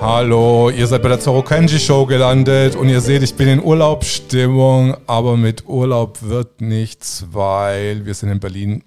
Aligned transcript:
Hallo, 0.00 0.70
ihr 0.70 0.86
seid 0.86 1.02
bei 1.02 1.08
der 1.08 1.20
Zoro 1.20 1.42
Kenji 1.42 1.78
Show 1.78 2.06
gelandet 2.06 2.76
und 2.76 2.88
ihr 2.88 3.00
seht, 3.00 3.22
ich 3.22 3.34
bin 3.34 3.48
in 3.48 3.62
Urlaubsstimmung, 3.62 4.96
aber 5.06 5.36
mit 5.36 5.66
Urlaub 5.66 6.22
wird 6.22 6.60
nichts, 6.60 7.26
weil 7.32 8.06
wir 8.06 8.14
sind 8.14 8.30
in 8.30 8.40
Berlin 8.40 8.84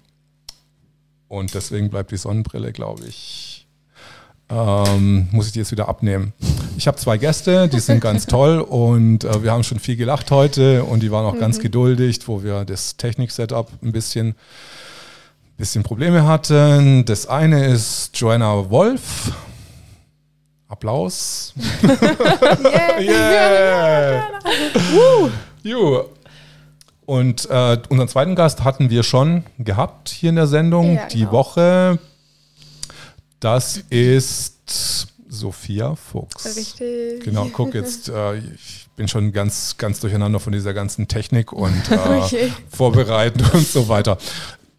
und 1.28 1.54
deswegen 1.54 1.90
bleibt 1.90 2.10
die 2.10 2.16
Sonnenbrille, 2.16 2.72
glaube 2.72 3.04
ich. 3.06 3.66
Ähm, 4.50 5.28
muss 5.30 5.46
ich 5.46 5.52
die 5.52 5.60
jetzt 5.60 5.72
wieder 5.72 5.88
abnehmen. 5.88 6.34
Ich 6.76 6.86
habe 6.86 6.98
zwei 6.98 7.16
Gäste, 7.16 7.68
die 7.68 7.80
sind 7.80 8.00
ganz 8.02 8.26
toll 8.26 8.60
und 8.60 9.24
äh, 9.24 9.42
wir 9.42 9.52
haben 9.52 9.64
schon 9.64 9.78
viel 9.78 9.96
gelacht 9.96 10.30
heute 10.30 10.84
und 10.84 11.02
die 11.02 11.10
waren 11.10 11.24
auch 11.24 11.34
mhm. 11.34 11.40
ganz 11.40 11.58
geduldig, 11.58 12.20
wo 12.26 12.42
wir 12.42 12.64
das 12.64 12.96
Technik-Setup 12.96 13.70
ein 13.82 13.92
bisschen, 13.92 14.34
bisschen 15.56 15.82
Probleme 15.84 16.26
hatten. 16.26 17.04
Das 17.06 17.26
eine 17.26 17.66
ist 17.66 18.10
Joanna 18.18 18.70
Wolf. 18.70 19.32
Applaus. 20.72 21.52
yeah. 21.82 22.98
yeah. 22.98 24.24
yeah. 25.62 26.04
Und 27.04 27.50
äh, 27.50 27.78
unseren 27.90 28.08
zweiten 28.08 28.34
Gast 28.34 28.64
hatten 28.64 28.88
wir 28.88 29.02
schon 29.02 29.44
gehabt 29.58 30.08
hier 30.08 30.30
in 30.30 30.36
der 30.36 30.46
Sendung 30.46 30.94
ja, 30.94 31.06
die 31.08 31.20
genau. 31.20 31.32
Woche. 31.32 31.98
Das 33.38 33.82
ist 33.90 35.08
Sophia 35.28 35.94
Fuchs. 35.94 36.56
Richtig. 36.56 37.22
Genau, 37.22 37.48
guck 37.52 37.74
jetzt, 37.74 38.08
äh, 38.08 38.36
ich 38.36 38.86
bin 38.96 39.08
schon 39.08 39.32
ganz, 39.32 39.76
ganz 39.76 40.00
durcheinander 40.00 40.40
von 40.40 40.54
dieser 40.54 40.72
ganzen 40.72 41.06
Technik 41.06 41.52
und 41.52 41.90
äh, 41.90 41.96
okay. 42.22 42.52
Vorbereiten 42.70 43.44
und 43.52 43.66
so 43.66 43.88
weiter. 43.88 44.16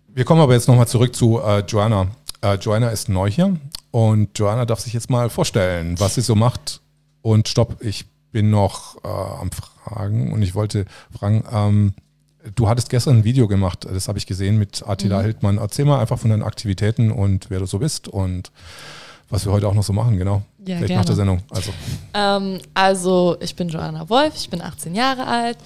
Wir 0.08 0.26
kommen 0.26 0.42
aber 0.42 0.54
jetzt 0.54 0.68
nochmal 0.68 0.88
zurück 0.88 1.16
zu 1.16 1.40
äh, 1.40 1.60
Joanna. 1.60 2.08
Äh, 2.44 2.56
Joanna 2.56 2.90
ist 2.90 3.10
neu 3.10 3.32
hier 3.32 3.58
und 3.92 4.38
Joanna 4.38 4.66
darf 4.66 4.80
sich 4.80 4.94
jetzt 4.94 5.10
mal 5.10 5.30
vorstellen, 5.30 6.00
was 6.00 6.16
sie 6.16 6.22
so 6.22 6.36
macht. 6.36 6.82
Und 7.22 7.48
stopp, 7.48 7.82
ich 7.82 8.06
bin 8.32 8.50
noch 8.50 9.04
äh, 9.04 9.08
am 9.08 9.50
Fragen 9.52 10.34
und 10.34 10.42
ich 10.42 10.54
wollte 10.54 10.86
fragen, 11.18 11.44
ähm, 11.52 11.94
Du 12.56 12.68
hattest 12.68 12.90
gestern 12.90 13.20
ein 13.20 13.24
Video 13.24 13.48
gemacht, 13.48 13.86
das 13.86 14.10
habe 14.10 14.18
ich 14.18 14.28
gesehen 14.28 14.58
mit 14.58 14.84
Attila 14.86 15.20
mhm. 15.20 15.24
Hildmann. 15.24 15.58
Erzähl 15.60 15.86
mal 15.86 16.00
einfach 16.00 16.20
von 16.20 16.30
deinen 16.30 16.44
Aktivitäten 16.44 17.10
und 17.10 17.50
wer 17.50 17.60
du 17.60 17.66
so 17.66 17.80
bist 17.80 18.10
und 18.10 18.52
was 19.30 19.46
wir 19.46 19.54
heute 19.54 19.68
auch 19.68 19.74
noch 19.74 19.84
so 19.84 19.94
machen, 19.94 20.18
genau. 20.18 20.42
Ja, 20.60 20.76
Vielleicht 20.76 20.88
gerne. 20.88 20.96
nach 20.96 21.06
der 21.06 21.16
Sendung. 21.16 21.42
Also. 21.50 21.72
Ähm, 22.14 22.60
also, 22.74 23.38
ich 23.40 23.56
bin 23.56 23.70
Joanna 23.70 24.10
Wolf, 24.10 24.34
ich 24.36 24.50
bin 24.50 24.62
18 24.62 24.94
Jahre 24.94 25.26
alt 25.26 25.58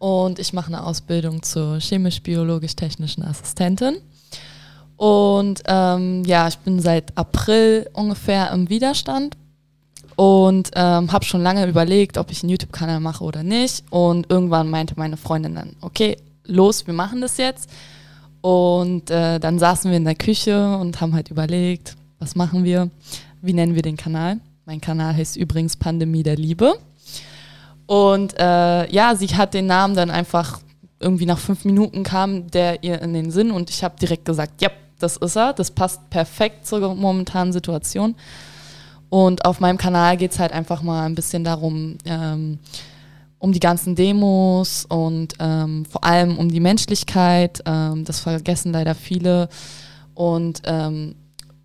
und 0.00 0.40
ich 0.40 0.52
mache 0.52 0.66
eine 0.66 0.84
Ausbildung 0.84 1.44
zur 1.44 1.78
chemisch-biologisch-technischen 1.78 3.22
Assistentin. 3.22 3.98
Und 5.00 5.62
ähm, 5.64 6.24
ja, 6.26 6.46
ich 6.46 6.58
bin 6.58 6.78
seit 6.78 7.16
April 7.16 7.88
ungefähr 7.94 8.52
im 8.52 8.68
Widerstand 8.68 9.34
und 10.14 10.72
ähm, 10.74 11.10
habe 11.10 11.24
schon 11.24 11.42
lange 11.42 11.66
überlegt, 11.66 12.18
ob 12.18 12.30
ich 12.30 12.42
einen 12.42 12.50
YouTube-Kanal 12.50 13.00
mache 13.00 13.24
oder 13.24 13.42
nicht. 13.42 13.82
Und 13.88 14.30
irgendwann 14.30 14.68
meinte 14.68 14.92
meine 14.98 15.16
Freundin 15.16 15.54
dann, 15.54 15.74
okay, 15.80 16.18
los, 16.44 16.86
wir 16.86 16.92
machen 16.92 17.22
das 17.22 17.38
jetzt. 17.38 17.70
Und 18.42 19.10
äh, 19.10 19.40
dann 19.40 19.58
saßen 19.58 19.90
wir 19.90 19.96
in 19.96 20.04
der 20.04 20.16
Küche 20.16 20.76
und 20.76 21.00
haben 21.00 21.14
halt 21.14 21.30
überlegt, 21.30 21.96
was 22.18 22.36
machen 22.36 22.64
wir, 22.64 22.90
wie 23.40 23.54
nennen 23.54 23.74
wir 23.74 23.82
den 23.82 23.96
Kanal. 23.96 24.38
Mein 24.66 24.82
Kanal 24.82 25.16
heißt 25.16 25.38
übrigens 25.38 25.78
Pandemie 25.78 26.24
der 26.24 26.36
Liebe. 26.36 26.74
Und 27.86 28.38
äh, 28.38 28.92
ja, 28.92 29.16
sie 29.16 29.28
hat 29.28 29.54
den 29.54 29.64
Namen 29.64 29.96
dann 29.96 30.10
einfach 30.10 30.60
irgendwie 30.98 31.24
nach 31.24 31.38
fünf 31.38 31.64
Minuten 31.64 32.02
kam 32.02 32.50
der 32.50 32.84
ihr 32.84 33.00
in 33.00 33.14
den 33.14 33.30
Sinn 33.30 33.50
und 33.50 33.70
ich 33.70 33.82
habe 33.82 33.98
direkt 33.98 34.26
gesagt, 34.26 34.60
ja, 34.60 34.68
das 35.00 35.16
ist 35.16 35.36
er, 35.36 35.52
das 35.52 35.70
passt 35.70 36.08
perfekt 36.10 36.66
zur 36.66 36.94
momentanen 36.94 37.52
Situation. 37.52 38.14
Und 39.08 39.44
auf 39.44 39.58
meinem 39.60 39.76
Kanal 39.76 40.16
geht 40.16 40.30
es 40.30 40.38
halt 40.38 40.52
einfach 40.52 40.82
mal 40.82 41.04
ein 41.04 41.16
bisschen 41.16 41.42
darum, 41.42 41.98
ähm, 42.04 42.58
um 43.38 43.52
die 43.52 43.60
ganzen 43.60 43.96
Demos 43.96 44.84
und 44.88 45.34
ähm, 45.40 45.84
vor 45.86 46.04
allem 46.04 46.38
um 46.38 46.48
die 46.48 46.60
Menschlichkeit. 46.60 47.62
Ähm, 47.66 48.04
das 48.04 48.20
vergessen 48.20 48.72
leider 48.72 48.94
viele. 48.94 49.48
Und 50.14 50.62
ähm, 50.64 51.16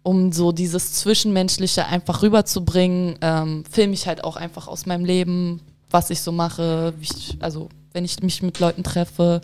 um 0.02 0.32
so 0.32 0.52
dieses 0.52 0.94
Zwischenmenschliche 0.94 1.86
einfach 1.86 2.24
rüberzubringen, 2.24 3.18
ähm, 3.22 3.64
filme 3.70 3.94
ich 3.94 4.08
halt 4.08 4.24
auch 4.24 4.38
einfach 4.38 4.68
aus 4.68 4.86
meinem 4.86 5.06
Leben, 5.06 5.62
was 5.92 6.10
ich 6.10 6.22
so 6.22 6.32
mache, 6.32 6.94
ich, 7.02 7.38
also 7.42 7.70
wenn 7.92 8.06
ich 8.06 8.22
mich 8.22 8.42
mit 8.42 8.60
Leuten 8.60 8.84
treffe 8.84 9.42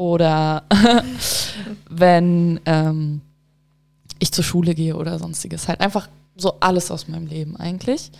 oder 0.00 0.62
wenn 1.90 2.58
ähm, 2.64 3.20
ich 4.18 4.32
zur 4.32 4.42
Schule 4.42 4.74
gehe 4.74 4.96
oder 4.96 5.18
sonstiges. 5.18 5.68
Halt 5.68 5.82
einfach 5.82 6.08
so 6.36 6.54
alles 6.58 6.90
aus 6.90 7.06
meinem 7.06 7.26
Leben 7.26 7.54
eigentlich. 7.58 8.10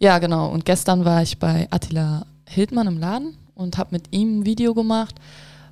Ja, 0.00 0.18
genau. 0.18 0.48
Und 0.48 0.64
gestern 0.64 1.04
war 1.04 1.22
ich 1.22 1.38
bei 1.38 1.68
Attila 1.70 2.26
Hildmann 2.46 2.88
im 2.88 2.98
Laden 2.98 3.36
und 3.54 3.78
habe 3.78 3.90
mit 3.92 4.08
ihm 4.10 4.40
ein 4.40 4.44
Video 4.44 4.74
gemacht, 4.74 5.14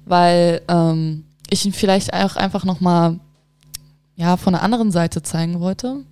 weil 0.05 0.63
ähm, 0.69 1.25
ich 1.51 1.67
ihn 1.67 1.73
vielleicht 1.73 2.15
auch 2.15 2.37
einfach 2.37 2.65
nochmal 2.65 3.19
ja, 4.15 4.37
von 4.37 4.53
der 4.53 4.63
anderen 4.63 4.93
Seite 4.93 5.25
zeigen 5.25 5.59
wollte. 5.59 6.05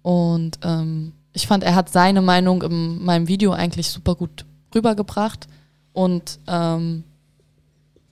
Und 0.00 0.58
ähm, 0.62 1.12
ich 1.34 1.46
fand, 1.46 1.62
er 1.62 1.74
hat 1.74 1.90
seine 1.90 2.22
Meinung 2.22 2.62
in 2.62 3.04
meinem 3.04 3.28
Video 3.28 3.52
eigentlich 3.52 3.90
super 3.90 4.14
gut 4.14 4.46
rübergebracht. 4.74 5.46
Und 5.92 6.38
ähm, 6.46 7.04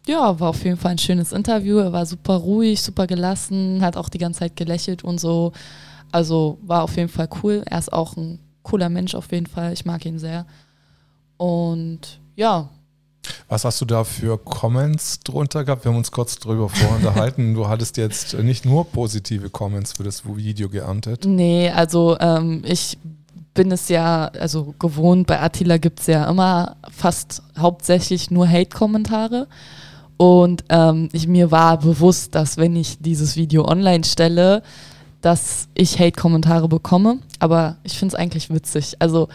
ja, 0.06 0.38
war 0.40 0.50
auf 0.50 0.64
jeden 0.64 0.76
Fall 0.76 0.92
ein 0.92 0.98
schönes 0.98 1.32
Interview. 1.32 1.78
Er 1.78 1.92
war 1.92 2.06
super 2.06 2.34
ruhig, 2.34 2.82
super 2.82 3.06
gelassen, 3.06 3.82
hat 3.82 3.96
auch 3.96 4.08
die 4.08 4.18
ganze 4.18 4.40
Zeit 4.40 4.56
gelächelt 4.56 5.04
und 5.04 5.20
so. 5.20 5.52
Also 6.10 6.58
war 6.62 6.82
auf 6.82 6.96
jeden 6.96 7.08
Fall 7.08 7.28
cool. 7.42 7.62
Er 7.66 7.78
ist 7.78 7.92
auch 7.92 8.16
ein 8.16 8.38
cooler 8.62 8.88
Mensch 8.88 9.14
auf 9.14 9.30
jeden 9.32 9.46
Fall. 9.46 9.72
Ich 9.72 9.84
mag 9.84 10.04
ihn 10.04 10.18
sehr. 10.18 10.46
Und 11.36 12.20
ja. 12.36 12.68
Was 13.48 13.64
hast 13.64 13.80
du 13.80 13.84
da 13.84 14.02
für 14.02 14.36
Comments 14.38 15.20
drunter 15.20 15.64
gehabt? 15.64 15.84
Wir 15.84 15.92
haben 15.92 15.98
uns 15.98 16.10
kurz 16.10 16.36
drüber 16.36 16.68
vorunterhalten. 16.68 17.54
du 17.54 17.68
hattest 17.68 17.96
jetzt 17.96 18.34
nicht 18.34 18.64
nur 18.64 18.84
positive 18.84 19.50
Comments 19.50 19.92
für 19.92 20.02
das 20.02 20.24
Video 20.24 20.68
geerntet. 20.68 21.24
Nee, 21.24 21.70
also 21.70 22.18
ähm, 22.18 22.62
ich 22.66 22.98
bin 23.54 23.70
es 23.70 23.88
ja 23.88 24.26
also 24.38 24.74
gewohnt, 24.78 25.26
bei 25.26 25.40
Attila 25.40 25.76
gibt 25.76 26.00
es 26.00 26.06
ja 26.06 26.28
immer 26.28 26.76
fast 26.90 27.42
hauptsächlich 27.56 28.30
nur 28.30 28.48
Hate-Kommentare. 28.48 29.46
Und 30.16 30.64
ähm, 30.68 31.08
ich, 31.12 31.26
mir 31.26 31.50
war 31.50 31.78
bewusst, 31.78 32.34
dass 32.34 32.56
wenn 32.56 32.76
ich 32.76 32.98
dieses 33.00 33.36
Video 33.36 33.66
online 33.66 34.04
stelle, 34.04 34.62
dass 35.20 35.68
ich 35.74 35.98
Hate-Kommentare 35.98 36.68
bekomme, 36.68 37.18
aber 37.38 37.76
ich 37.82 37.98
finde 37.98 38.14
es 38.14 38.20
eigentlich 38.20 38.50
witzig. 38.50 38.96
Also 38.98 39.28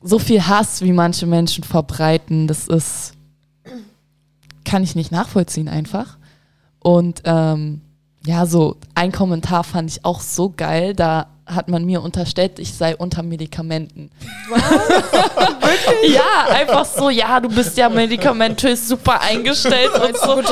so 0.00 0.18
viel 0.18 0.46
Hass, 0.46 0.82
wie 0.82 0.92
manche 0.92 1.26
Menschen 1.26 1.64
verbreiten, 1.64 2.46
das 2.46 2.68
ist, 2.68 3.14
kann 4.64 4.82
ich 4.82 4.94
nicht 4.94 5.12
nachvollziehen 5.12 5.68
einfach. 5.68 6.18
Und 6.78 7.22
ähm, 7.24 7.80
ja, 8.26 8.46
so 8.46 8.76
ein 8.94 9.12
Kommentar 9.12 9.64
fand 9.64 9.90
ich 9.90 10.04
auch 10.04 10.20
so 10.20 10.52
geil, 10.54 10.94
da 10.94 11.26
hat 11.46 11.68
man 11.68 11.84
mir 11.84 12.02
unterstellt, 12.02 12.58
ich 12.58 12.72
sei 12.72 12.96
unter 12.96 13.22
Medikamenten. 13.22 14.10
Was? 14.48 14.62
ja, 16.08 16.54
einfach 16.54 16.84
so, 16.86 17.10
ja, 17.10 17.38
du 17.40 17.48
bist 17.48 17.76
ja 17.76 17.88
medikamentös 17.88 18.88
super 18.88 19.20
eingestellt 19.20 19.92
und 19.94 20.16
so. 20.16 20.40
Ich 20.40 20.46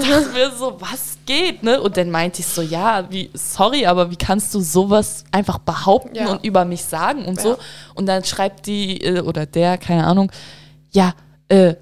dachte 0.00 0.30
mir 0.34 0.50
so, 0.58 0.76
was 0.80 1.18
geht, 1.24 1.62
ne? 1.62 1.80
Und 1.80 1.96
dann 1.96 2.10
meinte 2.10 2.40
ich 2.40 2.46
so, 2.46 2.62
ja, 2.62 3.04
wie, 3.10 3.30
sorry, 3.34 3.86
aber 3.86 4.10
wie 4.10 4.16
kannst 4.16 4.52
du 4.54 4.60
sowas 4.60 5.24
einfach 5.30 5.58
behaupten 5.58 6.16
ja. 6.16 6.30
und 6.32 6.44
über 6.44 6.64
mich 6.64 6.84
sagen 6.84 7.24
und 7.24 7.36
ja. 7.36 7.42
so? 7.42 7.58
Und 7.94 8.06
dann 8.06 8.24
schreibt 8.24 8.66
die 8.66 9.00
äh, 9.02 9.20
oder 9.20 9.46
der, 9.46 9.78
keine 9.78 10.04
Ahnung, 10.04 10.32
ja, 10.90 11.14
äh, 11.48 11.74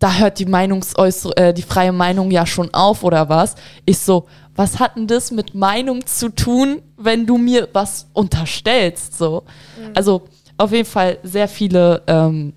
da 0.00 0.14
hört 0.14 0.38
die 0.38 0.46
Meinungsäußerung, 0.46 1.36
äh, 1.36 1.54
die 1.54 1.62
freie 1.62 1.92
Meinung 1.92 2.30
ja 2.30 2.46
schon 2.46 2.72
auf 2.74 3.04
oder 3.04 3.28
was? 3.28 3.54
Ich 3.84 3.98
so, 3.98 4.26
was 4.56 4.80
hat 4.80 4.96
denn 4.96 5.06
das 5.06 5.30
mit 5.30 5.54
Meinung 5.54 6.04
zu 6.06 6.30
tun, 6.30 6.82
wenn 6.96 7.26
du 7.26 7.38
mir 7.38 7.68
was 7.72 8.06
unterstellst? 8.14 9.16
So. 9.16 9.44
Mhm. 9.78 9.92
Also 9.94 10.22
auf 10.56 10.72
jeden 10.72 10.88
Fall 10.88 11.18
sehr 11.22 11.48
viele 11.48 12.02
ähm, 12.06 12.54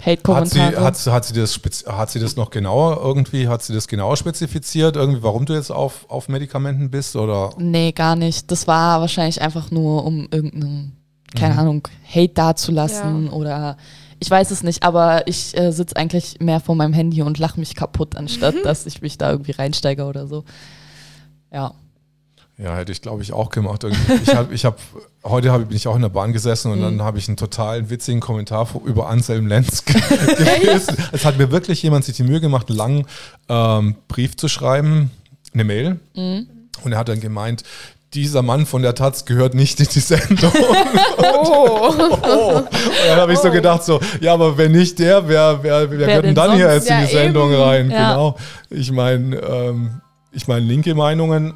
Hate-Kommentare. 0.00 0.82
Hat 0.82 0.96
sie, 0.96 1.10
hat, 1.10 1.14
hat, 1.14 1.24
sie 1.26 1.34
das, 1.34 1.60
hat 1.86 2.10
sie 2.10 2.20
das 2.20 2.36
noch 2.36 2.50
genauer 2.50 3.02
irgendwie, 3.02 3.48
hat 3.48 3.62
sie 3.62 3.74
das 3.74 3.86
genauer 3.86 4.16
spezifiziert, 4.16 4.96
irgendwie, 4.96 5.22
warum 5.22 5.44
du 5.44 5.52
jetzt 5.52 5.70
auf, 5.70 6.06
auf 6.08 6.28
Medikamenten 6.28 6.90
bist? 6.90 7.16
Oder? 7.16 7.50
Nee, 7.58 7.92
gar 7.92 8.16
nicht. 8.16 8.50
Das 8.50 8.66
war 8.66 9.00
wahrscheinlich 9.02 9.42
einfach 9.42 9.70
nur, 9.70 10.04
um 10.04 10.26
irgendeinen, 10.30 10.96
keine 11.34 11.54
mhm. 11.54 11.60
Ahnung, 11.60 11.88
Hate 12.08 12.32
dazulassen 12.32 13.26
ja. 13.26 13.32
oder 13.32 13.76
ich 14.18 14.30
weiß 14.30 14.50
es 14.50 14.62
nicht, 14.62 14.82
aber 14.82 15.26
ich 15.26 15.56
äh, 15.56 15.72
sitze 15.72 15.96
eigentlich 15.96 16.40
mehr 16.40 16.60
vor 16.60 16.74
meinem 16.74 16.92
Handy 16.92 17.22
und 17.22 17.38
lache 17.38 17.58
mich 17.60 17.74
kaputt, 17.74 18.16
anstatt 18.16 18.54
dass 18.64 18.86
ich 18.86 19.02
mich 19.02 19.18
da 19.18 19.30
irgendwie 19.30 19.52
reinsteige 19.52 20.04
oder 20.04 20.26
so. 20.26 20.44
Ja. 21.52 21.74
Ja, 22.58 22.74
hätte 22.74 22.90
ich 22.90 23.02
glaube 23.02 23.22
ich 23.22 23.34
auch 23.34 23.50
gemacht. 23.50 23.84
Ich 24.22 24.34
habe, 24.34 24.54
ich 24.54 24.64
hab, 24.64 24.78
heute 25.22 25.52
hab, 25.52 25.68
bin 25.68 25.76
ich 25.76 25.86
auch 25.88 25.96
in 25.96 26.02
der 26.02 26.08
Bahn 26.08 26.32
gesessen 26.32 26.72
und 26.72 26.78
mhm. 26.78 26.84
dann 26.84 27.02
habe 27.02 27.18
ich 27.18 27.28
einen 27.28 27.36
total 27.36 27.90
witzigen 27.90 28.20
Kommentar 28.20 28.66
über 28.84 29.08
Anselm 29.08 29.46
Lenz 29.46 29.84
gelesen. 29.84 30.96
es 31.12 31.24
hat 31.26 31.36
mir 31.36 31.50
wirklich 31.50 31.82
jemand 31.82 32.06
sich 32.06 32.16
die 32.16 32.22
Mühe 32.22 32.40
gemacht, 32.40 32.68
einen 32.68 32.78
langen 32.78 33.06
ähm, 33.50 33.96
Brief 34.08 34.36
zu 34.36 34.48
schreiben, 34.48 35.10
eine 35.52 35.64
Mail. 35.64 36.00
Mhm. 36.14 36.46
Und 36.82 36.92
er 36.92 36.98
hat 36.98 37.08
dann 37.08 37.20
gemeint, 37.20 37.62
dieser 38.16 38.42
Mann 38.42 38.66
von 38.66 38.82
der 38.82 38.94
Taz 38.94 39.24
gehört 39.26 39.54
nicht 39.54 39.78
in 39.78 39.86
die 39.92 40.00
Sendung. 40.00 40.50
oh. 41.18 41.94
oh. 42.22 42.56
Und 42.56 42.68
dann 43.08 43.20
habe 43.20 43.32
ich 43.34 43.38
so 43.38 43.48
oh. 43.48 43.52
gedacht, 43.52 43.84
so, 43.84 44.00
ja, 44.20 44.32
aber 44.32 44.56
wenn 44.56 44.72
nicht 44.72 44.98
der, 44.98 45.28
wer, 45.28 45.62
wer, 45.62 45.90
wer, 45.90 45.90
wer 45.90 46.06
gehört 46.06 46.24
denn 46.24 46.34
dann 46.34 46.46
sonst? 46.50 46.56
hier 46.56 46.72
jetzt 46.74 46.88
ja, 46.88 46.98
in 46.98 47.06
die 47.06 47.12
Sendung 47.12 47.52
eben. 47.52 47.62
rein? 47.62 47.90
Ja. 47.90 48.12
Genau. 48.12 48.36
Ich 48.70 48.90
meine, 48.90 49.36
ähm, 49.36 50.00
ich 50.32 50.48
meine, 50.48 50.64
linke 50.64 50.94
Meinungen. 50.94 51.54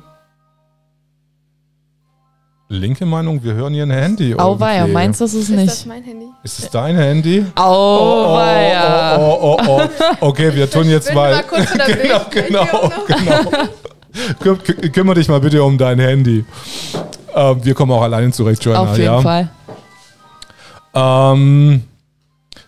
Linke 2.68 3.04
Meinung, 3.04 3.42
wir 3.42 3.54
hören 3.54 3.74
hier 3.74 3.82
ein 3.82 3.90
Handy. 3.90 4.32
Auweia, 4.38 4.86
meinst 4.86 5.20
du 5.20 5.24
es 5.24 5.32
nicht? 5.34 5.50
Ist 5.50 5.66
das 5.66 5.86
mein 5.86 6.04
Handy? 6.04 6.26
Ist 6.44 6.58
es 6.60 6.70
dein 6.70 6.96
Handy? 6.96 7.44
Auweia. 7.56 9.18
Oh, 9.18 9.38
oh, 9.40 9.56
oh, 9.66 9.66
oh, 9.66 9.88
oh, 9.98 10.28
Okay, 10.28 10.54
wir 10.54 10.70
tun 10.70 10.88
jetzt 10.88 11.12
mal. 11.12 11.32
mal 11.32 11.42
kurz 11.42 11.72
genau, 11.72 12.20
genau, 12.30 12.92
genau. 13.08 13.50
Küm 14.40 14.58
kümmere 14.92 15.16
dich 15.16 15.28
mal 15.28 15.40
bitte 15.40 15.62
um 15.62 15.78
dein 15.78 15.98
Handy. 15.98 16.44
Ähm, 17.34 17.64
wir 17.64 17.74
kommen 17.74 17.92
auch 17.92 18.02
alleine 18.02 18.32
zurecht, 18.32 18.64
Joanna. 18.64 18.90
Auf 18.90 18.98
jeden 18.98 19.04
ja. 19.04 19.20
Fall. 19.20 19.50
Ähm, 20.94 21.82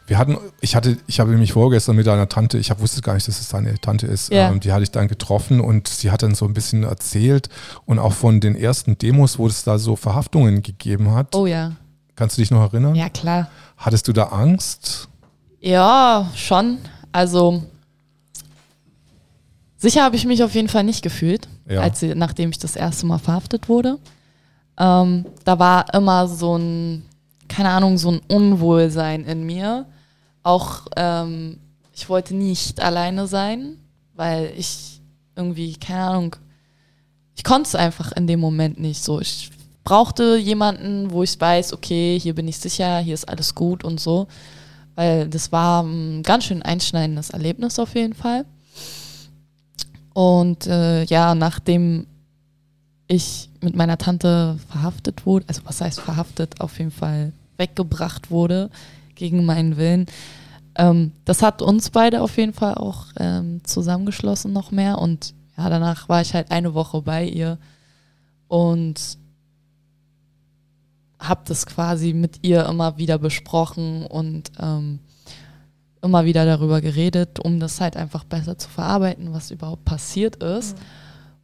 wir 0.06 0.18
hatten, 0.18 0.36
ich 0.60 0.76
hatte, 0.76 0.98
ich 1.06 1.20
habe 1.20 1.30
nämlich 1.30 1.52
vorgestern 1.52 1.96
mit 1.96 2.06
einer 2.06 2.28
Tante, 2.28 2.58
ich 2.58 2.70
wusste 2.78 3.00
gar 3.00 3.14
nicht, 3.14 3.26
dass 3.26 3.40
es 3.40 3.48
deine 3.48 3.78
Tante 3.78 4.06
ist, 4.06 4.30
yeah. 4.30 4.50
ähm, 4.50 4.60
die 4.60 4.72
hatte 4.72 4.82
ich 4.82 4.90
dann 4.90 5.08
getroffen 5.08 5.60
und 5.60 5.88
sie 5.88 6.10
hat 6.10 6.22
dann 6.22 6.34
so 6.34 6.44
ein 6.44 6.54
bisschen 6.54 6.82
erzählt 6.84 7.48
und 7.86 7.98
auch 7.98 8.12
von 8.12 8.40
den 8.40 8.54
ersten 8.54 8.98
Demos, 8.98 9.38
wo 9.38 9.46
es 9.46 9.64
da 9.64 9.78
so 9.78 9.96
Verhaftungen 9.96 10.62
gegeben 10.62 11.14
hat. 11.14 11.34
Oh 11.34 11.46
ja. 11.46 11.72
Kannst 12.14 12.36
du 12.36 12.42
dich 12.42 12.50
noch 12.50 12.60
erinnern? 12.60 12.94
Ja, 12.94 13.08
klar. 13.08 13.48
Hattest 13.76 14.06
du 14.06 14.12
da 14.12 14.24
Angst? 14.24 15.08
Ja, 15.60 16.30
schon. 16.34 16.78
Also 17.10 17.62
Sicher 19.82 20.04
habe 20.04 20.14
ich 20.14 20.26
mich 20.26 20.44
auf 20.44 20.54
jeden 20.54 20.68
Fall 20.68 20.84
nicht 20.84 21.02
gefühlt, 21.02 21.48
ja. 21.68 21.80
als, 21.80 22.02
nachdem 22.02 22.50
ich 22.50 22.58
das 22.60 22.76
erste 22.76 23.04
Mal 23.04 23.18
verhaftet 23.18 23.68
wurde. 23.68 23.98
Ähm, 24.78 25.26
da 25.44 25.58
war 25.58 25.92
immer 25.92 26.28
so 26.28 26.56
ein, 26.56 27.02
keine 27.48 27.70
Ahnung, 27.70 27.98
so 27.98 28.12
ein 28.12 28.20
Unwohlsein 28.28 29.24
in 29.24 29.42
mir. 29.42 29.86
Auch 30.44 30.86
ähm, 30.94 31.58
ich 31.92 32.08
wollte 32.08 32.36
nicht 32.36 32.80
alleine 32.80 33.26
sein, 33.26 33.76
weil 34.14 34.52
ich 34.56 35.00
irgendwie, 35.34 35.72
keine 35.74 36.04
Ahnung, 36.04 36.36
ich 37.34 37.42
konnte 37.42 37.66
es 37.66 37.74
einfach 37.74 38.12
in 38.12 38.28
dem 38.28 38.38
Moment 38.38 38.78
nicht 38.78 39.02
so. 39.02 39.20
Ich 39.20 39.50
brauchte 39.82 40.36
jemanden, 40.36 41.10
wo 41.10 41.24
ich 41.24 41.40
weiß, 41.40 41.72
okay, 41.72 42.20
hier 42.20 42.36
bin 42.36 42.46
ich 42.46 42.58
sicher, 42.58 43.00
hier 43.00 43.14
ist 43.14 43.28
alles 43.28 43.56
gut 43.56 43.82
und 43.82 43.98
so. 43.98 44.28
Weil 44.94 45.28
das 45.28 45.50
war 45.50 45.82
ein 45.82 46.22
ganz 46.22 46.44
schön 46.44 46.62
einschneidendes 46.62 47.30
Erlebnis 47.30 47.80
auf 47.80 47.96
jeden 47.96 48.14
Fall. 48.14 48.44
Und 50.12 50.66
äh, 50.66 51.04
ja, 51.04 51.34
nachdem 51.34 52.06
ich 53.06 53.50
mit 53.60 53.76
meiner 53.76 53.98
Tante 53.98 54.58
verhaftet 54.68 55.26
wurde, 55.26 55.46
also 55.48 55.62
was 55.64 55.80
heißt 55.80 56.00
verhaftet, 56.00 56.60
auf 56.60 56.78
jeden 56.78 56.90
Fall 56.90 57.32
weggebracht 57.56 58.30
wurde 58.30 58.70
gegen 59.14 59.44
meinen 59.44 59.76
Willen, 59.76 60.06
ähm, 60.74 61.12
das 61.24 61.42
hat 61.42 61.62
uns 61.62 61.90
beide 61.90 62.22
auf 62.22 62.36
jeden 62.36 62.54
Fall 62.54 62.74
auch 62.74 63.06
ähm, 63.18 63.60
zusammengeschlossen 63.64 64.52
noch 64.52 64.70
mehr. 64.70 64.98
Und 64.98 65.34
ja, 65.56 65.68
danach 65.68 66.08
war 66.08 66.20
ich 66.22 66.34
halt 66.34 66.50
eine 66.50 66.74
Woche 66.74 67.02
bei 67.02 67.24
ihr 67.24 67.58
und 68.48 69.18
habe 71.18 71.42
das 71.46 71.66
quasi 71.66 72.12
mit 72.12 72.38
ihr 72.42 72.66
immer 72.66 72.98
wieder 72.98 73.18
besprochen 73.18 74.06
und 74.06 74.50
ähm, 74.58 74.98
immer 76.02 76.24
wieder 76.24 76.44
darüber 76.44 76.80
geredet, 76.80 77.38
um 77.40 77.60
das 77.60 77.80
halt 77.80 77.96
einfach 77.96 78.24
besser 78.24 78.58
zu 78.58 78.68
verarbeiten, 78.68 79.32
was 79.32 79.50
überhaupt 79.50 79.84
passiert 79.84 80.36
ist. 80.42 80.76
Mhm. 80.76 80.82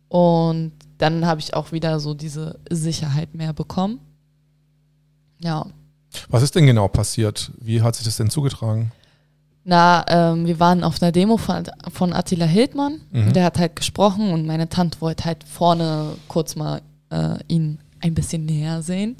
Und 0.08 0.72
dann 0.98 1.26
habe 1.26 1.40
ich 1.40 1.54
auch 1.54 1.72
wieder 1.72 2.00
so 2.00 2.14
diese 2.14 2.58
Sicherheit 2.68 3.34
mehr 3.34 3.52
bekommen. 3.52 4.00
Ja. 5.40 5.66
Was 6.28 6.42
ist 6.42 6.54
denn 6.54 6.66
genau 6.66 6.88
passiert? 6.88 7.52
Wie 7.60 7.82
hat 7.82 7.94
sich 7.94 8.04
das 8.04 8.16
denn 8.16 8.30
zugetragen? 8.30 8.90
Na, 9.64 10.04
ähm, 10.08 10.46
wir 10.46 10.58
waren 10.58 10.82
auf 10.82 11.00
einer 11.02 11.12
Demo 11.12 11.36
von, 11.36 11.64
von 11.92 12.12
Attila 12.12 12.46
Hildmann. 12.46 13.02
Mhm. 13.12 13.32
Der 13.34 13.44
hat 13.44 13.58
halt 13.58 13.76
gesprochen 13.76 14.32
und 14.32 14.46
meine 14.46 14.68
Tante 14.68 15.00
wollte 15.00 15.26
halt 15.26 15.44
vorne 15.44 16.16
kurz 16.26 16.56
mal 16.56 16.80
äh, 17.10 17.36
ihn 17.48 17.78
ein 18.00 18.14
bisschen 18.14 18.46
näher 18.46 18.82
sehen. 18.82 19.16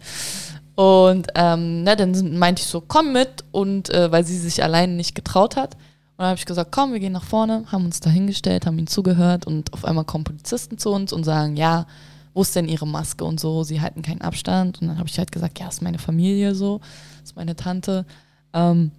Und 0.78 1.26
ähm, 1.34 1.82
ne, 1.82 1.96
dann 1.96 2.38
meinte 2.38 2.62
ich 2.62 2.68
so, 2.68 2.80
komm 2.80 3.12
mit. 3.12 3.42
Und 3.50 3.90
äh, 3.90 4.12
weil 4.12 4.24
sie 4.24 4.38
sich 4.38 4.62
alleine 4.62 4.92
nicht 4.92 5.16
getraut 5.16 5.56
hat. 5.56 5.74
Und 5.74 6.18
dann 6.18 6.28
habe 6.28 6.38
ich 6.38 6.46
gesagt, 6.46 6.70
komm, 6.70 6.92
wir 6.92 7.00
gehen 7.00 7.14
nach 7.14 7.24
vorne, 7.24 7.64
haben 7.72 7.84
uns 7.84 7.98
da 7.98 8.10
hingestellt, 8.10 8.64
haben 8.64 8.78
ihnen 8.78 8.86
zugehört 8.86 9.44
und 9.44 9.72
auf 9.72 9.84
einmal 9.84 10.04
kommen 10.04 10.22
Polizisten 10.22 10.78
zu 10.78 10.90
uns 10.90 11.12
und 11.12 11.24
sagen, 11.24 11.56
ja, 11.56 11.86
wo 12.32 12.42
ist 12.42 12.54
denn 12.54 12.68
ihre 12.68 12.86
Maske 12.86 13.24
und 13.24 13.40
so, 13.40 13.64
sie 13.64 13.80
halten 13.80 14.02
keinen 14.02 14.20
Abstand. 14.20 14.80
Und 14.80 14.86
dann 14.86 14.98
habe 14.98 15.08
ich 15.08 15.18
halt 15.18 15.32
gesagt, 15.32 15.58
ja, 15.58 15.66
ist 15.66 15.82
meine 15.82 15.98
Familie 15.98 16.54
so, 16.54 16.80
ist 17.24 17.34
meine 17.34 17.56
Tante. 17.56 18.06
Ähm, 18.52 18.92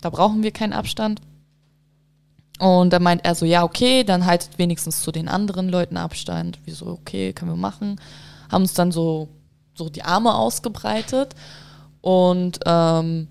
da 0.00 0.10
brauchen 0.10 0.44
wir 0.44 0.52
keinen 0.52 0.74
Abstand. 0.74 1.20
Und 2.60 2.92
dann 2.92 3.02
meint 3.02 3.24
er 3.24 3.34
so, 3.34 3.46
ja, 3.46 3.64
okay, 3.64 4.04
dann 4.04 4.26
haltet 4.26 4.58
wenigstens 4.58 5.02
zu 5.02 5.10
den 5.10 5.26
anderen 5.26 5.68
Leuten 5.68 5.96
Abstand. 5.96 6.60
Wieso, 6.64 6.86
okay, 6.86 7.32
können 7.32 7.50
wir 7.50 7.56
machen. 7.56 8.00
Haben 8.48 8.62
uns 8.62 8.74
dann 8.74 8.92
so 8.92 9.28
so 9.74 9.88
die 9.88 10.02
Arme 10.02 10.34
ausgebreitet. 10.34 11.34
Und 12.00 12.60
ähm, 12.66 13.28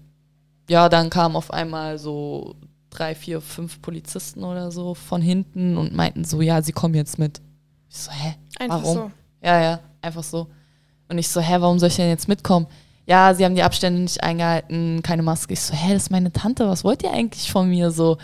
ja, 0.69 0.90
dann 0.90 1.10
kamen 1.10 1.36
auf 1.36 1.51
einmal 1.51 1.98
so 1.98 2.56
drei, 2.90 3.16
vier, 3.16 3.42
fünf 3.42 3.81
Polizisten 3.81 4.44
oder 4.44 4.72
so 4.72 4.94
von 4.94 5.22
hinten 5.22 5.78
und 5.78 5.94
meinten 5.94 6.24
so, 6.25 6.42
ja, 6.42 6.62
sie 6.62 6.72
kommen 6.72 6.95
jetzt 6.95 7.19
mit. 7.19 7.42
Ich 7.90 7.98
so, 7.98 8.12
hä? 8.12 8.36
Einfach 8.60 8.84
warum? 8.84 8.95
so. 8.95 9.12
Ja, 9.44 9.62
ja, 9.62 9.80
einfach 10.01 10.24
so. 10.24 10.48
Und 11.10 11.18
ich 11.18 11.28
so, 11.28 11.42
hä, 11.42 11.56
warum 11.60 11.80
soll 11.80 11.90
ich 11.90 11.95
denn 11.95 12.10
jetzt 12.10 12.28
mitkommen? 12.28 12.68
Ja, 13.06 13.34
sie 13.34 13.44
haben 13.44 13.56
die 13.56 13.63
Abstände 13.63 14.01
nicht 14.01 14.24
eingehalten, 14.24 15.01
keine 15.04 15.24
Maske. 15.24 15.54
Ich 15.54 15.62
so, 15.62 15.74
hä, 15.74 15.94
das 15.94 16.04
ist 16.04 16.12
meine 16.12 16.31
Tante, 16.31 16.68
was 16.68 16.84
wollt 16.84 17.04
ihr 17.04 17.12
eigentlich 17.12 17.51
von 17.51 17.69
mir 17.69 17.92
so? 17.92 18.18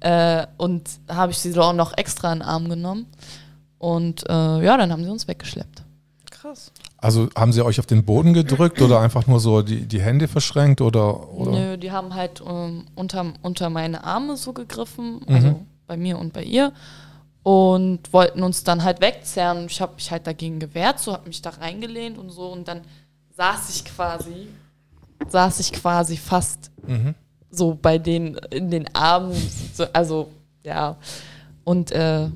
Äh, 0.00 0.46
und 0.56 0.88
habe 1.08 1.32
ich 1.32 1.38
sie 1.38 1.52
so 1.52 1.62
auch 1.62 1.72
noch 1.72 1.96
extra 1.96 2.32
in 2.32 2.40
den 2.40 2.48
Arm 2.48 2.68
genommen. 2.68 3.06
Und 3.78 4.28
äh, 4.28 4.64
ja, 4.64 4.76
dann 4.76 4.90
haben 4.90 5.04
sie 5.04 5.10
uns 5.10 5.28
weggeschleppt. 5.28 5.82
Krass. 6.30 6.72
Also 7.04 7.28
haben 7.36 7.52
sie 7.52 7.62
euch 7.62 7.78
auf 7.78 7.84
den 7.84 8.06
Boden 8.06 8.32
gedrückt 8.32 8.80
oder 8.80 8.98
einfach 8.98 9.26
nur 9.26 9.38
so 9.38 9.60
die, 9.60 9.82
die 9.84 10.00
Hände 10.00 10.26
verschränkt 10.26 10.80
oder, 10.80 11.34
oder? 11.34 11.50
Nö, 11.50 11.76
die 11.76 11.92
haben 11.92 12.14
halt 12.14 12.42
ähm, 12.48 12.86
unter, 12.94 13.26
unter 13.42 13.68
meine 13.68 14.04
Arme 14.04 14.38
so 14.38 14.54
gegriffen, 14.54 15.20
also 15.26 15.48
mhm. 15.48 15.66
bei 15.86 15.98
mir 15.98 16.18
und 16.18 16.32
bei 16.32 16.42
ihr 16.42 16.72
und 17.42 18.10
wollten 18.14 18.42
uns 18.42 18.64
dann 18.64 18.84
halt 18.84 19.02
wegzerren. 19.02 19.66
Ich 19.66 19.82
habe 19.82 19.96
mich 19.96 20.10
halt 20.10 20.26
dagegen 20.26 20.58
gewehrt, 20.60 20.98
so 20.98 21.12
habe 21.12 21.28
mich 21.28 21.42
da 21.42 21.50
reingelehnt 21.50 22.16
und 22.16 22.30
so 22.30 22.50
und 22.50 22.68
dann 22.68 22.80
saß 23.36 23.68
ich 23.76 23.84
quasi, 23.84 24.48
saß 25.28 25.60
ich 25.60 25.72
quasi 25.72 26.16
fast 26.16 26.70
mhm. 26.86 27.14
so 27.50 27.78
bei 27.82 27.98
denen 27.98 28.36
in 28.48 28.70
den 28.70 28.86
Armen, 28.94 29.36
so, 29.74 29.84
also 29.92 30.28
ja 30.64 30.96
und 31.64 31.92
äh, 31.92 32.30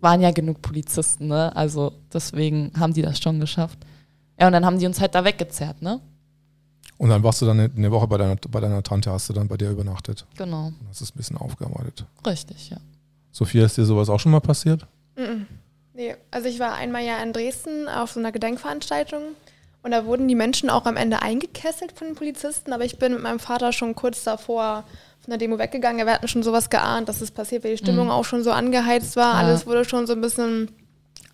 waren 0.00 0.20
ja 0.20 0.30
genug 0.30 0.62
Polizisten, 0.62 1.26
ne? 1.26 1.56
Also 1.56 1.94
deswegen 2.12 2.70
haben 2.78 2.92
die 2.92 3.02
das 3.02 3.18
schon 3.18 3.40
geschafft. 3.40 3.80
Ja, 4.38 4.46
und 4.46 4.52
dann 4.52 4.64
haben 4.64 4.78
die 4.78 4.86
uns 4.86 5.00
halt 5.00 5.14
da 5.14 5.24
weggezerrt, 5.24 5.82
ne? 5.82 6.00
Und 6.96 7.10
dann 7.10 7.22
warst 7.22 7.40
du 7.40 7.46
dann 7.46 7.60
eine 7.60 7.90
Woche 7.90 8.08
bei 8.08 8.18
deiner, 8.18 8.36
bei 8.36 8.60
deiner 8.60 8.82
Tante, 8.82 9.10
hast 9.12 9.28
du 9.28 9.32
dann 9.32 9.46
bei 9.46 9.56
dir 9.56 9.70
übernachtet. 9.70 10.26
Genau. 10.36 10.66
Und 10.66 10.88
hast 10.88 11.00
es 11.00 11.14
ein 11.14 11.16
bisschen 11.16 11.36
aufgearbeitet. 11.36 12.04
Richtig, 12.26 12.70
ja. 12.70 12.78
Sophia, 13.30 13.64
ist 13.64 13.76
dir 13.76 13.84
sowas 13.84 14.08
auch 14.08 14.18
schon 14.18 14.32
mal 14.32 14.40
passiert? 14.40 14.86
Mm 15.16 15.20
-mm. 15.20 15.46
Nee, 15.94 16.14
also 16.30 16.48
ich 16.48 16.60
war 16.60 16.74
einmal 16.74 17.04
ja 17.04 17.20
in 17.22 17.32
Dresden 17.32 17.88
auf 17.88 18.12
so 18.12 18.20
einer 18.20 18.30
Gedenkveranstaltung 18.30 19.22
und 19.82 19.90
da 19.90 20.06
wurden 20.06 20.28
die 20.28 20.34
Menschen 20.34 20.70
auch 20.70 20.86
am 20.86 20.96
Ende 20.96 21.22
eingekesselt 21.22 21.92
von 21.92 22.08
den 22.08 22.16
Polizisten, 22.16 22.72
aber 22.72 22.84
ich 22.84 22.98
bin 22.98 23.12
mit 23.14 23.22
meinem 23.22 23.40
Vater 23.40 23.72
schon 23.72 23.94
kurz 23.94 24.22
davor 24.22 24.84
von 25.20 25.30
der 25.30 25.38
Demo 25.38 25.58
weggegangen. 25.58 26.06
Wir 26.06 26.14
hatten 26.14 26.28
schon 26.28 26.44
sowas 26.44 26.70
geahnt, 26.70 27.08
dass 27.08 27.20
es 27.20 27.30
passiert, 27.30 27.64
weil 27.64 27.72
die 27.72 27.78
Stimmung 27.78 28.06
mhm. 28.06 28.12
auch 28.12 28.24
schon 28.24 28.44
so 28.44 28.52
angeheizt 28.52 29.16
war. 29.16 29.34
Ja. 29.34 29.38
Alles 29.40 29.66
wurde 29.66 29.84
schon 29.84 30.06
so 30.06 30.12
ein 30.12 30.20
bisschen 30.20 30.70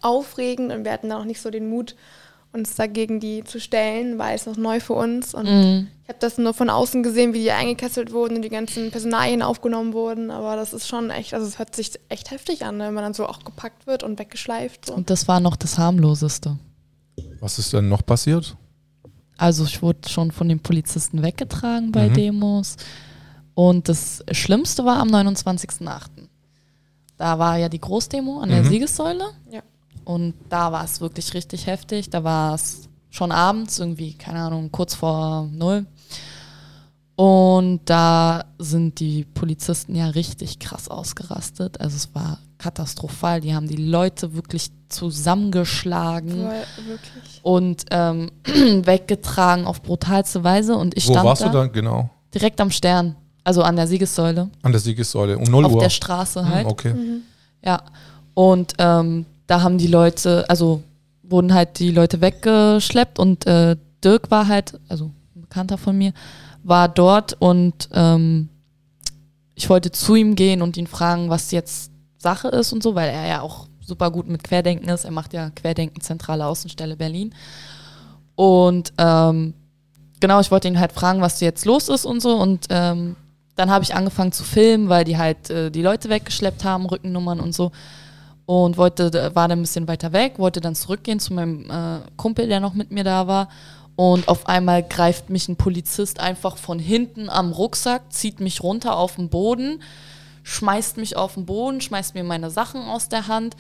aufregend 0.01 0.73
und 0.73 0.85
wir 0.85 0.93
hatten 0.93 1.11
da 1.11 1.19
noch 1.19 1.25
nicht 1.27 1.41
so 1.41 1.51
den 1.51 1.69
Mut, 1.69 1.95
uns 2.55 2.77
dagegen 2.77 3.19
die 3.19 3.43
zu 3.43 3.61
stellen, 3.61 4.19
weil 4.19 4.37
es 4.37 4.47
noch 4.47 4.57
neu 4.57 4.79
für 4.79 4.95
uns. 4.95 5.35
Und 5.35 5.47
mhm. 5.47 5.89
ich 6.05 6.09
habe 6.09 6.19
das 6.21 6.39
nur 6.39 6.55
von 6.55 6.71
außen 6.71 7.03
gesehen, 7.03 7.35
wie 7.35 7.41
die 7.41 7.51
eingekesselt 7.51 8.13
wurden 8.13 8.37
und 8.37 8.43
die 8.43 8.49
ganzen 8.49 8.91
Personalien 8.91 9.43
aufgenommen 9.43 9.93
wurden. 9.93 10.31
Aber 10.31 10.55
das 10.55 10.73
ist 10.73 10.87
schon 10.87 11.11
echt, 11.11 11.35
also 11.35 11.47
es 11.47 11.59
hört 11.59 11.75
sich 11.75 11.93
echt 12.09 12.31
heftig 12.31 12.65
an, 12.65 12.77
ne, 12.77 12.87
wenn 12.87 12.95
man 12.95 13.05
dann 13.05 13.15
so 13.15 13.27
auch 13.27 13.45
gepackt 13.45 13.87
wird 13.87 14.05
und 14.05 14.19
weggeschleift. 14.19 14.87
So. 14.87 14.95
Und 14.95 15.11
das 15.11 15.27
war 15.27 15.41
noch 15.41 15.57
das 15.57 15.79
harmloseste. 15.79 16.57
Was 17.41 17.59
ist 17.59 17.73
denn 17.73 17.89
noch 17.89 18.07
passiert? 18.07 18.57
Also 19.37 19.65
ich 19.65 19.83
wurde 19.83 20.09
schon 20.09 20.31
von 20.31 20.49
den 20.49 20.61
Polizisten 20.61 21.23
weggetragen 21.23 21.91
bei 21.91 22.09
mhm. 22.09 22.15
Demos. 22.15 22.77
Und 23.55 23.89
das 23.89 24.25
Schlimmste 24.31 24.85
war 24.85 24.99
am 24.99 25.09
29.08. 25.09 26.07
Da 27.17 27.39
war 27.39 27.59
ja 27.59 27.69
die 27.69 27.81
Großdemo 27.81 28.41
an 28.41 28.49
der 28.49 28.63
mhm. 28.63 28.69
Siegessäule. 28.69 29.25
Ja. 29.51 29.63
Und 30.05 30.35
da 30.49 30.73
war 30.73 30.85
es 30.85 31.01
wirklich 31.01 31.35
richtig 31.35 31.67
heftig. 31.67 32.11
Da 32.11 32.25
war 32.25 32.55
es 32.55 32.89
schon 33.11 33.33
abends, 33.33 33.79
irgendwie, 33.79 34.15
keine 34.15 34.41
Ahnung, 34.41 34.71
kurz 34.73 34.95
vor 34.95 35.49
null. 35.53 35.87
Und 37.17 37.81
da 37.85 38.45
sind 38.59 38.99
die 38.99 39.25
Polizisten 39.25 39.95
ja 39.95 40.09
richtig 40.09 40.59
krass 40.59 40.89
ausgerastet. 40.89 41.81
Also 41.81 41.97
es 41.97 42.15
war 42.15 42.39
katastrophal. 42.59 43.41
Die 43.41 43.55
haben 43.55 43.69
die 43.69 43.77
Leute 43.77 44.35
wirklich 44.35 44.71
zusammengeschlagen 44.89 46.45
wirklich? 46.89 47.41
und 47.43 47.85
ähm, 47.91 48.31
weggetragen 48.45 49.67
auf 49.67 49.83
brutalste 49.83 50.43
Weise. 50.43 50.77
Und 50.77 50.97
ich 50.97 51.07
Wo 51.09 51.13
stand 51.13 51.27
warst 51.27 51.43
da 51.43 51.49
du 51.49 51.59
dann 51.59 51.73
genau? 51.73 52.11
direkt 52.35 52.61
am 52.61 52.71
Stern, 52.71 53.15
also 53.45 53.63
an 53.63 53.77
der 53.77 53.87
Siegessäule. 53.87 54.51
An 54.63 54.73
der 54.73 54.81
Siegessäule, 54.81 55.39
um 55.39 55.45
0 55.45 55.67
auf 55.67 55.73
Uhr. 55.75 55.81
der 55.83 55.91
Straße 55.91 56.49
halt. 56.49 56.65
Hm, 56.65 56.73
okay. 56.73 56.95
Ja. 57.65 57.83
Und 58.35 58.73
ähm, 58.79 59.27
da 59.47 59.63
haben 59.63 59.79
die 59.79 59.87
Leute, 59.87 60.45
also 60.49 60.83
wurden 61.23 61.55
halt 61.55 61.79
die 61.79 61.91
Leute 61.91 62.21
weggeschleppt 62.21 63.19
und 63.19 63.47
äh, 63.47 63.77
Dirk 64.03 64.31
war 64.31 64.49
halt, 64.49 64.79
also 64.89 65.11
ein 65.35 65.43
Bekannter 65.43 65.79
von 65.79 65.97
mir, 65.97 66.13
war 66.63 66.89
dort 66.89 67.35
und 67.35 67.89
ähm, 67.93 68.49
ich 69.55 69.71
wollte 69.71 69.93
zu 69.93 70.15
ihm 70.15 70.35
gehen 70.35 70.63
und 70.63 70.77
ihn 70.77 70.87
fragen, 70.87 71.31
was 71.31 71.51
jetzt 71.51 71.91
Sache 72.19 72.49
ist 72.49 72.73
und 72.73 72.83
so, 72.83 72.95
weil 72.95 73.11
er 73.11 73.27
ja 73.27 73.41
auch 73.41 73.69
super 73.81 74.11
gut 74.11 74.27
mit 74.29 74.43
Querdenken 74.43 74.89
ist. 74.89 75.05
Er 75.05 75.11
macht 75.11 75.33
ja 75.33 75.51
Querdenken 75.51 76.01
Zentrale 76.01 76.47
Außenstelle 76.47 76.97
Berlin. 76.97 77.35
Und 78.35 78.93
ähm, 78.99 79.55
genau, 80.21 80.41
ich 80.41 80.51
wollte 80.51 80.69
ihn 80.69 80.81
halt 80.81 80.93
fragen, 80.93 81.21
was 81.21 81.41
jetzt 81.41 81.65
los 81.65 81.89
ist 81.89 82.05
und 82.05 82.21
so. 82.21 82.37
Und 82.37 82.67
ähm, 82.71 83.17
dann 83.55 83.71
habe 83.71 83.85
ich 83.85 83.95
angefangen 83.95 84.33
zu 84.33 84.43
filmen, 84.43 84.89
weil 84.89 85.05
die 85.05 85.19
halt 85.19 85.51
äh, 85.51 85.71
die 85.71 85.83
Leute 85.83 86.09
weggeschleppt 86.09 86.65
haben, 86.65 86.87
Rückennummern 86.87 87.41
und 87.41 87.55
so. 87.55 87.71
Und 88.47 88.77
wollte, 88.77 89.35
war 89.35 89.49
dann 89.49 89.61
ein 89.61 89.63
bisschen 89.63 89.89
weiter 89.89 90.13
weg, 90.13 90.39
wollte 90.39 90.61
dann 90.61 90.75
zurückgehen 90.75 91.19
zu 91.19 91.33
meinem 91.33 91.71
äh, 91.71 92.01
Kumpel, 92.17 92.47
der 92.47 92.61
noch 92.61 92.75
mit 92.75 92.91
mir 92.91 93.05
da 93.05 93.27
war. 93.27 93.49
Und 93.97 94.29
auf 94.29 94.49
einmal 94.49 94.83
greift 94.83 95.31
mich 95.31 95.49
ein 95.49 95.57
Polizist 95.57 96.21
einfach 96.21 96.57
von 96.57 96.79
hinten 96.79 97.31
am 97.31 97.53
Rucksack, 97.53 98.13
zieht 98.13 98.41
mich 98.41 98.63
runter 98.63 98.97
auf 98.97 99.17
den 99.17 99.29
Boden, 99.29 99.83
schmeißt 100.43 100.97
mich 100.97 101.17
auf 101.17 101.35
den 101.35 101.47
Boden, 101.47 101.81
schmeißt 101.81 102.15
mir 102.15 102.25
meine 102.25 102.51
Sachen 102.51 102.83
aus 102.83 103.09
der 103.09 103.29
Hand. 103.29 103.57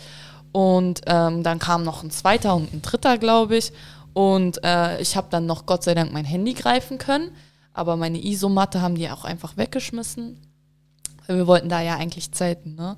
Und 0.52 1.02
ähm, 1.06 1.42
dann 1.42 1.58
kam 1.58 1.82
noch 1.82 2.02
ein 2.02 2.10
zweiter 2.10 2.54
und 2.54 2.72
ein 2.72 2.82
dritter, 2.82 3.18
glaube 3.18 3.56
ich. 3.56 3.72
Und 4.12 4.62
äh, 4.64 5.00
ich 5.00 5.16
habe 5.16 5.28
dann 5.30 5.46
noch 5.46 5.66
Gott 5.66 5.82
sei 5.82 5.94
Dank 5.94 6.12
mein 6.12 6.24
Handy 6.24 6.52
greifen 6.52 6.98
können. 6.98 7.30
Aber 7.72 7.96
meine 7.96 8.24
Isomatte 8.24 8.80
haben 8.80 8.94
die 8.94 9.10
auch 9.10 9.24
einfach 9.24 9.56
weggeschmissen. 9.56 10.40
Wir 11.26 11.46
wollten 11.46 11.68
da 11.68 11.80
ja 11.80 11.96
eigentlich 11.96 12.30
zelten, 12.32 12.76
ne? 12.76 12.96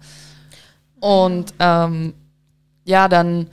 Und 1.01 1.55
ähm, 1.59 2.15
ja, 2.85 3.09
dann 3.09 3.49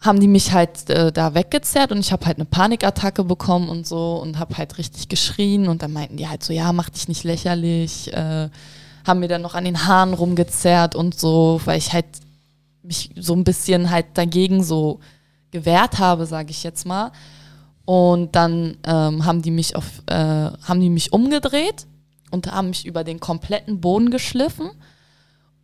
haben 0.00 0.20
die 0.20 0.28
mich 0.28 0.52
halt 0.52 0.88
äh, 0.90 1.10
da 1.10 1.34
weggezerrt 1.34 1.90
und 1.90 1.98
ich 1.98 2.12
habe 2.12 2.24
halt 2.26 2.36
eine 2.36 2.44
Panikattacke 2.44 3.24
bekommen 3.24 3.68
und 3.68 3.86
so 3.86 4.16
und 4.22 4.38
habe 4.38 4.56
halt 4.56 4.78
richtig 4.78 5.08
geschrien 5.08 5.68
und 5.68 5.82
dann 5.82 5.92
meinten 5.92 6.16
die 6.16 6.28
halt 6.28 6.44
so, 6.44 6.52
ja, 6.52 6.72
mach 6.72 6.88
dich 6.88 7.08
nicht 7.08 7.24
lächerlich, 7.24 8.12
äh, 8.12 8.48
haben 9.04 9.20
mir 9.20 9.28
dann 9.28 9.42
noch 9.42 9.54
an 9.54 9.64
den 9.64 9.86
Haaren 9.86 10.14
rumgezerrt 10.14 10.94
und 10.94 11.18
so, 11.18 11.60
weil 11.64 11.78
ich 11.78 11.92
halt 11.92 12.06
mich 12.82 13.10
so 13.16 13.34
ein 13.34 13.44
bisschen 13.44 13.90
halt 13.90 14.06
dagegen 14.14 14.62
so 14.62 15.00
gewehrt 15.50 15.98
habe, 15.98 16.26
sage 16.26 16.50
ich 16.50 16.62
jetzt 16.62 16.86
mal. 16.86 17.10
Und 17.84 18.36
dann 18.36 18.76
ähm, 18.84 19.24
haben 19.24 19.42
die 19.42 19.50
mich 19.50 19.74
auf, 19.74 20.02
äh, 20.06 20.14
haben 20.14 20.80
die 20.80 20.90
mich 20.90 21.12
umgedreht 21.12 21.86
und 22.30 22.52
haben 22.52 22.68
mich 22.68 22.86
über 22.86 23.02
den 23.02 23.18
kompletten 23.18 23.80
Boden 23.80 24.10
geschliffen. 24.10 24.70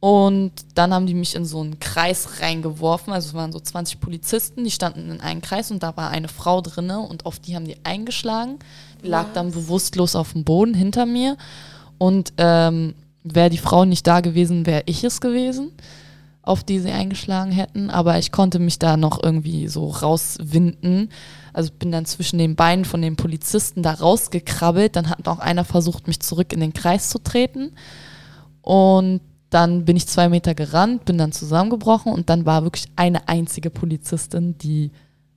Und 0.05 0.53
dann 0.75 0.93
haben 0.93 1.07
die 1.07 1.15
mich 1.15 1.35
in 1.35 1.47
so 1.47 1.63
einen 1.63 1.81
Kreis 1.81 2.43
reingeworfen. 2.43 3.11
Also 3.15 3.29
es 3.29 3.35
waren 3.35 3.53
so 3.53 3.59
20 3.59 4.01
Polizisten, 4.01 4.63
die 4.63 4.71
standen 4.71 5.11
in 5.11 5.23
einem 5.23 5.41
Kreis 5.41 5.71
und 5.71 5.83
da 5.83 5.97
war 5.97 6.11
eine 6.11 6.29
Frau 6.29 6.61
drinne 6.61 7.01
und 7.01 7.25
auf 7.25 7.39
die 7.39 7.57
haben 7.57 7.65
die 7.65 7.79
eingeschlagen. 7.85 8.59
Die 9.03 9.09
lag 9.09 9.29
dann 9.33 9.51
bewusstlos 9.51 10.15
auf 10.15 10.35
dem 10.35 10.45
Boden 10.45 10.75
hinter 10.75 11.07
mir. 11.07 11.39
Und 11.97 12.35
ähm, 12.37 12.93
wäre 13.23 13.49
die 13.49 13.57
Frau 13.57 13.87
nicht 13.87 14.07
da 14.07 14.21
gewesen, 14.21 14.67
wäre 14.67 14.83
ich 14.85 15.05
es 15.05 15.23
gewesen, 15.23 15.73
auf 16.43 16.63
die 16.63 16.81
sie 16.81 16.93
eingeschlagen 16.93 17.53
hätten. 17.53 17.89
Aber 17.89 18.19
ich 18.19 18.31
konnte 18.31 18.59
mich 18.59 18.79
da 18.79 18.99
noch 18.99 19.23
irgendwie 19.23 19.69
so 19.69 19.89
rauswinden. 19.89 21.09
Also 21.55 21.71
bin 21.73 21.91
dann 21.91 22.05
zwischen 22.05 22.39
den 22.39 22.57
Beinen 22.57 22.85
von 22.85 23.01
den 23.01 23.17
Polizisten 23.17 23.83
da 23.83 23.95
rausgekrabbelt. 23.95 24.97
Dann 24.97 25.09
hat 25.09 25.25
noch 25.25 25.39
einer 25.39 25.65
versucht, 25.65 26.09
mich 26.09 26.21
zurück 26.21 26.53
in 26.53 26.61
den 26.61 26.75
Kreis 26.75 27.09
zu 27.09 27.21
treten. 27.21 27.73
Und 28.61 29.23
dann 29.55 29.85
bin 29.85 29.97
ich 29.97 30.09
zwei 30.09 30.29
Meter 30.29 30.55
gerannt, 30.55 31.05
bin 31.05 31.17
dann 31.17 31.31
zusammengebrochen 31.31 32.13
und 32.13 32.29
dann 32.29 32.45
war 32.45 32.65
wirklich 32.65 32.87
eine 32.97 33.29
einzige 33.29 33.71
Polizistin, 33.71 34.59
die 34.59 34.91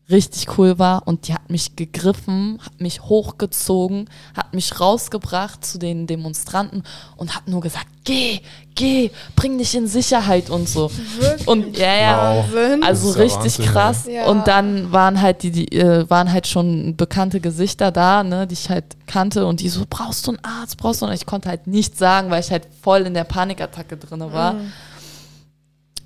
richtig 0.09 0.57
cool 0.57 0.79
war 0.79 1.05
und 1.05 1.27
die 1.27 1.33
hat 1.33 1.49
mich 1.49 1.75
gegriffen, 1.75 2.59
hat 2.65 2.79
mich 2.79 3.01
hochgezogen, 3.01 4.09
hat 4.35 4.53
mich 4.53 4.79
rausgebracht 4.79 5.65
zu 5.65 5.79
den 5.79 6.07
Demonstranten 6.07 6.83
und 7.17 7.35
hat 7.35 7.47
nur 7.47 7.59
gesagt, 7.59 7.87
geh, 8.05 8.39
geh, 8.75 9.11
bring 9.35 9.57
dich 9.57 9.75
in 9.75 9.85
Sicherheit 9.87 10.49
und 10.49 10.69
so. 10.69 10.89
Wirklich? 11.19 11.47
Und 11.47 11.77
ja, 11.77 11.93
ja, 11.93 12.45
Wahnsinn. 12.53 12.83
also 12.83 13.13
ja 13.13 13.23
richtig 13.23 13.59
Wahnsinn, 13.59 13.65
krass. 13.65 14.05
ja. 14.07 14.25
Und 14.27 14.47
dann 14.47 14.93
waren 14.93 15.21
halt 15.21 15.43
die, 15.43 15.51
die 15.51 15.77
äh, 15.77 16.09
waren 16.09 16.31
halt 16.31 16.47
schon 16.47 16.95
bekannte 16.95 17.41
Gesichter 17.41 17.91
da, 17.91 18.23
ne, 18.23 18.47
die 18.47 18.53
ich 18.53 18.69
halt 18.69 18.85
kannte 19.07 19.45
und 19.45 19.59
die 19.59 19.67
so, 19.67 19.85
brauchst 19.89 20.25
du 20.25 20.31
einen 20.31 20.39
Arzt, 20.43 20.77
brauchst 20.77 21.01
du 21.01 21.05
einen? 21.05 21.15
Ich 21.15 21.25
konnte 21.25 21.49
halt 21.49 21.67
nichts 21.67 21.99
sagen, 21.99 22.29
weil 22.29 22.39
ich 22.39 22.51
halt 22.51 22.65
voll 22.81 23.01
in 23.01 23.13
der 23.13 23.25
Panikattacke 23.25 23.97
drin 23.97 24.21
war. 24.31 24.53
Mhm. 24.53 24.71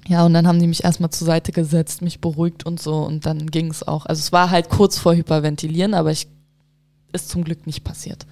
Ja, 0.07 0.25
und 0.25 0.33
dann 0.33 0.47
haben 0.47 0.59
die 0.59 0.67
mich 0.67 0.83
erstmal 0.83 1.11
zur 1.11 1.27
Seite 1.27 1.51
gesetzt, 1.51 2.01
mich 2.01 2.19
beruhigt 2.19 2.65
und 2.65 2.81
so 2.81 2.95
und 3.03 3.25
dann 3.25 3.47
ging 3.51 3.69
es 3.69 3.87
auch. 3.87 4.05
Also 4.07 4.19
es 4.19 4.31
war 4.31 4.49
halt 4.49 4.69
kurz 4.69 4.97
vor 4.97 5.13
Hyperventilieren, 5.13 5.93
aber 5.93 6.11
ich 6.11 6.27
ist 7.13 7.29
zum 7.29 7.43
Glück 7.43 7.67
nicht 7.67 7.83
passiert. 7.83 8.25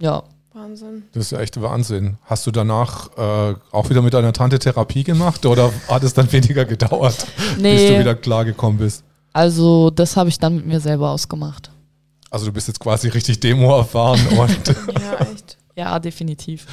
Ja. 0.00 0.24
Wahnsinn. 0.52 1.02
Das 1.12 1.24
ist 1.24 1.30
ja 1.32 1.40
echt 1.40 1.60
Wahnsinn. 1.60 2.16
Hast 2.24 2.46
du 2.46 2.50
danach 2.50 3.08
äh, 3.18 3.54
auch 3.72 3.90
wieder 3.90 4.00
mit 4.02 4.14
deiner 4.14 4.32
Tante 4.32 4.58
Therapie 4.58 5.04
gemacht 5.04 5.44
oder 5.44 5.70
hat 5.88 6.02
es 6.02 6.14
dann 6.14 6.30
weniger 6.32 6.64
gedauert, 6.64 7.14
bis 7.36 7.56
du 7.56 7.60
Nee, 7.62 8.00
wieder 8.00 8.14
klargekommen 8.14 8.78
bist? 8.78 9.04
also 9.32 9.90
das 9.90 10.16
habe 10.16 10.30
ich 10.30 10.38
dann 10.38 10.56
mit 10.56 10.66
mir 10.66 10.80
selber 10.80 11.10
ausgemacht. 11.10 11.70
Also 12.30 12.46
du 12.46 12.52
bist 12.52 12.68
jetzt 12.68 12.80
quasi 12.80 13.08
richtig 13.08 13.38
Demo 13.40 13.76
erfahren 13.76 14.20
und 14.28 14.68
Ja, 15.00 15.18
echt. 15.20 15.58
Ja, 15.76 15.98
definitiv. 15.98 16.66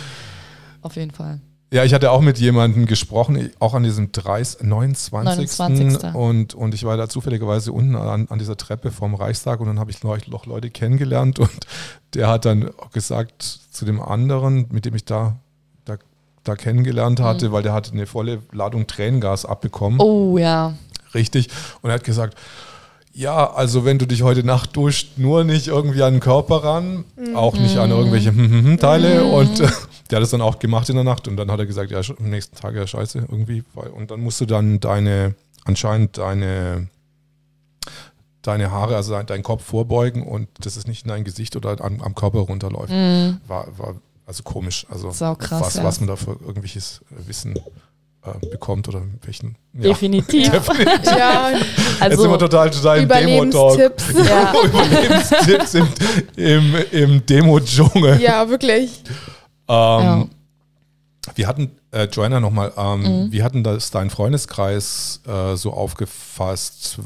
Auf 0.82 0.96
jeden 0.96 1.12
Fall. 1.12 1.42
Ja, 1.74 1.84
ich 1.84 1.92
hatte 1.96 2.12
auch 2.12 2.22
mit 2.22 2.38
jemandem 2.38 2.86
gesprochen, 2.86 3.50
auch 3.58 3.74
an 3.74 3.82
diesem 3.82 4.12
30, 4.12 4.62
29. 4.62 5.58
29.. 5.58 6.14
Und, 6.14 6.54
und 6.54 6.76
ich 6.76 6.84
war 6.84 6.98
da 6.98 7.10
zufälligerweise 7.10 7.72
unten 7.72 7.96
an, 7.96 8.28
an 8.30 8.38
dieser 8.38 8.56
Treppe 8.58 8.92
vom 8.92 9.16
Reichstag 9.16 9.60
und 9.60 9.66
dann 9.66 9.80
habe 9.80 9.90
ich 9.90 10.04
noch 10.04 10.46
Leute 10.46 10.70
kennengelernt 10.70 11.40
und 11.40 11.68
der 12.14 12.28
hat 12.28 12.46
dann 12.46 12.70
gesagt 12.92 13.42
zu 13.42 13.86
dem 13.86 14.00
anderen, 14.00 14.68
mit 14.70 14.86
dem 14.86 14.94
ich 14.94 15.04
da, 15.04 15.38
da, 15.84 15.98
da 16.44 16.56
kennengelernt 16.56 17.20
hatte, 17.20 17.52
weil 17.52 17.64
der 17.64 17.74
hatte 17.74 17.92
eine 17.94 18.06
volle 18.06 18.44
Ladung 18.52 18.86
Tränengas 18.86 19.44
abbekommen. 19.44 20.00
Oh 20.00 20.38
ja. 20.38 20.76
Richtig. 21.16 21.50
Und 21.82 21.90
er 21.90 21.96
hat 21.96 22.04
gesagt, 22.04 22.38
ja, 23.14 23.54
also 23.54 23.86
wenn 23.86 24.00
du 24.00 24.08
dich 24.08 24.24
heute 24.24 24.44
Nacht 24.44 24.76
duscht, 24.76 25.18
nur 25.18 25.44
nicht 25.44 25.68
irgendwie 25.68 26.02
an 26.02 26.16
den 26.16 26.20
Körper 26.20 26.64
ran, 26.64 27.06
auch 27.36 27.54
nicht 27.54 27.78
an 27.78 27.92
irgendwelche 27.92 28.30
hm, 28.30 28.50
hm, 28.50 28.66
hm 28.66 28.80
Teile. 28.80 29.26
Und 29.26 29.60
äh, 29.60 29.68
der 30.10 30.18
hat 30.18 30.24
es 30.24 30.32
dann 30.32 30.42
auch 30.42 30.58
gemacht 30.58 30.90
in 30.90 30.96
der 30.96 31.04
Nacht. 31.04 31.28
Und 31.28 31.38
dann 31.38 31.52
hat 31.52 31.60
er 31.60 31.68
gesagt, 31.68 31.92
ja, 31.92 32.00
am 32.00 32.30
nächsten 32.30 32.56
Tag 32.56 32.76
ja 32.76 32.88
scheiße 32.88 33.20
irgendwie. 33.20 33.64
Und 33.96 34.10
dann 34.10 34.20
musst 34.20 34.42
du 34.42 34.46
dann 34.46 34.80
deine, 34.80 35.36
anscheinend 35.64 36.18
deine, 36.18 36.88
deine 38.42 38.72
Haare, 38.72 38.96
also 38.96 39.14
dein, 39.14 39.28
deinen 39.28 39.44
Kopf 39.44 39.64
vorbeugen 39.64 40.26
und 40.26 40.50
das 40.60 40.76
ist 40.76 40.88
nicht 40.88 41.04
in 41.04 41.10
dein 41.10 41.24
Gesicht 41.24 41.56
oder 41.56 41.80
am, 41.82 42.02
am 42.02 42.16
Körper 42.16 42.40
runterläuft. 42.40 42.92
Mhm. 42.92 43.42
War, 43.48 43.68
war 43.78 43.96
also 44.26 44.42
komisch. 44.42 44.88
Also 44.90 45.12
Sau 45.12 45.36
krass, 45.36 45.62
was, 45.62 45.76
ja. 45.76 45.84
was 45.84 46.00
man 46.00 46.08
da 46.08 46.16
für 46.16 46.32
irgendwelches 46.32 47.02
Wissen 47.10 47.60
äh, 48.26 48.48
bekommt 48.50 48.88
oder 48.88 49.02
welchen. 49.24 49.58
Ja. 49.74 49.82
Definitiv. 49.90 50.48
Ja, 50.48 50.54
Jetzt 50.60 50.68
sind 51.06 51.18
wir 51.18 52.02
Also, 52.02 52.38
total, 52.38 52.70
total 52.72 53.00
im 53.00 53.08
Demo-Talk. 53.10 53.74
Überlebenstipps. 53.76 54.14
ja. 54.28 54.54
Überlebenstipps 54.64 55.74
im, 55.76 55.88
im, 56.36 56.76
im 56.92 57.26
Demo-Dschungel. 57.26 58.22
Ja, 58.22 58.48
wirklich. 58.50 59.02
Ähm, 59.68 60.30
Wir 61.36 61.48
hatten, 61.48 61.72
äh, 61.92 62.06
Joanna 62.12 62.40
nochmal, 62.40 62.74
ähm, 62.78 63.02
Mhm. 63.26 63.32
wie 63.32 63.44
hatten 63.44 63.64
das 63.64 63.92
dein 63.92 64.10
Freundeskreis 64.10 65.22
äh, 65.26 65.56
so 65.56 65.72
aufgefasst? 65.74 67.00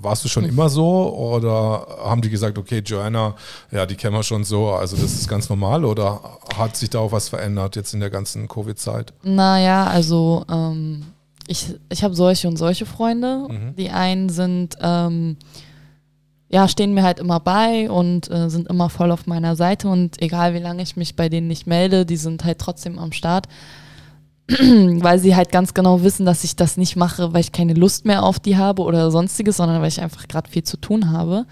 Warst 0.00 0.24
du 0.24 0.28
schon 0.28 0.44
immer 0.44 0.68
so 0.68 1.14
oder 1.14 1.86
haben 2.02 2.20
die 2.20 2.30
gesagt, 2.30 2.58
okay, 2.58 2.82
Joanna, 2.84 3.34
ja, 3.70 3.86
die 3.86 3.94
kennen 3.94 4.14
wir 4.14 4.22
schon 4.22 4.44
so, 4.44 4.70
also 4.70 4.96
das 4.96 5.12
ist 5.12 5.28
ganz 5.28 5.48
normal 5.48 5.84
oder 5.84 6.20
hat 6.56 6.76
sich 6.76 6.90
da 6.90 7.00
auch 7.00 7.12
was 7.12 7.28
verändert 7.28 7.76
jetzt 7.76 7.94
in 7.94 8.00
der 8.00 8.10
ganzen 8.10 8.48
Covid-Zeit? 8.48 9.12
Naja, 9.22 9.86
also 9.86 10.44
ähm, 10.50 11.04
ich, 11.46 11.74
ich 11.90 12.04
habe 12.04 12.14
solche 12.14 12.48
und 12.48 12.56
solche 12.56 12.86
Freunde. 12.86 13.46
Mhm. 13.48 13.76
Die 13.76 13.90
einen 13.90 14.28
sind, 14.28 14.76
ähm, 14.80 15.36
ja, 16.48 16.68
stehen 16.68 16.94
mir 16.94 17.02
halt 17.02 17.18
immer 17.18 17.40
bei 17.40 17.90
und 17.90 18.30
äh, 18.30 18.50
sind 18.50 18.68
immer 18.68 18.90
voll 18.90 19.10
auf 19.10 19.26
meiner 19.26 19.56
Seite 19.56 19.88
und 19.88 20.20
egal 20.20 20.54
wie 20.54 20.58
lange 20.58 20.82
ich 20.82 20.96
mich 20.96 21.16
bei 21.16 21.28
denen 21.28 21.48
nicht 21.48 21.66
melde, 21.66 22.04
die 22.04 22.16
sind 22.16 22.44
halt 22.44 22.58
trotzdem 22.58 22.98
am 22.98 23.12
Start. 23.12 23.46
weil 24.48 25.18
sie 25.18 25.36
halt 25.36 25.52
ganz 25.52 25.72
genau 25.74 26.02
wissen, 26.02 26.26
dass 26.26 26.44
ich 26.44 26.56
das 26.56 26.76
nicht 26.76 26.96
mache, 26.96 27.32
weil 27.32 27.40
ich 27.40 27.52
keine 27.52 27.74
Lust 27.74 28.04
mehr 28.04 28.22
auf 28.22 28.40
die 28.40 28.56
habe 28.56 28.82
oder 28.82 29.10
sonstiges, 29.10 29.56
sondern 29.56 29.80
weil 29.80 29.88
ich 29.88 30.00
einfach 30.00 30.26
gerade 30.28 30.50
viel 30.50 30.64
zu 30.64 30.76
tun 30.76 31.10
habe. 31.10 31.46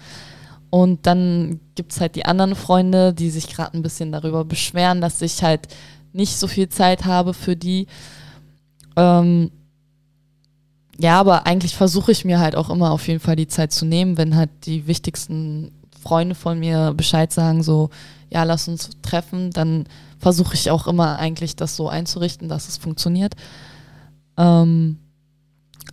Und 0.69 1.05
dann 1.05 1.59
gibt 1.75 1.91
es 1.91 1.99
halt 1.99 2.15
die 2.15 2.25
anderen 2.25 2.55
Freunde, 2.55 3.13
die 3.13 3.29
sich 3.29 3.49
gerade 3.49 3.77
ein 3.77 3.81
bisschen 3.81 4.11
darüber 4.11 4.45
beschweren, 4.45 5.01
dass 5.01 5.21
ich 5.21 5.43
halt 5.43 5.67
nicht 6.13 6.37
so 6.37 6.47
viel 6.47 6.69
Zeit 6.69 7.05
habe 7.05 7.33
für 7.33 7.55
die. 7.55 7.87
Ähm, 8.95 9.51
ja, 10.97 11.19
aber 11.19 11.45
eigentlich 11.45 11.75
versuche 11.75 12.11
ich 12.11 12.25
mir 12.25 12.39
halt 12.39 12.55
auch 12.55 12.69
immer 12.69 12.91
auf 12.91 13.07
jeden 13.07 13.19
Fall 13.19 13.35
die 13.35 13.47
Zeit 13.47 13.71
zu 13.71 13.85
nehmen, 13.85 14.17
wenn 14.17 14.35
halt 14.35 14.49
die 14.65 14.87
wichtigsten 14.87 15.71
Freunde 16.01 16.35
von 16.35 16.59
mir 16.59 16.93
Bescheid 16.95 17.31
sagen, 17.31 17.63
so, 17.63 17.89
ja, 18.29 18.43
lass 18.43 18.67
uns 18.67 18.89
treffen, 19.01 19.51
dann 19.51 19.85
versuche 20.21 20.53
ich 20.53 20.69
auch 20.69 20.87
immer 20.87 21.17
eigentlich 21.17 21.55
das 21.55 21.75
so 21.75 21.89
einzurichten, 21.89 22.47
dass 22.47 22.69
es 22.69 22.77
funktioniert. 22.77 23.35
Ähm, 24.37 24.99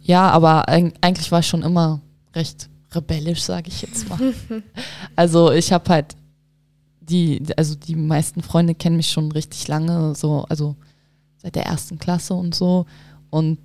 ja, 0.02 0.28
aber 0.30 0.68
eigentlich 0.68 1.32
war 1.32 1.40
ich 1.40 1.48
schon 1.48 1.62
immer 1.62 2.00
recht 2.34 2.68
rebellisch, 2.92 3.42
sage 3.42 3.68
ich 3.68 3.82
jetzt 3.82 4.08
mal. 4.08 4.18
also 5.16 5.50
ich 5.50 5.72
habe 5.72 5.88
halt 5.90 6.14
die, 7.00 7.42
also 7.56 7.74
die 7.74 7.96
meisten 7.96 8.42
Freunde 8.42 8.74
kennen 8.74 8.96
mich 8.96 9.10
schon 9.10 9.32
richtig 9.32 9.66
lange, 9.66 10.14
so, 10.14 10.44
also 10.48 10.76
seit 11.38 11.54
der 11.54 11.64
ersten 11.64 11.98
Klasse 11.98 12.34
und 12.34 12.54
so. 12.54 12.84
Und 13.30 13.58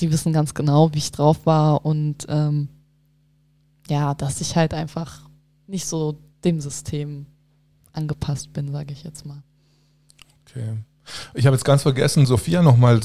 die 0.00 0.10
wissen 0.10 0.32
ganz 0.32 0.54
genau, 0.54 0.92
wie 0.94 0.98
ich 0.98 1.12
drauf 1.12 1.44
war 1.44 1.84
und 1.84 2.26
ähm, 2.28 2.68
ja, 3.88 4.14
dass 4.14 4.40
ich 4.40 4.56
halt 4.56 4.72
einfach 4.72 5.28
nicht 5.66 5.86
so 5.86 6.16
dem 6.44 6.60
System 6.60 7.26
angepasst 7.92 8.52
bin, 8.54 8.72
sage 8.72 8.94
ich 8.94 9.04
jetzt 9.04 9.26
mal. 9.26 9.42
Okay. 10.54 10.76
Ich 11.34 11.46
habe 11.46 11.56
jetzt 11.56 11.64
ganz 11.64 11.82
vergessen, 11.82 12.26
Sophia 12.26 12.62
nochmal, 12.62 13.00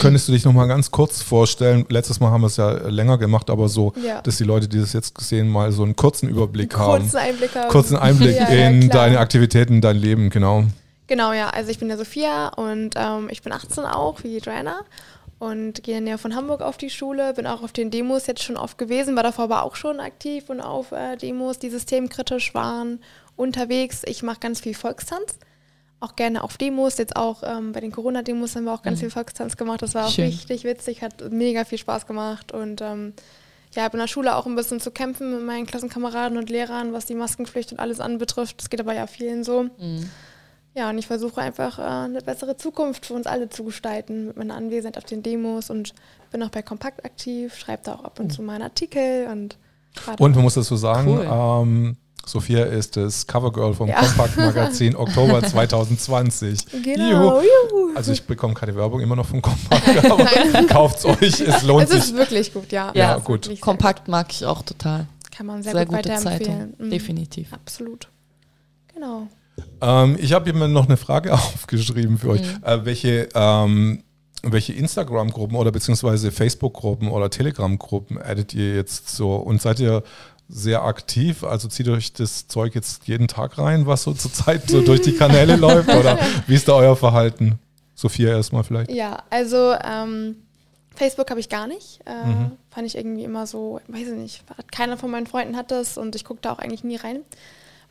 könntest 0.00 0.26
du 0.26 0.32
dich 0.32 0.44
nochmal 0.44 0.68
ganz 0.68 0.90
kurz 0.90 1.22
vorstellen? 1.22 1.84
Letztes 1.88 2.18
Mal 2.18 2.30
haben 2.30 2.40
wir 2.40 2.46
es 2.46 2.56
ja 2.56 2.70
länger 2.88 3.18
gemacht, 3.18 3.50
aber 3.50 3.68
so, 3.68 3.92
ja. 4.02 4.22
dass 4.22 4.38
die 4.38 4.44
Leute, 4.44 4.68
die 4.68 4.80
das 4.80 4.92
jetzt 4.92 5.20
sehen, 5.20 5.48
mal 5.48 5.70
so 5.70 5.82
einen 5.82 5.94
kurzen 5.94 6.28
Überblick 6.28 6.74
einen 6.74 6.82
haben. 6.82 7.02
Kurzen 7.02 7.16
Einblick 7.18 7.54
haben. 7.54 7.68
Kurzen 7.68 7.96
Einblick 7.96 8.36
ja, 8.40 8.46
in 8.46 8.82
ja, 8.82 8.88
deine 8.88 9.18
Aktivitäten, 9.18 9.80
dein 9.80 9.96
Leben, 9.96 10.30
genau. 10.30 10.64
Genau, 11.08 11.32
ja. 11.32 11.50
Also 11.50 11.70
ich 11.70 11.78
bin 11.78 11.88
der 11.88 11.98
Sophia 11.98 12.48
und 12.48 12.94
ähm, 12.96 13.28
ich 13.30 13.42
bin 13.42 13.52
18 13.52 13.84
auch, 13.84 14.22
wie 14.24 14.38
Joanna. 14.38 14.80
Und 15.38 15.82
gehe 15.82 15.98
in 15.98 16.06
der 16.06 16.18
von 16.18 16.36
Hamburg 16.36 16.62
auf 16.62 16.76
die 16.76 16.88
Schule, 16.88 17.34
bin 17.34 17.48
auch 17.48 17.62
auf 17.62 17.72
den 17.72 17.90
Demos 17.90 18.28
jetzt 18.28 18.44
schon 18.44 18.56
oft 18.56 18.78
gewesen, 18.78 19.16
war 19.16 19.24
davor 19.24 19.44
aber 19.44 19.64
auch 19.64 19.74
schon 19.74 19.98
aktiv 19.98 20.48
und 20.48 20.60
auf 20.60 20.92
äh, 20.92 21.16
Demos, 21.16 21.58
die 21.58 21.68
systemkritisch 21.68 22.54
waren, 22.54 23.00
unterwegs. 23.34 24.02
Ich 24.06 24.22
mache 24.22 24.38
ganz 24.38 24.60
viel 24.60 24.74
Volkstanz 24.74 25.36
auch 26.02 26.16
gerne 26.16 26.42
auf 26.42 26.56
Demos. 26.56 26.98
Jetzt 26.98 27.16
auch 27.16 27.42
ähm, 27.44 27.72
bei 27.72 27.80
den 27.80 27.92
Corona-Demos 27.92 28.56
haben 28.56 28.64
wir 28.64 28.72
auch 28.72 28.82
ganz 28.82 28.98
mhm. 28.98 29.02
viel 29.02 29.10
Volkstanz 29.10 29.56
gemacht. 29.56 29.82
Das 29.82 29.94
war 29.94 30.06
auch 30.06 30.10
Schön. 30.10 30.26
richtig 30.26 30.64
witzig, 30.64 31.02
hat 31.02 31.30
mega 31.30 31.64
viel 31.64 31.78
Spaß 31.78 32.06
gemacht. 32.06 32.52
Und 32.52 32.80
ähm, 32.80 33.14
ja, 33.74 33.82
habe 33.84 33.96
in 33.96 34.00
der 34.00 34.08
Schule 34.08 34.36
auch 34.36 34.46
ein 34.46 34.54
bisschen 34.54 34.80
zu 34.80 34.90
kämpfen 34.90 35.32
mit 35.32 35.44
meinen 35.44 35.66
Klassenkameraden 35.66 36.36
und 36.36 36.50
Lehrern, 36.50 36.92
was 36.92 37.06
die 37.06 37.14
Maskenpflicht 37.14 37.72
und 37.72 37.80
alles 37.80 38.00
anbetrifft. 38.00 38.60
Das 38.60 38.70
geht 38.70 38.80
aber 38.80 38.94
ja 38.94 39.06
vielen 39.06 39.44
so. 39.44 39.64
Mhm. 39.78 40.10
Ja, 40.74 40.88
und 40.88 40.98
ich 40.98 41.06
versuche 41.06 41.40
einfach 41.40 41.78
äh, 41.78 41.82
eine 41.82 42.22
bessere 42.22 42.56
Zukunft 42.56 43.06
für 43.06 43.14
uns 43.14 43.26
alle 43.26 43.50
zu 43.50 43.64
gestalten 43.64 44.28
mit 44.28 44.36
meiner 44.36 44.54
Anwesenheit 44.54 44.96
auf 44.96 45.04
den 45.04 45.22
Demos 45.22 45.68
und 45.68 45.94
bin 46.30 46.42
auch 46.42 46.48
bei 46.48 46.62
Kompakt 46.62 47.04
aktiv, 47.04 47.54
schreibe 47.54 47.82
da 47.84 47.94
auch 47.94 48.04
ab 48.04 48.18
und 48.18 48.26
mhm. 48.26 48.30
zu 48.30 48.42
mal 48.42 48.54
einen 48.54 48.64
Artikel 48.64 49.28
und 49.30 49.58
und 50.18 50.34
man 50.34 50.42
muss 50.42 50.54
dazu 50.54 50.74
sagen, 50.76 51.06
cool. 51.06 51.28
ähm, 51.30 51.96
Sophia 52.24 52.64
ist 52.64 52.96
das 52.96 53.26
Covergirl 53.26 53.74
vom 53.74 53.88
ja. 53.88 54.00
Compact 54.00 54.36
Magazin 54.36 54.94
Oktober 54.96 55.42
2020. 55.42 56.66
Genau. 56.82 57.40
Juhu. 57.40 57.96
Also 57.96 58.12
ich 58.12 58.22
bekomme 58.22 58.54
keine 58.54 58.74
Werbung 58.76 59.00
immer 59.00 59.16
noch 59.16 59.26
vom 59.26 59.42
Compact, 59.42 60.04
aber 60.10 60.66
kauft 60.66 60.98
es 60.98 61.04
euch, 61.04 61.40
es 61.40 61.62
lohnt 61.64 61.88
sich. 61.88 61.98
Es 61.98 62.06
ist 62.06 62.16
wirklich 62.16 62.52
gut, 62.52 62.70
ja. 62.70 62.92
Ja, 62.94 63.12
ja 63.12 63.18
gut. 63.18 63.60
Kompakt 63.60 64.08
mag 64.08 64.28
ich 64.30 64.44
auch 64.46 64.62
total. 64.62 65.06
Kann 65.36 65.46
man 65.46 65.62
sehr, 65.62 65.72
sehr 65.72 65.86
gut 65.86 65.96
gute 65.96 66.14
Zeitung, 66.16 66.74
mhm. 66.78 66.90
definitiv. 66.90 67.52
Absolut. 67.52 68.08
Genau. 68.94 69.26
Ähm, 69.80 70.16
ich 70.20 70.32
habe 70.32 70.52
mir 70.52 70.68
noch 70.68 70.86
eine 70.86 70.96
Frage 70.96 71.32
aufgeschrieben 71.34 72.18
für 72.18 72.30
euch. 72.30 72.42
Mhm. 72.42 72.64
Äh, 72.64 72.84
welche 72.84 73.28
ähm, 73.34 74.04
welche 74.42 74.72
Instagram-Gruppen 74.72 75.56
oder 75.56 75.70
beziehungsweise 75.70 76.32
Facebook-Gruppen 76.32 77.08
oder 77.08 77.30
Telegram-Gruppen 77.30 78.18
addet 78.20 78.54
ihr 78.54 78.74
jetzt 78.74 79.08
so 79.14 79.36
und 79.36 79.62
seid 79.62 79.78
ihr 79.80 80.02
sehr 80.52 80.82
aktiv. 80.82 81.44
Also 81.44 81.66
zieht 81.68 81.88
euch 81.88 82.12
das 82.12 82.46
Zeug 82.46 82.74
jetzt 82.74 83.08
jeden 83.08 83.26
Tag 83.26 83.58
rein, 83.58 83.86
was 83.86 84.02
so 84.02 84.12
zurzeit 84.12 84.68
so 84.68 84.82
durch 84.82 85.00
die 85.00 85.12
Kanäle 85.12 85.56
läuft? 85.56 85.88
Oder 85.88 86.18
wie 86.46 86.54
ist 86.54 86.68
da 86.68 86.74
euer 86.74 86.94
Verhalten? 86.94 87.58
Sophia 87.94 88.30
erstmal 88.30 88.62
vielleicht. 88.62 88.90
Ja, 88.90 89.22
also 89.30 89.74
ähm, 89.82 90.36
Facebook 90.94 91.30
habe 91.30 91.40
ich 91.40 91.48
gar 91.48 91.66
nicht. 91.66 92.00
Äh, 92.04 92.26
mhm. 92.26 92.52
Fand 92.70 92.86
ich 92.86 92.96
irgendwie 92.96 93.24
immer 93.24 93.46
so, 93.46 93.80
weiß 93.88 94.08
ich 94.08 94.14
nicht, 94.14 94.44
keiner 94.70 94.96
von 94.96 95.10
meinen 95.10 95.26
Freunden 95.26 95.56
hat 95.56 95.70
das 95.70 95.96
und 95.96 96.14
ich 96.14 96.24
gucke 96.24 96.40
da 96.42 96.52
auch 96.52 96.58
eigentlich 96.58 96.84
nie 96.84 96.96
rein. 96.96 97.20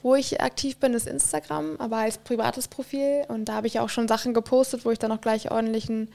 Wo 0.04 0.16
ich 0.16 0.42
aktiv 0.42 0.78
bin, 0.78 0.94
ist 0.94 1.08
Instagram, 1.08 1.78
aber 1.78 1.98
als 1.98 2.18
privates 2.18 2.68
Profil. 2.68 3.24
Und 3.28 3.46
da 3.46 3.54
habe 3.54 3.68
ich 3.68 3.80
auch 3.80 3.90
schon 3.90 4.08
Sachen 4.08 4.34
gepostet, 4.34 4.84
wo 4.84 4.92
ich 4.92 5.00
dann 5.00 5.12
auch 5.12 5.22
gleich 5.22 5.52
ordentlichen 5.52 6.10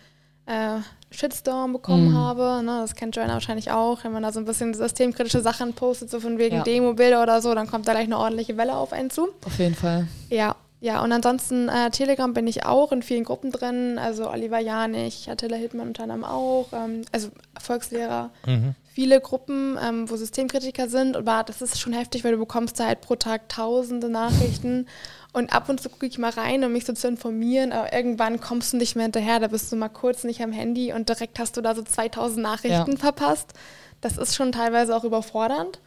äh, 0.46 0.78
Shitstorm 1.10 1.72
bekommen 1.72 2.10
mhm. 2.10 2.16
habe. 2.16 2.62
Ne, 2.64 2.80
das 2.80 2.94
kennt 2.94 3.16
Joanna 3.16 3.34
wahrscheinlich 3.34 3.70
auch. 3.70 4.04
Wenn 4.04 4.12
man 4.12 4.22
da 4.22 4.32
so 4.32 4.40
ein 4.40 4.44
bisschen 4.44 4.74
systemkritische 4.74 5.40
Sachen 5.40 5.72
postet, 5.74 6.10
so 6.10 6.20
von 6.20 6.38
wegen 6.38 6.56
ja. 6.56 6.62
Demo-Bilder 6.62 7.22
oder 7.22 7.40
so, 7.42 7.54
dann 7.54 7.68
kommt 7.68 7.86
da 7.88 7.92
gleich 7.92 8.04
eine 8.04 8.18
ordentliche 8.18 8.56
Welle 8.56 8.76
auf 8.76 8.92
einen 8.92 9.10
zu. 9.10 9.28
Auf 9.44 9.58
jeden 9.58 9.74
Fall. 9.74 10.08
Ja, 10.30 10.56
ja, 10.80 11.02
und 11.02 11.10
ansonsten 11.10 11.68
äh, 11.68 11.90
Telegram 11.90 12.34
bin 12.34 12.46
ich 12.46 12.66
auch 12.66 12.92
in 12.92 13.02
vielen 13.02 13.24
Gruppen 13.24 13.50
drin, 13.50 13.98
also 13.98 14.30
Oliver 14.30 14.58
Janich, 14.58 15.30
Attila 15.30 15.56
Hildmann 15.56 15.88
unter 15.88 16.02
anderem 16.02 16.24
auch, 16.24 16.66
ähm, 16.72 17.02
also 17.12 17.30
Erfolgslehrer. 17.54 18.30
Mhm. 18.46 18.74
Viele 18.92 19.20
Gruppen, 19.20 19.78
ähm, 19.82 20.08
wo 20.08 20.16
Systemkritiker 20.16 20.88
sind, 20.88 21.16
aber 21.16 21.44
das 21.44 21.62
ist 21.62 21.80
schon 21.80 21.92
heftig, 21.92 22.24
weil 22.24 22.32
du 22.32 22.38
bekommst 22.38 22.78
da 22.78 22.86
halt 22.86 23.00
pro 23.00 23.16
Tag 23.16 23.48
tausende 23.48 24.08
Nachrichten 24.08 24.86
und 25.36 25.52
ab 25.52 25.68
und 25.68 25.82
zu 25.82 25.90
gucke 25.90 26.06
ich 26.06 26.16
mal 26.16 26.30
rein, 26.30 26.64
um 26.64 26.72
mich 26.72 26.86
so 26.86 26.94
zu 26.94 27.08
informieren, 27.08 27.70
aber 27.70 27.92
irgendwann 27.92 28.40
kommst 28.40 28.72
du 28.72 28.78
nicht 28.78 28.96
mehr 28.96 29.04
hinterher, 29.04 29.38
da 29.38 29.48
bist 29.48 29.70
du 29.70 29.76
mal 29.76 29.90
kurz 29.90 30.24
nicht 30.24 30.40
am 30.40 30.50
Handy 30.50 30.94
und 30.94 31.10
direkt 31.10 31.38
hast 31.38 31.58
du 31.58 31.60
da 31.60 31.74
so 31.74 31.82
2000 31.82 32.42
Nachrichten 32.42 32.92
ja. 32.92 32.96
verpasst. 32.96 33.52
Das 34.00 34.16
ist 34.16 34.34
schon 34.34 34.50
teilweise 34.50 34.96
auch 34.96 35.04
überfordernd. 35.04 35.78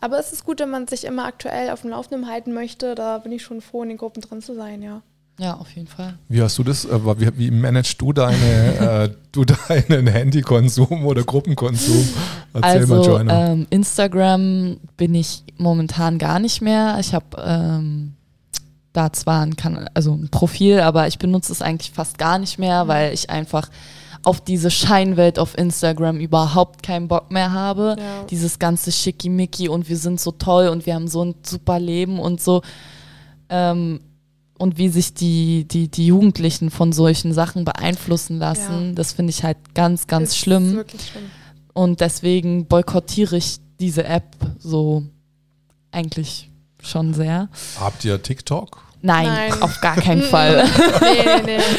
Aber 0.00 0.18
es 0.18 0.32
ist 0.32 0.44
gut, 0.44 0.58
wenn 0.58 0.70
man 0.70 0.88
sich 0.88 1.04
immer 1.04 1.24
aktuell 1.24 1.70
auf 1.70 1.82
dem 1.82 1.90
Laufenden 1.90 2.28
halten 2.28 2.52
möchte. 2.52 2.96
Da 2.96 3.18
bin 3.18 3.30
ich 3.30 3.42
schon 3.42 3.60
froh, 3.60 3.84
in 3.84 3.90
den 3.90 3.98
Gruppen 3.98 4.22
drin 4.22 4.42
zu 4.42 4.56
sein, 4.56 4.82
ja. 4.82 5.02
Ja, 5.38 5.54
auf 5.54 5.70
jeden 5.70 5.86
Fall. 5.86 6.18
Wie 6.28 6.42
hast 6.42 6.58
du 6.58 6.64
das, 6.64 6.84
äh, 6.84 7.20
wie, 7.20 7.38
wie 7.38 7.50
managst 7.52 8.00
du 8.00 8.12
deine, 8.12 9.08
äh, 9.10 9.14
du 9.30 9.44
deinen 9.44 10.08
Handykonsum 10.08 11.06
oder 11.06 11.22
Gruppenkonsum? 11.22 12.08
Erzähl 12.54 12.70
also, 12.80 12.94
mal, 12.96 13.06
Joanna. 13.06 13.52
Ähm, 13.52 13.66
Instagram 13.70 14.78
bin 14.96 15.14
ich 15.14 15.44
momentan 15.58 16.18
gar 16.18 16.40
nicht 16.40 16.60
mehr. 16.60 16.96
Ich 17.00 17.14
habe 17.14 17.26
ähm, 17.38 18.15
da 18.96 19.12
zwar 19.12 19.42
ein, 19.42 19.54
also 19.94 20.14
ein 20.14 20.28
Profil, 20.30 20.80
aber 20.80 21.06
ich 21.06 21.18
benutze 21.18 21.52
es 21.52 21.62
eigentlich 21.62 21.90
fast 21.90 22.18
gar 22.18 22.38
nicht 22.38 22.58
mehr, 22.58 22.84
mhm. 22.84 22.88
weil 22.88 23.14
ich 23.14 23.30
einfach 23.30 23.68
auf 24.22 24.40
diese 24.40 24.72
Scheinwelt 24.72 25.38
auf 25.38 25.56
Instagram 25.56 26.18
überhaupt 26.18 26.82
keinen 26.82 27.06
Bock 27.06 27.30
mehr 27.30 27.52
habe. 27.52 27.96
Ja. 27.98 28.24
Dieses 28.24 28.58
ganze 28.58 28.90
Schickimicki 28.90 29.68
und 29.68 29.88
wir 29.88 29.96
sind 29.96 30.20
so 30.20 30.32
toll 30.32 30.68
und 30.68 30.84
wir 30.84 30.94
haben 30.94 31.06
so 31.06 31.24
ein 31.24 31.36
super 31.44 31.78
Leben 31.78 32.18
und 32.18 32.40
so. 32.40 32.62
Ähm, 33.48 34.00
und 34.58 34.78
wie 34.78 34.88
sich 34.88 35.14
die, 35.14 35.68
die, 35.68 35.88
die 35.88 36.06
Jugendlichen 36.06 36.70
von 36.70 36.92
solchen 36.92 37.32
Sachen 37.34 37.64
beeinflussen 37.64 38.38
lassen, 38.38 38.88
ja. 38.88 38.92
das 38.94 39.12
finde 39.12 39.30
ich 39.30 39.44
halt 39.44 39.58
ganz, 39.74 40.06
ganz 40.06 40.30
ist 40.30 40.38
schlimm. 40.38 40.70
schlimm. 40.70 41.30
Und 41.72 42.00
deswegen 42.00 42.66
boykottiere 42.66 43.36
ich 43.36 43.58
diese 43.78 44.04
App 44.04 44.34
so 44.58 45.04
eigentlich 45.92 46.50
schon 46.82 47.14
sehr. 47.14 47.48
Habt 47.78 48.04
ihr 48.04 48.22
TikTok? 48.22 48.85
Nein, 49.06 49.26
Nein, 49.26 49.62
auf 49.62 49.80
gar 49.80 49.96
keinen 49.96 50.22
Fall. 50.22 50.64
nee, 51.00 51.22
nee, 51.24 51.42
nee. 51.44 51.62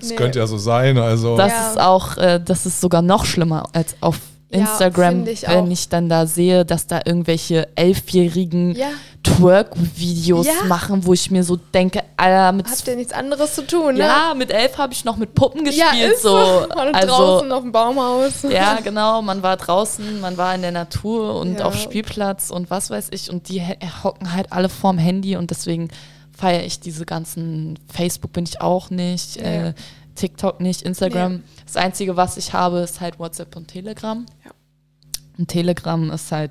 Das 0.00 0.10
nee. 0.10 0.16
könnte 0.16 0.40
ja 0.40 0.46
so 0.46 0.58
sein. 0.58 0.98
Also. 0.98 1.36
Das 1.36 1.52
ja. 1.52 1.70
ist 1.70 1.80
auch, 1.80 2.16
äh, 2.18 2.40
das 2.44 2.66
ist 2.66 2.80
sogar 2.80 3.02
noch 3.02 3.24
schlimmer 3.24 3.64
als 3.72 3.96
auf 4.00 4.18
Instagram, 4.48 5.26
ja, 5.26 5.32
ich 5.32 5.48
wenn 5.48 5.70
ich 5.70 5.88
dann 5.88 6.08
da 6.08 6.26
sehe, 6.26 6.64
dass 6.64 6.86
da 6.86 7.00
irgendwelche 7.04 7.68
elfjährigen 7.74 8.74
ja. 8.76 8.86
Twerk-Videos 9.24 10.46
ja. 10.46 10.52
machen, 10.68 11.04
wo 11.04 11.12
ich 11.12 11.32
mir 11.32 11.42
so 11.42 11.56
denke, 11.56 12.02
Alter, 12.16 12.52
mit 12.52 12.68
habt 12.68 12.86
ihr 12.86 12.94
nichts 12.94 13.12
anderes 13.12 13.56
zu 13.56 13.66
tun, 13.66 13.94
ne? 13.94 14.00
Ja, 14.00 14.34
mit 14.36 14.52
elf 14.52 14.78
habe 14.78 14.92
ich 14.92 15.04
noch 15.04 15.16
mit 15.16 15.34
Puppen 15.34 15.64
gespielt, 15.64 15.94
ja, 16.00 16.08
ist 16.08 16.22
so. 16.22 16.64
Man 16.74 16.94
also, 16.94 17.08
draußen 17.08 17.52
auf 17.52 17.62
dem 17.62 17.72
Baumhaus. 17.72 18.42
Ja, 18.48 18.78
genau, 18.84 19.20
man 19.20 19.42
war 19.42 19.56
draußen, 19.56 20.20
man 20.20 20.36
war 20.36 20.54
in 20.54 20.62
der 20.62 20.72
Natur 20.72 21.40
und 21.40 21.60
auf 21.60 21.76
Spielplatz 21.76 22.50
und 22.50 22.70
was 22.70 22.88
weiß 22.90 23.08
ich 23.10 23.30
und 23.30 23.48
die 23.48 23.62
hocken 24.04 24.32
halt 24.32 24.52
alle 24.52 24.68
vorm 24.68 24.98
Handy 24.98 25.36
und 25.36 25.50
deswegen 25.50 25.88
feiere 26.36 26.64
ich 26.64 26.80
diese 26.80 27.06
ganzen, 27.06 27.78
Facebook 27.88 28.32
bin 28.32 28.44
ich 28.44 28.60
auch 28.60 28.90
nicht, 28.90 29.36
ja. 29.36 29.68
äh, 29.68 29.74
TikTok 30.14 30.60
nicht, 30.60 30.82
Instagram. 30.82 31.36
Nee. 31.36 31.42
Das 31.64 31.76
Einzige, 31.76 32.16
was 32.16 32.36
ich 32.36 32.52
habe, 32.52 32.78
ist 32.78 33.00
halt 33.00 33.18
WhatsApp 33.18 33.56
und 33.56 33.68
Telegram. 33.68 34.24
Ja. 34.44 34.50
Und 35.38 35.48
Telegram 35.48 36.10
ist 36.10 36.32
halt, 36.32 36.50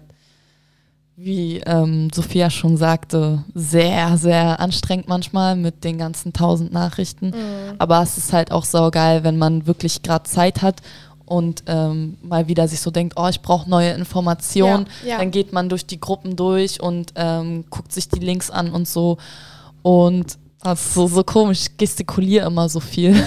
wie 1.17 1.59
ähm, 1.59 2.09
Sophia 2.13 2.49
schon 2.49 2.77
sagte, 2.77 3.43
sehr, 3.53 4.17
sehr 4.17 4.59
anstrengend 4.59 5.07
manchmal 5.07 5.55
mit 5.55 5.83
den 5.83 5.97
ganzen 5.97 6.33
tausend 6.33 6.73
Nachrichten. 6.73 7.27
Mhm. 7.27 7.75
Aber 7.77 8.01
es 8.01 8.17
ist 8.17 8.33
halt 8.33 8.51
auch 8.51 8.65
saugeil, 8.65 9.23
wenn 9.23 9.37
man 9.37 9.65
wirklich 9.65 10.01
gerade 10.01 10.25
Zeit 10.25 10.61
hat 10.61 10.81
und 11.25 11.63
ähm, 11.67 12.17
mal 12.21 12.47
wieder 12.47 12.67
sich 12.67 12.81
so 12.81 12.91
denkt, 12.91 13.15
oh, 13.17 13.27
ich 13.27 13.41
brauche 13.41 13.69
neue 13.69 13.91
Informationen, 13.93 14.87
Ja, 15.03 15.11
ja. 15.11 15.17
dann 15.17 15.31
geht 15.31 15.53
man 15.53 15.69
durch 15.69 15.85
die 15.85 15.99
Gruppen 15.99 16.35
durch 16.35 16.81
und 16.81 17.13
ähm, 17.15 17.65
guckt 17.69 17.91
sich 17.91 18.09
die 18.09 18.19
Links 18.19 18.51
an 18.51 18.71
und 18.71 18.87
so. 18.87 19.17
Und 19.85 20.25
ist 20.73 20.93
so, 20.95 21.05
so 21.07 21.23
komisch, 21.23 21.67
ich 21.69 21.77
gestikuliere 21.77 22.47
immer 22.47 22.67
so 22.67 22.79
viel. 22.79 23.13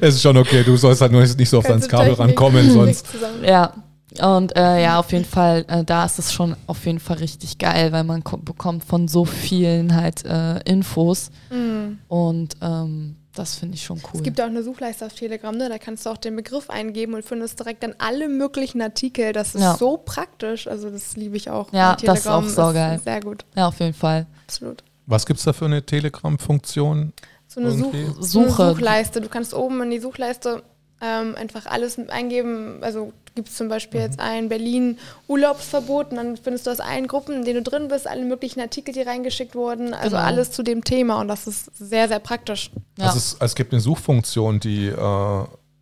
Es 0.00 0.14
ist 0.16 0.22
schon 0.22 0.36
okay, 0.36 0.64
du 0.64 0.76
sollst 0.76 1.00
halt 1.02 1.12
nur 1.12 1.20
nicht 1.22 1.48
so 1.48 1.58
oft 1.58 1.68
ans 1.70 1.86
Kabel 1.88 2.14
rankommen, 2.14 2.68
sonst. 2.70 3.06
ja. 3.44 3.72
Und 4.20 4.54
äh, 4.56 4.82
ja, 4.82 4.98
auf 4.98 5.10
jeden 5.12 5.24
Fall, 5.24 5.64
äh, 5.68 5.84
da 5.84 6.04
ist 6.04 6.18
es 6.18 6.32
schon 6.32 6.54
auf 6.66 6.84
jeden 6.84 6.98
Fall 6.98 7.16
richtig 7.18 7.56
geil, 7.58 7.92
weil 7.92 8.04
man 8.04 8.22
ko- 8.24 8.36
bekommt 8.38 8.84
von 8.84 9.06
so 9.08 9.24
vielen 9.24 9.94
halt 9.94 10.24
äh, 10.26 10.58
Infos. 10.70 11.30
Mhm. 11.50 11.98
Und 12.08 12.54
ähm, 12.60 13.16
das 13.34 13.54
finde 13.56 13.74
ich 13.76 13.82
schon 13.84 13.98
cool. 13.98 14.10
Es 14.14 14.22
gibt 14.22 14.40
auch 14.40 14.46
eine 14.46 14.62
Suchleiste 14.62 15.06
auf 15.06 15.14
Telegram, 15.14 15.56
ne? 15.56 15.68
da 15.68 15.78
kannst 15.78 16.04
du 16.06 16.10
auch 16.10 16.16
den 16.18 16.36
Begriff 16.36 16.68
eingeben 16.70 17.14
und 17.14 17.24
findest 17.24 17.58
direkt 17.58 17.82
dann 17.82 17.94
alle 17.98 18.28
möglichen 18.28 18.82
Artikel. 18.82 19.32
Das 19.32 19.54
ist 19.54 19.62
Ja. 19.62 19.76
so 19.76 19.96
praktisch. 19.96 20.66
Also 20.66 20.90
das 20.90 21.16
liebe 21.16 21.36
ich 21.36 21.48
auch. 21.50 21.72
Ja, 21.72 21.96
das 21.96 22.20
ist 22.20 22.26
auch 22.26 22.44
saugeil. 22.44 22.98
Sehr 23.00 23.20
gut, 23.20 23.44
ja, 23.56 23.68
auf 23.68 23.80
jeden 23.80 23.94
Fall. 23.94 24.26
absolut. 24.46 24.84
Was 25.06 25.26
gibt 25.26 25.38
es 25.38 25.44
da 25.44 25.52
für 25.52 25.64
eine 25.64 25.84
Telegram-Funktion? 25.84 27.12
So 27.48 27.60
eine, 27.60 27.70
Such, 27.72 27.92
so 28.20 28.22
Suche. 28.44 28.68
Suchleiste. 28.70 29.20
Du 29.20 29.28
kannst 29.28 29.52
oben 29.54 29.82
in 29.82 29.90
die 29.90 29.98
Suchleiste 29.98 30.62
ähm, 31.00 31.34
einfach 31.34 31.66
alles 31.66 31.98
eingeben. 32.08 32.78
Also 32.82 33.12
gibt 33.34 33.48
es 33.48 33.56
zum 33.56 33.68
Beispiel 33.68 34.00
Mhm. 34.00 34.06
jetzt 34.06 34.20
ein 34.20 34.48
Berlin 34.48 34.98
Urlaubsverbot 35.28 36.10
und 36.10 36.16
dann 36.16 36.36
findest 36.36 36.66
du 36.66 36.70
aus 36.70 36.80
allen 36.80 37.06
Gruppen, 37.06 37.36
in 37.36 37.44
denen 37.44 37.64
du 37.64 37.70
drin 37.70 37.88
bist, 37.88 38.06
alle 38.06 38.24
möglichen 38.24 38.60
Artikel, 38.60 38.92
die 38.92 39.02
reingeschickt 39.02 39.54
wurden. 39.54 39.94
Also 39.94 40.16
Genau. 40.16 40.22
alles 40.28 40.50
zu 40.50 40.62
dem 40.62 40.84
Thema 40.84 41.20
und 41.20 41.28
das 41.28 41.46
ist 41.46 41.70
sehr, 41.78 42.08
sehr 42.08 42.18
praktisch. 42.18 42.70
Ja. 42.98 43.06
Also 43.06 43.18
es, 43.18 43.36
es 43.40 43.54
gibt 43.54 43.72
eine 43.72 43.80
Suchfunktion, 43.80 44.60
die 44.60 44.88
äh, 44.88 44.92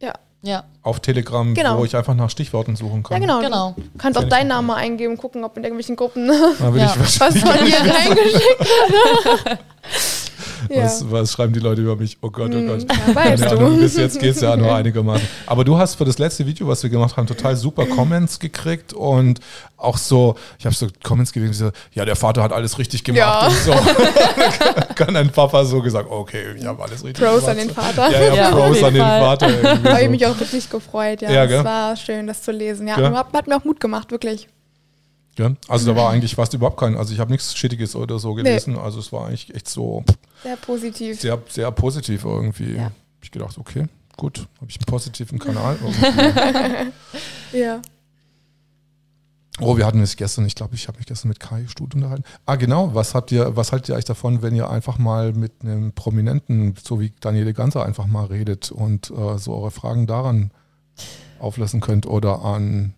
Ja, 0.02 0.14
ja, 0.42 0.64
auf 0.82 1.00
Telegram, 1.00 1.52
Genau. 1.54 1.78
wo 1.78 1.84
ich 1.84 1.94
einfach 1.96 2.14
nach 2.14 2.30
Stichworten 2.30 2.74
suchen 2.76 3.02
kann. 3.02 3.20
ja 3.20 3.26
genau. 3.26 3.40
genau. 3.40 3.74
Du 3.76 3.98
kannst 3.98 4.18
auch 4.18 4.24
deinen. 4.24 4.48
Namen 4.48 4.68
mal 4.68 4.76
eingeben, 4.76 5.16
gucken, 5.18 5.44
ob 5.44 5.56
in 5.56 5.64
irgendwelchen 5.64 5.96
Gruppen 5.96 6.28
Da 6.28 6.72
will 6.72 6.80
Ja. 6.80 6.94
ich 7.04 7.20
was 7.20 7.36
von 7.38 7.64
dir 7.66 7.76
reingeschickt 7.76 8.60
wird. 8.60 9.58
ja. 10.68 10.85
Was, 10.85 11.11
was 11.11 11.33
schreiben 11.33 11.53
die 11.53 11.61
Leute 11.61 11.83
über 11.83 11.96
mich? 11.96 12.18
Oh 12.22 12.31
Gott, 12.31 12.53
oh 12.55 12.61
Gott. 12.66 12.81
Hm, 12.83 12.88
ja, 13.09 13.14
weißt 13.14 13.46
Ahnung, 13.48 13.76
du. 13.76 13.81
bis 13.81 13.96
jetzt 13.96 14.18
geht 14.20 14.35
es 14.35 14.40
ja 14.40 14.57
nur 14.57 14.74
einigermaßen. 14.74 15.26
Aber 15.46 15.64
du 15.64 15.76
hast 15.79 15.94
für 15.96 16.05
das 16.05 16.18
letzte 16.18 16.46
Video, 16.46 16.66
was 16.68 16.83
wir 16.83 16.90
gemacht 16.90 17.16
haben, 17.16 17.26
total 17.26 17.57
super 17.57 17.87
Comments 17.87 18.38
gekriegt 18.38 18.92
und 18.92 19.40
auch 19.76 19.96
so, 19.96 20.35
ich 20.59 20.66
habe 20.66 20.74
so 20.74 20.88
Comments 21.03 21.33
gelesen, 21.33 21.53
so, 21.55 21.70
ja, 21.92 22.05
der 22.05 22.16
Vater 22.16 22.42
hat 22.42 22.53
alles 22.53 22.79
richtig 22.79 23.03
gemacht 23.03 23.18
Ja. 23.18 23.46
und 23.46 23.57
so. 23.57 23.72
Kann 24.94 25.14
dein 25.14 25.31
Papa 25.31 25.64
so 25.64 25.81
gesagt, 25.81 26.09
okay, 26.11 26.44
ich 26.57 26.64
habe 26.66 26.83
alles 26.83 27.03
richtig 27.05 27.24
Pros 27.24 27.40
gemacht. 27.40 27.48
an 27.50 27.57
den 27.57 27.70
Vater. 27.70 28.11
Ja, 28.11 28.20
ja, 28.20 28.35
Ja, 28.35 28.48
auf 28.50 28.55
Pros 28.55 28.74
jeden 28.76 28.87
an 28.88 28.94
den 28.94 29.03
Fall. 29.03 29.20
Vater. 29.20 29.48
irgendwie 29.48 29.88
Habe 29.88 29.98
ich 30.00 30.05
so. 30.05 30.11
mich 30.11 30.26
auch 30.26 30.38
wirklich 30.40 30.70
gefreut, 30.70 31.22
ja. 31.22 31.31
Ja, 31.31 31.44
es 31.44 31.50
gell? 31.50 31.64
war 31.64 31.96
schön, 31.96 32.26
das 32.26 32.42
zu 32.42 32.53
lesen. 32.53 32.87
Ja, 32.88 32.96
hat, 32.96 33.33
hat 33.33 33.46
mir 33.46 33.57
auch 33.57 33.64
Mut 33.64 33.81
gemacht, 33.81 34.11
wirklich. 34.11 34.48
Ja, 35.40 35.53
also 35.68 35.92
da 35.92 35.96
war 35.98 36.11
eigentlich 36.11 36.35
fast 36.35 36.53
überhaupt 36.53 36.79
kein, 36.79 36.96
also 36.96 37.14
ich 37.14 37.18
habe 37.18 37.33
nichts 37.33 37.57
Schittiges 37.57 37.96
oder 37.96 38.18
so 38.18 38.35
gelesen, 38.35 38.76
also 38.79 38.98
es 38.98 39.11
war 39.11 39.26
eigentlich 39.29 39.55
echt 39.55 39.68
so 39.68 40.05
Sehr 40.42 40.57
positiv. 40.57 41.18
sehr, 41.20 41.38
sehr 41.48 41.70
positiv 41.70 42.24
irgendwie. 42.24 42.74
Ja. 42.74 42.85
Hab 42.85 42.92
Ich 43.22 43.31
gedacht, 43.31 43.57
okay, 43.57 43.87
gut, 44.18 44.46
habe 44.61 44.70
ich 44.70 44.76
einen 44.76 44.85
positiven 44.85 45.38
Kanal. 45.44 45.79
Ja. 47.53 47.81
Oh, 49.62 49.76
wir 49.76 49.85
hatten 49.87 50.00
es 50.00 50.16
gestern, 50.16 50.46
ich 50.46 50.55
glaube, 50.55 50.74
ich 50.74 50.88
habe 50.88 50.98
mich 50.98 51.07
gestern 51.07 51.29
mit 51.29 51.40
Kai 51.40 51.66
Stut 51.68 51.94
unterhalten. 51.94 52.24
Ah, 52.46 52.57
genau, 52.57 52.94
was 52.94 53.14
habt 53.14 53.31
ihr, 53.33 53.57
was 53.57 53.72
haltet 53.72 53.90
ihr 53.90 53.94
eigentlich 53.94 54.07
davon, 54.07 54.42
wenn 54.42 54.55
ihr 54.55 54.70
einfach 54.70 54.98
mal 54.98 55.33
mit 55.33 55.53
einem 55.62 55.92
Prominenten, 55.92 56.74
so 56.83 57.00
wie 57.00 57.12
Daniele 57.20 57.53
Ganser, 57.53 57.85
einfach 57.85 58.07
mal 58.07 58.26
redet 58.26 58.70
und 58.70 59.11
äh, 59.11 59.38
so 59.38 59.55
eure 59.55 59.70
Fragen 59.70 60.07
daran 60.07 60.50
auflassen 61.38 61.81
könnt 61.81 62.07
oder 62.07 62.42
an, 62.42 62.94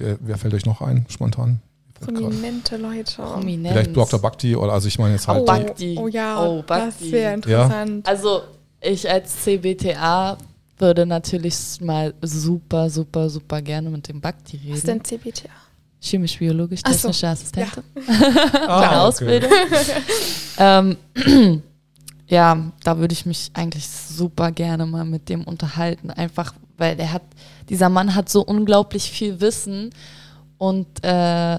wer, 0.00 0.16
wer 0.20 0.38
fällt 0.38 0.54
euch 0.54 0.66
noch 0.66 0.80
ein, 0.80 1.06
spontan? 1.08 1.60
Prominente 2.00 2.76
Leute. 2.78 3.20
Prominenz. 3.22 3.72
Vielleicht 3.74 3.94
Dr. 3.96 4.18
Bakti 4.20 4.56
oder, 4.56 4.72
also 4.72 4.88
ich 4.88 4.98
meine 4.98 5.12
jetzt 5.14 5.28
halt 5.28 5.42
Oh, 5.42 5.44
die, 5.44 5.64
Bakti. 5.64 5.96
oh 5.98 6.08
ja, 6.08 6.42
Oh, 6.42 6.56
das 6.66 6.66
Bakti. 6.66 7.12
wäre 7.12 7.34
interessant. 7.34 8.08
Also 8.08 8.42
ich 8.80 9.08
als 9.10 9.36
CBTA 9.44 10.38
würde 10.78 11.04
natürlich 11.04 11.54
mal 11.82 12.14
super, 12.22 12.88
super, 12.88 13.28
super 13.28 13.60
gerne 13.60 13.90
mit 13.90 14.08
dem 14.08 14.18
Bakti 14.20 14.58
Was 14.70 14.78
ist 14.78 14.88
reden. 14.88 15.02
denn 15.02 15.04
CBTA? 15.04 15.48
Chemisch-biologisch-technische 16.02 17.28
Assistentin. 17.28 17.82
Ah, 18.66 18.80
Eine 18.88 19.00
Ausbildung. 19.02 19.50
ähm, 20.58 20.96
ja, 22.26 22.72
da 22.84 22.98
würde 22.98 23.12
ich 23.12 23.26
mich 23.26 23.50
eigentlich 23.52 23.86
super 23.86 24.50
gerne 24.52 24.86
mal 24.86 25.04
mit 25.04 25.28
dem 25.28 25.44
unterhalten. 25.44 26.10
Einfach, 26.10 26.54
weil 26.78 26.96
der 26.96 27.12
hat, 27.12 27.22
dieser 27.70 27.88
Mann 27.88 28.14
hat 28.14 28.28
so 28.28 28.42
unglaublich 28.42 29.10
viel 29.10 29.40
Wissen 29.40 29.90
und 30.58 30.86
äh, 31.02 31.58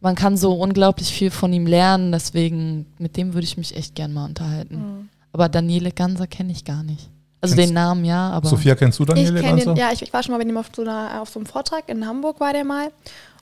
man 0.00 0.14
kann 0.14 0.36
so 0.36 0.52
unglaublich 0.54 1.08
viel 1.12 1.30
von 1.30 1.52
ihm 1.52 1.66
lernen. 1.66 2.10
Deswegen, 2.12 2.86
mit 2.98 3.16
dem 3.16 3.34
würde 3.34 3.44
ich 3.44 3.56
mich 3.56 3.76
echt 3.76 3.94
gern 3.94 4.12
mal 4.12 4.24
unterhalten. 4.24 4.76
Mhm. 4.76 5.08
Aber 5.32 5.48
Daniele 5.48 5.92
Ganser 5.92 6.26
kenne 6.26 6.52
ich 6.52 6.64
gar 6.64 6.82
nicht. 6.82 7.08
Also 7.40 7.54
Kennst- 7.54 7.68
den 7.70 7.74
Namen 7.74 8.04
ja, 8.04 8.30
aber. 8.30 8.48
Sophia, 8.48 8.74
kennst 8.74 8.98
du 8.98 9.04
Ich 9.04 9.08
Daniele 9.08 9.42
Ganser? 9.42 9.74
den, 9.74 9.76
ja, 9.76 9.92
ich, 9.92 10.02
ich 10.02 10.12
war 10.12 10.22
schon 10.24 10.32
mal 10.32 10.38
mit 10.38 10.48
ihm 10.48 10.56
auf 10.56 10.70
so, 10.74 10.82
einer, 10.82 11.20
auf 11.22 11.28
so 11.28 11.38
einem 11.38 11.46
Vortrag 11.46 11.88
in 11.88 12.04
Hamburg 12.06 12.40
war 12.40 12.52
der 12.52 12.64
mal. 12.64 12.90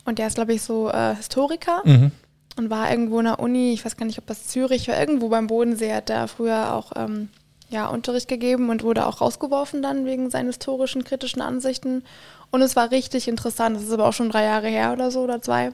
Und 0.05 0.19
der 0.19 0.27
ist, 0.27 0.35
glaube 0.35 0.53
ich, 0.55 0.63
so 0.63 0.91
äh, 0.91 1.15
Historiker 1.17 1.81
Mhm. 1.85 2.11
und 2.59 2.69
war 2.71 2.91
irgendwo 2.91 3.19
in 3.21 3.25
der 3.27 3.39
Uni, 3.41 3.73
ich 3.73 3.85
weiß 3.85 3.97
gar 3.97 4.07
nicht, 4.07 4.19
ob 4.19 4.27
das 4.27 4.47
Zürich 4.49 4.89
war, 4.89 4.99
irgendwo 5.01 5.29
beim 5.29 5.47
Bodensee 5.47 5.93
hat 5.95 6.11
er 6.11 6.29
früher 6.29 6.75
auch 6.75 6.93
ähm, 6.97 7.29
ja, 7.69 7.87
Unterricht 7.89 8.29
gegeben 8.29 8.71
und 8.71 8.83
wurde 8.83 9.07
auch 9.07 9.21
rausgeworfen 9.21 9.83
dann 9.83 10.05
wegen 10.05 10.31
seinen 10.31 10.47
historischen, 10.47 11.05
kritischen 11.05 11.43
Ansichten. 11.43 12.05
Und 12.51 12.63
es 12.63 12.77
war 12.77 12.91
richtig 12.91 13.29
interessant. 13.29 13.77
Das 13.77 13.85
ist 13.85 13.93
aber 13.93 14.07
auch 14.07 14.13
schon 14.13 14.31
drei 14.31 14.45
Jahre 14.45 14.69
her 14.69 14.93
oder 14.93 15.11
so 15.11 15.21
oder 15.23 15.43
zwei. 15.43 15.73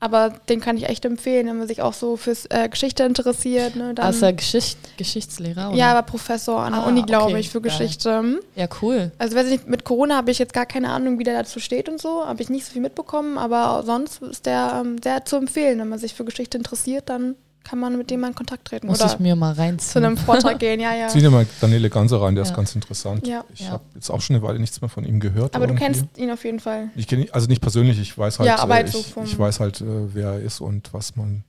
Aber 0.00 0.30
den 0.48 0.60
kann 0.60 0.76
ich 0.76 0.88
echt 0.88 1.04
empfehlen, 1.04 1.46
wenn 1.46 1.58
man 1.58 1.68
sich 1.68 1.80
auch 1.80 1.92
so 1.92 2.16
fürs 2.16 2.46
äh, 2.46 2.68
Geschichte 2.68 3.04
interessiert. 3.04 3.76
Ne, 3.76 3.94
dann, 3.94 4.20
er 4.20 4.32
Geschicht, 4.32 4.76
Geschichtslehrer? 4.98 5.68
Oder? 5.68 5.78
ja, 5.78 5.92
aber 5.92 6.02
Professor 6.02 6.58
an 6.58 6.72
der 6.72 6.82
Ah, 6.82 6.88
Uni, 6.88 7.02
glaube 7.02 7.26
okay, 7.26 7.38
ich, 7.38 7.50
für 7.50 7.60
geil. 7.60 7.70
Geschichte. 7.70 8.40
Ja, 8.56 8.66
cool. 8.82 9.12
Also 9.18 9.36
weiß 9.36 9.44
ich 9.44 9.52
nicht, 9.52 9.68
mit 9.68 9.84
Corona 9.84 10.16
habe 10.16 10.32
ich 10.32 10.40
jetzt 10.40 10.54
gar 10.54 10.66
keine 10.66 10.90
Ahnung, 10.90 11.20
wie 11.20 11.22
der 11.24 11.38
dazu 11.38 11.60
steht 11.60 11.88
und 11.88 12.00
so. 12.00 12.26
Habe 12.26 12.42
ich 12.42 12.50
nicht 12.50 12.66
so 12.66 12.72
viel 12.72 12.82
mitbekommen, 12.82 13.38
aber 13.38 13.84
sonst 13.86 14.20
ist 14.22 14.46
der 14.46 14.82
ähm, 14.84 14.96
sehr 15.00 15.24
zu 15.24 15.36
empfehlen. 15.36 15.78
Wenn 15.78 15.88
man 15.88 16.00
sich 16.00 16.14
für 16.14 16.24
Geschichte 16.24 16.58
interessiert, 16.58 17.08
dann 17.08 17.36
kann 17.64 17.78
man 17.78 17.96
mit 17.96 18.10
dem 18.10 18.20
mal 18.20 18.28
in 18.28 18.34
Kontakt 18.34 18.66
treten. 18.66 18.86
Muss 18.88 19.00
Oder 19.00 19.12
ich 19.12 19.18
mir 19.20 19.36
mal 19.36 19.54
zu 19.54 19.60
reinziehen. 19.60 20.04
einem 20.04 20.16
Vortrag 20.16 20.58
gehen, 20.58 20.80
ja, 20.80 20.94
ja. 20.94 21.08
Zieh 21.08 21.20
dir 21.20 21.30
mal 21.30 21.46
Daniele 21.60 21.90
Ganser 21.90 22.20
rein, 22.20 22.34
der 22.34 22.42
ist 22.42 22.50
Ja. 22.50 22.56
ganz 22.56 22.74
interessant. 22.74 23.26
Ja. 23.26 23.44
Ich 23.54 23.60
Ja. 23.60 23.70
habe 23.72 23.84
jetzt 23.94 24.10
auch 24.10 24.20
schon 24.20 24.36
eine 24.36 24.44
Weile 24.44 24.58
nichts 24.58 24.80
mehr 24.80 24.88
von 24.90 25.04
ihm 25.04 25.20
gehört. 25.20 25.54
Aber 25.54 25.66
du 25.66 25.74
irgendwie. 25.74 25.84
kennst 26.00 26.18
ihn 26.18 26.30
auf 26.30 26.44
jeden 26.44 26.60
Fall. 26.60 26.90
Ich 26.96 27.06
kenne 27.06 27.26
also 27.32 27.46
nicht 27.46 27.60
persönlich, 27.62 27.98
ich 28.00 28.16
weiß 28.18 28.38
halt, 28.40 28.46
Ja, 28.48 28.58
aber 28.58 28.74
äh, 28.74 28.76
halt 28.78 28.88
so 28.88 28.98
ich, 28.98 29.06
vom- 29.12 29.24
ich 29.24 29.38
weiß 29.38 29.60
halt, 29.60 29.80
äh, 29.80 29.84
wer 30.14 30.32
er 30.32 30.40
ist 30.40 30.60
und 30.60 30.92
was 30.92 31.16
man 31.16 31.44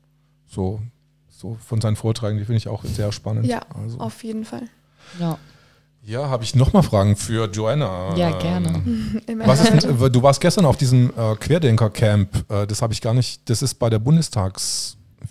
so, 0.47 0.79
so 1.29 1.57
von 1.65 1.81
seinen 1.81 1.95
Vorträgen, 1.95 2.37
die 2.37 2.45
finde 2.45 2.57
ich 2.57 2.67
auch 2.67 2.83
sehr 2.85 3.11
spannend. 3.11 3.45
Ja, 3.45 3.61
also, 3.81 3.97
Auf 3.99 4.23
jeden 4.23 4.45
Fall. 4.45 4.63
ja. 5.19 5.37
ja 6.05 6.29
habe 6.29 6.43
ich 6.43 6.53
nochmal 6.55 6.83
Fragen 6.83 7.15
für 7.15 7.49
Joanna. 7.49 8.15
Ja, 8.15 8.37
gerne. 8.37 8.81
Immer 9.25 9.47
Was 9.47 9.61
ist, 9.67 9.83
denn- 9.83 10.11
du 10.11 10.21
warst 10.23 10.39
gestern 10.41 10.65
auf 10.65 10.77
diesem 10.77 11.09
äh, 11.17 11.35
Querdenker-Camp, 11.35 12.51
äh, 12.51 12.67
das 12.67 12.81
habe 12.81 12.93
ich 12.93 13.01
gar 13.01 13.13
nicht, 13.13 13.49
das 13.49 13.61
ist 13.63 13.75
bei 13.75 13.89
der 13.89 13.99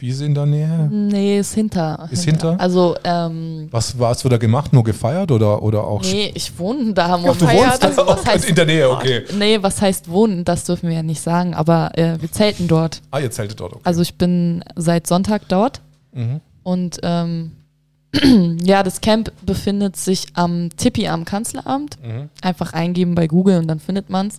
Bundestagswiese 0.03 0.25
in 0.27 0.35
der 0.35 0.47
Nähe. 0.47 0.89
Nee, 0.91 1.39
ist 1.39 1.55
hinter. 1.55 2.09
Ist 2.11 2.25
hinter? 2.25 2.59
Also, 2.61 2.97
ähm, 3.05 3.69
Was, 3.71 3.99
was 3.99 4.25
wird 4.25 4.33
da 4.33 4.39
gemacht? 4.39 4.73
Nur 4.73 4.83
gefeiert 4.85 5.31
oder, 5.31 5.63
oder 5.63 5.85
auch 5.85 6.03
nee, 6.03 6.31
ich 6.35 6.59
wohne 6.59 6.93
da. 6.93 7.15
Ach, 7.15 7.37
du 7.37 7.47
wohnst 7.47 7.83
da 7.83 7.89
also, 7.89 8.07
was 8.07 8.25
heißt- 8.27 8.47
in 8.49 8.55
der 8.55 8.67
Nähe, 8.67 8.91
okay. 8.91 9.25
Nee, 9.39 9.59
was 9.63 9.81
heißt 9.81 10.09
wohnen? 10.11 10.45
Das 10.45 10.65
dürfen 10.65 10.89
wir 10.89 10.97
ja 10.97 11.03
nicht 11.03 11.21
sagen, 11.21 11.55
aber 11.55 11.97
äh, 11.97 12.21
wir 12.21 12.31
zelten 12.33 12.69
dort. 12.69 13.01
Ah, 13.11 13.21
ihr 13.21 13.31
zeltet 13.31 13.61
dort, 13.61 13.75
okay. 13.75 13.83
Also 13.85 14.03
ich 14.03 14.15
bin 14.17 14.65
seit 14.77 15.07
Sonntag 15.07 15.43
dort 15.49 15.81
Mhm. 16.15 16.41
und 16.63 16.99
ähm, 17.03 17.53
ja, 18.63 18.83
das 18.83 19.01
Camp 19.01 19.33
befindet 19.47 19.97
sich 19.97 20.27
am 20.35 20.69
Tippi 20.77 21.09
am 21.09 21.25
Kanzleramt. 21.25 21.97
Mhm. 22.03 22.29
Einfach 22.43 22.75
eingeben 22.75 23.15
bei 23.15 23.27
Google 23.27 23.59
und 23.61 23.67
dann 23.69 23.81
findet 23.81 24.11
man's. 24.11 24.39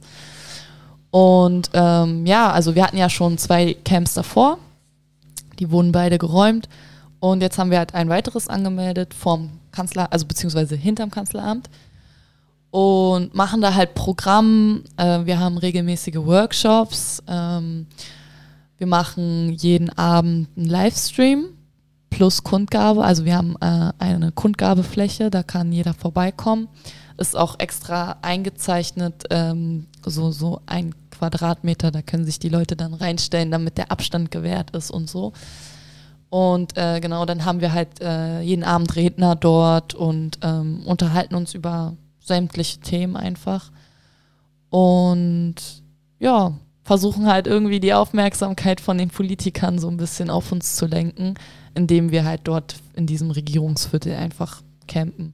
Und 1.09 1.71
ähm, 1.73 2.25
ja, 2.27 2.51
also 2.51 2.75
wir 2.75 2.83
hatten 2.83 2.97
ja 2.97 3.09
schon 3.09 3.39
zwei 3.39 3.75
Camps 3.85 4.13
davor. 4.13 4.59
Die 5.59 5.71
wurden 5.71 5.91
beide 5.91 6.17
geräumt. 6.17 6.69
Und 7.19 7.41
jetzt 7.41 7.57
haben 7.57 7.71
wir 7.71 7.77
halt 7.77 7.95
ein 7.95 8.09
weiteres 8.09 8.47
angemeldet 8.47 9.13
vom 9.13 9.51
Kanzler, 9.71 10.11
also 10.11 10.25
beziehungsweise 10.25 10.75
hinterm 10.75 11.09
Kanzleramt. 11.09 11.69
Und 12.71 13.33
machen 13.35 13.61
da 13.61 13.75
halt 13.75 13.93
Programm. 13.93 14.83
Äh, 14.97 15.25
wir 15.25 15.39
haben 15.39 15.57
regelmäßige 15.57 16.15
Workshops. 16.15 17.21
Ähm, 17.27 17.87
wir 18.77 18.87
machen 18.87 19.53
jeden 19.53 19.89
Abend 19.91 20.49
einen 20.57 20.65
Livestream 20.65 21.45
plus 22.09 22.43
Kundgabe. 22.43 23.03
Also 23.03 23.25
wir 23.25 23.35
haben 23.35 23.55
äh, 23.61 23.91
eine 23.99 24.31
Kundgabefläche, 24.31 25.29
da 25.29 25.43
kann 25.43 25.71
jeder 25.71 25.93
vorbeikommen. 25.93 26.67
Ist 27.17 27.35
auch 27.35 27.59
extra 27.59 28.17
eingezeichnet, 28.21 29.23
ähm, 29.29 29.85
so, 30.05 30.31
so 30.31 30.61
ein 30.65 30.93
Quadratmeter, 31.13 31.91
da 31.91 32.01
können 32.01 32.25
sich 32.25 32.39
die 32.39 32.49
Leute 32.49 32.75
dann 32.75 32.93
reinstellen, 32.93 33.51
damit 33.51 33.77
der 33.77 33.91
Abstand 33.91 34.31
gewährt 34.31 34.71
ist 34.71 34.91
und 34.91 35.09
so. 35.09 35.33
Und 36.29 36.77
äh, 36.77 36.99
genau, 36.99 37.25
dann 37.25 37.45
haben 37.45 37.61
wir 37.61 37.73
halt 37.73 38.01
äh, 38.01 38.41
jeden 38.41 38.63
Abend 38.63 38.95
Redner 38.95 39.35
dort 39.35 39.93
und 39.93 40.39
ähm, 40.41 40.81
unterhalten 40.85 41.35
uns 41.35 41.53
über 41.53 41.95
sämtliche 42.19 42.79
Themen 42.79 43.15
einfach. 43.15 43.71
Und 44.71 45.55
ja, 46.19 46.53
versuchen 46.83 47.27
halt 47.27 47.47
irgendwie 47.47 47.79
die 47.79 47.93
Aufmerksamkeit 47.93 48.81
von 48.81 48.97
den 48.97 49.09
Politikern 49.09 49.77
so 49.77 49.87
ein 49.89 49.97
bisschen 49.97 50.29
auf 50.29 50.51
uns 50.51 50.75
zu 50.75 50.85
lenken, 50.85 51.35
indem 51.75 52.11
wir 52.11 52.25
halt 52.25 52.41
dort 52.45 52.75
in 52.95 53.05
diesem 53.05 53.31
Regierungsviertel 53.31 54.15
einfach 54.15 54.63
campen. 54.87 55.33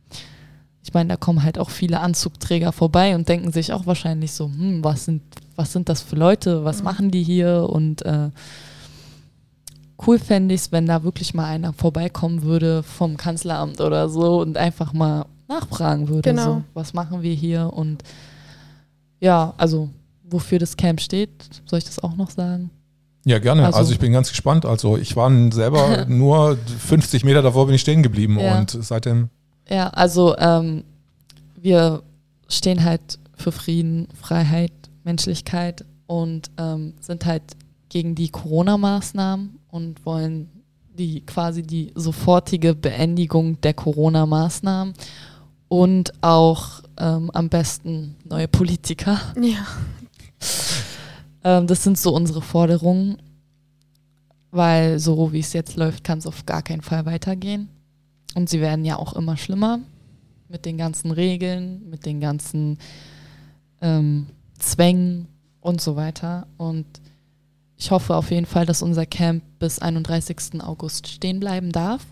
Ich 0.83 0.93
meine, 0.93 1.09
da 1.09 1.15
kommen 1.17 1.43
halt 1.43 1.59
auch 1.59 1.69
viele 1.69 1.99
Anzugträger 1.99 2.71
vorbei 2.71 3.15
und 3.15 3.27
denken 3.27 3.51
sich 3.51 3.73
auch 3.73 3.85
wahrscheinlich 3.85 4.31
so, 4.31 4.45
hm, 4.45 4.83
was 4.83 5.05
sind, 5.05 5.21
was 5.55 5.73
sind 5.73 5.89
das 5.89 6.01
für 6.01 6.15
Leute, 6.15 6.63
was 6.63 6.79
mhm. 6.79 6.83
machen 6.85 7.11
die 7.11 7.23
hier? 7.23 7.67
Und 7.69 8.05
äh, 8.05 8.29
cool 10.05 10.19
fände 10.19 10.55
ich 10.55 10.61
es, 10.61 10.71
wenn 10.71 10.85
da 10.85 11.03
wirklich 11.03 11.33
mal 11.33 11.45
einer 11.45 11.73
vorbeikommen 11.73 12.43
würde 12.43 12.83
vom 12.83 13.17
Kanzleramt 13.17 13.81
oder 13.81 14.09
so 14.09 14.41
und 14.41 14.57
einfach 14.57 14.93
mal 14.93 15.25
nachfragen 15.47 16.07
würde, 16.07 16.29
genau. 16.29 16.43
so, 16.43 16.63
was 16.73 16.93
machen 16.93 17.21
wir 17.21 17.33
hier? 17.33 17.71
Und 17.73 18.03
ja, 19.19 19.53
also 19.57 19.89
wofür 20.23 20.59
das 20.59 20.77
Camp 20.77 21.01
steht, 21.01 21.29
soll 21.65 21.79
ich 21.79 21.85
das 21.85 21.99
auch 21.99 22.15
noch 22.15 22.29
sagen? 22.29 22.69
Ja, 23.25 23.39
gerne. 23.39 23.65
Also, 23.65 23.79
also 23.79 23.91
ich 23.91 23.99
bin 23.99 24.13
ganz 24.13 24.29
gespannt. 24.29 24.65
Also 24.65 24.97
ich 24.97 25.15
war 25.15 25.31
selber 25.51 26.05
nur 26.07 26.57
50 26.57 27.23
Meter 27.23 27.41
davor 27.41 27.65
bin 27.65 27.75
ich 27.75 27.81
stehen 27.81 28.03
geblieben 28.03 28.39
ja. 28.39 28.57
und 28.59 28.71
seitdem. 28.71 29.29
Ja, 29.69 29.89
also 29.89 30.35
ähm, 30.37 30.83
wir 31.55 32.03
stehen 32.47 32.83
halt 32.83 33.19
für 33.35 33.51
Frieden, 33.51 34.07
Freiheit, 34.19 34.71
Menschlichkeit 35.03 35.85
und 36.07 36.49
ähm, 36.57 36.93
sind 36.99 37.25
halt 37.25 37.43
gegen 37.89 38.15
die 38.15 38.29
Corona-Maßnahmen 38.29 39.59
und 39.69 40.05
wollen 40.05 40.49
die 40.97 41.21
quasi 41.21 41.63
die 41.63 41.91
sofortige 41.95 42.75
Beendigung 42.75 43.61
der 43.61 43.73
Corona-Maßnahmen 43.73 44.93
und 45.67 46.11
auch 46.21 46.81
ähm, 46.97 47.31
am 47.31 47.49
besten 47.49 48.15
neue 48.25 48.47
Politiker. 48.47 49.19
Ja. 49.39 49.65
ähm, 51.43 51.67
das 51.67 51.83
sind 51.83 51.97
so 51.97 52.13
unsere 52.13 52.41
Forderungen, 52.41 53.17
weil 54.51 54.99
so 54.99 55.31
wie 55.31 55.39
es 55.39 55.53
jetzt 55.53 55.77
läuft, 55.77 56.03
kann 56.03 56.17
es 56.19 56.27
auf 56.27 56.45
gar 56.45 56.63
keinen 56.63 56.81
Fall 56.81 57.05
weitergehen. 57.05 57.69
Und 58.35 58.49
sie 58.49 58.61
werden 58.61 58.85
ja 58.85 58.97
auch 58.97 59.13
immer 59.13 59.37
schlimmer 59.37 59.79
mit 60.47 60.65
den 60.65 60.77
ganzen 60.77 61.11
Regeln, 61.11 61.89
mit 61.89 62.05
den 62.05 62.19
ganzen 62.19 62.77
ähm, 63.81 64.27
Zwängen 64.57 65.27
und 65.61 65.81
so 65.81 65.95
weiter. 65.95 66.47
Und 66.57 66.85
ich 67.77 67.91
hoffe 67.91 68.15
auf 68.15 68.31
jeden 68.31 68.45
Fall, 68.45 68.65
dass 68.65 68.81
unser 68.81 69.05
Camp 69.05 69.43
bis 69.59 69.79
31. 69.79 70.61
August 70.61 71.07
stehen 71.07 71.39
bleiben 71.39 71.71
darf, 71.71 72.05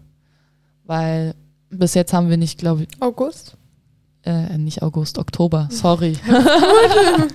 weil 0.86 1.36
bis 1.70 1.94
jetzt 1.94 2.14
haben 2.14 2.30
wir 2.30 2.38
nicht, 2.38 2.58
glaube 2.58 2.84
ich. 2.84 3.02
August? 3.02 3.58
Äh, 4.24 4.58
nicht 4.58 4.82
August, 4.82 5.18
Oktober, 5.18 5.68
sorry. 5.72 6.18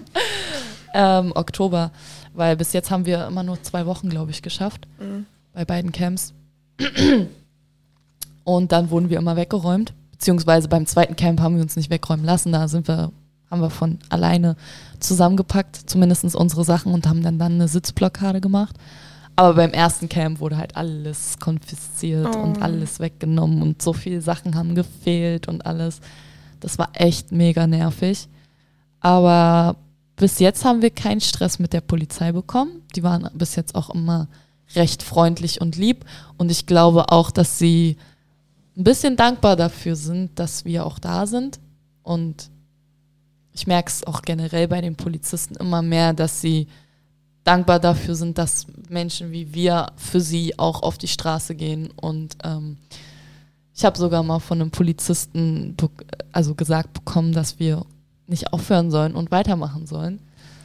ähm, 0.94 1.32
Oktober, 1.34 1.92
weil 2.32 2.56
bis 2.56 2.72
jetzt 2.72 2.90
haben 2.90 3.06
wir 3.06 3.26
immer 3.26 3.42
nur 3.42 3.62
zwei 3.62 3.86
Wochen, 3.86 4.08
glaube 4.08 4.30
ich, 4.30 4.42
geschafft 4.42 4.86
mhm. 4.98 5.26
bei 5.52 5.64
beiden 5.64 5.92
Camps. 5.92 6.32
Und 8.44 8.72
dann 8.72 8.90
wurden 8.90 9.10
wir 9.10 9.18
immer 9.18 9.36
weggeräumt, 9.36 9.92
beziehungsweise 10.12 10.68
beim 10.68 10.86
zweiten 10.86 11.16
Camp 11.16 11.40
haben 11.40 11.56
wir 11.56 11.62
uns 11.62 11.76
nicht 11.76 11.90
wegräumen 11.90 12.24
lassen, 12.24 12.52
da 12.52 12.68
sind 12.68 12.88
wir, 12.88 13.12
haben 13.50 13.60
wir 13.60 13.70
von 13.70 13.98
alleine 14.08 14.56
zusammengepackt, 15.00 15.76
zumindest 15.90 16.34
unsere 16.34 16.64
Sachen 16.64 16.92
und 16.92 17.08
haben 17.08 17.22
dann, 17.22 17.38
dann 17.38 17.52
eine 17.52 17.68
Sitzblockade 17.68 18.40
gemacht. 18.40 18.76
Aber 19.34 19.54
beim 19.54 19.70
ersten 19.70 20.08
Camp 20.08 20.40
wurde 20.40 20.58
halt 20.58 20.76
alles 20.76 21.38
konfisziert 21.40 22.36
oh. 22.36 22.40
und 22.40 22.62
alles 22.62 23.00
weggenommen 23.00 23.62
und 23.62 23.80
so 23.80 23.92
viele 23.92 24.20
Sachen 24.20 24.54
haben 24.54 24.74
gefehlt 24.74 25.48
und 25.48 25.64
alles. 25.64 26.00
Das 26.60 26.78
war 26.78 26.90
echt 26.94 27.32
mega 27.32 27.66
nervig. 27.66 28.28
Aber 29.00 29.76
bis 30.16 30.38
jetzt 30.38 30.64
haben 30.64 30.82
wir 30.82 30.90
keinen 30.90 31.20
Stress 31.20 31.58
mit 31.58 31.72
der 31.72 31.80
Polizei 31.80 32.32
bekommen. 32.32 32.82
Die 32.94 33.02
waren 33.02 33.28
bis 33.34 33.56
jetzt 33.56 33.74
auch 33.74 33.90
immer 33.90 34.28
recht 34.74 35.02
freundlich 35.02 35.60
und 35.60 35.76
lieb. 35.76 36.04
Und 36.36 36.50
ich 36.50 36.66
glaube 36.66 37.10
auch, 37.10 37.30
dass 37.30 37.58
sie 37.58 37.96
ein 38.76 38.84
bisschen 38.84 39.16
dankbar 39.16 39.56
dafür 39.56 39.96
sind, 39.96 40.38
dass 40.38 40.64
wir 40.64 40.86
auch 40.86 40.98
da 40.98 41.26
sind. 41.26 41.60
Und 42.02 42.50
ich 43.52 43.66
merke 43.66 43.90
es 43.90 44.04
auch 44.06 44.22
generell 44.22 44.68
bei 44.68 44.80
den 44.80 44.96
Polizisten 44.96 45.56
immer 45.56 45.82
mehr, 45.82 46.12
dass 46.12 46.40
sie 46.40 46.66
dankbar 47.44 47.80
dafür 47.80 48.14
sind, 48.14 48.38
dass 48.38 48.66
Menschen 48.88 49.32
wie 49.32 49.52
wir 49.52 49.92
für 49.96 50.20
sie 50.20 50.58
auch 50.58 50.82
auf 50.82 50.96
die 50.96 51.08
Straße 51.08 51.54
gehen. 51.54 51.90
Und 51.90 52.36
ähm, 52.44 52.78
ich 53.74 53.84
habe 53.84 53.98
sogar 53.98 54.22
mal 54.22 54.38
von 54.38 54.60
einem 54.60 54.70
Polizisten 54.70 55.76
also 56.32 56.54
gesagt 56.54 56.92
bekommen, 56.92 57.32
dass 57.32 57.58
wir 57.58 57.84
nicht 58.26 58.52
aufhören 58.52 58.90
sollen 58.90 59.14
und 59.14 59.30
weitermachen 59.30 59.86
sollen. 59.86 60.20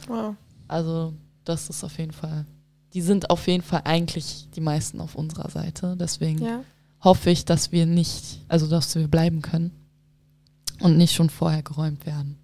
Wow. 0.06 0.34
Also 0.68 1.12
das 1.44 1.68
ist 1.68 1.84
auf 1.84 1.98
jeden 1.98 2.12
Fall, 2.12 2.46
die 2.94 3.02
sind 3.02 3.30
auf 3.30 3.46
jeden 3.46 3.62
Fall 3.62 3.82
eigentlich 3.84 4.48
die 4.54 4.60
meisten 4.60 5.00
auf 5.00 5.14
unserer 5.14 5.50
Seite. 5.50 5.96
Deswegen 5.98 6.44
ja. 6.44 6.60
Hoffe 7.00 7.30
ich, 7.30 7.44
dass 7.44 7.72
wir 7.72 7.86
nicht, 7.86 8.40
also 8.48 8.66
dass 8.66 8.94
wir 8.94 9.08
bleiben 9.08 9.42
können 9.42 9.70
und 10.80 10.96
nicht 10.96 11.14
schon 11.14 11.30
vorher 11.30 11.62
geräumt 11.62 12.06
werden. 12.06 12.38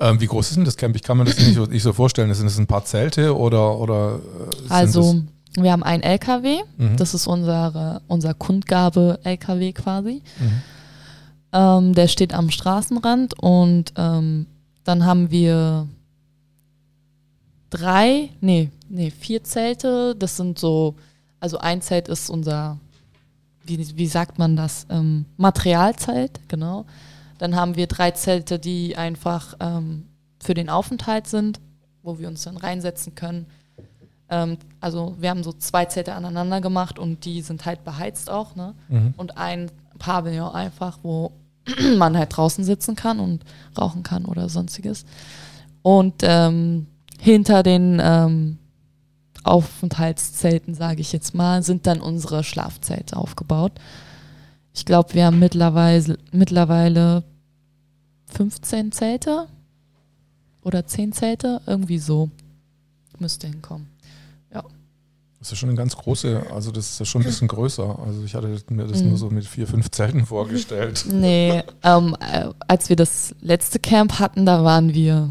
Ähm, 0.00 0.20
wie 0.20 0.26
groß 0.26 0.48
ist 0.48 0.56
denn 0.56 0.64
das 0.64 0.76
Camp? 0.76 0.96
Ich 0.96 1.02
kann 1.02 1.18
mir 1.18 1.24
das 1.24 1.38
nicht 1.38 1.54
so, 1.54 1.66
nicht 1.66 1.82
so 1.82 1.92
vorstellen. 1.92 2.32
Sind 2.32 2.46
das 2.46 2.58
ein 2.58 2.66
paar 2.66 2.84
Zelte 2.84 3.36
oder? 3.36 3.78
oder 3.78 4.20
äh, 4.66 4.72
also, 4.72 5.22
wir 5.54 5.72
haben 5.72 5.82
einen 5.82 6.02
LKW. 6.02 6.60
Mhm. 6.76 6.96
Das 6.96 7.14
ist 7.14 7.26
unsere, 7.26 8.00
unser 8.06 8.34
Kundgabe-LKW 8.34 9.72
quasi. 9.72 10.22
Mhm. 10.38 10.62
Ähm, 11.52 11.94
der 11.94 12.08
steht 12.08 12.34
am 12.34 12.50
Straßenrand 12.50 13.34
und 13.38 13.92
ähm, 13.96 14.46
dann 14.84 15.04
haben 15.04 15.30
wir 15.30 15.88
drei, 17.70 18.30
nee, 18.40 18.70
nee, 18.88 19.10
vier 19.10 19.42
Zelte. 19.44 20.14
Das 20.16 20.36
sind 20.36 20.58
so, 20.58 20.94
also 21.40 21.58
ein 21.58 21.80
Zelt 21.82 22.08
ist 22.08 22.30
unser, 22.30 22.78
wie, 23.64 23.96
wie 23.96 24.06
sagt 24.06 24.38
man 24.38 24.56
das? 24.56 24.86
Ähm, 24.90 25.24
Materialzelt, 25.36 26.40
genau. 26.48 26.86
Dann 27.38 27.54
haben 27.54 27.76
wir 27.76 27.86
drei 27.86 28.10
Zelte, 28.10 28.58
die 28.58 28.96
einfach 28.96 29.54
ähm, 29.60 30.06
für 30.40 30.54
den 30.54 30.68
Aufenthalt 30.68 31.26
sind, 31.26 31.60
wo 32.02 32.18
wir 32.18 32.28
uns 32.28 32.42
dann 32.42 32.56
reinsetzen 32.56 33.14
können. 33.14 33.46
Ähm, 34.28 34.58
also 34.80 35.16
wir 35.18 35.30
haben 35.30 35.44
so 35.44 35.52
zwei 35.52 35.84
Zelte 35.84 36.14
aneinander 36.14 36.60
gemacht 36.60 36.98
und 36.98 37.24
die 37.24 37.42
sind 37.42 37.64
halt 37.64 37.84
beheizt 37.84 38.30
auch. 38.30 38.56
Ne? 38.56 38.74
Mhm. 38.88 39.14
Und 39.16 39.38
ein 39.38 39.70
Pavillon 39.98 40.52
einfach, 40.52 40.98
wo 41.02 41.32
man 41.96 42.16
halt 42.16 42.36
draußen 42.36 42.64
sitzen 42.64 42.96
kann 42.96 43.20
und 43.20 43.44
rauchen 43.78 44.02
kann 44.02 44.24
oder 44.24 44.48
sonstiges. 44.48 45.04
Und 45.82 46.22
ähm, 46.22 46.86
hinter 47.20 47.62
den 47.62 48.00
ähm, 48.02 48.57
Aufenthaltszelten, 49.44 50.74
sage 50.74 51.00
ich 51.00 51.12
jetzt 51.12 51.34
mal, 51.34 51.62
sind 51.62 51.86
dann 51.86 52.00
unsere 52.00 52.44
Schlafzelte 52.44 53.16
aufgebaut. 53.16 53.72
Ich 54.74 54.84
glaube, 54.84 55.14
wir 55.14 55.26
haben 55.26 55.38
mittlerweile, 55.38 56.18
mittlerweile 56.30 57.24
15 58.32 58.92
Zelte 58.92 59.46
oder 60.62 60.86
10 60.86 61.12
Zelte, 61.12 61.60
irgendwie 61.66 61.98
so. 61.98 62.30
Müsste 63.18 63.48
hinkommen. 63.48 63.88
Ja. 64.54 64.62
Das 65.40 65.50
ist 65.50 65.58
schon 65.58 65.70
eine 65.70 65.78
ganz 65.78 65.96
große, 65.96 66.46
also 66.54 66.70
das 66.70 67.00
ist 67.00 67.08
schon 67.08 67.22
ein 67.22 67.24
bisschen 67.24 67.48
größer. 67.48 67.98
Also 67.98 68.22
ich 68.22 68.34
hatte 68.34 68.48
mir 68.70 68.86
das 68.86 69.02
mhm. 69.02 69.08
nur 69.08 69.18
so 69.18 69.30
mit 69.30 69.46
vier, 69.46 69.66
fünf 69.66 69.90
Zelten 69.90 70.26
vorgestellt. 70.26 71.06
Nee, 71.10 71.64
ähm, 71.82 72.16
äh, 72.20 72.48
als 72.68 72.88
wir 72.88 72.96
das 72.96 73.34
letzte 73.40 73.78
Camp 73.78 74.20
hatten, 74.20 74.46
da 74.46 74.62
waren 74.62 74.94
wir, 74.94 75.30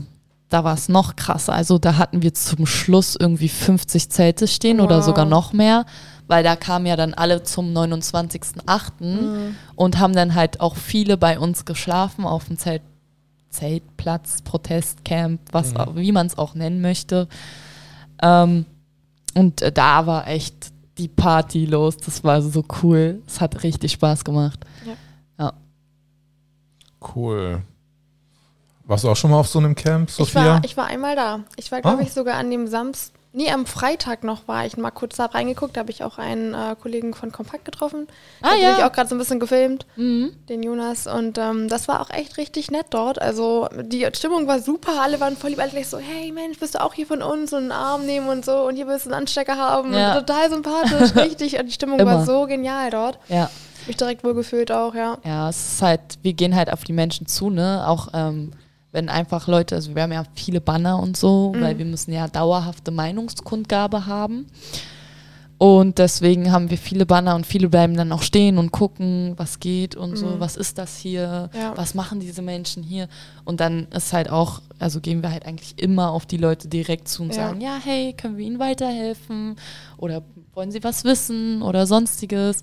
da 0.50 0.64
war 0.64 0.74
es 0.76 0.90
noch 0.90 1.16
krasser. 1.16 1.54
Also 1.54 1.78
da 1.78 1.98
hatten 1.98 2.22
wir 2.22 2.34
zum 2.34 2.66
Schluss 2.66 3.16
irgendwie 3.20 3.50
50 3.50 4.10
Zelte 4.10 4.48
stehen 4.48 4.78
wow. 4.78 4.86
oder 4.86 5.02
sogar 5.02 5.26
noch 5.26 5.54
mehr 5.54 5.86
weil 6.28 6.44
da 6.44 6.56
kamen 6.56 6.86
ja 6.86 6.96
dann 6.96 7.14
alle 7.14 7.44
zum 7.44 7.74
29.08. 7.74 8.92
Mhm. 9.00 9.56
und 9.76 10.00
haben 10.00 10.14
dann 10.14 10.36
halt 10.36 10.60
auch 10.60 10.76
viele 10.76 11.18
bei 11.18 11.40
uns 11.40 11.66
geschlafen 11.66 12.26
auf 12.26 12.46
dem 12.46 12.58
Zelt, 12.58 12.84
Zeltplatz, 13.50 14.42
Protestcamp, 14.42 15.40
was 15.52 15.72
mhm. 15.72 15.78
auch, 15.78 15.96
wie 15.96 16.12
man 16.12 16.28
es 16.28 16.38
auch 16.38 16.54
nennen 16.54 16.82
möchte. 16.82 17.28
Ähm, 18.22 18.66
und 19.34 19.62
äh, 19.62 19.72
da 19.72 20.06
war 20.06 20.28
echt 20.28 20.72
die 20.98 21.08
Party 21.08 21.66
los. 21.66 21.98
Das 21.98 22.24
war 22.24 22.42
so 22.42 22.64
cool. 22.84 23.22
Es 23.26 23.40
hat 23.40 23.64
richtig 23.64 23.94
Spaß 23.94 24.26
gemacht. 24.26 24.60
Ja. 24.86 24.94
ja. 25.46 25.54
Cool. 27.16 27.62
Warst 28.88 29.04
du 29.04 29.10
auch 29.10 29.18
schon 29.18 29.32
mal 29.32 29.40
auf 29.40 29.50
so 29.50 29.60
einem 29.60 29.76
Camp, 29.76 30.10
Sophia? 30.10 30.42
Ich 30.42 30.48
war, 30.48 30.64
ich 30.64 30.78
war 30.78 30.88
einmal 30.88 31.16
da. 31.18 31.42
Ich 31.58 31.72
war, 31.74 31.82
glaube 31.82 32.00
ah. 32.00 32.02
ich, 32.02 32.14
sogar 32.14 32.36
an 32.36 32.50
dem 32.50 32.68
Samstag. 32.68 33.18
Nee, 33.34 33.52
am 33.52 33.66
Freitag 33.66 34.24
noch 34.24 34.48
war 34.48 34.66
ich 34.66 34.78
mal 34.78 34.90
kurz 34.90 35.18
da 35.18 35.26
reingeguckt. 35.26 35.76
Da 35.76 35.82
habe 35.82 35.92
ich 35.92 36.04
auch 36.04 36.18
einen 36.18 36.54
äh, 36.54 36.76
Kollegen 36.82 37.14
von 37.14 37.32
Kompakt 37.34 37.66
getroffen. 37.66 38.08
Ah, 38.42 38.56
ja. 38.56 38.70
habe 38.70 38.80
ich 38.80 38.84
auch 38.86 38.92
gerade 38.94 39.10
so 39.10 39.16
ein 39.16 39.20
bisschen 39.20 39.42
gefilmt, 39.42 39.86
mhm. 39.98 40.32
den 40.48 40.64
Jonas. 40.64 41.06
Und 41.06 41.38
ähm, 41.38 41.68
das 41.68 41.90
war 41.90 42.02
auch 42.02 42.10
echt 42.10 42.38
richtig 42.38 42.72
nett 42.72 42.88
dort. 42.92 43.22
Also 43.22 43.68
die 43.80 44.08
Stimmung 44.14 44.48
war 44.48 44.60
super. 44.60 45.02
Alle 45.02 45.20
waren 45.20 45.36
voll 45.36 45.52
lieb. 45.52 45.60
Alle 45.60 45.70
gleich 45.70 45.90
so, 45.90 46.00
hey 46.00 46.32
Mensch, 46.32 46.58
bist 46.58 46.76
du 46.76 46.82
auch 46.82 46.94
hier 46.94 47.06
von 47.06 47.22
uns? 47.22 47.52
Und 47.52 47.64
einen 47.64 47.72
Arm 47.74 48.06
nehmen 48.06 48.30
und 48.30 48.46
so. 48.46 48.66
Und 48.66 48.78
hier 48.78 48.88
willst 48.88 49.06
du 49.06 49.12
einen 49.12 49.22
Anstecker 49.22 49.58
haben. 49.58 49.94
Ja. 49.94 50.16
total 50.20 50.50
sympathisch, 50.50 51.16
richtig. 51.16 51.60
Und 51.60 51.68
die 51.68 51.74
Stimmung 51.74 52.04
war 52.04 52.26
so 52.26 52.46
genial 52.46 52.90
dort. 52.90 53.20
Ja. 53.28 53.52
Mich 53.86 53.98
direkt 53.98 54.24
wohlgefühlt 54.24 54.72
auch, 54.72 54.96
ja. 54.96 55.18
Ja, 55.24 55.50
es 55.50 55.74
ist 55.74 55.82
halt, 55.82 56.02
wir 56.22 56.34
gehen 56.34 56.56
halt 56.56 56.72
auf 56.72 56.86
die 56.86 56.94
Menschen 56.94 57.28
zu, 57.28 57.50
ne? 57.50 57.84
Auch 57.86 58.08
ähm, 58.14 58.54
wenn 58.92 59.10
einfach 59.10 59.48
Leute, 59.48 59.76
also 59.76 59.96
wir 59.96 60.04
haben 60.04 60.12
ja 60.12 60.24
viele 60.34 60.62
Banner 60.62 61.00
und 61.00 61.18
so, 61.18 61.54
mhm. 61.54 61.62
weil 61.62 61.78
wir 61.78 61.86
müssen 61.86 62.14
ja 62.14 62.28
dauerhafte 62.28 62.92
Meinungskundgabe 62.92 64.06
haben. 64.06 64.48
Und 65.60 65.98
deswegen 65.98 66.52
haben 66.52 66.70
wir 66.70 66.78
viele 66.78 67.08
Banner 67.08 67.34
und 67.34 67.48
viele 67.48 67.68
bleiben 67.68 67.98
dann 67.98 68.12
auch 68.12 68.22
stehen 68.22 68.60
und 68.60 68.72
gucken, 68.72 69.34
was 69.38 69.60
geht 69.60 69.96
und 69.96 70.12
mhm. 70.12 70.16
so, 70.16 70.40
was 70.40 70.56
ist 70.56 70.78
das 70.78 70.98
hier, 70.98 71.50
ja. 71.52 71.74
was 71.76 71.96
machen 71.96 72.20
diese 72.20 72.44
Menschen 72.44 72.84
hier. 72.84 73.08
Und 73.44 73.60
dann 73.60 73.88
ist 73.88 74.14
halt 74.14 74.30
auch, 74.30 74.62
also 74.78 75.02
gehen 75.02 75.24
wir 75.24 75.32
halt 75.32 75.48
eigentlich 75.48 75.82
immer 75.82 76.12
auf 76.12 76.28
die 76.28 76.38
Leute 76.38 76.68
direkt 76.68 77.08
zu 77.08 77.24
und 77.24 77.30
ja. 77.30 77.48
sagen, 77.48 77.60
ja, 77.60 77.80
hey, 77.84 78.14
können 78.14 78.38
wir 78.38 78.46
ihnen 78.46 78.60
weiterhelfen? 78.60 79.56
Oder 79.98 80.22
wollen 80.54 80.72
sie 80.72 80.84
was 80.84 81.04
wissen 81.06 81.64
oder 81.64 81.88
sonstiges? 81.88 82.62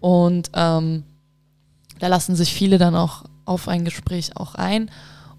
Und 0.00 0.50
ähm, 0.52 1.04
da 2.00 2.08
lassen 2.08 2.36
sich 2.36 2.52
viele 2.52 2.76
dann 2.76 2.94
auch 2.94 3.24
auf 3.46 3.66
ein 3.66 3.86
Gespräch 3.86 4.36
auch 4.36 4.54
ein. 4.56 4.90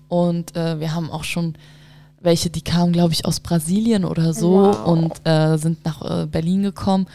Und 0.07 0.55
äh, 0.55 0.79
wir 0.79 0.93
haben 0.93 1.11
auch 1.11 1.23
schon 1.23 1.55
welche, 2.19 2.49
die 2.49 2.61
kamen, 2.61 2.93
glaube 2.93 3.13
ich, 3.13 3.25
aus 3.25 3.39
Brasilien 3.39 4.05
oder 4.05 4.33
so 4.33 4.51
wow. 4.51 4.85
und 4.85 5.27
äh, 5.27 5.57
sind 5.57 5.85
nach 5.85 6.23
äh, 6.23 6.25
Berlin 6.25 6.63
gekommen. 6.63 7.07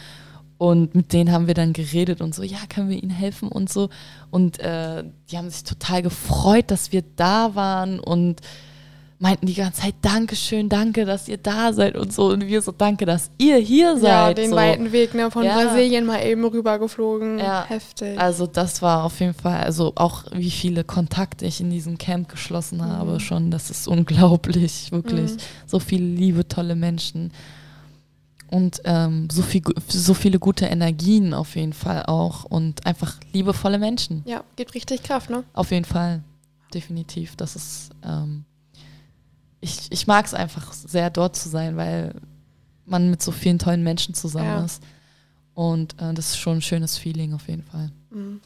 Und 0.57 0.95
mit 0.95 1.11
denen 1.11 1.31
haben 1.31 1.47
wir 1.47 1.55
dann 1.55 1.73
geredet 1.73 2.21
und 2.21 2.33
so, 2.33 2.41
ja, 2.41 2.57
können 2.69 2.89
wir 2.89 3.01
ihnen 3.01 3.11
helfen 3.11 3.49
und 3.49 3.71
so. 3.71 3.89
Und 4.31 4.59
äh, 4.59 5.03
die 5.29 5.37
haben 5.37 5.49
sich 5.49 5.63
total 5.63 6.01
gefreut, 6.01 6.71
dass 6.71 6.91
wir 6.93 7.03
da 7.15 7.53
waren 7.53 7.99
und 7.99 8.39
meinten 9.23 9.45
die 9.45 9.53
ganze 9.53 9.81
Zeit, 9.81 9.95
Dankeschön, 10.01 10.67
danke, 10.67 11.05
dass 11.05 11.29
ihr 11.29 11.37
da 11.37 11.71
seid 11.71 11.95
und 11.95 12.11
so. 12.11 12.25
Und 12.25 12.45
wir 12.45 12.61
so, 12.61 12.73
danke, 12.73 13.05
dass 13.05 13.31
ihr 13.37 13.55
hier 13.55 13.97
seid. 13.97 14.03
Ja, 14.09 14.33
den 14.33 14.49
so. 14.49 14.55
weiten 14.57 14.91
Weg 14.91 15.13
ne, 15.13 15.31
von 15.31 15.45
ja. 15.45 15.55
Brasilien 15.55 16.05
mal 16.05 16.21
eben 16.25 16.43
rübergeflogen. 16.43 17.39
Ja. 17.39 17.65
Heftig. 17.65 18.19
Also 18.19 18.47
das 18.47 18.81
war 18.81 19.05
auf 19.05 19.21
jeden 19.21 19.33
Fall, 19.33 19.63
also 19.63 19.93
auch 19.95 20.25
wie 20.33 20.51
viele 20.51 20.83
Kontakte 20.83 21.45
ich 21.45 21.61
in 21.61 21.69
diesem 21.69 21.97
Camp 21.97 22.27
geschlossen 22.27 22.79
mhm. 22.79 22.87
habe 22.87 23.19
schon, 23.21 23.49
das 23.49 23.69
ist 23.69 23.87
unglaublich, 23.87 24.91
wirklich. 24.91 25.31
Mhm. 25.31 25.37
So 25.67 25.79
viele 25.79 26.05
liebe, 26.05 26.45
tolle 26.45 26.75
Menschen. 26.75 27.31
Und 28.51 28.81
ähm, 28.83 29.29
so, 29.31 29.41
viel, 29.41 29.61
so 29.87 30.13
viele 30.13 30.37
gute 30.37 30.65
Energien 30.65 31.33
auf 31.33 31.55
jeden 31.55 31.73
Fall 31.73 32.05
auch 32.07 32.43
und 32.43 32.85
einfach 32.85 33.15
liebevolle 33.31 33.79
Menschen. 33.79 34.21
Ja, 34.25 34.43
gibt 34.57 34.75
richtig 34.75 35.01
Kraft, 35.01 35.29
ne? 35.29 35.45
Auf 35.53 35.71
jeden 35.71 35.85
Fall, 35.85 36.23
definitiv. 36.73 37.37
Das 37.37 37.55
ist 37.55 37.91
ähm, 38.05 38.43
ich, 39.63 39.91
ich 39.91 40.07
mag 40.07 40.25
es 40.25 40.33
einfach 40.33 40.73
sehr, 40.73 41.09
dort 41.09 41.35
zu 41.35 41.47
sein, 41.49 41.77
weil 41.77 42.13
man 42.85 43.09
mit 43.09 43.21
so 43.21 43.31
vielen 43.31 43.59
tollen 43.59 43.81
Menschen 43.81 44.13
zusammen 44.13 44.45
ja. 44.45 44.65
ist. 44.65 44.83
Und 45.53 45.93
äh, 46.01 46.13
das 46.13 46.29
ist 46.29 46.37
schon 46.37 46.57
ein 46.57 46.61
schönes 46.61 46.97
Feeling 46.97 47.33
auf 47.33 47.47
jeden 47.47 47.63
Fall. 47.63 47.91
Mhm. 48.11 48.41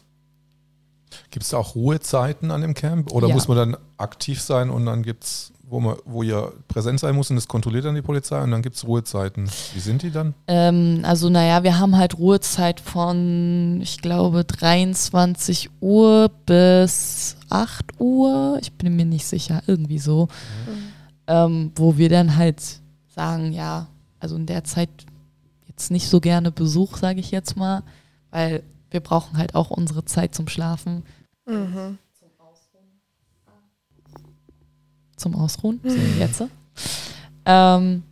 Gibt 1.32 1.46
es 1.46 1.54
auch 1.54 1.74
Ruhezeiten 1.74 2.52
an 2.52 2.62
dem 2.62 2.74
Camp? 2.74 3.12
Oder 3.12 3.30
ja. 3.30 3.34
muss 3.34 3.48
man 3.48 3.58
dann 3.58 3.78
aktiv 3.98 4.42
sein 4.42 4.70
und 4.70 4.86
dann 4.86 5.02
gibt 5.04 5.24
es, 5.24 5.54
wo, 5.64 5.80
man, 5.80 5.96
wo 6.06 6.22
ihr 6.22 6.52
präsent 6.68 7.00
sein 7.00 7.16
muss 7.16 7.30
und 7.30 7.38
das 7.38 7.48
kontrolliert 7.48 7.86
dann 7.86 7.96
die 7.96 8.02
Polizei 8.02 8.42
und 8.44 8.52
dann 8.52 8.62
gibt 8.62 8.76
es 8.76 8.86
Ruhezeiten. 8.86 9.50
Wie 9.74 9.80
sind 9.80 10.04
die 10.04 10.12
dann? 10.12 10.36
Ähm, 10.48 11.00
also 11.04 11.30
naja, 11.30 11.64
wir 11.64 11.80
haben 11.80 11.98
halt 11.98 12.20
Ruhezeit 12.20 12.80
von, 12.80 13.80
ich 13.82 14.02
glaube, 14.02 14.44
23 14.44 15.70
Uhr 15.80 16.30
bis 16.46 17.38
8 17.50 18.00
Uhr. 18.00 18.60
Ich 18.62 18.74
bin 18.74 18.96
mir 18.96 19.06
nicht 19.06 19.26
sicher, 19.26 19.64
irgendwie 19.66 20.00
so. 20.00 20.28
Mhm 20.68 20.97
ähm, 21.28 21.72
wo 21.76 21.98
wir 21.98 22.10
dann 22.10 22.36
halt 22.36 22.82
sagen, 23.08 23.52
ja, 23.52 23.88
also 24.20 24.36
in 24.36 24.46
der 24.46 24.64
Zeit 24.64 24.90
jetzt 25.68 25.92
nicht 25.92 26.08
so 26.08 26.20
gerne 26.20 26.52
Besuch, 26.52 26.98
sage 26.98 27.20
ich 27.20 27.32
jetzt 27.32 27.56
mal, 27.58 27.84
weil 28.32 28.64
wir 28.90 29.02
brauchen 29.02 29.38
halt 29.38 29.54
auch 29.56 29.70
unsere 29.70 30.06
Zeit 30.06 30.34
zum 30.34 30.48
Schlafen. 30.48 31.04
Mhm. 31.46 31.98
Zum 32.18 32.30
Ausruhen. 32.40 33.02
Zum 35.16 35.36
Ausruhen, 35.36 35.80
so 35.84 35.96
jetzt. 36.20 36.44
Ähm, 37.46 38.04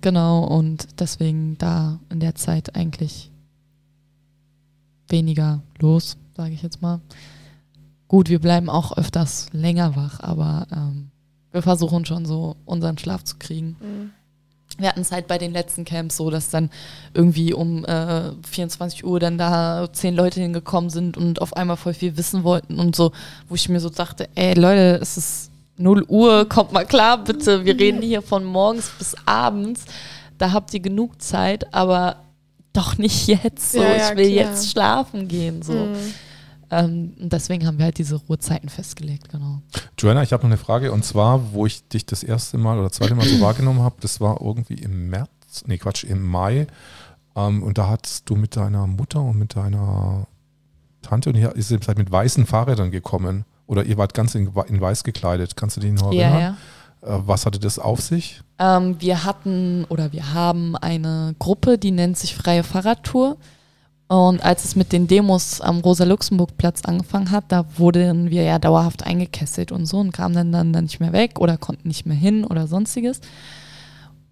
genau, 0.00 0.44
und 0.44 1.00
deswegen 1.00 1.56
da 1.58 2.00
in 2.10 2.20
der 2.20 2.34
Zeit 2.34 2.74
eigentlich 2.74 3.30
weniger 5.08 5.62
los, 5.78 6.16
sage 6.36 6.54
ich 6.54 6.62
jetzt 6.62 6.82
mal. 6.82 7.00
Gut, 8.08 8.28
wir 8.28 8.40
bleiben 8.40 8.70
auch 8.70 8.96
öfters 8.96 9.48
länger 9.52 9.96
wach, 9.96 10.20
aber 10.20 10.66
ähm, 10.72 11.10
wir 11.52 11.62
versuchen 11.62 12.04
schon 12.04 12.26
so 12.26 12.56
unseren 12.64 12.98
Schlaf 12.98 13.24
zu 13.24 13.36
kriegen. 13.38 13.76
Mhm. 13.80 14.10
Wir 14.78 14.90
hatten 14.90 15.00
es 15.00 15.10
halt 15.10 15.26
bei 15.26 15.38
den 15.38 15.52
letzten 15.52 15.84
Camps 15.84 16.18
so, 16.18 16.30
dass 16.30 16.50
dann 16.50 16.70
irgendwie 17.14 17.52
um 17.52 17.84
äh, 17.84 18.32
24 18.48 19.04
Uhr 19.04 19.18
dann 19.18 19.38
da 19.38 19.88
zehn 19.92 20.14
Leute 20.14 20.40
hingekommen 20.40 20.90
sind 20.90 21.16
und 21.16 21.40
auf 21.40 21.56
einmal 21.56 21.76
voll 21.76 21.94
viel 21.94 22.16
wissen 22.16 22.44
wollten 22.44 22.78
und 22.78 22.94
so, 22.94 23.12
wo 23.48 23.54
ich 23.54 23.68
mir 23.68 23.80
so 23.80 23.88
dachte, 23.88 24.28
ey 24.34 24.54
Leute, 24.54 24.98
es 25.00 25.16
ist 25.16 25.50
0 25.78 26.04
Uhr, 26.08 26.48
kommt 26.48 26.72
mal 26.72 26.86
klar 26.86 27.24
bitte, 27.24 27.64
wir 27.64 27.78
reden 27.78 28.02
hier 28.02 28.22
von 28.22 28.44
morgens 28.44 28.90
bis 28.98 29.16
abends, 29.26 29.84
da 30.36 30.52
habt 30.52 30.72
ihr 30.74 30.80
genug 30.80 31.20
Zeit, 31.20 31.72
aber 31.74 32.16
doch 32.72 32.98
nicht 32.98 33.26
jetzt 33.26 33.72
so, 33.72 33.82
ja, 33.82 33.96
ja, 33.96 33.96
ich 33.96 34.16
will 34.16 34.32
klar. 34.32 34.44
jetzt 34.44 34.70
schlafen 34.70 35.28
gehen 35.28 35.62
so. 35.62 35.72
Mhm. 35.72 35.96
Ähm, 36.70 37.14
deswegen 37.16 37.66
haben 37.66 37.78
wir 37.78 37.86
halt 37.86 37.98
diese 37.98 38.16
Ruhezeiten 38.16 38.68
festgelegt, 38.68 39.28
genau. 39.28 39.62
Joanna, 39.98 40.22
ich 40.22 40.32
habe 40.32 40.42
noch 40.42 40.50
eine 40.50 40.58
Frage 40.58 40.92
und 40.92 41.04
zwar, 41.04 41.52
wo 41.52 41.66
ich 41.66 41.86
dich 41.88 42.04
das 42.06 42.22
erste 42.22 42.58
Mal 42.58 42.78
oder 42.78 42.90
zweite 42.90 43.14
Mal 43.14 43.26
so 43.26 43.40
wahrgenommen 43.40 43.82
habe, 43.82 43.96
das 44.00 44.20
war 44.20 44.40
irgendwie 44.40 44.74
im 44.74 45.08
März, 45.08 45.64
nee 45.66 45.78
Quatsch, 45.78 46.04
im 46.04 46.22
Mai. 46.22 46.66
Ähm, 47.36 47.62
und 47.62 47.78
da 47.78 47.88
hattest 47.88 48.28
du 48.28 48.36
mit 48.36 48.56
deiner 48.56 48.86
Mutter 48.86 49.22
und 49.22 49.38
mit 49.38 49.56
deiner 49.56 50.26
Tante 51.02 51.30
und 51.30 51.36
ihr 51.36 51.52
seid 51.56 51.96
mit 51.96 52.10
weißen 52.10 52.46
Fahrrädern 52.46 52.90
gekommen 52.90 53.44
oder 53.66 53.84
ihr 53.84 53.96
wart 53.96 54.14
ganz 54.14 54.34
in, 54.34 54.50
in 54.68 54.80
weiß 54.80 55.04
gekleidet. 55.04 55.56
Kannst 55.56 55.76
du 55.76 55.80
dich 55.80 55.92
noch 55.92 56.12
erinnern? 56.12 56.32
Ja, 56.32 56.40
ja. 56.40 56.56
Äh, 57.02 57.20
was 57.26 57.46
hatte 57.46 57.58
das 57.58 57.78
auf 57.78 58.00
sich? 58.00 58.42
Ähm, 58.58 58.96
wir 59.00 59.24
hatten 59.24 59.84
oder 59.88 60.12
wir 60.12 60.34
haben 60.34 60.76
eine 60.76 61.34
Gruppe, 61.38 61.78
die 61.78 61.92
nennt 61.92 62.18
sich 62.18 62.34
Freie 62.34 62.64
Fahrradtour. 62.64 63.36
Und 64.08 64.42
als 64.42 64.64
es 64.64 64.74
mit 64.74 64.92
den 64.92 65.06
Demos 65.06 65.60
am 65.60 65.80
Rosa-Luxemburg-Platz 65.80 66.82
angefangen 66.84 67.30
hat, 67.30 67.44
da 67.48 67.66
wurden 67.76 68.30
wir 68.30 68.42
ja 68.42 68.58
dauerhaft 68.58 69.04
eingekesselt 69.04 69.70
und 69.70 69.84
so 69.84 69.98
und 69.98 70.12
kamen 70.12 70.34
dann, 70.34 70.50
dann, 70.50 70.72
dann 70.72 70.84
nicht 70.84 70.98
mehr 70.98 71.12
weg 71.12 71.38
oder 71.38 71.58
konnten 71.58 71.88
nicht 71.88 72.06
mehr 72.06 72.16
hin 72.16 72.44
oder 72.44 72.66
sonstiges. 72.66 73.20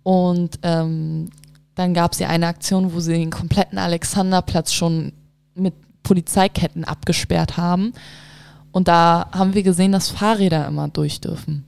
Und 0.03 0.59
ähm, 0.63 1.29
dann 1.75 1.93
gab 1.93 2.13
es 2.13 2.21
ja 2.21 2.29
eine 2.29 2.47
Aktion, 2.47 2.95
wo 2.95 3.01
sie 3.01 3.13
den 3.13 3.31
kompletten 3.31 3.77
Alexanderplatz 3.79 4.73
schon 4.73 5.13
mit 5.55 5.75
Polizeiketten 6.03 6.85
abgesperrt 6.85 7.59
haben. 7.59 7.93
Und 8.73 8.89
da 8.89 9.29
haben 9.33 9.53
wir 9.53 9.63
gesehen, 9.63 9.93
dass 9.93 10.09
Fahrräder 10.09 10.67
immer 10.69 10.89
durch 10.89 11.21
dürfen. 11.21 11.65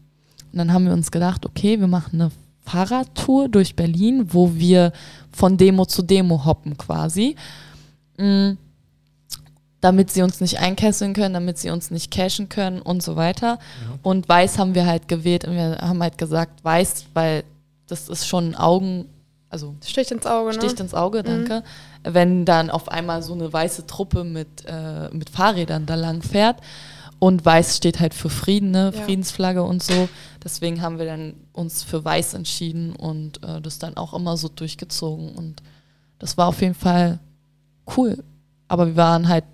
Und 0.51 0.59
dann 0.59 0.73
haben 0.73 0.87
wir 0.87 0.94
uns 0.94 1.11
gedacht, 1.11 1.44
okay, 1.44 1.79
wir 1.79 1.88
machen 1.88 2.23
eine 2.23 2.31
Fahrradtour 2.64 3.49
durch 3.49 3.77
Berlin, 3.77 4.29
wo 4.33 4.55
wir 4.55 4.92
von 5.31 5.59
Demo 5.59 5.85
zu 5.85 6.03
Demo 6.03 6.47
hoppen 6.47 6.79
quasi. 6.79 7.37
Mhm. 8.18 8.59
damit 9.81 10.11
sie 10.11 10.22
uns 10.22 10.40
nicht 10.40 10.59
einkesseln 10.59 11.14
können, 11.14 11.35
damit 11.35 11.57
sie 11.59 11.70
uns 11.70 11.92
nicht 11.92 12.11
cashen 12.11 12.48
können 12.48 12.83
und 12.83 13.00
so 13.02 13.14
weiter. 13.14 13.59
Ja. 13.59 13.98
Und 14.02 14.28
weiß 14.28 14.59
haben 14.59 14.74
wir 14.74 14.87
halt 14.87 15.07
gewählt 15.07 15.44
und 15.44 15.54
wir 15.54 15.78
haben 15.81 16.02
halt 16.02 16.18
gesagt, 16.18 16.64
weiß, 16.64 17.07
weil 17.14 17.44
das 17.87 18.09
ist 18.09 18.26
schon 18.26 18.54
Augen, 18.57 19.07
also 19.50 19.76
sticht 19.87 20.11
ins 20.11 20.26
Auge, 20.26 20.52
sticht 20.52 20.78
ne? 20.78 20.85
ins 20.85 20.94
Auge, 20.94 21.22
danke. 21.22 21.62
Mhm. 22.04 22.14
Wenn 22.14 22.44
dann 22.44 22.70
auf 22.70 22.88
einmal 22.88 23.22
so 23.22 23.35
eine 23.35 23.52
weiße 23.52 23.87
Truppe 23.87 24.24
mit, 24.24 24.48
äh, 24.66 25.09
mit 25.11 25.31
Fahrrädern 25.31 25.87
da 25.87 25.94
lang 25.94 26.22
fährt 26.22 26.57
und 27.20 27.44
weiß 27.44 27.76
steht 27.76 28.00
halt 28.00 28.14
für 28.14 28.31
Frieden, 28.31 28.70
ne? 28.72 28.92
Ja. 28.94 29.02
Friedensflagge 29.02 29.62
und 29.62 29.83
so. 29.83 30.09
Deswegen 30.42 30.83
haben 30.83 30.98
wir 30.98 31.07
dann 31.07 31.35
uns 31.52 31.83
für 31.83 32.04
weiß 32.04 32.35
entschieden 32.35 32.94
und 32.94 33.42
äh, 33.42 33.61
das 33.61 33.78
dann 33.78 33.96
auch 33.96 34.12
immer 34.12 34.37
so 34.37 34.48
durchgezogen 34.48 35.35
und 35.37 35.62
das 36.18 36.37
war 36.37 36.48
auf 36.48 36.61
jeden 36.61 36.74
Fall 36.74 37.20
cool. 37.96 38.22
Aber 38.68 38.87
wir 38.87 38.96
waren 38.96 39.29
halt, 39.29 39.44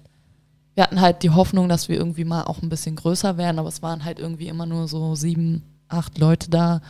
wir 0.74 0.82
hatten 0.84 1.00
halt 1.00 1.22
die 1.22 1.30
Hoffnung, 1.30 1.68
dass 1.68 1.88
wir 1.88 1.96
irgendwie 1.96 2.24
mal 2.24 2.44
auch 2.44 2.62
ein 2.62 2.68
bisschen 2.68 2.96
größer 2.96 3.36
werden, 3.36 3.58
aber 3.58 3.68
es 3.68 3.82
waren 3.82 4.04
halt 4.04 4.18
irgendwie 4.18 4.48
immer 4.48 4.66
nur 4.66 4.88
so 4.88 5.14
sieben, 5.14 5.62
acht 5.88 6.18
Leute 6.18 6.50
da. 6.50 6.80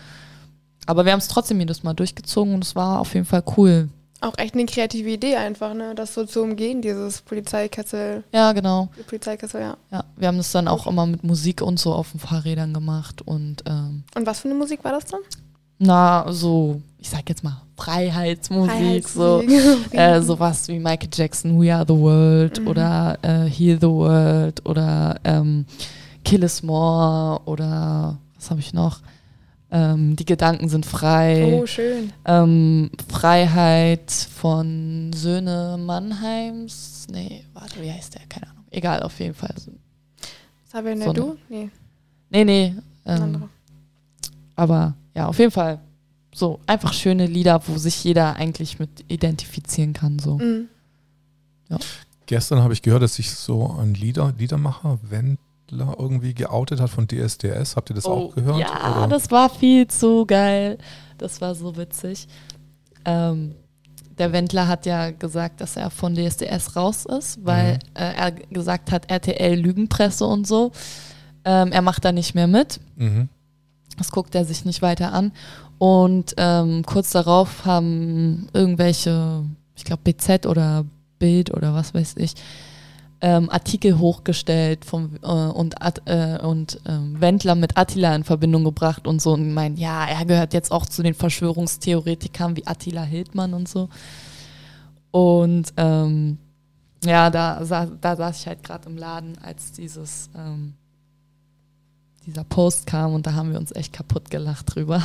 Aber 0.86 1.04
wir 1.04 1.12
haben 1.12 1.18
es 1.18 1.28
trotzdem 1.28 1.60
jedes 1.60 1.82
Mal 1.82 1.94
durchgezogen 1.94 2.54
und 2.54 2.64
es 2.64 2.74
war 2.74 3.00
auf 3.00 3.14
jeden 3.14 3.26
Fall 3.26 3.42
cool. 3.56 3.88
Auch 4.20 4.38
echt 4.38 4.54
eine 4.54 4.64
kreative 4.64 5.10
Idee 5.10 5.36
einfach, 5.36 5.74
ne? 5.74 5.94
Das 5.94 6.14
so 6.14 6.24
zu 6.24 6.42
umgehen, 6.42 6.80
dieses 6.80 7.20
Polizeikessel. 7.20 8.24
Ja, 8.32 8.52
genau. 8.52 8.88
Polizeikessel, 9.06 9.60
ja. 9.60 9.76
Ja, 9.90 10.04
wir 10.16 10.28
haben 10.28 10.38
das 10.38 10.50
dann 10.50 10.66
auch 10.66 10.86
immer 10.86 11.04
mit 11.04 11.24
Musik 11.24 11.60
und 11.60 11.78
so 11.78 11.92
auf 11.92 12.12
den 12.12 12.20
Fahrrädern 12.20 12.72
gemacht 12.72 13.20
und 13.20 13.64
ähm, 13.66 14.04
Und 14.14 14.26
was 14.26 14.40
für 14.40 14.48
eine 14.48 14.56
Musik 14.56 14.82
war 14.82 14.92
das 14.92 15.04
dann? 15.04 15.20
Na, 15.78 16.32
so, 16.32 16.80
ich 16.98 17.10
sag 17.10 17.28
jetzt 17.28 17.42
mal, 17.42 17.60
Freiheitsmusik, 17.76 19.08
so 19.08 19.42
äh, 19.90 20.20
sowas 20.20 20.68
wie 20.68 20.78
Michael 20.78 21.10
Jackson, 21.12 21.60
We 21.60 21.74
Are 21.74 21.84
the 21.86 21.94
World 21.94 22.60
mhm. 22.60 22.68
oder 22.68 23.18
äh, 23.22 23.50
Heal 23.50 23.78
the 23.80 23.88
World 23.88 24.64
oder 24.64 25.18
ähm, 25.24 25.66
Kill 26.24 26.42
Us 26.42 26.62
More 26.62 27.40
oder 27.44 28.18
was 28.36 28.50
habe 28.50 28.60
ich 28.60 28.72
noch? 28.72 29.00
ähm, 29.74 30.14
die 30.14 30.24
Gedanken 30.24 30.68
sind 30.68 30.86
frei. 30.86 31.60
Oh, 31.60 31.66
schön. 31.66 32.12
Ähm, 32.24 32.90
Freiheit 33.08 34.10
von 34.10 35.10
Söhne 35.12 35.76
Mannheims. 35.80 37.08
Nee, 37.10 37.44
warte, 37.54 37.82
wie 37.82 37.90
heißt 37.90 38.14
der? 38.14 38.22
Keine 38.28 38.50
Ahnung. 38.50 38.64
Egal, 38.70 39.02
auf 39.02 39.18
jeden 39.18 39.34
Fall. 39.34 39.54
Sabine 40.66 41.04
so 41.04 41.12
du? 41.12 41.36
Nee. 41.48 41.70
Nee, 42.30 42.44
nee. 42.44 42.74
Ähm, 43.04 43.48
aber 44.54 44.94
ja, 45.14 45.26
auf 45.26 45.38
jeden 45.38 45.50
Fall 45.50 45.80
so 46.34 46.60
einfach 46.66 46.92
schöne 46.92 47.26
Lieder, 47.26 47.60
wo 47.66 47.78
sich 47.78 48.02
jeder 48.02 48.36
eigentlich 48.36 48.78
mit 48.78 49.04
identifizieren 49.08 49.92
kann. 49.92 50.18
So. 50.18 50.38
Mhm. 50.38 50.68
Ja. 51.68 51.78
Gestern 52.26 52.62
habe 52.62 52.72
ich 52.72 52.82
gehört, 52.82 53.02
dass 53.02 53.14
sich 53.14 53.30
so 53.30 53.76
ein 53.80 53.94
Lieder, 53.94 54.32
Liedermacher 54.36 54.98
Wendler 55.02 55.96
irgendwie 55.98 56.34
geoutet 56.34 56.80
hat 56.80 56.90
von 56.90 57.06
DSDS. 57.06 57.76
Habt 57.76 57.90
ihr 57.90 57.96
das 57.96 58.06
oh, 58.06 58.10
auch 58.10 58.34
gehört? 58.34 58.58
Ja, 58.58 58.96
oder? 58.98 59.08
das 59.08 59.30
war 59.30 59.48
viel 59.48 59.86
zu 59.86 60.26
geil. 60.26 60.78
Das 61.18 61.40
war 61.40 61.54
so 61.54 61.76
witzig. 61.76 62.26
Ähm, 63.04 63.54
der 64.18 64.32
Wendler 64.32 64.68
hat 64.68 64.86
ja 64.86 65.10
gesagt, 65.10 65.60
dass 65.60 65.76
er 65.76 65.90
von 65.90 66.14
DSDS 66.14 66.76
raus 66.76 67.04
ist, 67.04 67.44
weil 67.44 67.74
mhm. 67.74 67.78
äh, 67.94 68.12
er 68.14 68.32
gesagt 68.32 68.90
hat, 68.90 69.10
RTL 69.10 69.54
Lügenpresse 69.54 70.24
und 70.24 70.46
so. 70.46 70.72
Ähm, 71.44 71.72
er 71.72 71.82
macht 71.82 72.04
da 72.04 72.12
nicht 72.12 72.34
mehr 72.34 72.46
mit. 72.46 72.80
Mhm. 72.96 73.28
Das 73.98 74.10
guckt 74.10 74.34
er 74.34 74.44
sich 74.44 74.64
nicht 74.64 74.82
weiter 74.82 75.12
an. 75.12 75.32
Und 75.78 76.34
ähm, 76.36 76.84
kurz 76.86 77.10
darauf 77.10 77.64
haben 77.64 78.48
irgendwelche, 78.52 79.44
ich 79.76 79.84
glaube 79.84 80.02
BZ 80.04 80.46
oder 80.46 80.84
Bild 81.18 81.52
oder 81.52 81.74
was 81.74 81.94
weiß 81.94 82.14
ich, 82.18 82.34
ähm, 83.20 83.48
Artikel 83.48 83.98
hochgestellt 83.98 84.84
vom, 84.84 85.16
äh, 85.22 85.26
und, 85.26 85.74
äh, 86.04 86.38
und 86.38 86.76
äh, 86.84 87.20
Wendler 87.20 87.54
mit 87.54 87.76
Attila 87.78 88.14
in 88.14 88.24
Verbindung 88.24 88.64
gebracht 88.64 89.06
und 89.06 89.22
so 89.22 89.32
und 89.32 89.54
meinen, 89.54 89.76
ja, 89.76 90.04
er 90.04 90.26
gehört 90.26 90.52
jetzt 90.52 90.70
auch 90.70 90.84
zu 90.84 91.02
den 91.02 91.14
Verschwörungstheoretikern 91.14 92.56
wie 92.56 92.66
Attila 92.66 93.02
Hildmann 93.02 93.54
und 93.54 93.68
so. 93.68 93.88
Und 95.10 95.72
ähm, 95.76 96.38
ja, 97.04 97.30
da, 97.30 97.60
da 97.60 98.16
saß 98.16 98.40
ich 98.40 98.46
halt 98.46 98.62
gerade 98.62 98.88
im 98.88 98.98
Laden, 98.98 99.38
als 99.42 99.72
dieses 99.72 100.28
ähm, 100.36 100.74
dieser 102.26 102.44
Post 102.44 102.86
kam 102.86 103.14
und 103.14 103.26
da 103.26 103.34
haben 103.34 103.52
wir 103.52 103.58
uns 103.58 103.74
echt 103.74 103.92
kaputt 103.92 104.30
gelacht 104.30 104.74
drüber. 104.74 105.02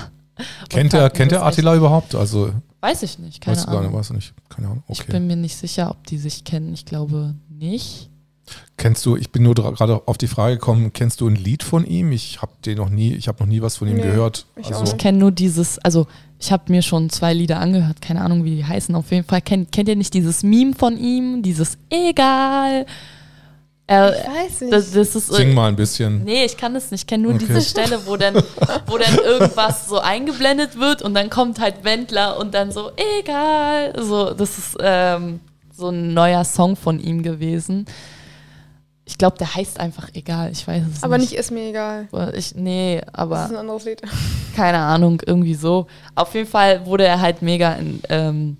Kennt 0.69 0.93
er, 0.93 1.09
kennt 1.09 1.31
er 1.31 1.45
Attila 1.45 1.75
überhaupt? 1.75 2.15
Also 2.15 2.51
weiß 2.81 3.03
ich 3.03 3.19
nicht, 3.19 3.41
keine 3.41 3.57
weißt 3.57 3.67
Ahnung. 3.67 3.81
Du 3.81 3.83
gar 3.83 3.89
nicht, 3.89 3.99
weißt 3.99 4.09
du 4.09 4.13
nicht, 4.13 4.33
keine 4.49 4.67
Ahnung. 4.67 4.83
Okay. 4.87 5.01
Ich 5.01 5.07
bin 5.07 5.27
mir 5.27 5.35
nicht 5.35 5.57
sicher, 5.57 5.91
ob 5.91 6.05
die 6.07 6.17
sich 6.17 6.43
kennen. 6.43 6.73
Ich 6.73 6.85
glaube 6.85 7.35
nicht. 7.49 8.09
Kennst 8.77 9.05
du, 9.05 9.15
ich 9.15 9.31
bin 9.31 9.43
nur 9.43 9.53
gerade 9.53 10.07
auf 10.07 10.17
die 10.17 10.27
Frage 10.27 10.55
gekommen, 10.55 10.93
kennst 10.93 11.21
du 11.21 11.27
ein 11.27 11.35
Lied 11.35 11.63
von 11.63 11.85
ihm? 11.85 12.11
Ich 12.11 12.41
habe 12.41 12.53
den 12.65 12.77
noch 12.77 12.89
nie, 12.89 13.13
ich 13.13 13.27
habe 13.27 13.43
noch 13.43 13.47
nie 13.47 13.61
was 13.61 13.77
von 13.77 13.87
ihm 13.87 13.97
nee, 13.97 14.03
gehört. 14.03 14.45
Ich, 14.55 14.67
also. 14.67 14.83
ich 14.85 14.97
kenne 14.97 15.19
nur 15.19 15.31
dieses, 15.31 15.77
also 15.79 16.07
ich 16.39 16.51
habe 16.51 16.71
mir 16.71 16.81
schon 16.81 17.09
zwei 17.09 17.33
Lieder 17.33 17.59
angehört, 17.59 18.01
keine 18.01 18.21
Ahnung, 18.21 18.45
wie 18.45 18.55
die 18.55 18.65
heißen. 18.65 18.95
Auf 18.95 19.11
jeden 19.11 19.25
Fall 19.25 19.41
kennt, 19.41 19.71
kennt 19.71 19.89
ihr 19.89 19.95
nicht 19.95 20.13
dieses 20.13 20.43
Meme 20.43 20.73
von 20.73 20.97
ihm, 20.97 21.43
dieses 21.43 21.77
Egal. 21.89 22.85
Äh, 23.89 24.11
ich 24.11 24.27
weiß 24.27 24.61
nicht. 24.61 24.73
Das, 24.73 24.91
das 24.91 25.15
ist 25.15 25.33
Sing 25.33 25.53
mal 25.53 25.67
ein 25.67 25.75
bisschen. 25.75 26.23
Nee, 26.23 26.45
ich 26.45 26.55
kann 26.55 26.75
das 26.75 26.91
nicht. 26.91 27.01
Ich 27.01 27.07
kenne 27.07 27.23
nur 27.23 27.33
okay. 27.33 27.45
diese 27.47 27.61
Stelle, 27.61 28.05
wo 28.05 28.17
dann, 28.17 28.35
wo 28.85 28.97
dann 28.99 29.15
irgendwas 29.25 29.87
so 29.87 29.99
eingeblendet 29.99 30.79
wird 30.79 31.01
und 31.01 31.15
dann 31.15 31.31
kommt 31.31 31.59
halt 31.59 31.83
Wendler 31.83 32.37
und 32.37 32.53
dann 32.53 32.71
so, 32.71 32.91
egal. 33.19 33.93
So, 33.99 34.33
das 34.35 34.59
ist 34.59 34.77
ähm, 34.79 35.39
so 35.75 35.89
ein 35.89 36.13
neuer 36.13 36.45
Song 36.45 36.75
von 36.75 36.99
ihm 36.99 37.23
gewesen. 37.23 37.85
Ich 39.05 39.17
glaube, 39.17 39.39
der 39.39 39.55
heißt 39.55 39.79
einfach 39.79 40.09
egal. 40.13 40.51
Ich 40.51 40.67
weiß 40.67 40.83
es 40.83 40.85
aber 40.85 40.93
nicht. 40.93 41.03
Aber 41.03 41.17
nicht 41.17 41.33
ist 41.33 41.49
mir 41.49 41.69
egal. 41.69 42.07
Ich, 42.35 42.53
nee, 42.53 43.01
aber. 43.11 43.37
Das 43.37 43.45
ist 43.45 43.51
ein 43.53 43.57
anderes 43.57 43.85
Lied. 43.85 44.03
Keine 44.55 44.77
Ahnung, 44.77 45.19
irgendwie 45.25 45.55
so. 45.55 45.87
Auf 46.13 46.35
jeden 46.35 46.47
Fall 46.47 46.85
wurde 46.85 47.05
er 47.05 47.19
halt 47.19 47.41
mega 47.41 47.73
in, 47.73 48.01
ähm, 48.09 48.57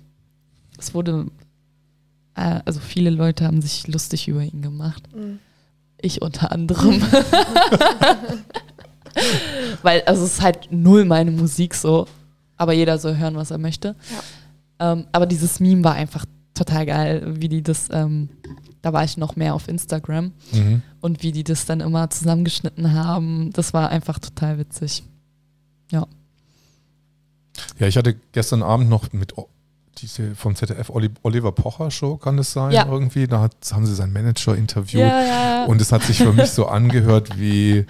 es 0.76 0.92
wurde 0.92 1.26
also 2.40 2.80
viele 2.80 3.10
Leute 3.10 3.44
haben 3.44 3.60
sich 3.60 3.86
lustig 3.86 4.28
über 4.28 4.42
ihn 4.42 4.62
gemacht. 4.62 5.02
Mhm. 5.14 5.38
Ich 6.00 6.22
unter 6.22 6.52
anderem. 6.52 7.02
Weil, 9.82 10.02
also 10.02 10.24
es 10.24 10.34
ist 10.34 10.42
halt 10.42 10.68
null 10.70 11.04
meine 11.04 11.30
Musik 11.30 11.74
so, 11.74 12.06
aber 12.56 12.72
jeder 12.72 12.98
soll 12.98 13.16
hören, 13.16 13.34
was 13.36 13.50
er 13.50 13.58
möchte. 13.58 13.96
Ja. 14.78 14.92
Ähm, 14.92 15.06
aber 15.12 15.26
dieses 15.26 15.60
Meme 15.60 15.84
war 15.84 15.94
einfach 15.94 16.24
total 16.54 16.86
geil, 16.86 17.34
wie 17.40 17.48
die 17.48 17.62
das, 17.62 17.88
ähm, 17.90 18.28
da 18.82 18.92
war 18.92 19.04
ich 19.04 19.16
noch 19.16 19.36
mehr 19.36 19.54
auf 19.54 19.68
Instagram 19.68 20.32
mhm. 20.52 20.82
und 21.00 21.22
wie 21.22 21.32
die 21.32 21.44
das 21.44 21.66
dann 21.66 21.80
immer 21.80 22.08
zusammengeschnitten 22.10 22.92
haben, 22.92 23.50
das 23.52 23.74
war 23.74 23.90
einfach 23.90 24.18
total 24.18 24.58
witzig. 24.58 25.02
Ja. 25.90 26.06
Ja, 27.78 27.86
ich 27.86 27.96
hatte 27.96 28.14
gestern 28.32 28.62
Abend 28.62 28.88
noch 28.88 29.12
mit 29.12 29.34
diese 29.98 30.34
vom 30.34 30.54
ZDF 30.54 30.90
Oliver 31.22 31.52
Pocher 31.52 31.90
Show, 31.90 32.16
kann 32.16 32.36
das 32.36 32.52
sein? 32.52 32.72
Ja. 32.72 32.86
Irgendwie. 32.86 33.26
Da 33.26 33.40
hat, 33.40 33.54
haben 33.72 33.86
sie 33.86 33.94
seinen 33.94 34.12
Manager 34.12 34.56
interviewt. 34.56 35.02
Ja, 35.02 35.22
ja. 35.22 35.64
Und 35.66 35.80
es 35.80 35.92
hat 35.92 36.02
sich 36.02 36.18
für 36.18 36.32
mich 36.32 36.50
so 36.50 36.66
angehört 36.66 37.38
wie, 37.38 37.86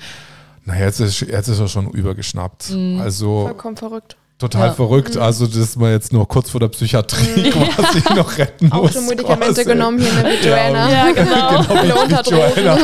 naja, 0.65 0.87
jetzt 0.87 1.01
ist, 1.01 1.21
jetzt 1.21 1.49
ist 1.49 1.61
er 1.61 1.69
schon 1.69 1.91
übergeschnappt. 1.91 2.71
Mhm. 2.71 3.01
Also. 3.01 3.43
Vollkommen 3.43 3.77
verrückt 3.77 4.17
total 4.41 4.69
ja. 4.69 4.75
verrückt. 4.75 5.15
Mhm. 5.15 5.23
Also, 5.23 5.47
dass 5.47 5.77
man 5.77 5.93
jetzt 5.93 6.13
nur 6.13 6.27
kurz 6.27 6.51
vor 6.51 6.61
der 6.61 6.69
Psychiatrie 6.69 7.51
mhm. 7.51 7.51
quasi 7.71 8.03
noch 8.17 8.39
retten 8.39 8.69
muss. 8.69 8.91
Auch 8.91 8.93
schon 8.93 9.07
Medikamente 9.07 9.55
quasi. 9.55 9.65
genommen 9.65 9.99
hier 10.01 10.13
mit 10.25 10.45
Joanna. 10.45 10.91
Ja, 10.91 11.13
genau. 11.13 11.83
genau 11.83 12.03
unter 12.03 12.23
Joanna. 12.23 12.79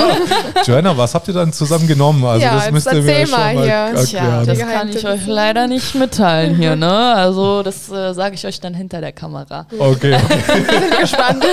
Joanna, 0.64 0.96
was 0.96 1.14
habt 1.14 1.28
ihr 1.28 1.34
dann 1.34 1.52
zusammen 1.52 1.88
genommen? 1.88 2.24
Also, 2.24 2.44
ja, 2.44 2.54
das 2.54 2.70
müsst 2.70 2.92
ihr 2.92 3.02
mir 3.02 3.26
schon 3.26 3.30
mal, 3.30 3.54
mal 3.54 3.64
hier. 3.64 4.04
Tja, 4.04 4.44
das 4.44 4.58
kann 4.58 4.88
ich 4.90 5.06
euch 5.06 5.26
leider 5.26 5.66
nicht 5.66 5.94
mitteilen 5.94 6.56
hier, 6.56 6.76
ne? 6.76 7.14
Also, 7.14 7.62
das 7.62 7.90
äh, 7.90 8.12
sage 8.12 8.34
ich 8.34 8.46
euch 8.46 8.60
dann 8.60 8.74
hinter 8.74 9.00
der 9.00 9.12
Kamera. 9.12 9.66
Okay. 9.78 10.14
okay. 10.14 10.64
bin 10.68 11.00
gespannt. 11.00 11.44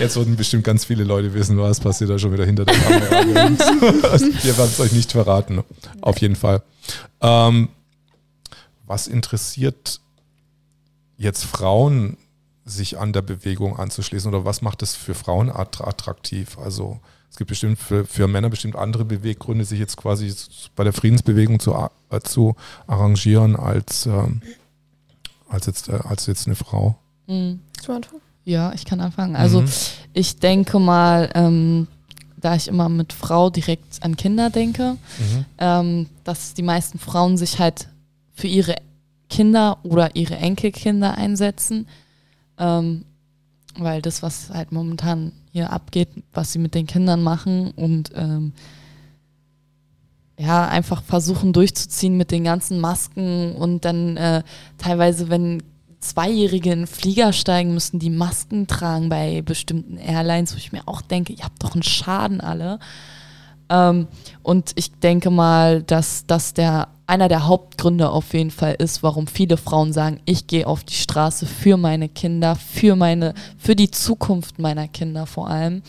Jetzt 0.00 0.16
würden 0.16 0.36
bestimmt 0.36 0.64
ganz 0.64 0.86
viele 0.86 1.04
Leute 1.04 1.34
wissen, 1.34 1.58
was 1.58 1.80
passiert 1.80 2.10
da 2.10 2.18
schon 2.18 2.32
wieder 2.32 2.46
hinter 2.46 2.64
der 2.64 2.76
Kamera. 2.76 3.26
Wir 4.42 4.58
werden 4.58 4.70
es 4.72 4.80
euch 4.80 4.92
nicht 4.92 5.12
verraten. 5.12 5.62
Auf 6.00 6.18
jeden 6.18 6.36
Fall. 6.36 6.62
Ähm, 7.20 7.68
was 8.88 9.06
interessiert 9.06 10.00
jetzt 11.16 11.44
Frauen, 11.44 12.16
sich 12.64 12.98
an 12.98 13.12
der 13.12 13.22
Bewegung 13.22 13.78
anzuschließen 13.78 14.28
oder 14.32 14.44
was 14.44 14.62
macht 14.62 14.82
es 14.82 14.94
für 14.94 15.14
Frauen 15.14 15.50
attraktiv? 15.50 16.58
Also 16.58 17.00
es 17.30 17.36
gibt 17.36 17.48
bestimmt 17.48 17.78
für, 17.78 18.04
für 18.04 18.28
Männer 18.28 18.50
bestimmt 18.50 18.76
andere 18.76 19.04
Beweggründe, 19.04 19.64
sich 19.64 19.78
jetzt 19.78 19.96
quasi 19.96 20.34
bei 20.76 20.84
der 20.84 20.92
Friedensbewegung 20.92 21.60
zu, 21.60 21.74
äh, 22.10 22.20
zu 22.20 22.56
arrangieren 22.86 23.56
als, 23.56 24.06
ähm, 24.06 24.42
als, 25.48 25.66
jetzt, 25.66 25.88
äh, 25.88 26.00
als 26.04 26.26
jetzt 26.26 26.46
eine 26.46 26.56
Frau. 26.56 26.98
Mhm. 27.26 27.60
Ja, 28.44 28.72
ich 28.72 28.84
kann 28.84 29.00
anfangen. 29.00 29.36
Also 29.36 29.62
mhm. 29.62 29.68
ich 30.14 30.38
denke 30.38 30.78
mal, 30.78 31.30
ähm, 31.34 31.86
da 32.36 32.54
ich 32.54 32.68
immer 32.68 32.88
mit 32.88 33.12
Frau 33.12 33.50
direkt 33.50 34.02
an 34.02 34.16
Kinder 34.16 34.50
denke, 34.50 34.96
mhm. 35.18 35.44
ähm, 35.58 36.06
dass 36.24 36.54
die 36.54 36.62
meisten 36.62 36.98
Frauen 36.98 37.36
sich 37.36 37.58
halt 37.58 37.88
für 38.38 38.46
ihre 38.46 38.76
Kinder 39.28 39.78
oder 39.82 40.14
ihre 40.14 40.36
Enkelkinder 40.36 41.18
einsetzen. 41.18 41.88
Ähm, 42.56 43.04
weil 43.76 44.00
das, 44.00 44.22
was 44.22 44.50
halt 44.50 44.70
momentan 44.72 45.32
hier 45.52 45.72
abgeht, 45.72 46.08
was 46.32 46.52
sie 46.52 46.58
mit 46.60 46.74
den 46.74 46.86
Kindern 46.86 47.22
machen 47.22 47.72
und 47.72 48.12
ähm, 48.14 48.52
ja, 50.38 50.68
einfach 50.68 51.02
versuchen 51.02 51.52
durchzuziehen 51.52 52.16
mit 52.16 52.30
den 52.30 52.44
ganzen 52.44 52.80
Masken 52.80 53.56
und 53.56 53.84
dann 53.84 54.16
äh, 54.16 54.42
teilweise, 54.78 55.30
wenn 55.30 55.62
Zweijährige 56.00 56.72
in 56.72 56.86
Flieger 56.86 57.32
steigen, 57.32 57.74
müssen 57.74 57.98
die 57.98 58.10
Masken 58.10 58.68
tragen 58.68 59.08
bei 59.08 59.42
bestimmten 59.42 59.96
Airlines, 59.96 60.54
wo 60.54 60.58
ich 60.58 60.70
mir 60.70 60.86
auch 60.86 61.02
denke, 61.02 61.32
ihr 61.32 61.42
habt 61.42 61.62
doch 61.62 61.74
einen 61.74 61.82
Schaden 61.82 62.40
alle. 62.40 62.78
Ähm, 63.70 64.08
und 64.42 64.72
ich 64.76 64.92
denke 64.92 65.30
mal, 65.30 65.82
dass 65.82 66.26
das 66.26 66.54
der 66.54 66.88
einer 67.08 67.28
der 67.28 67.46
Hauptgründe 67.46 68.10
auf 68.10 68.34
jeden 68.34 68.50
Fall 68.50 68.74
ist, 68.78 69.02
warum 69.02 69.26
viele 69.26 69.56
Frauen 69.56 69.94
sagen, 69.94 70.20
ich 70.26 70.46
gehe 70.46 70.66
auf 70.66 70.84
die 70.84 70.94
Straße 70.94 71.46
für 71.46 71.78
meine 71.78 72.10
Kinder, 72.10 72.54
für 72.54 72.96
meine, 72.96 73.32
für 73.56 73.74
die 73.74 73.90
Zukunft 73.90 74.58
meiner 74.58 74.88
Kinder 74.88 75.24
vor 75.24 75.48
allem. 75.48 75.82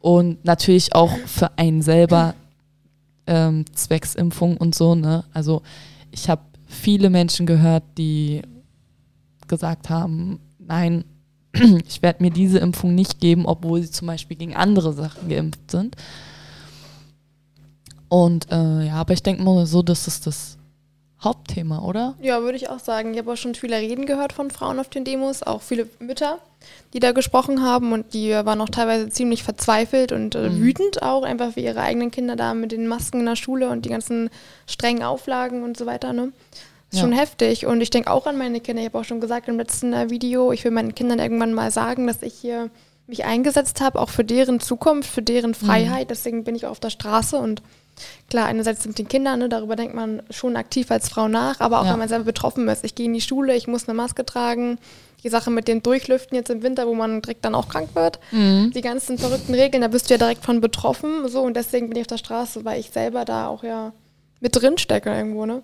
Und 0.00 0.44
natürlich 0.44 0.96
auch 0.96 1.12
für 1.26 1.56
einen 1.56 1.80
selber 1.80 2.34
ähm, 3.28 3.64
zwecks 3.72 4.16
und 4.16 4.74
so, 4.74 4.96
ne? 4.96 5.22
Also 5.32 5.62
ich 6.10 6.28
habe 6.28 6.42
viele 6.66 7.08
Menschen 7.08 7.46
gehört, 7.46 7.84
die 7.96 8.42
gesagt 9.46 9.90
haben, 9.90 10.40
nein, 10.58 11.04
ich 11.86 12.02
werde 12.02 12.20
mir 12.20 12.30
diese 12.30 12.58
Impfung 12.58 12.96
nicht 12.96 13.20
geben, 13.20 13.46
obwohl 13.46 13.80
sie 13.82 13.92
zum 13.92 14.08
Beispiel 14.08 14.36
gegen 14.36 14.56
andere 14.56 14.92
Sachen 14.92 15.28
geimpft 15.28 15.70
sind. 15.70 15.94
Und 18.12 18.52
äh, 18.52 18.88
ja, 18.88 18.96
aber 18.96 19.14
ich 19.14 19.22
denke 19.22 19.42
mal 19.42 19.64
so, 19.64 19.80
das 19.80 20.06
ist 20.06 20.26
das 20.26 20.58
Hauptthema, 21.24 21.78
oder? 21.82 22.14
Ja, 22.20 22.42
würde 22.42 22.56
ich 22.56 22.68
auch 22.68 22.78
sagen. 22.78 23.14
Ich 23.14 23.18
habe 23.18 23.32
auch 23.32 23.38
schon 23.38 23.54
viele 23.54 23.78
Reden 23.78 24.04
gehört 24.04 24.34
von 24.34 24.50
Frauen 24.50 24.78
auf 24.78 24.90
den 24.90 25.06
Demos, 25.06 25.42
auch 25.42 25.62
viele 25.62 25.88
Mütter. 25.98 26.38
die 26.92 27.00
da 27.00 27.12
gesprochen 27.12 27.62
haben 27.62 27.94
und 27.94 28.12
die 28.12 28.32
waren 28.32 28.60
auch 28.60 28.68
teilweise 28.68 29.08
ziemlich 29.08 29.42
verzweifelt 29.42 30.12
und 30.12 30.34
äh, 30.34 30.50
mhm. 30.50 30.60
wütend 30.60 31.02
auch, 31.02 31.22
einfach 31.22 31.56
wie 31.56 31.64
ihre 31.64 31.80
eigenen 31.80 32.10
Kinder 32.10 32.36
da 32.36 32.52
mit 32.52 32.72
den 32.72 32.86
Masken 32.86 33.20
in 33.20 33.26
der 33.26 33.36
Schule 33.36 33.70
und 33.70 33.86
die 33.86 33.88
ganzen 33.88 34.28
strengen 34.66 35.02
Auflagen 35.02 35.62
und 35.62 35.78
so 35.78 35.86
weiter. 35.86 36.12
Ne? 36.12 36.32
Ist 36.90 36.98
ja. 36.98 37.00
schon 37.00 37.12
heftig 37.12 37.64
und 37.64 37.80
ich 37.80 37.88
denke 37.88 38.10
auch 38.10 38.26
an 38.26 38.36
meine 38.36 38.60
Kinder. 38.60 38.82
Ich 38.82 38.88
habe 38.88 38.98
auch 38.98 39.04
schon 39.04 39.22
gesagt 39.22 39.48
im 39.48 39.56
letzten 39.56 39.94
äh, 39.94 40.10
Video, 40.10 40.52
ich 40.52 40.64
will 40.64 40.70
meinen 40.70 40.94
Kindern 40.94 41.18
irgendwann 41.18 41.54
mal 41.54 41.70
sagen, 41.70 42.06
dass 42.06 42.20
ich 42.20 42.34
hier 42.34 42.68
mich 43.06 43.24
eingesetzt 43.24 43.80
habe, 43.80 43.98
auch 43.98 44.10
für 44.10 44.24
deren 44.24 44.60
Zukunft, 44.60 45.08
für 45.08 45.22
deren 45.22 45.52
mhm. 45.52 45.54
Freiheit. 45.54 46.08
Mhm. 46.08 46.08
Deswegen 46.08 46.44
bin 46.44 46.56
ich 46.56 46.66
auf 46.66 46.78
der 46.78 46.90
Straße 46.90 47.38
und 47.38 47.62
klar, 48.28 48.46
einerseits 48.46 48.82
sind 48.82 48.98
die 48.98 49.04
Kinder, 49.04 49.36
ne, 49.36 49.48
darüber 49.48 49.76
denkt 49.76 49.94
man 49.94 50.22
schon 50.30 50.56
aktiv 50.56 50.90
als 50.90 51.08
Frau 51.08 51.28
nach, 51.28 51.60
aber 51.60 51.80
auch 51.80 51.84
ja. 51.84 51.92
wenn 51.92 51.98
man 51.98 52.08
selber 52.08 52.24
betroffen 52.24 52.68
ist. 52.68 52.84
Ich 52.84 52.94
gehe 52.94 53.06
in 53.06 53.14
die 53.14 53.20
Schule, 53.20 53.54
ich 53.54 53.66
muss 53.66 53.88
eine 53.88 53.96
Maske 53.96 54.24
tragen. 54.24 54.78
Die 55.22 55.28
Sache 55.28 55.50
mit 55.50 55.68
dem 55.68 55.82
Durchlüften 55.82 56.34
jetzt 56.34 56.50
im 56.50 56.62
Winter, 56.64 56.88
wo 56.88 56.94
man 56.94 57.22
direkt 57.22 57.44
dann 57.44 57.54
auch 57.54 57.68
krank 57.68 57.90
wird. 57.94 58.18
Mhm. 58.32 58.72
Die 58.74 58.80
ganzen 58.80 59.18
verrückten 59.18 59.54
Regeln, 59.54 59.80
da 59.80 59.88
bist 59.88 60.10
du 60.10 60.14
ja 60.14 60.18
direkt 60.18 60.44
von 60.44 60.60
betroffen. 60.60 61.28
So, 61.28 61.42
und 61.42 61.56
deswegen 61.56 61.88
bin 61.88 61.96
ich 61.96 62.02
auf 62.02 62.08
der 62.08 62.16
Straße, 62.16 62.64
weil 62.64 62.80
ich 62.80 62.90
selber 62.90 63.24
da 63.24 63.46
auch 63.46 63.62
ja 63.62 63.92
mit 64.40 64.60
drin 64.60 64.78
stecke 64.78 65.14
irgendwo, 65.14 65.46
ne? 65.46 65.62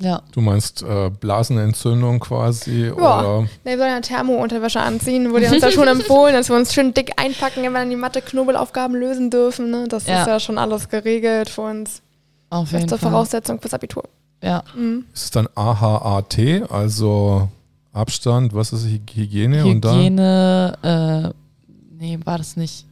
Ja. 0.00 0.22
Du 0.32 0.40
meinst 0.40 0.82
äh, 0.82 1.10
Blasenentzündung 1.10 2.20
quasi? 2.20 2.86
Ja. 2.86 2.94
Oder? 2.94 3.48
Nee, 3.64 3.72
wir 3.72 3.78
sollen 3.78 3.90
ja 3.90 4.00
Thermounterwäsche 4.00 4.80
anziehen. 4.80 5.32
Wurde 5.32 5.46
uns 5.46 5.62
ja 5.62 5.70
schon 5.70 5.88
empfohlen, 5.88 6.34
dass 6.34 6.48
wir 6.48 6.56
uns 6.56 6.74
schön 6.74 6.92
dick 6.92 7.12
einpacken, 7.16 7.62
wenn 7.62 7.72
wir 7.72 7.78
dann 7.78 7.90
die 7.90 7.96
Mathe-Knobelaufgaben 7.96 8.96
lösen 8.96 9.30
dürfen. 9.30 9.70
Ne? 9.70 9.86
Das 9.88 10.06
ja. 10.06 10.20
ist 10.20 10.26
ja 10.26 10.40
schon 10.40 10.58
alles 10.58 10.88
geregelt 10.88 11.48
für 11.48 11.62
uns. 11.62 12.02
Auf 12.50 12.72
jeden 12.72 12.82
Beste 12.82 12.98
Fall. 12.98 13.10
Voraussetzung 13.10 13.60
fürs 13.60 13.74
Abitur. 13.74 14.04
Ja. 14.42 14.62
Mhm. 14.74 15.06
Ist 15.14 15.24
es 15.24 15.30
dann 15.30 15.48
AHAT, 15.54 16.38
also 16.70 17.48
Abstand, 17.92 18.52
was 18.54 18.72
ist 18.72 18.84
Hygiene? 18.84 19.58
Hygiene, 19.58 19.64
und 19.64 19.84
dann? 19.84 19.96
Hygiene, 19.96 21.32
äh, 21.32 21.96
nee, 21.98 22.18
war 22.24 22.38
das 22.38 22.56
nicht. 22.56 22.84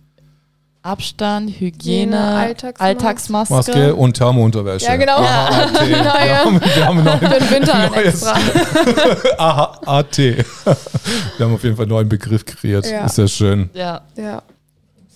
Abstand, 0.82 1.60
Hygiene, 1.60 2.18
Alltagsmaske. 2.18 2.80
Alltagsmaske. 2.80 3.54
Maske 3.54 3.94
und 3.94 4.16
Thermounterwäsche. 4.16 4.86
Ja, 4.86 4.96
genau. 4.96 5.18
Aha, 5.18 5.48
AT. 5.78 5.88
Ja. 5.88 5.88
Wir 5.88 6.38
haben, 6.44 6.60
wir 6.60 6.86
haben 6.86 7.04
noch 7.04 7.18
Für 7.18 7.28
den 7.28 7.50
Winter 7.50 7.96
extra. 8.04 8.34
Aha, 9.38 9.80
AT. 9.86 10.18
Wir 11.36 11.46
haben 11.46 11.54
auf 11.54 11.64
jeden 11.64 11.76
Fall 11.76 11.84
einen 11.84 11.90
neuen 11.90 12.08
Begriff 12.08 12.44
kreiert. 12.44 12.86
Ja. 12.86 13.06
Ist 13.06 13.18
ja 13.18 13.26
schön. 13.28 13.70
Ja. 13.74 14.02
Ja 14.16 14.42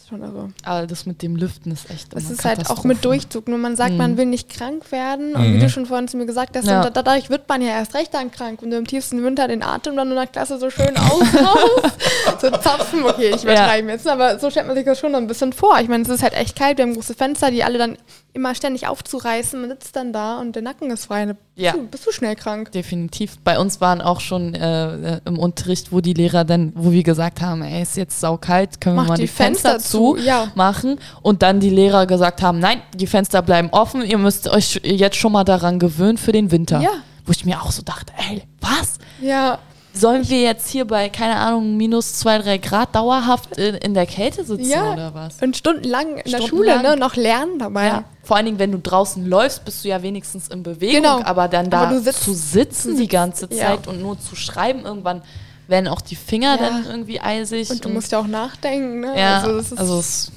schon 0.09 0.23
irre. 0.23 0.51
Aber 0.63 0.87
das 0.87 1.07
mit 1.07 1.23
dem 1.23 1.37
Lüften 1.37 1.73
ist 1.73 1.91
echt. 1.91 2.15
Das 2.15 2.31
ist 2.31 2.45
halt 2.45 2.71
auch 2.71 2.85
mit 2.85 3.05
Durchzug. 3.05 3.49
Nur 3.49 3.59
man 3.59 3.77
sagt, 3.77 3.93
mhm. 3.93 3.99
man 3.99 4.17
will 4.17 4.27
nicht 4.27 4.49
krank 4.49 4.91
werden. 4.93 5.35
Und 5.35 5.51
mhm. 5.51 5.55
wie 5.55 5.59
du 5.61 5.69
schon 5.69 5.87
vorhin 5.87 6.09
zu 6.09 6.17
mir 6.17 6.27
gesagt 6.27 6.57
hast, 6.57 6.67
ja. 6.67 6.89
dadurch 6.91 7.31
wird 7.31 7.49
man 7.49 7.61
ja 7.63 7.69
erst 7.69 7.95
recht 7.95 8.15
dann 8.15 8.31
krank. 8.31 8.63
Und 8.63 8.71
du 8.71 8.77
im 8.77 8.87
tiefsten 8.87 9.23
Winter 9.23 9.49
den 9.49 9.63
Atem 9.63 9.97
dann 9.97 10.11
in 10.11 10.15
der 10.15 10.27
Klasse 10.27 10.59
so 10.59 10.71
schön 10.71 10.97
aushaust. 10.97 12.41
so 12.41 12.51
zapfen, 12.51 13.05
okay, 13.05 13.33
ich 13.35 13.43
übertreibe 13.43 13.89
ja. 13.89 13.95
jetzt. 13.95 14.07
Aber 14.07 14.39
so 14.39 14.51
stellt 14.51 14.67
man 14.67 14.77
sich 14.77 14.85
das 14.85 14.99
schon 14.99 15.15
ein 15.15 15.27
bisschen 15.27 15.53
vor. 15.53 15.79
Ich 15.81 15.89
meine, 15.89 16.03
es 16.05 16.09
ist 16.09 16.23
halt 16.23 16.35
echt 16.35 16.57
kalt. 16.57 16.79
Wir 16.79 16.85
haben 16.85 16.95
große 16.95 17.15
Fenster, 17.15 17.51
die 17.51 17.65
alle 17.65 17.79
dann 17.79 17.99
immer 18.37 18.55
ständig 18.55 18.87
aufzureißen. 18.87 19.61
Man 19.61 19.71
sitzt 19.71 19.97
dann 19.97 20.13
da 20.13 20.39
und 20.39 20.55
der 20.55 20.63
Nacken 20.63 20.91
ist 20.91 21.07
frei. 21.07 21.35
Ja. 21.57 21.73
Bist, 21.73 21.83
du, 21.83 21.89
bist 21.89 22.07
du 22.07 22.13
schnell 22.13 22.37
krank. 22.37 22.71
Definitiv. 22.71 23.39
Bei 23.43 23.59
uns 23.59 23.81
waren 23.81 24.01
auch 24.01 24.21
schon 24.21 24.55
äh, 24.55 25.21
im 25.25 25.39
Unterricht, 25.39 25.91
wo 25.91 26.01
die 26.01 26.13
Lehrer 26.13 26.45
dann, 26.45 26.73
wo 26.77 26.93
wir 26.93 27.03
gesagt 27.03 27.41
haben, 27.41 27.63
ey, 27.63 27.83
ist 27.83 27.97
jetzt 27.97 28.21
saukalt, 28.21 28.81
können 28.81 28.97
Mach 28.97 29.07
wir 29.07 29.09
mal 29.09 29.17
die, 29.17 29.23
die 29.23 29.29
Fenster, 29.29 29.73
Fenster, 29.73 29.91
zu 29.91 30.17
ja. 30.17 30.53
machen. 30.55 31.01
Und 31.23 31.43
dann 31.43 31.59
die 31.59 31.71
Lehrer 31.71 32.07
gesagt 32.07 32.43
haben, 32.43 32.59
nein, 32.59 32.83
die 32.95 33.07
Fenster 33.07 33.43
bleiben 33.43 33.71
offen, 33.73 34.03
ihr 34.03 34.19
müsst 34.19 34.49
euch 34.49 34.81
jetzt 34.85 35.17
schon 35.17 35.33
mal 35.33 35.45
daran 35.45 35.79
gewöhnen 35.79 36.19
für 36.19 36.33
den 36.33 36.51
Winter. 36.51 36.81
Ja. 36.81 36.91
Wo 37.25 37.33
ich 37.33 37.45
mir 37.45 37.61
auch 37.61 37.73
so 37.73 37.83
dachte, 37.83 38.13
ey, 38.31 38.43
was? 38.61 38.99
Ja. 39.21 39.59
Sollen 39.97 40.29
wir 40.29 40.43
jetzt 40.43 40.69
hier 40.69 40.85
bei, 40.85 41.09
keine 41.09 41.37
Ahnung, 41.37 41.77
minus 41.77 42.15
zwei, 42.15 42.39
drei 42.39 42.59
Grad 42.59 42.95
dauerhaft 42.95 43.57
in, 43.57 43.77
in 43.77 43.95
der 43.95 44.07
Kälte 44.07 44.45
sitzen 44.45 44.71
ja. 44.71 44.93
oder 44.93 45.15
was? 45.15 45.41
Und 45.41 45.57
stundenlang 45.57 46.19
in 46.19 46.33
der 46.33 46.43
Schule 46.43 46.83
ne, 46.83 46.97
noch 46.97 47.17
lernen 47.17 47.59
dabei. 47.59 47.87
Ja. 47.87 48.05
Vor 48.23 48.37
allen 48.37 48.47
Dingen, 48.47 48.59
wenn 48.59 48.73
du 48.73 48.79
draußen 48.79 49.25
läufst, 49.27 49.65
bist 49.65 49.85
du 49.85 49.89
ja 49.89 50.03
wenigstens 50.03 50.49
in 50.49 50.63
Bewegung. 50.63 51.03
Genau. 51.03 51.23
Aber 51.23 51.49
dann 51.49 51.71
da 51.71 51.89
aber 51.89 52.03
zu 52.03 52.35
sitzen 52.35 52.97
die 52.97 53.09
ganze 53.09 53.49
Zeit 53.49 53.87
ja. 53.87 53.91
und 53.91 54.03
nur 54.03 54.19
zu 54.21 54.37
schreiben, 54.37 54.85
irgendwann 54.85 55.23
werden 55.69 55.89
auch 55.89 56.01
die 56.01 56.17
Finger 56.17 56.59
dann 56.59 56.85
irgendwie 56.87 57.21
eisig. 57.21 57.71
Und 57.71 57.85
du 57.85 57.89
und 57.89 57.95
musst 57.95 58.13
ja 58.13 58.19
auch 58.19 58.27
nachdenken. 58.27 59.01
Ne? 59.01 59.19
Ja, 59.19 59.41
also, 59.43 59.77
also 59.77 59.99
es 59.99 60.31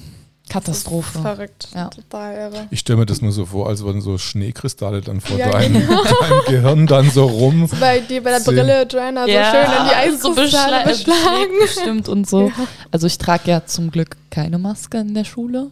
Katastrophe. 0.50 1.20
verrückt, 1.20 1.70
ja. 1.74 1.88
total 1.88 2.36
irre. 2.36 2.68
Ich 2.72 2.80
stelle 2.80 3.00
mir 3.00 3.06
das 3.06 3.22
nur 3.22 3.32
so 3.32 3.46
vor, 3.46 3.68
als 3.68 3.84
würden 3.84 4.02
so 4.02 4.18
Schneekristalle 4.18 5.02
dann 5.02 5.22
vor 5.22 5.38
ja, 5.38 5.52
deinem, 5.52 5.88
genau. 5.88 6.04
deinem, 6.22 6.42
Gehirn 6.48 6.88
dann 6.88 7.10
so 7.10 7.26
rum. 7.26 7.68
So 7.68 7.78
bei 7.78 8.00
dir 8.00 8.24
bei 8.24 8.32
der 8.32 8.40
Brille, 8.40 8.88
Joanna, 8.90 9.24
so 9.26 9.30
ja, 9.30 9.52
schön 9.52 9.62
in 9.62 9.90
die 9.90 9.96
Eiskristalle 9.96 10.96
so 10.96 11.06
beschlagen. 11.06 11.54
Stimmt 11.68 12.10
und 12.10 12.28
so. 12.28 12.48
Ja. 12.48 12.68
Also 12.92 13.08
ich 13.08 13.18
trage 13.18 13.50
ja 13.52 13.66
zum 13.66 13.92
Glück 13.92 14.18
keine 14.30 14.58
Maske 14.58 14.98
in 14.98 15.14
der 15.14 15.24
Schule. 15.24 15.72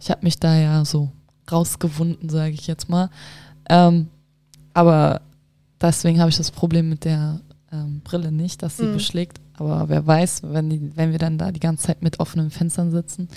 Ich 0.00 0.10
habe 0.10 0.20
mich 0.22 0.38
da 0.38 0.56
ja 0.56 0.84
so 0.84 1.10
rausgewunden, 1.50 2.28
sage 2.28 2.52
ich 2.52 2.66
jetzt 2.66 2.88
mal. 2.88 3.10
Ähm, 3.68 4.08
aber 4.74 5.20
deswegen 5.80 6.20
habe 6.20 6.30
ich 6.30 6.36
das 6.36 6.50
Problem 6.50 6.88
mit 6.88 7.04
der 7.04 7.40
ähm, 7.72 8.00
Brille 8.04 8.32
nicht, 8.32 8.62
dass 8.62 8.76
sie 8.76 8.84
mhm. 8.84 8.94
beschlägt. 8.94 9.40
Aber 9.54 9.88
wer 9.88 10.06
weiß, 10.06 10.42
wenn, 10.44 10.70
die, 10.70 10.96
wenn 10.96 11.12
wir 11.12 11.18
dann 11.18 11.38
da 11.38 11.52
die 11.52 11.60
ganze 11.60 11.86
Zeit 11.86 12.02
mit 12.02 12.20
offenen 12.20 12.50
Fenstern 12.50 12.90
sitzen, 12.90 13.28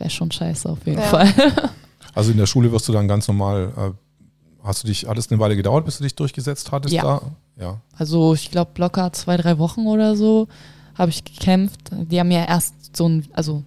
wäre 0.00 0.10
schon 0.10 0.30
scheiße 0.30 0.68
auf 0.68 0.84
jeden 0.86 1.00
ja. 1.00 1.06
Fall. 1.06 1.32
Also 2.12 2.32
in 2.32 2.38
der 2.38 2.46
Schule 2.46 2.72
wirst 2.72 2.88
du 2.88 2.92
dann 2.92 3.06
ganz 3.06 3.28
normal, 3.28 3.72
äh, 3.76 4.66
hast 4.66 4.82
du 4.82 4.88
dich, 4.88 5.08
alles 5.08 5.30
eine 5.30 5.38
Weile 5.40 5.54
gedauert, 5.54 5.84
bis 5.84 5.98
du 5.98 6.02
dich 6.02 6.16
durchgesetzt 6.16 6.72
hattest 6.72 6.92
ja. 6.92 7.02
da? 7.02 7.22
Ja. 7.56 7.80
Also 7.96 8.34
ich 8.34 8.50
glaube 8.50 8.72
locker 8.78 9.12
zwei, 9.12 9.36
drei 9.36 9.58
Wochen 9.58 9.86
oder 9.86 10.16
so 10.16 10.48
habe 10.94 11.10
ich 11.10 11.24
gekämpft. 11.24 11.80
Die 11.92 12.18
haben 12.18 12.30
ja 12.30 12.44
erst 12.44 12.96
so 12.96 13.08
ein, 13.08 13.26
also 13.32 13.62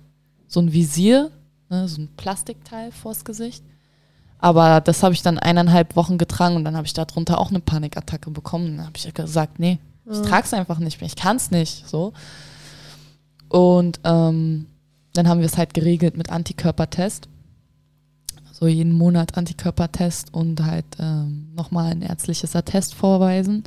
so 0.47 0.59
ein 0.59 0.73
Visier, 0.73 1.31
ne, 1.69 1.87
so 1.87 2.01
ein 2.01 2.09
Plastikteil 2.17 2.91
vors 2.91 3.25
Gesicht. 3.25 3.63
Aber 4.39 4.81
das 4.81 5.03
habe 5.03 5.13
ich 5.13 5.21
dann 5.21 5.39
eineinhalb 5.39 5.95
Wochen 5.95 6.17
getragen 6.17 6.57
und 6.57 6.65
dann 6.65 6.75
habe 6.75 6.85
ich 6.85 6.93
darunter 6.93 7.39
auch 7.39 7.49
eine 7.49 7.61
Panikattacke 7.61 8.29
bekommen. 8.29 8.77
Dann 8.77 8.87
habe 8.87 8.97
ich 8.97 9.11
gesagt, 9.13 9.57
nee, 9.57 9.79
ich 10.05 10.17
mhm. 10.17 10.23
trage 10.23 10.45
es 10.45 10.53
einfach 10.53 10.79
nicht 10.79 10.99
mehr, 10.99 11.07
ich 11.07 11.15
kann 11.15 11.37
es 11.37 11.49
nicht. 11.49 11.87
So. 11.87 12.13
Und 13.47 13.99
ähm, 14.03 14.67
dann 15.13 15.27
haben 15.27 15.39
wir 15.39 15.45
es 15.45 15.57
halt 15.57 15.73
geregelt 15.73 16.17
mit 16.17 16.29
Antikörpertest. 16.29 17.29
So 18.51 18.67
jeden 18.67 18.93
Monat 18.93 19.37
Antikörpertest 19.37 20.33
und 20.33 20.63
halt 20.63 20.85
ähm, 20.99 21.49
nochmal 21.55 21.91
ein 21.91 22.01
ärztliches 22.01 22.55
Attest 22.55 22.93
vorweisen. 22.93 23.63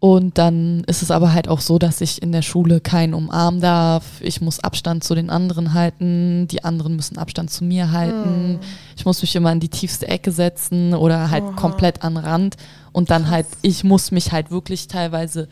Und 0.00 0.38
dann 0.38 0.82
ist 0.86 1.02
es 1.02 1.10
aber 1.10 1.34
halt 1.34 1.46
auch 1.46 1.60
so, 1.60 1.78
dass 1.78 2.00
ich 2.00 2.22
in 2.22 2.32
der 2.32 2.40
Schule 2.40 2.80
keinen 2.80 3.12
umarmen 3.12 3.60
darf. 3.60 4.22
Ich 4.22 4.40
muss 4.40 4.58
Abstand 4.60 5.04
zu 5.04 5.14
den 5.14 5.28
anderen 5.28 5.74
halten. 5.74 6.48
Die 6.48 6.64
anderen 6.64 6.96
müssen 6.96 7.18
Abstand 7.18 7.50
zu 7.50 7.64
mir 7.64 7.92
halten. 7.92 8.54
Mm. 8.54 8.60
Ich 8.96 9.04
muss 9.04 9.20
mich 9.20 9.36
immer 9.36 9.52
in 9.52 9.60
die 9.60 9.68
tiefste 9.68 10.08
Ecke 10.08 10.32
setzen 10.32 10.94
oder 10.94 11.30
halt 11.30 11.44
Oha. 11.44 11.52
komplett 11.52 12.02
an 12.02 12.16
Rand. 12.16 12.56
Und 12.92 13.10
dann 13.10 13.28
halt, 13.28 13.46
ich 13.60 13.84
muss 13.84 14.10
mich 14.10 14.32
halt 14.32 14.50
wirklich 14.50 14.88
teilweise 14.88 15.48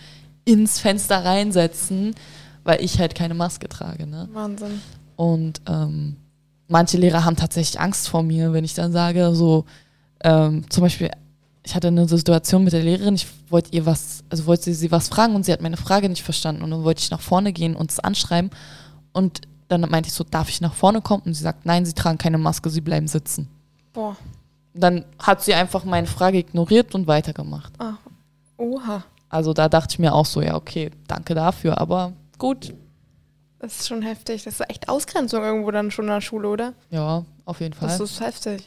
ins 0.46 0.80
Fenster 0.80 1.26
reinsetzen 1.26 2.14
weil 2.68 2.84
ich 2.84 3.00
halt 3.00 3.14
keine 3.14 3.32
Maske 3.32 3.66
trage. 3.66 4.06
Ne? 4.06 4.28
Wahnsinn. 4.30 4.82
Und 5.16 5.62
ähm, 5.66 6.16
manche 6.68 6.98
Lehrer 6.98 7.24
haben 7.24 7.34
tatsächlich 7.34 7.80
Angst 7.80 8.10
vor 8.10 8.22
mir, 8.22 8.52
wenn 8.52 8.62
ich 8.62 8.74
dann 8.74 8.92
sage, 8.92 9.34
so 9.34 9.64
ähm, 10.22 10.68
zum 10.68 10.82
Beispiel, 10.82 11.10
ich 11.62 11.74
hatte 11.74 11.88
eine 11.88 12.06
Situation 12.06 12.64
mit 12.64 12.74
der 12.74 12.82
Lehrerin, 12.82 13.14
ich 13.14 13.26
wollte 13.48 13.72
ihr 13.72 13.86
was, 13.86 14.22
also 14.28 14.44
wollte 14.44 14.64
sie, 14.64 14.74
sie 14.74 14.90
was 14.90 15.08
fragen 15.08 15.34
und 15.34 15.46
sie 15.46 15.52
hat 15.52 15.62
meine 15.62 15.78
Frage 15.78 16.10
nicht 16.10 16.22
verstanden 16.22 16.62
und 16.62 16.70
dann 16.70 16.84
wollte 16.84 17.00
ich 17.00 17.10
nach 17.10 17.22
vorne 17.22 17.54
gehen 17.54 17.74
und 17.74 17.90
es 17.90 18.00
anschreiben 18.00 18.50
und 19.14 19.40
dann 19.68 19.80
meinte 19.80 20.08
ich 20.08 20.14
so, 20.14 20.24
darf 20.24 20.50
ich 20.50 20.60
nach 20.60 20.74
vorne 20.74 21.00
kommen? 21.00 21.22
Und 21.24 21.32
sie 21.32 21.42
sagt, 21.42 21.64
nein, 21.64 21.86
sie 21.86 21.94
tragen 21.94 22.18
keine 22.18 22.36
Maske, 22.36 22.68
sie 22.68 22.82
bleiben 22.82 23.08
sitzen. 23.08 23.48
Boah. 23.94 24.14
Dann 24.74 25.06
hat 25.18 25.42
sie 25.42 25.54
einfach 25.54 25.84
meine 25.84 26.06
Frage 26.06 26.36
ignoriert 26.36 26.94
und 26.94 27.06
weitergemacht. 27.06 27.72
Ah. 27.78 27.94
Oha. 28.58 29.04
Also 29.30 29.54
da 29.54 29.70
dachte 29.70 29.94
ich 29.94 29.98
mir 29.98 30.14
auch 30.14 30.26
so, 30.26 30.42
ja, 30.42 30.54
okay, 30.54 30.90
danke 31.06 31.34
dafür, 31.34 31.78
aber 31.78 32.12
gut. 32.38 32.74
Das 33.58 33.80
ist 33.80 33.88
schon 33.88 34.02
heftig. 34.02 34.44
Das 34.44 34.60
ist 34.60 34.70
echt 34.70 34.88
Ausgrenzung 34.88 35.42
irgendwo 35.42 35.70
dann 35.70 35.90
schon 35.90 36.06
in 36.06 36.12
der 36.12 36.20
Schule, 36.20 36.48
oder? 36.48 36.74
Ja, 36.90 37.24
auf 37.44 37.60
jeden 37.60 37.74
Fall. 37.74 37.88
Das 37.88 38.00
ist 38.00 38.20
heftig. 38.20 38.64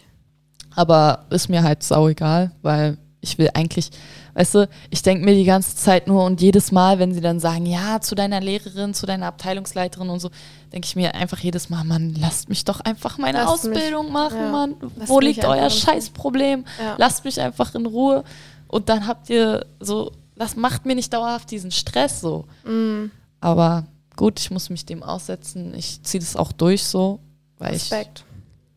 Aber 0.75 1.25
ist 1.29 1.49
mir 1.49 1.63
halt 1.63 1.83
sau 1.83 2.07
egal, 2.09 2.51
weil 2.61 2.97
ich 3.21 3.37
will 3.37 3.49
eigentlich, 3.53 3.91
weißt 4.33 4.55
du, 4.55 4.69
ich 4.89 5.03
denke 5.03 5.23
mir 5.23 5.35
die 5.35 5.45
ganze 5.45 5.75
Zeit 5.75 6.07
nur 6.07 6.25
und 6.25 6.41
jedes 6.41 6.71
Mal, 6.71 6.97
wenn 6.97 7.13
sie 7.13 7.21
dann 7.21 7.39
sagen, 7.39 7.65
ja, 7.65 8.01
zu 8.01 8.15
deiner 8.15 8.41
Lehrerin, 8.41 8.93
zu 8.93 9.05
deiner 9.05 9.27
Abteilungsleiterin 9.27 10.09
und 10.09 10.19
so, 10.19 10.29
denke 10.73 10.87
ich 10.87 10.95
mir 10.95 11.13
einfach 11.13 11.37
jedes 11.39 11.69
Mal, 11.69 11.83
Mann, 11.83 12.15
lasst 12.15 12.49
mich 12.49 12.65
doch 12.65 12.79
einfach 12.79 13.17
meine 13.17 13.37
lasst 13.37 13.65
Ausbildung 13.65 14.05
mich, 14.05 14.13
machen, 14.13 14.37
ja. 14.39 14.51
Mann. 14.51 14.75
Lasst 14.97 15.09
Wo 15.09 15.19
liegt 15.19 15.45
euer 15.45 15.69
Scheißproblem? 15.69 16.65
Ja. 16.79 16.95
Lasst 16.97 17.23
mich 17.23 17.39
einfach 17.39 17.75
in 17.75 17.85
Ruhe. 17.85 18.23
Und 18.67 18.89
dann 18.89 19.05
habt 19.05 19.29
ihr 19.29 19.65
so, 19.79 20.11
das 20.35 20.55
macht 20.55 20.85
mir 20.85 20.95
nicht 20.95 21.13
dauerhaft 21.13 21.51
diesen 21.51 21.71
Stress 21.71 22.21
so. 22.21 22.45
Mhm. 22.65 23.11
Aber 23.41 23.85
gut, 24.15 24.39
ich 24.39 24.51
muss 24.51 24.69
mich 24.69 24.85
dem 24.85 25.03
aussetzen. 25.03 25.73
Ich 25.73 26.01
ziehe 26.03 26.21
das 26.21 26.35
auch 26.35 26.51
durch 26.51 26.83
so, 26.85 27.19
weil 27.57 27.73
Respekt. 27.73 28.23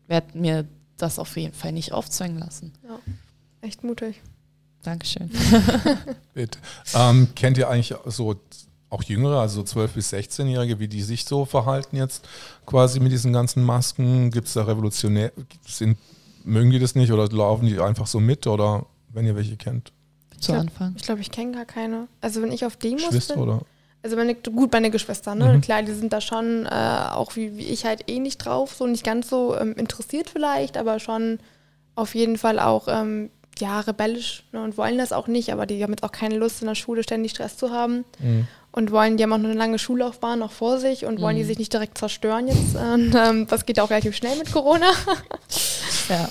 ich 0.03 0.09
werde 0.09 0.37
mir 0.37 0.67
das 0.97 1.19
auf 1.19 1.37
jeden 1.37 1.53
Fall 1.53 1.71
nicht 1.71 1.93
aufzwängen 1.93 2.39
lassen. 2.39 2.73
Ja, 2.83 2.99
echt 3.61 3.83
mutig. 3.83 4.21
Dankeschön. 4.83 5.31
Bitte. 6.33 6.59
Ähm, 6.93 7.29
kennt 7.35 7.57
ihr 7.57 7.69
eigentlich 7.69 7.95
so 8.05 8.35
auch 8.89 9.03
Jüngere, 9.03 9.39
also 9.39 9.61
12- 9.61 9.87
bis 9.89 10.13
16-Jährige, 10.13 10.79
wie 10.79 10.87
die 10.87 11.01
sich 11.01 11.25
so 11.25 11.45
verhalten 11.45 11.97
jetzt 11.97 12.27
quasi 12.65 12.99
mit 12.99 13.11
diesen 13.11 13.33
ganzen 13.33 13.63
Masken? 13.63 14.31
Gibt 14.31 14.47
es 14.47 14.53
da 14.53 14.63
revolutionär, 14.63 15.31
sind, 15.67 15.97
mögen 16.43 16.69
die 16.69 16.79
das 16.79 16.95
nicht 16.95 17.11
oder 17.11 17.27
laufen 17.29 17.65
die 17.65 17.79
einfach 17.79 18.07
so 18.07 18.19
mit 18.19 18.45
oder 18.47 18.85
wenn 19.09 19.25
ihr 19.25 19.35
welche 19.35 19.57
kennt? 19.57 19.91
Zu 20.39 20.53
Anfang. 20.53 20.93
Ich 20.97 21.03
glaube, 21.03 21.21
ich 21.21 21.31
kenne 21.31 21.53
gar 21.53 21.65
keine. 21.65 22.07
Also 22.21 22.41
wenn 22.41 22.51
ich 22.51 22.65
auf 22.65 22.77
Demos 22.77 23.05
Geschwister 23.05 23.35
bin, 23.35 23.43
oder? 23.43 23.61
Also 24.05 24.15
meine, 24.15 24.35
gut, 24.35 24.71
meine 24.71 24.91
Geschwister, 24.91 25.35
ne? 25.35 25.55
Mhm. 25.55 25.61
Klar, 25.61 25.81
die 25.83 25.91
sind 25.93 26.13
da 26.13 26.21
schon 26.21 26.65
äh, 26.65 26.69
auch 26.69 27.35
wie, 27.35 27.57
wie 27.57 27.65
ich 27.65 27.85
halt 27.85 28.09
eh 28.09 28.19
nicht 28.19 28.37
drauf, 28.37 28.73
so 28.77 28.85
nicht 28.87 29.03
ganz 29.03 29.29
so 29.29 29.57
ähm, 29.57 29.73
interessiert 29.75 30.29
vielleicht, 30.29 30.77
aber 30.77 30.99
schon 30.99 31.39
auf 31.95 32.13
jeden 32.15 32.37
Fall 32.37 32.59
auch 32.59 32.87
ähm, 32.87 33.31
ja, 33.57 33.79
rebellisch 33.79 34.43
ne? 34.51 34.61
und 34.63 34.77
wollen 34.77 34.97
das 34.97 35.11
auch 35.11 35.27
nicht, 35.27 35.51
aber 35.51 35.65
die 35.65 35.81
haben 35.81 35.91
jetzt 35.91 36.03
auch 36.03 36.11
keine 36.11 36.35
Lust 36.37 36.61
in 36.61 36.67
der 36.67 36.75
Schule 36.75 37.03
ständig 37.03 37.31
Stress 37.31 37.57
zu 37.57 37.71
haben 37.71 38.05
Mhm. 38.19 38.47
und 38.73 38.91
wollen, 38.91 39.17
die 39.17 39.23
haben 39.23 39.33
auch 39.33 39.37
noch 39.37 39.49
eine 39.49 39.57
lange 39.57 39.79
Schullaufbahn 39.79 40.39
noch 40.39 40.51
vor 40.51 40.77
sich 40.77 41.05
und 41.05 41.19
wollen 41.21 41.37
die 41.37 41.43
Mhm. 41.43 41.47
sich 41.47 41.57
nicht 41.59 41.73
direkt 41.73 41.97
zerstören 41.97 42.47
jetzt. 42.47 42.75
Und, 42.75 43.15
ähm, 43.15 43.47
das 43.47 43.65
geht 43.65 43.79
auch 43.79 43.89
relativ 43.89 44.15
schnell 44.15 44.37
mit 44.37 44.51
Corona. 44.51 44.87
Ja. 46.09 46.29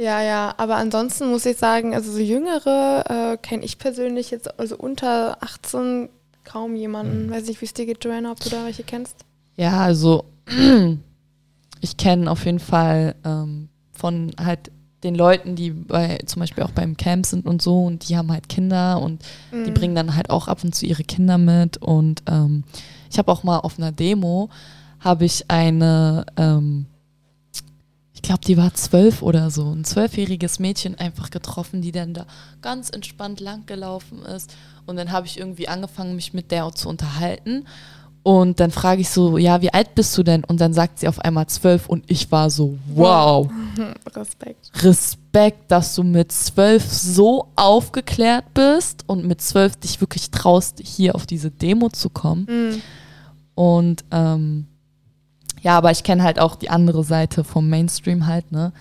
Ja, 0.00 0.22
ja, 0.22 0.54
aber 0.58 0.76
ansonsten 0.76 1.28
muss 1.28 1.44
ich 1.44 1.56
sagen, 1.56 1.92
also 1.92 2.12
so 2.12 2.20
Jüngere 2.20 3.32
äh, 3.32 3.36
kenne 3.38 3.64
ich 3.64 3.78
persönlich 3.78 4.30
jetzt, 4.30 4.56
also 4.60 4.76
unter 4.76 5.38
18 5.42 6.08
kaum 6.44 6.74
jemanden. 6.76 7.30
Weiß 7.30 7.46
nicht, 7.46 7.60
wie 7.60 7.66
es 7.66 7.74
dir 7.74 7.86
geht, 7.86 8.04
Joanna, 8.04 8.32
ob 8.32 8.40
du 8.40 8.48
da 8.48 8.64
welche 8.64 8.82
kennst. 8.84 9.16
Ja, 9.56 9.80
also 9.80 10.24
ich 11.80 11.96
kenne 11.96 12.30
auf 12.30 12.44
jeden 12.44 12.58
Fall 12.58 13.14
ähm, 13.24 13.68
von 13.92 14.32
halt 14.40 14.70
den 15.04 15.14
Leuten, 15.14 15.54
die 15.54 15.70
bei 15.70 16.18
zum 16.26 16.40
Beispiel 16.40 16.64
auch 16.64 16.72
beim 16.72 16.96
Camp 16.96 17.24
sind 17.24 17.46
und 17.46 17.62
so 17.62 17.84
und 17.84 18.08
die 18.08 18.16
haben 18.16 18.32
halt 18.32 18.48
Kinder 18.48 19.00
und 19.00 19.22
die 19.52 19.70
Mhm. 19.70 19.74
bringen 19.74 19.94
dann 19.94 20.16
halt 20.16 20.30
auch 20.30 20.48
ab 20.48 20.64
und 20.64 20.74
zu 20.74 20.86
ihre 20.86 21.04
Kinder 21.04 21.38
mit 21.38 21.76
und 21.76 22.22
ähm, 22.28 22.64
ich 23.10 23.18
habe 23.18 23.30
auch 23.30 23.44
mal 23.44 23.58
auf 23.58 23.78
einer 23.78 23.92
Demo 23.92 24.48
habe 25.00 25.24
ich 25.24 25.48
eine, 25.48 26.26
ähm, 26.36 26.86
ich 28.18 28.22
glaube, 28.22 28.40
die 28.44 28.56
war 28.56 28.74
zwölf 28.74 29.22
oder 29.22 29.48
so, 29.48 29.70
ein 29.70 29.84
zwölfjähriges 29.84 30.58
Mädchen 30.58 30.96
einfach 30.96 31.30
getroffen, 31.30 31.82
die 31.82 31.92
dann 31.92 32.14
da 32.14 32.26
ganz 32.60 32.90
entspannt 32.90 33.38
langgelaufen 33.38 34.24
ist 34.24 34.52
und 34.86 34.96
dann 34.96 35.12
habe 35.12 35.28
ich 35.28 35.38
irgendwie 35.38 35.68
angefangen, 35.68 36.16
mich 36.16 36.34
mit 36.34 36.50
der 36.50 36.68
zu 36.74 36.88
unterhalten 36.88 37.64
und 38.24 38.58
dann 38.58 38.72
frage 38.72 39.02
ich 39.02 39.08
so, 39.08 39.38
ja, 39.38 39.62
wie 39.62 39.72
alt 39.72 39.94
bist 39.94 40.18
du 40.18 40.24
denn? 40.24 40.42
Und 40.42 40.60
dann 40.60 40.74
sagt 40.74 40.98
sie 40.98 41.06
auf 41.06 41.20
einmal 41.20 41.46
zwölf 41.46 41.88
und 41.88 42.10
ich 42.10 42.32
war 42.32 42.50
so, 42.50 42.76
wow. 42.92 43.48
Respekt. 44.16 44.70
Respekt, 44.82 45.70
dass 45.70 45.94
du 45.94 46.02
mit 46.02 46.32
zwölf 46.32 46.84
so 46.84 47.46
aufgeklärt 47.54 48.52
bist 48.52 49.04
und 49.06 49.24
mit 49.26 49.40
zwölf 49.40 49.76
dich 49.76 50.00
wirklich 50.00 50.32
traust, 50.32 50.80
hier 50.82 51.14
auf 51.14 51.24
diese 51.24 51.52
Demo 51.52 51.88
zu 51.88 52.10
kommen. 52.10 52.46
Mhm. 52.50 52.82
Und 53.54 54.04
ähm, 54.10 54.66
ja, 55.62 55.76
aber 55.76 55.90
ich 55.90 56.02
kenne 56.02 56.22
halt 56.22 56.38
auch 56.38 56.56
die 56.56 56.70
andere 56.70 57.04
Seite 57.04 57.44
vom 57.44 57.68
Mainstream 57.68 58.26
halt, 58.26 58.50
ne? 58.52 58.72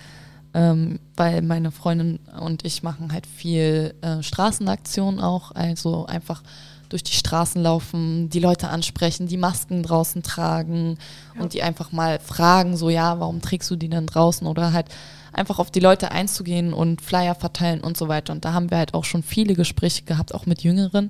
Ähm, 0.54 1.00
weil 1.16 1.42
meine 1.42 1.72
Freundin 1.72 2.20
und 2.40 2.66
ich 2.66 2.82
machen 2.82 3.12
halt 3.12 3.28
viel 3.28 3.94
äh, 4.02 4.24
Straßenaktionen 4.24 5.20
auch, 5.20 5.52
also 5.52 6.06
einfach 6.06 6.42
durch 6.90 7.04
die 7.04 7.14
Straßen 7.14 7.62
laufen, 7.62 8.30
die 8.30 8.40
Leute 8.40 8.70
ansprechen, 8.70 9.28
die 9.28 9.38
Masken 9.38 9.84
draußen 9.84 10.24
tragen 10.24 10.98
Ja. 11.36 11.42
und 11.42 11.54
die 11.54 11.62
einfach 11.62 11.92
mal 11.92 12.20
fragen, 12.20 12.78
so 12.78 12.90
ja, 12.90 13.20
warum 13.20 13.42
trägst 13.42 13.70
du 13.70 13.76
die 13.76 13.90
denn 13.90 14.08
draußen 14.08 14.48
oder 14.48 14.72
halt 14.74 14.88
einfach 15.34 15.60
auf 15.60 15.70
die 15.70 15.82
Leute 15.82 16.12
einzugehen 16.12 16.74
und 16.74 17.02
Flyer 17.02 17.36
verteilen 17.36 17.82
und 17.82 17.98
so 17.98 18.08
weiter. 18.08 18.34
Und 18.34 18.46
da 18.46 18.54
haben 18.54 18.72
wir 18.72 18.78
halt 18.78 18.94
auch 18.94 19.04
schon 19.04 19.22
viele 19.24 19.54
Gespräche 19.54 20.04
gehabt, 20.04 20.34
auch 20.34 20.46
mit 20.46 20.64
Jüngeren. 20.64 21.10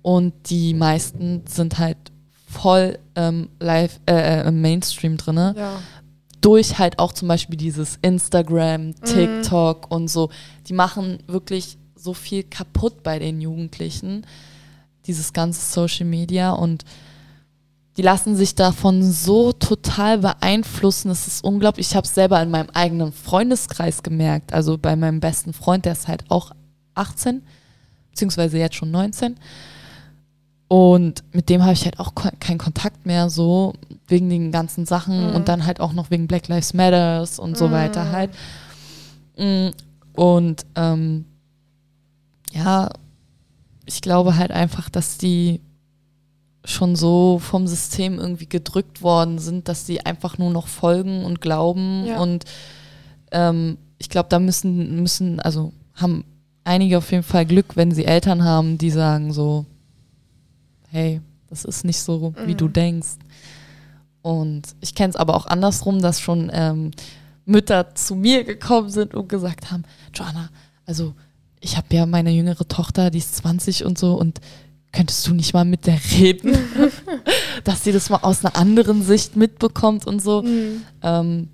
Und 0.00 0.32
die 0.48 0.74
meisten 0.74 1.42
sind 1.46 1.78
halt 1.78 1.98
voll 2.60 2.98
ähm, 3.16 3.48
live 3.60 4.00
äh, 4.08 4.40
äh, 4.42 4.48
im 4.48 4.60
Mainstream 4.60 5.16
drinne 5.16 5.54
Ja. 5.56 5.80
durch 6.40 6.78
halt 6.78 6.98
auch 6.98 7.12
zum 7.12 7.28
Beispiel 7.28 7.56
dieses 7.56 7.98
Instagram, 8.02 8.94
TikTok 9.02 9.90
und 9.90 10.08
so. 10.08 10.30
Die 10.68 10.72
machen 10.74 11.18
wirklich 11.26 11.76
so 11.96 12.14
viel 12.14 12.42
kaputt 12.44 13.02
bei 13.02 13.18
den 13.18 13.40
Jugendlichen, 13.40 14.26
dieses 15.06 15.32
ganze 15.32 15.60
Social 15.72 16.06
Media 16.06 16.52
und 16.52 16.84
die 17.96 18.02
lassen 18.02 18.34
sich 18.36 18.54
davon 18.56 19.02
so 19.12 19.52
total 19.52 20.18
beeinflussen. 20.18 21.10
Es 21.10 21.26
ist 21.28 21.44
unglaublich. 21.44 21.88
Ich 21.90 21.96
habe 21.96 22.06
es 22.06 22.14
selber 22.14 22.42
in 22.42 22.50
meinem 22.50 22.70
eigenen 22.74 23.12
Freundeskreis 23.12 24.02
gemerkt. 24.02 24.52
Also 24.52 24.76
bei 24.78 24.96
meinem 24.96 25.20
besten 25.20 25.52
Freund, 25.52 25.84
der 25.84 25.92
ist 25.92 26.08
halt 26.08 26.24
auch 26.28 26.50
18, 26.96 27.42
beziehungsweise 28.10 28.58
jetzt 28.58 28.74
schon 28.74 28.90
19. 28.90 29.36
Und 30.68 31.22
mit 31.32 31.48
dem 31.50 31.62
habe 31.62 31.74
ich 31.74 31.84
halt 31.84 32.00
auch 32.00 32.14
keinen 32.14 32.58
Kontakt 32.58 33.06
mehr, 33.06 33.28
so 33.30 33.74
wegen 34.08 34.28
den 34.30 34.50
ganzen 34.50 34.86
Sachen 34.86 35.28
Mhm. 35.30 35.34
und 35.36 35.48
dann 35.48 35.66
halt 35.66 35.78
auch 35.80 35.92
noch 35.92 36.10
wegen 36.10 36.26
Black 36.26 36.48
Lives 36.48 36.74
Matters 36.74 37.38
und 37.38 37.56
so 37.56 37.68
Mhm. 37.68 37.72
weiter 37.72 38.10
halt. 38.10 38.30
Mm, 39.38 39.68
Und 40.16 40.64
ähm, 40.76 41.24
ja, 42.52 42.88
ich 43.84 44.00
glaube 44.00 44.36
halt 44.36 44.52
einfach, 44.52 44.88
dass 44.88 45.18
die 45.18 45.60
schon 46.64 46.96
so 46.96 47.38
vom 47.40 47.66
System 47.66 48.18
irgendwie 48.18 48.46
gedrückt 48.48 49.02
worden 49.02 49.38
sind, 49.38 49.68
dass 49.68 49.86
sie 49.86 50.00
einfach 50.06 50.38
nur 50.38 50.50
noch 50.50 50.68
folgen 50.68 51.24
und 51.24 51.40
glauben. 51.40 52.06
Ja. 52.06 52.20
Und 52.20 52.44
ähm, 53.32 53.76
ich 53.98 54.08
glaube, 54.08 54.28
da 54.30 54.38
müssen, 54.38 55.02
müssen, 55.02 55.40
also 55.40 55.72
haben 55.94 56.24
einige 56.64 56.96
auf 56.98 57.10
jeden 57.10 57.22
Fall 57.24 57.44
Glück, 57.44 57.76
wenn 57.76 57.90
sie 57.90 58.04
Eltern 58.06 58.44
haben, 58.44 58.78
die 58.78 58.90
sagen 58.90 59.32
so, 59.32 59.66
hey, 60.94 61.20
das 61.48 61.64
ist 61.64 61.84
nicht 61.84 61.98
so, 62.00 62.32
wie 62.46 62.52
Mhm. 62.52 62.56
du 62.56 62.68
denkst. 62.68 63.16
Und 64.22 64.62
ich 64.80 64.94
kenne 64.94 65.10
es 65.10 65.16
aber 65.16 65.34
auch 65.34 65.46
andersrum, 65.46 66.00
dass 66.00 66.20
schon 66.20 66.50
ähm, 66.54 66.92
Mütter 67.44 67.94
zu 67.96 68.14
mir 68.14 68.44
gekommen 68.44 68.88
sind 68.88 69.12
und 69.14 69.28
gesagt 69.28 69.70
haben, 69.72 69.82
Joanna, 70.14 70.48
also 70.86 71.14
ich 71.60 71.76
habe 71.76 71.88
ja 71.90 72.06
meine 72.06 72.30
jüngere 72.30 72.66
Tochter, 72.68 73.10
die 73.10 73.18
ist 73.18 73.34
20 73.36 73.84
und 73.84 73.98
so 73.98 74.14
und 74.14 74.40
könntest 74.92 75.26
du 75.26 75.34
nicht 75.34 75.52
mal 75.52 75.64
mit 75.64 75.86
der 75.86 75.98
reden, 76.12 76.56
dass 77.64 77.82
sie 77.82 77.90
das 77.92 78.08
mal 78.08 78.18
aus 78.22 78.44
einer 78.44 78.54
anderen 78.56 79.02
Sicht 79.02 79.34
mitbekommt 79.36 80.06
und 80.06 80.22
so. 80.22 80.42
Mhm. 80.42 80.82
Ähm, 81.02 81.48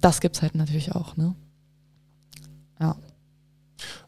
das 0.00 0.20
gibt's 0.20 0.40
halt 0.42 0.54
natürlich 0.54 0.92
auch, 0.94 1.16
ne? 1.16 1.34
Ja. 2.80 2.96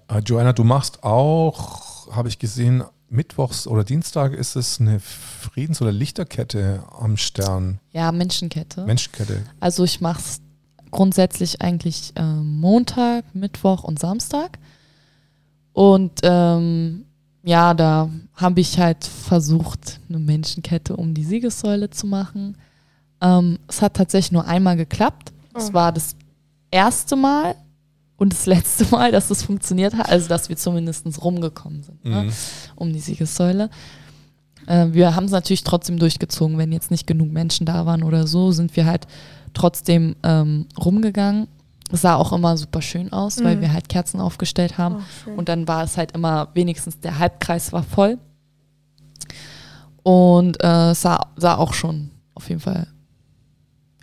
Äh, 0.09 0.21
Joanna, 0.21 0.53
du 0.53 0.65
machst 0.65 1.03
auch, 1.05 2.11
habe 2.15 2.29
ich 2.29 2.39
gesehen, 2.39 2.83
Mittwochs 3.11 3.67
oder 3.67 3.85
Dienstag 3.85 4.33
ist 4.33 4.55
es 4.57 4.81
eine 4.81 5.01
Friedens- 5.01 5.83
oder 5.83 5.93
Lichterkette 5.93 6.85
am 6.99 7.17
Stern. 7.17 7.81
Ja, 7.93 8.13
Menschenkette. 8.13 8.85
Menschenkette. 8.87 9.43
Also 9.59 9.85
ich 9.85 10.01
mache 10.01 10.21
es 10.21 10.41
grundsätzlich 10.93 11.61
eigentlich 11.61 12.13
ähm, 12.17 12.61
Montag, 12.61 13.25
Mittwoch 13.35 13.83
und 13.85 13.99
Samstag. 13.99 14.59
Und 15.73 16.21
ähm, 16.23 17.05
ja, 17.43 17.75
da 17.75 18.11
habe 18.35 18.61
ich 18.61 18.79
halt 18.79 19.05
versucht, 19.05 20.01
eine 20.09 20.19
Menschenkette 20.19 20.97
um 20.97 21.15
die 21.15 21.25
Siegessäule 21.25 21.91
zu 21.91 22.07
machen. 22.07 22.57
Ähm, 23.21 23.59
es 23.69 23.83
hat 23.83 23.95
tatsächlich 23.95 24.33
nur 24.33 24.47
einmal 24.47 24.77
geklappt. 24.77 25.33
Es 25.55 25.71
Oh. 25.71 25.73
war 25.75 25.93
das 25.93 26.15
erste 26.71 27.17
Mal 27.17 27.55
und 28.21 28.33
das 28.35 28.45
letzte 28.47 28.85
Mal, 28.95 29.11
dass 29.11 29.31
es 29.31 29.43
funktioniert 29.43 29.95
hat, 29.95 30.09
also 30.11 30.29
dass 30.29 30.49
wir 30.51 30.57
zumindest 30.57 31.07
rumgekommen 31.25 31.83
sind 31.83 32.05
ne? 32.05 32.25
Mhm. 32.25 32.33
um 32.77 32.93
die 32.93 33.01
Siegessäule. 33.01 33.71
Äh, 34.67 34.89
wir 34.93 35.17
haben 35.17 35.25
es 35.25 35.31
natürlich 35.33 35.65
trotzdem 35.65 35.99
durchgezogen, 35.99 36.59
wenn 36.59 36.71
jetzt 36.71 36.91
nicht 36.91 37.07
genug 37.07 37.33
Menschen 37.33 37.65
da 37.67 37.87
waren 37.87 38.03
oder 38.03 38.27
so, 38.27 38.53
sind 38.53 38.77
wir 38.77 38.85
halt 38.87 39.07
trotzdem 39.55 40.15
ähm, 40.23 40.67
rumgegangen. 40.79 41.49
Es 41.91 42.03
sah 42.03 42.15
auch 42.15 42.33
immer 42.33 42.57
super 42.57 42.83
schön 42.83 43.11
aus, 43.13 43.43
weil 43.43 43.57
Mhm. 43.57 43.61
wir 43.63 43.73
halt 43.73 43.89
Kerzen 43.89 44.21
aufgestellt 44.21 44.79
haben. 44.79 45.03
Oh. 45.27 45.31
Und 45.39 45.49
dann 45.49 45.67
war 45.67 45.83
es 45.83 45.97
halt 45.97 46.13
immer, 46.13 46.49
wenigstens 46.55 47.01
der 47.01 47.19
Halbkreis 47.19 47.73
war 47.73 47.83
voll. 47.83 48.19
Und 50.03 50.63
äh, 50.63 50.91
es 50.91 51.03
sah, 51.03 51.27
sah 51.37 51.57
auch 51.57 51.73
schon 51.75 52.11
auf 52.35 52.49
jeden 52.49 52.61
Fall, 52.61 52.87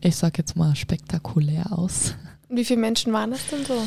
ich 0.02 0.16
sag 0.16 0.38
jetzt 0.38 0.56
mal, 0.56 0.76
spektakulär 0.76 1.72
aus. 1.72 2.14
Wie 2.50 2.66
viele 2.66 2.80
Menschen 2.80 3.14
waren 3.14 3.32
das 3.32 3.42
denn 3.48 3.66
so? 3.66 3.82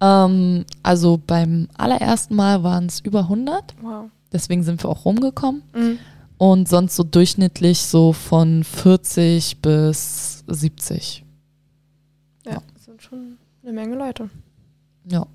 Ähm, 0.00 0.64
also 0.82 1.20
beim 1.26 1.68
allerersten 1.76 2.34
Mal 2.34 2.62
waren 2.62 2.86
es 2.86 3.00
über 3.00 3.20
100, 3.24 3.74
Wow. 3.82 4.06
deswegen 4.32 4.62
sind 4.62 4.82
wir 4.82 4.90
auch 4.90 5.04
rumgekommen. 5.04 5.62
Mhm. 5.74 5.98
Und 6.38 6.68
sonst 6.68 6.96
so 6.96 7.02
durchschnittlich 7.02 7.80
so 7.82 8.12
von 8.14 8.64
40 8.64 9.60
bis 9.60 10.42
70. 10.46 11.22
Ja, 12.46 12.62
das 12.72 12.84
sind 12.86 13.02
schon 13.02 13.36
eine 13.62 13.72
Menge 13.72 13.94
Leute. 13.94 14.30
Ja. 15.06 15.26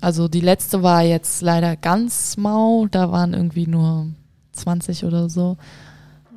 Also 0.00 0.28
die 0.28 0.40
letzte 0.40 0.82
war 0.82 1.02
jetzt 1.02 1.42
leider 1.42 1.76
ganz 1.76 2.36
mau. 2.38 2.86
Da 2.90 3.12
waren 3.12 3.34
irgendwie 3.34 3.66
nur 3.66 4.06
20 4.52 5.04
oder 5.04 5.28
so. 5.28 5.58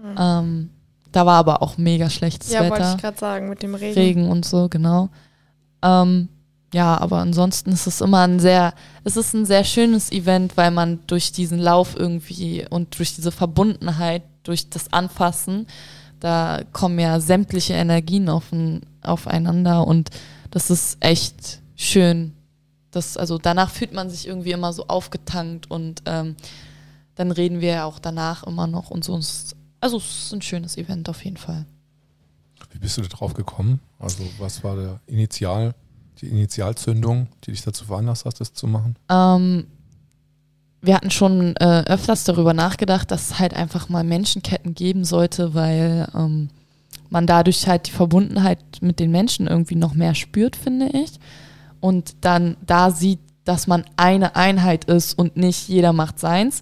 Mhm. 0.03 0.15
Ähm, 0.19 0.69
da 1.13 1.25
war 1.25 1.37
aber 1.39 1.61
auch 1.61 1.77
mega 1.77 2.09
schlechtes 2.09 2.51
Ja, 2.51 2.61
wollte 2.61 2.73
Wetter. 2.75 2.95
ich 2.95 3.01
gerade 3.01 3.17
sagen, 3.17 3.47
mit 3.49 3.63
dem 3.63 3.75
Regen. 3.75 3.93
Regen 3.97 4.29
und 4.29 4.43
so, 4.45 4.67
genau. 4.67 5.07
Ähm, 5.85 6.29
ja, 6.73 6.97
aber 6.97 7.19
ansonsten 7.19 7.71
ist 7.71 7.87
es 7.87 8.01
immer 8.01 8.27
ein 8.27 8.39
sehr, 8.39 8.73
es 9.03 9.15
ist 9.15 9.33
ein 9.33 9.45
sehr 9.45 9.63
schönes 9.63 10.11
Event, 10.11 10.57
weil 10.57 10.71
man 10.71 10.99
durch 11.07 11.31
diesen 11.31 11.59
Lauf 11.59 11.95
irgendwie 11.95 12.65
und 12.69 12.97
durch 12.97 13.15
diese 13.15 13.31
Verbundenheit, 13.31 14.23
durch 14.43 14.69
das 14.69 14.91
Anfassen, 14.91 15.67
da 16.19 16.61
kommen 16.73 16.99
ja 16.99 17.19
sämtliche 17.19 17.75
Energien 17.75 18.27
auf, 18.29 18.45
aufeinander 19.03 19.85
und 19.87 20.09
das 20.51 20.69
ist 20.69 20.97
echt 21.01 21.61
schön. 21.75 22.33
Das, 22.91 23.15
also 23.15 23.37
danach 23.37 23.69
fühlt 23.69 23.93
man 23.93 24.09
sich 24.09 24.27
irgendwie 24.27 24.51
immer 24.51 24.73
so 24.73 24.87
aufgetankt 24.87 25.69
und 25.69 26.01
ähm, 26.05 26.35
dann 27.15 27.31
reden 27.31 27.61
wir 27.61 27.69
ja 27.69 27.85
auch 27.85 27.99
danach 27.99 28.43
immer 28.43 28.67
noch 28.67 28.89
und 28.89 29.03
so. 29.03 29.13
Also 29.79 29.97
es 29.97 30.25
ist 30.25 30.33
ein 30.33 30.41
schönes 30.41 30.77
Event 30.77 31.07
auf 31.09 31.23
jeden 31.23 31.37
Fall. 31.37 31.65
Wie 32.75 32.79
bist 32.79 32.97
du 32.97 33.01
da 33.01 33.07
drauf 33.07 33.33
gekommen? 33.33 33.79
Also 33.99 34.25
was 34.37 34.61
war 34.61 34.75
der 34.75 34.99
Initial, 35.07 35.73
die 36.19 36.27
Initialzündung, 36.27 37.27
die 37.45 37.51
dich 37.51 37.61
dazu 37.61 37.85
veranlasst 37.85 38.25
hat, 38.25 38.37
das 38.41 38.51
zu 38.51 38.67
machen? 38.67 38.97
Ähm, 39.09 39.67
wir 40.81 40.93
hatten 40.93 41.09
schon 41.09 41.55
äh, 41.55 41.85
öfters 41.87 42.25
darüber 42.25 42.53
nachgedacht, 42.53 43.11
dass 43.11 43.31
es 43.31 43.39
halt 43.39 43.53
einfach 43.53 43.87
mal 43.87 44.03
Menschenketten 44.03 44.75
geben 44.75 45.05
sollte, 45.05 45.53
weil 45.53 46.09
ähm, 46.13 46.49
man 47.09 47.27
dadurch 47.27 47.65
halt 47.65 47.87
die 47.87 47.91
Verbundenheit 47.91 48.59
mit 48.81 48.99
den 48.99 49.09
Menschen 49.09 49.47
irgendwie 49.47 49.75
noch 49.75 49.93
mehr 49.93 50.13
spürt, 50.13 50.57
finde 50.57 50.87
ich. 50.87 51.17
Und 51.79 52.25
dann 52.25 52.57
da 52.65 52.91
sieht, 52.91 53.19
dass 53.45 53.67
man 53.67 53.85
eine 53.95 54.35
Einheit 54.35 54.83
ist 54.83 55.17
und 55.17 55.37
nicht 55.37 55.69
jeder 55.69 55.93
macht 55.93 56.19
seins. 56.19 56.61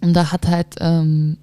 Und 0.00 0.14
da 0.14 0.30
hat 0.30 0.46
halt 0.46 0.76
ähm, 0.78 1.38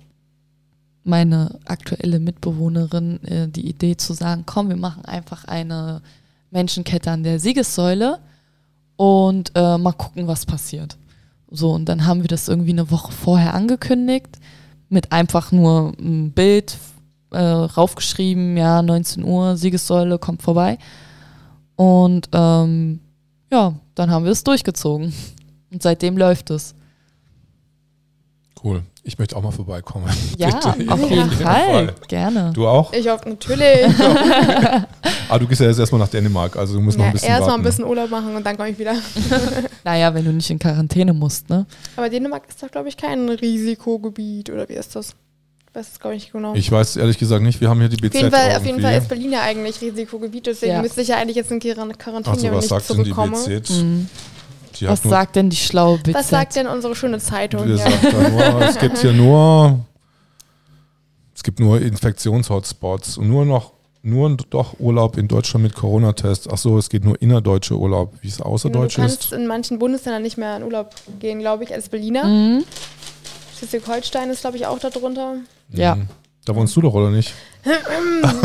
meine 1.03 1.59
aktuelle 1.65 2.19
Mitbewohnerin 2.19 3.23
äh, 3.23 3.47
die 3.47 3.67
Idee 3.67 3.97
zu 3.97 4.13
sagen, 4.13 4.43
komm, 4.45 4.69
wir 4.69 4.75
machen 4.75 5.05
einfach 5.05 5.45
eine 5.45 6.01
Menschenkette 6.51 7.09
an 7.09 7.23
der 7.23 7.39
Siegessäule 7.39 8.19
und 8.97 9.51
äh, 9.55 9.77
mal 9.77 9.93
gucken, 9.93 10.27
was 10.27 10.45
passiert. 10.45 10.97
So, 11.49 11.71
und 11.71 11.85
dann 11.85 12.05
haben 12.05 12.21
wir 12.21 12.27
das 12.27 12.47
irgendwie 12.47 12.71
eine 12.71 12.91
Woche 12.91 13.11
vorher 13.11 13.53
angekündigt, 13.53 14.39
mit 14.89 15.11
einfach 15.11 15.51
nur 15.51 15.93
ein 15.99 16.31
Bild 16.31 16.77
äh, 17.31 17.39
raufgeschrieben, 17.39 18.57
ja, 18.57 18.81
19 18.81 19.23
Uhr, 19.23 19.57
Siegessäule, 19.57 20.19
kommt 20.19 20.41
vorbei. 20.41 20.77
Und 21.75 22.29
ähm, 22.31 22.99
ja, 23.51 23.73
dann 23.95 24.11
haben 24.11 24.25
wir 24.25 24.31
es 24.31 24.43
durchgezogen. 24.43 25.13
Und 25.71 25.81
seitdem 25.81 26.17
läuft 26.17 26.49
es. 26.49 26.75
Cool. 28.63 28.83
Ich 29.03 29.17
möchte 29.17 29.35
auch 29.35 29.41
mal 29.41 29.51
vorbeikommen. 29.51 30.05
Ja, 30.37 30.47
Bitte, 30.47 30.91
auf 30.91 31.09
jeden 31.09 31.31
Fall. 31.31 31.65
Fall. 31.65 31.95
Gerne. 32.07 32.51
Du 32.53 32.67
auch? 32.67 32.93
Ich 32.93 33.09
auch, 33.09 33.23
natürlich. 33.25 33.85
ah, 35.29 35.37
du 35.37 35.47
gehst 35.47 35.61
ja 35.61 35.67
jetzt 35.67 35.79
erstmal 35.79 35.99
nach 35.99 36.07
Dänemark, 36.07 36.55
also 36.55 36.75
du 36.75 36.81
musst 36.81 36.97
ja, 36.97 37.03
noch 37.03 37.07
ein 37.09 37.13
bisschen 37.13 37.29
Erst 37.29 37.49
ein 37.49 37.61
bisschen 37.61 37.85
Urlaub 37.85 38.09
machen 38.09 38.35
und 38.35 38.45
dann 38.45 38.57
komme 38.57 38.69
ich 38.69 38.79
wieder. 38.79 38.95
naja, 39.83 40.13
wenn 40.13 40.25
du 40.25 40.31
nicht 40.31 40.49
in 40.49 40.57
Quarantäne 40.57 41.13
musst, 41.13 41.49
ne? 41.49 41.65
Aber 41.95 42.09
Dänemark 42.09 42.43
ist 42.47 42.61
doch, 42.63 42.71
glaube 42.71 42.89
ich, 42.89 42.97
kein 42.97 43.29
Risikogebiet, 43.29 44.49
oder 44.49 44.67
wie 44.67 44.73
ist 44.73 44.95
das? 44.95 45.15
Ich 45.69 45.75
weiß 45.75 45.87
es, 45.93 45.99
glaube 45.99 46.15
ich, 46.15 46.31
genau. 46.31 46.53
Ich 46.55 46.71
weiß 46.71 46.97
ehrlich 46.97 47.17
gesagt 47.17 47.43
nicht, 47.43 47.61
wir 47.61 47.69
haben 47.69 47.79
hier 47.79 47.89
die 47.89 47.97
BZ 47.97 48.15
Auf 48.15 48.21
jeden 48.21 48.31
Fall, 48.31 48.55
auf 48.55 48.65
jeden 48.65 48.81
Fall 48.81 48.97
ist 48.97 49.09
Berlin 49.09 49.31
ja 49.31 49.41
eigentlich 49.41 49.79
Risikogebiet, 49.81 50.47
deswegen 50.47 50.73
ja. 50.73 50.81
müsste 50.81 51.01
ich 51.01 51.09
ja 51.09 51.17
eigentlich 51.17 51.37
jetzt 51.37 51.51
in 51.51 51.59
Quarantäne, 51.59 52.51
also, 52.51 52.51
was 52.51 52.69
nicht 52.69 52.87
zurückkommen. 52.87 53.37
Die 53.45 53.59
BZ? 53.59 53.69
Mhm. 53.69 54.09
Die 54.81 54.87
was 54.87 55.03
sagt 55.03 55.35
denn 55.35 55.49
die 55.49 55.57
schlaue 55.57 55.99
BZ? 55.99 56.15
Was 56.15 56.29
sagt 56.29 56.55
denn 56.55 56.67
unsere 56.67 56.95
schöne 56.95 57.19
Zeitung? 57.19 57.67
Ja. 57.75 57.87
Nur, 58.29 58.61
es 58.67 58.77
gibt 58.79 58.97
hier 58.97 59.13
nur, 59.13 59.79
es 61.35 61.43
gibt 61.43 61.59
nur 61.59 61.79
Infektionshotspots 61.79 63.17
und 63.17 63.27
nur 63.27 63.45
noch 63.45 63.73
nur 64.03 64.35
doch 64.49 64.79
Urlaub 64.79 65.15
in 65.17 65.27
Deutschland 65.27 65.63
mit 65.63 65.75
Corona-Test. 65.75 66.49
Ach 66.51 66.57
so, 66.57 66.79
es 66.79 66.89
geht 66.89 67.05
nur 67.05 67.21
innerdeutsche 67.21 67.77
Urlaub. 67.77 68.15
Wie 68.21 68.29
es 68.29 68.41
außerdeutsch 68.41 68.93
ist? 68.93 68.97
Du 68.97 69.01
kannst 69.01 69.23
ist. 69.25 69.33
in 69.33 69.45
manchen 69.45 69.77
Bundesländern 69.77 70.23
nicht 70.23 70.37
mehr 70.37 70.57
in 70.57 70.63
Urlaub 70.63 70.95
gehen, 71.19 71.39
glaube 71.39 71.63
ich, 71.63 71.73
als 71.73 71.89
Berliner. 71.89 72.25
Mhm. 72.25 72.63
Schleswig-Holstein 73.59 74.31
ist, 74.31 74.41
glaube 74.41 74.57
ich, 74.57 74.65
auch 74.65 74.79
darunter. 74.79 75.35
Ja. 75.69 75.95
Mhm. 75.95 76.07
Da 76.45 76.55
wohnst 76.55 76.75
du 76.75 76.81
doch, 76.81 76.93
oder 76.93 77.11
nicht? 77.11 77.33
Was? 77.63 78.35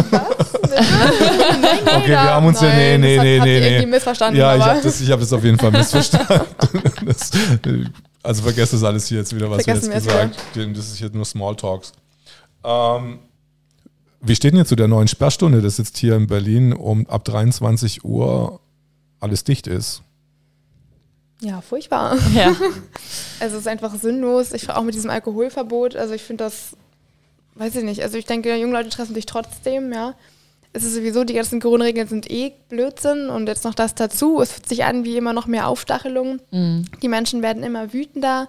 okay, 1.86 2.08
wir 2.08 2.20
haben 2.20 2.46
uns 2.46 2.60
Nein, 2.60 2.70
ja. 2.70 2.98
Nee, 2.98 3.18
nee, 3.18 3.18
nee, 3.18 3.40
nee. 3.40 3.68
irgendwie 3.68 3.86
missverstanden. 3.86 4.38
Ja, 4.38 4.54
ich 4.54 4.62
habe 4.62 4.80
das, 4.82 5.00
hab 5.08 5.20
das 5.20 5.32
auf 5.32 5.42
jeden 5.42 5.58
Fall 5.58 5.70
missverstanden. 5.70 6.44
das, 7.06 7.30
also 8.22 8.42
vergesst 8.42 8.74
das 8.74 8.84
alles 8.84 9.06
hier 9.06 9.18
jetzt 9.18 9.34
wieder, 9.34 9.50
was 9.50 9.64
Vergessen 9.64 9.88
wir 9.88 9.94
jetzt 9.94 10.06
gesagt 10.06 10.36
haben. 10.56 10.74
Das 10.74 10.86
ist 10.86 11.00
jetzt 11.00 11.14
nur 11.14 11.24
Smalltalks. 11.24 11.92
Ähm, 12.64 13.20
wie 14.20 14.34
steht 14.34 14.52
denn 14.52 14.58
jetzt 14.58 14.68
zu 14.68 14.76
der 14.76 14.88
neuen 14.88 15.08
Sperrstunde, 15.08 15.62
dass 15.62 15.78
jetzt 15.78 15.96
hier 15.96 16.16
in 16.16 16.26
Berlin 16.26 16.72
um 16.72 17.06
ab 17.08 17.24
23 17.24 18.04
Uhr 18.04 18.60
alles 19.20 19.44
dicht 19.44 19.66
ist? 19.66 20.02
Ja, 21.40 21.60
furchtbar. 21.60 22.16
Ja. 22.34 22.54
Also 23.38 23.56
es 23.56 23.62
ist 23.62 23.68
einfach 23.68 23.94
sinnlos. 23.94 24.52
Ich 24.52 24.70
auch 24.70 24.82
mit 24.82 24.94
diesem 24.94 25.10
Alkoholverbot. 25.10 25.94
Also 25.94 26.14
ich 26.14 26.22
finde 26.22 26.44
das 26.44 26.74
weiß 27.56 27.76
ich 27.76 27.84
nicht, 27.84 28.02
also 28.02 28.18
ich 28.18 28.26
denke, 28.26 28.54
junge 28.56 28.72
Leute 28.72 28.90
treffen 28.90 29.14
sich 29.14 29.26
trotzdem, 29.26 29.92
ja. 29.92 30.14
Es 30.72 30.84
ist 30.84 30.94
sowieso, 30.94 31.24
die 31.24 31.32
ganzen 31.32 31.58
Corona-Regeln 31.58 32.06
sind 32.06 32.30
eh 32.30 32.52
Blödsinn 32.68 33.30
und 33.30 33.46
jetzt 33.46 33.64
noch 33.64 33.74
das 33.74 33.94
dazu. 33.94 34.42
Es 34.42 34.52
fühlt 34.52 34.68
sich 34.68 34.84
an 34.84 35.04
wie 35.04 35.16
immer 35.16 35.32
noch 35.32 35.46
mehr 35.46 35.68
Aufstachelung. 35.68 36.38
Mhm. 36.50 36.84
Die 37.00 37.08
Menschen 37.08 37.40
werden 37.40 37.62
immer 37.62 37.94
wütender, 37.94 38.48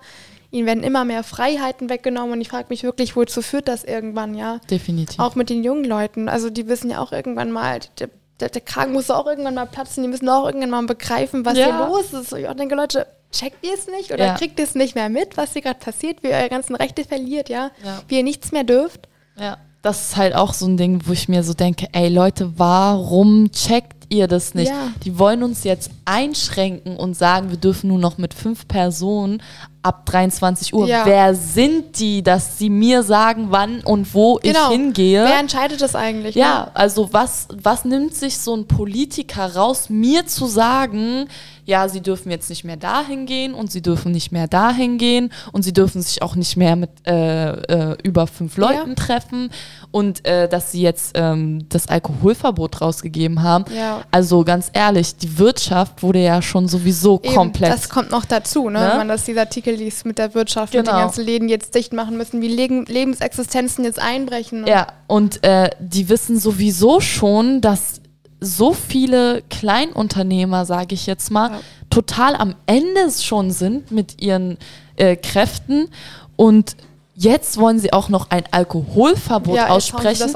ihnen 0.51 0.67
werden 0.67 0.83
immer 0.83 1.05
mehr 1.05 1.23
Freiheiten 1.23 1.89
weggenommen 1.89 2.33
und 2.33 2.41
ich 2.41 2.49
frage 2.49 2.67
mich 2.67 2.83
wirklich, 2.83 3.15
wozu 3.15 3.41
führt 3.41 3.69
das 3.69 3.85
irgendwann, 3.85 4.35
ja? 4.35 4.59
Definitiv. 4.69 5.19
Auch 5.19 5.35
mit 5.35 5.49
den 5.49 5.63
jungen 5.63 5.85
Leuten. 5.85 6.27
Also 6.27 6.49
die 6.49 6.67
wissen 6.67 6.89
ja 6.89 6.99
auch 6.99 7.13
irgendwann 7.13 7.51
mal, 7.51 7.79
der, 7.99 8.09
der, 8.41 8.49
der 8.49 8.61
Kragen 8.61 8.91
muss 8.91 9.09
auch 9.09 9.25
irgendwann 9.25 9.55
mal 9.55 9.65
platzen, 9.65 10.03
die 10.03 10.09
müssen 10.09 10.27
auch 10.27 10.45
irgendwann 10.45 10.69
mal 10.69 10.85
begreifen, 10.85 11.45
was 11.45 11.57
ja. 11.57 11.65
hier 11.65 11.87
los 11.87 12.11
ist. 12.11 12.33
Und 12.33 12.39
ich 12.39 12.49
auch 12.49 12.55
denke, 12.55 12.75
Leute, 12.75 13.07
checkt 13.37 13.65
ihr 13.65 13.73
es 13.73 13.87
nicht 13.87 14.11
oder 14.11 14.25
ja. 14.25 14.33
kriegt 14.35 14.59
ihr 14.59 14.65
es 14.65 14.75
nicht 14.75 14.95
mehr 14.95 15.09
mit, 15.09 15.37
was 15.37 15.53
hier 15.53 15.61
gerade 15.61 15.79
passiert, 15.79 16.23
wie 16.23 16.27
ihr 16.27 16.35
eure 16.35 16.49
ganzen 16.49 16.75
Rechte 16.75 17.03
verliert, 17.03 17.49
ja? 17.49 17.71
ja? 17.83 18.01
Wie 18.07 18.17
ihr 18.17 18.23
nichts 18.23 18.51
mehr 18.51 18.63
dürft. 18.63 19.07
Ja. 19.39 19.57
Das 19.81 20.09
ist 20.09 20.17
halt 20.17 20.35
auch 20.35 20.53
so 20.53 20.65
ein 20.65 20.75
Ding, 20.75 21.01
wo 21.05 21.13
ich 21.13 21.29
mir 21.29 21.43
so 21.43 21.53
denke, 21.53 21.87
ey 21.93 22.09
Leute, 22.09 22.53
warum 22.57 23.51
checkt 23.51 23.96
ihr 24.09 24.27
das 24.27 24.53
nicht? 24.53 24.69
Ja. 24.69 24.91
Die 25.03 25.17
wollen 25.19 25.43
uns 25.43 25.63
jetzt 25.63 25.91
einschränken 26.05 26.97
und 26.97 27.15
sagen, 27.15 27.49
wir 27.49 27.57
dürfen 27.57 27.89
nur 27.89 27.99
noch 27.99 28.17
mit 28.17 28.33
fünf 28.33 28.67
Personen 28.67 29.41
ab 29.87 30.05
23 30.05 30.73
Uhr. 30.73 30.87
Ja. 30.87 31.05
Wer 31.05 31.33
sind 31.33 31.97
die, 31.99 32.21
dass 32.21 32.57
sie 32.57 32.69
mir 32.69 33.03
sagen, 33.03 33.47
wann 33.49 33.79
und 33.81 34.13
wo 34.13 34.35
genau. 34.35 34.71
ich 34.71 34.77
hingehe? 34.77 35.23
Wer 35.23 35.39
entscheidet 35.39 35.81
das 35.81 35.95
eigentlich? 35.95 36.35
Ja, 36.35 36.65
ne? 36.65 36.75
also 36.75 37.13
was, 37.13 37.47
was 37.53 37.85
nimmt 37.85 38.13
sich 38.13 38.37
so 38.37 38.55
ein 38.55 38.67
Politiker 38.67 39.55
raus, 39.55 39.89
mir 39.89 40.27
zu 40.27 40.47
sagen, 40.47 41.27
ja, 41.67 41.89
sie 41.89 42.01
dürfen 42.01 42.31
jetzt 42.31 42.49
nicht 42.49 42.63
mehr 42.63 42.77
dahin 42.77 43.25
gehen 43.25 43.53
und 43.53 43.71
sie 43.71 43.81
dürfen 43.81 44.13
nicht 44.13 44.31
mehr 44.31 44.47
dahin 44.47 44.97
gehen 44.97 45.31
und 45.51 45.63
sie 45.63 45.73
dürfen 45.73 46.01
sich 46.01 46.21
auch 46.21 46.35
nicht 46.35 46.55
mehr 46.55 46.75
mit 46.77 46.89
äh, 47.05 47.51
äh, 47.91 47.97
über 48.03 48.25
fünf 48.27 48.57
Leuten 48.57 48.89
ja. 48.89 48.95
treffen 48.95 49.49
und 49.91 50.25
äh, 50.25 50.47
dass 50.47 50.71
sie 50.71 50.81
jetzt 50.81 51.11
ähm, 51.15 51.67
das 51.67 51.89
Alkoholverbot 51.89 52.81
rausgegeben 52.81 53.43
haben. 53.43 53.65
Ja. 53.75 53.96
Also 54.11 54.43
ganz 54.43 54.69
ehrlich, 54.73 55.15
die 55.15 55.37
Wirtschaft 55.37 56.03
wurde 56.03 56.19
ja 56.19 56.41
schon 56.41 56.67
sowieso 56.67 57.19
Eben, 57.23 57.33
komplett. 57.33 57.71
Das 57.71 57.89
kommt 57.89 58.11
noch 58.11 58.25
dazu, 58.25 58.69
ne? 58.69 58.79
ne? 58.79 58.89
wenn 58.89 58.97
man 58.97 59.07
das 59.07 59.25
dieser 59.25 59.41
Artikel 59.41 59.75
liest 59.75 60.05
mit 60.05 60.17
der 60.17 60.33
Wirtschaft 60.33 60.73
genau. 60.73 60.81
und 60.81 60.87
die 60.87 60.91
genau. 60.91 61.03
ganzen 61.05 61.25
Läden 61.25 61.49
jetzt 61.49 61.75
dicht 61.75 61.93
machen 61.93 62.17
müssen, 62.17 62.41
wie 62.41 62.47
Le 62.47 62.83
Lebensexistenzen 62.87 63.83
jetzt 63.85 63.99
einbrechen. 63.99 64.61
Ne? 64.61 64.69
Ja, 64.69 64.87
und 65.07 65.43
äh, 65.43 65.69
die 65.79 66.09
wissen 66.09 66.39
sowieso 66.39 66.99
schon, 66.99 67.61
dass 67.61 68.01
so 68.39 68.73
viele 68.73 69.41
Kleinunternehmer, 69.49 70.65
sage 70.65 70.93
ich 70.93 71.07
jetzt 71.07 71.31
mal, 71.31 71.51
ja. 71.51 71.59
total 71.89 72.35
am 72.35 72.55
Ende 72.65 73.11
schon 73.11 73.51
sind 73.51 73.91
mit 73.91 74.21
ihren 74.21 74.57
äh, 74.95 75.15
Kräften 75.15 75.89
und 76.35 76.75
jetzt 77.17 77.57
wollen 77.57 77.79
sie 77.79 77.91
auch 77.91 78.09
noch 78.09 78.29
ein 78.29 78.43
Alkoholverbot 78.51 79.55
ja, 79.55 79.69
aussprechen, 79.69 80.35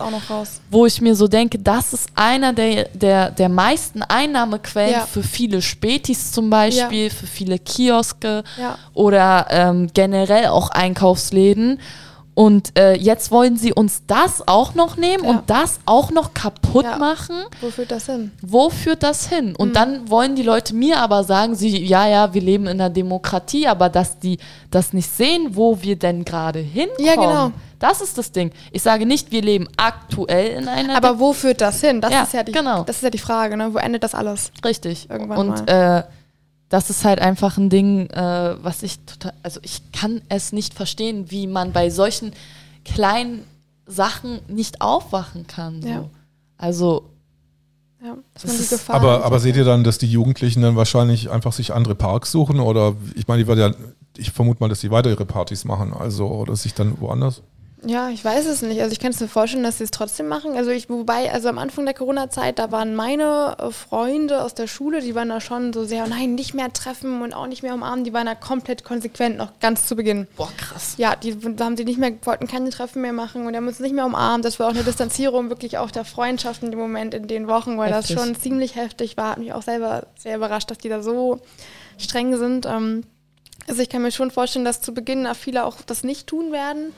wo 0.72 0.88
ich 0.88 1.00
mir 1.00 1.16
so 1.16 1.28
denke, 1.28 1.60
das 1.60 1.94
ist 1.94 2.10
einer 2.16 2.54
der, 2.54 2.90
der, 2.94 3.30
der 3.30 3.50
meisten 3.50 4.02
Einnahmequellen 4.02 4.94
ja. 4.94 5.06
für 5.06 5.22
viele 5.22 5.62
Spätis 5.62 6.32
zum 6.32 6.50
Beispiel, 6.50 7.06
ja. 7.06 7.10
für 7.10 7.28
viele 7.28 7.60
Kioske 7.60 8.44
oder 8.96 9.46
ähm, 9.52 9.90
generell 9.94 10.48
auch 10.48 10.72
Einkaufsläden. 10.72 11.80
Und 12.34 12.78
äh, 12.80 12.96
jetzt 12.96 13.30
wollen 13.32 13.58
sie 13.58 13.74
uns 13.74 14.04
das 14.08 14.48
auch 14.48 14.74
noch 14.74 14.96
nehmen 14.96 15.26
ja. 15.26 15.30
und 15.30 15.50
das 15.50 15.80
auch 15.86 16.12
noch 16.12 16.34
kaputt 16.34 16.86
ja. 16.86 16.98
machen. 16.98 17.36
Wo 17.60 17.70
führt 17.70 17.92
das 17.92 18.06
hin? 18.06 18.32
Wo 18.42 18.70
führt 18.70 19.04
das 19.04 19.28
hin? 19.28 19.54
Und 19.56 19.70
mhm. 19.70 19.74
dann 19.74 20.10
wollen 20.10 20.36
die 20.36 20.44
Leute 20.44 20.74
mir 20.74 21.00
aber 21.00 21.26
sagen, 21.26 21.56
sie, 21.56 21.86
ja, 21.86 22.08
ja, 22.08 22.34
wir 22.34 22.42
leben 22.42 22.68
in 22.68 22.80
einer 22.80 22.90
Demokratie, 22.90 23.68
aber 23.68 23.90
dass 23.90 24.18
die 24.20 24.38
das 24.70 24.94
nicht 24.94 25.10
sehen, 25.10 25.56
wo 25.56 25.82
wir 25.82 25.98
denn 25.98 26.24
gerade 26.24 26.60
hinkommen. 26.60 27.06
Ja, 27.06 27.16
genau. 27.16 27.52
Das 27.80 28.00
ist 28.00 28.18
das 28.18 28.32
Ding. 28.32 28.52
Ich 28.72 28.84
sage 28.84 29.06
nicht, 29.06 29.32
wir 29.32 29.42
leben 29.42 29.68
aktuell 29.76 30.62
in 30.62 30.68
einer. 30.68 30.96
Aber 30.96 31.20
wo 31.20 31.34
führt 31.34 31.62
das 31.62 31.82
hin? 31.82 32.00
Das 32.00 32.12
ja, 32.12 32.24
ist 32.24 32.34
ja 32.34 32.44
die, 32.44 32.52
genau. 32.52 32.84
das 32.84 32.98
ist 32.98 33.02
ja 33.02 33.10
die 33.10 33.18
Frage, 33.18 33.58
ne? 33.58 33.74
Wo 33.74 33.80
endet 33.80 34.04
das 34.04 34.14
alles? 34.14 34.52
Richtig. 34.64 35.10
Irgendwann 35.10 35.38
und 35.38 35.66
mal. 35.68 35.98
Äh, 35.98 36.04
das 36.72 36.90
ist 36.90 37.04
halt 37.04 37.20
einfach 37.20 37.58
ein 37.58 37.70
Ding, 37.70 38.10
äh, 38.12 38.56
was 38.64 38.82
ich 38.82 39.00
total, 39.00 39.34
also 39.44 39.60
ich 39.62 39.92
kann 39.92 40.22
es 40.30 40.54
nicht 40.54 40.74
verstehen, 40.74 41.30
wie 41.30 41.46
man 41.46 41.74
bei 41.74 41.90
solchen 41.90 42.32
kleinen 42.86 43.44
Sachen 43.86 44.40
nicht 44.48 44.80
aufwachen 44.80 45.48
kann. 45.48 45.82
So. 45.82 45.88
Ja. 45.90 46.10
Also 46.58 47.10
Ja, 48.02 48.16
ist, 48.42 48.70
Gefahr 48.70 48.96
aber, 48.96 49.26
aber 49.26 49.40
seht 49.40 49.58
ihr 49.58 49.66
dann, 49.66 49.84
dass 49.84 49.98
die 49.98 50.10
Jugendlichen 50.10 50.62
dann 50.62 50.78
wahrscheinlich 50.78 51.30
einfach 51.30 51.52
sich 51.52 51.74
andere 51.74 51.94
Parks 51.94 52.32
suchen? 52.32 52.62
Oder 52.62 52.96
ich 53.16 53.28
meine, 53.28 53.44
die 53.44 53.48
werden 53.50 53.60
ja, 53.60 53.88
ich 54.16 54.32
vermute 54.32 54.62
mal, 54.62 54.70
dass 54.70 54.80
die 54.80 54.92
weiter 54.92 55.10
ihre 55.10 55.26
Partys 55.26 55.66
machen, 55.66 55.94
also 55.94 56.28
oder 56.28 56.56
sich 56.56 56.74
dann 56.74 57.02
woanders. 57.02 57.42
Ja, 57.84 58.10
ich 58.10 58.24
weiß 58.24 58.46
es 58.46 58.62
nicht. 58.62 58.80
Also 58.80 58.94
ich 58.94 59.00
kann 59.00 59.12
es 59.12 59.20
mir 59.20 59.28
vorstellen, 59.28 59.64
dass 59.64 59.80
sie 59.80 59.86
es 59.86 59.92
trotzdem 59.92 60.28
machen. 60.28 60.56
Also 60.56 60.70
ich, 60.70 60.88
wobei, 60.90 61.32
also 61.32 61.50
am 61.50 61.58
Anfang 61.58 61.86
der 61.86 61.96
Corona-Zeit, 61.96 62.60
da 62.60 62.72
waren 62.72 62.96
meine 62.96 63.58
äh, 63.58 63.72
Freunde 63.72 64.44
aus 64.44 64.54
der 64.54 64.68
Schule, 64.68 65.02
die 65.02 65.16
waren 65.16 65.30
da 65.30 65.42
schon 65.42 65.74
so 65.74 65.84
sehr, 65.84 66.06
nein, 66.08 66.36
nicht 66.36 66.54
mehr 66.54 66.72
treffen 66.72 67.24
und 67.24 67.34
auch 67.34 67.48
nicht 67.48 67.64
mehr 67.64 67.74
umarmen. 67.74 68.04
Die 68.04 68.14
waren 68.14 68.28
da 68.28 68.36
komplett 68.36 68.84
konsequent, 68.84 69.38
noch 69.38 69.60
ganz 69.60 69.88
zu 69.88 69.96
Beginn. 69.96 70.28
Boah, 70.38 70.52
krass. 70.58 70.94
Ja, 70.98 71.16
die 71.16 71.36
da 71.36 71.66
haben 71.66 71.76
sie 71.76 71.86
nicht 71.86 71.98
mehr, 71.98 72.14
wollten 72.24 72.48
keine 72.48 72.70
Treffen 72.70 73.02
mehr 73.02 73.14
machen 73.14 73.48
und 73.48 73.56
haben 73.56 73.68
uns 73.68 73.80
nicht 73.80 73.96
mehr 73.96 74.06
umarmt. 74.06 74.46
Das 74.46 74.60
war 74.60 74.68
auch 74.68 74.74
eine 74.74 74.84
Distanzierung 74.84 75.50
wirklich 75.50 75.80
auch 75.80 75.90
der 75.90 76.06
Freundschaft 76.06 76.62
in 76.62 76.70
dem 76.70 76.80
Moment, 76.80 77.16
in 77.16 77.28
den 77.28 77.48
Wochen, 77.48 77.80
weil 77.80 77.92
Heftig. 77.92 78.16
das 78.16 78.26
schon 78.26 78.36
ziemlich 78.36 78.76
heftig 78.76 79.18
war. 79.18 79.32
Hat 79.32 79.38
mich 79.40 79.54
auch 79.54 79.64
selber 79.64 80.06
sehr 80.20 80.36
überrascht, 80.36 80.70
dass 80.70 80.78
die 80.78 80.90
da 80.90 81.02
so 81.02 81.40
streng 81.98 82.38
sind. 82.38 82.68
Ähm, 82.68 83.04
also 83.68 83.82
ich 83.82 83.90
kann 83.90 84.04
mir 84.04 84.12
schon 84.12 84.30
vorstellen, 84.30 84.66
dass 84.66 84.82
zu 84.82 84.94
Beginn 84.94 85.28
viele 85.34 85.66
auch 85.66 85.78
das 85.86 86.04
nicht 86.04 86.28
tun 86.28 86.52
werden. 86.52 86.94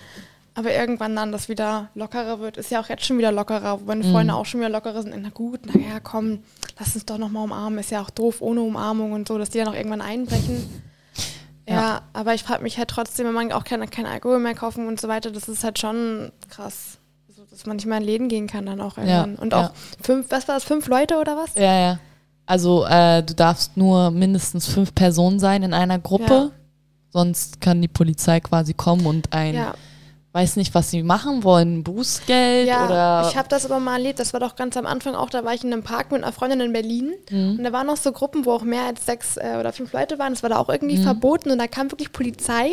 Aber 0.56 0.72
irgendwann 0.72 1.16
dann 1.16 1.32
das 1.32 1.49
wieder 1.49 1.89
lockerer 1.95 2.39
wird, 2.39 2.58
ist 2.58 2.70
ja 2.70 2.80
auch 2.80 2.88
jetzt 2.88 3.06
schon 3.06 3.18
wieder 3.18 3.32
lockerer, 3.32 3.82
wo 3.82 3.86
meine 3.86 4.04
Freunde 4.04 4.36
auch 4.36 4.45
schon 4.45 4.60
wieder 4.60 4.70
lockerer 4.70 5.01
sind. 5.01 5.16
Na 5.20 5.30
gut, 5.30 5.66
naja, 5.66 5.99
komm, 6.01 6.43
lass 6.80 6.93
uns 6.93 7.06
doch 7.06 7.18
nochmal 7.18 7.45
umarmen. 7.45 7.80
Ist 7.80 7.89
ja 7.89 8.01
auch 8.01 8.12
doof 8.12 8.41
ohne 8.41 8.62
Umarmung 8.62 9.14
und 9.14 9.28
so, 9.28 9.38
dass 9.39 9.49
die 9.49 9.58
dann 9.58 9.68
auch 9.68 9.74
irgendwann 9.74 10.01
einbrechen. 10.01 10.70
Ja, 11.68 11.76
Ja. 11.76 12.01
aber 12.14 12.34
ich 12.34 12.43
frage 12.43 12.62
mich 12.62 12.78
halt 12.78 12.89
trotzdem, 12.89 13.26
wenn 13.26 13.34
man 13.34 13.51
auch 13.51 13.64
kein, 13.64 13.89
kein 13.89 14.06
Alkohol 14.06 14.38
mehr 14.39 14.54
kaufen 14.54 14.88
und 14.88 14.99
so 14.99 15.08
weiter, 15.08 15.32
das 15.32 15.47
ist 15.47 15.64
halt 15.64 15.80
schon 15.80 16.32
krass. 16.49 16.97
Also, 17.30 17.43
dass 17.49 17.66
man 17.66 17.78
nicht 17.78 17.86
mehr 17.86 17.97
in 17.97 18.04
Läden 18.04 18.28
gehen 18.30 18.47
kann 18.47 18.66
dann 18.66 18.82
auch 18.82 18.97
irgendwann. 18.97 19.36
und 19.38 19.54
auch 19.54 19.70
ja. 19.70 19.74
fünf, 20.01 20.28
was 20.30 20.47
war 20.47 20.56
das, 20.56 20.66
fünf 20.66 20.88
Leute 20.88 21.18
oder 21.20 21.36
was? 21.38 21.56
Ja, 21.56 21.74
ja. 21.80 21.99
Also 22.45 22.86
äh, 22.86 23.24
du 23.24 23.34
darfst 23.34 23.78
nur 23.78 24.12
mindestens 24.12 24.68
fünf 24.68 24.93
Personen 24.93 25.39
sein 25.39 25.64
in 25.64 25.74
einer 25.74 25.97
Gruppe. 25.97 26.26
Ja. 26.34 26.51
Sonst 27.10 27.62
kann 27.62 27.82
die 27.82 27.88
Polizei 27.88 28.39
quasi 28.41 28.74
kommen 28.74 29.06
und 29.06 29.32
ein, 29.32 29.54
Ja, 29.56 29.74
weiß 30.34 30.56
nicht, 30.58 30.74
was 30.76 30.90
sie 30.92 31.04
machen 31.04 31.44
wollen, 31.44 31.84
Bußgeld 31.84 32.68
ja 32.68 32.86
oder. 32.86 33.28
ich 33.30 33.38
habe 33.38 33.48
das 33.50 33.66
aber 33.66 33.80
mal 33.80 33.94
erlebt. 33.94 34.20
Das 34.20 34.34
war 34.34 34.40
doch 34.40 34.56
ganz 34.56 34.76
am 34.76 34.86
Anfang 34.86 35.16
auch, 35.16 35.30
da 35.30 35.46
war 35.46 35.54
ich 35.54 35.64
in 35.64 35.72
einem 35.72 35.84
Park 35.84 36.12
mit 36.12 36.24
einer 36.24 36.34
Freundin 36.34 36.60
in 36.60 36.74
Berlin. 36.74 37.14
Mhm. 37.30 37.58
Und 37.60 37.64
da 37.64 37.72
waren 37.72 37.88
noch 37.88 37.98
so 37.98 38.12
Gruppen, 38.12 38.46
wo 38.46 38.52
auch 38.52 38.64
mehr 38.64 38.84
als 38.84 39.06
sechs 39.06 39.38
äh, 39.38 39.58
oder 39.60 39.72
fünf 39.72 39.94
Leute 39.94 40.20
waren. 40.20 40.34
Das 40.34 40.44
war 40.44 40.50
da 40.50 40.58
auch 40.58 40.70
irgendwie 40.70 40.98
Mhm. 40.98 41.04
verboten. 41.04 41.52
Und 41.52 41.60
da 41.60 41.68
kam 41.68 41.92
wirklich 41.92 42.12
Polizei 42.12 42.72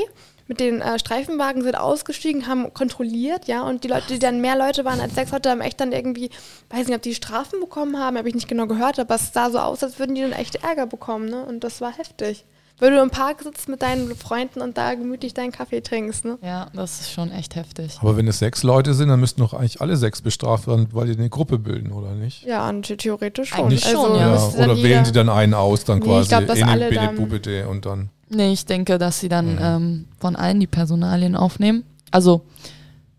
mit 0.48 0.58
den 0.58 0.80
äh, 0.80 0.98
Streifenwagen, 0.98 1.62
sind 1.62 1.76
ausgestiegen, 1.76 2.48
haben 2.48 2.74
kontrolliert, 2.74 3.46
ja. 3.46 3.62
Und 3.62 3.84
die 3.84 3.88
Leute, 3.88 4.06
die 4.14 4.18
dann 4.18 4.40
mehr 4.40 4.56
Leute 4.56 4.84
waren 4.84 4.98
als 5.00 5.14
sechs 5.14 5.30
Leute, 5.30 5.50
haben 5.50 5.60
echt 5.60 5.78
dann 5.80 5.92
irgendwie, 5.92 6.30
weiß 6.70 6.86
nicht, 6.88 6.96
ob 6.96 7.02
die 7.02 7.14
Strafen 7.14 7.60
bekommen 7.60 7.98
haben, 7.98 8.16
habe 8.18 8.28
ich 8.28 8.34
nicht 8.34 8.48
genau 8.48 8.66
gehört, 8.66 8.98
aber 8.98 9.14
es 9.14 9.32
sah 9.32 9.50
so 9.50 9.58
aus, 9.60 9.84
als 9.84 9.98
würden 10.00 10.16
die 10.16 10.22
dann 10.22 10.32
echt 10.32 10.56
Ärger 10.64 10.86
bekommen, 10.86 11.26
ne? 11.28 11.44
Und 11.44 11.62
das 11.62 11.80
war 11.80 11.92
heftig. 11.96 12.44
Weil 12.80 12.90
du 12.92 13.00
im 13.00 13.10
Park 13.10 13.42
sitzt 13.42 13.68
mit 13.68 13.82
deinen 13.82 14.16
Freunden 14.16 14.60
und 14.62 14.76
da 14.78 14.94
gemütlich 14.94 15.34
deinen 15.34 15.52
Kaffee 15.52 15.80
trinkst, 15.82 16.24
ne? 16.24 16.38
ja, 16.42 16.66
das 16.74 17.00
ist 17.02 17.12
schon 17.12 17.30
echt 17.30 17.54
heftig. 17.54 17.98
Aber 18.00 18.16
wenn 18.16 18.26
es 18.26 18.38
sechs 18.38 18.62
Leute 18.62 18.94
sind, 18.94 19.08
dann 19.08 19.20
müssten 19.20 19.40
doch 19.42 19.52
eigentlich 19.54 19.80
alle 19.80 19.96
sechs 19.96 20.22
bestraft 20.22 20.66
werden, 20.66 20.88
weil 20.92 21.06
die 21.06 21.12
eine 21.18 21.28
Gruppe 21.28 21.58
bilden, 21.58 21.92
oder 21.92 22.12
nicht? 22.14 22.42
Ja, 22.44 22.68
und 22.68 22.86
the- 22.86 22.96
theoretisch 22.96 23.50
schon. 23.50 23.60
Eigentlich 23.66 23.84
schon, 23.84 24.16
ja. 24.16 24.34
Ja, 24.34 24.64
oder 24.64 24.82
wählen 24.82 25.04
sie 25.04 25.12
dann 25.12 25.28
einen 25.28 25.54
aus, 25.54 25.84
dann 25.84 25.98
Nee, 26.00 26.04
quasi 26.06 26.22
ich 26.22 26.28
glaub, 26.30 26.46
dass 26.46 26.58
in 26.58 26.64
alle 26.68 26.88
den 26.90 26.94
dann- 26.96 27.66
und 27.68 27.84
dann. 27.86 28.08
Nee, 28.30 28.52
ich 28.52 28.64
denke, 28.64 28.96
dass 28.98 29.20
sie 29.20 29.28
dann 29.28 29.54
Mhm. 29.54 29.58
ähm, 29.60 30.04
von 30.18 30.36
allen 30.36 30.58
die 30.60 30.66
Personalien 30.66 31.36
aufnehmen. 31.36 31.84
Also 32.10 32.42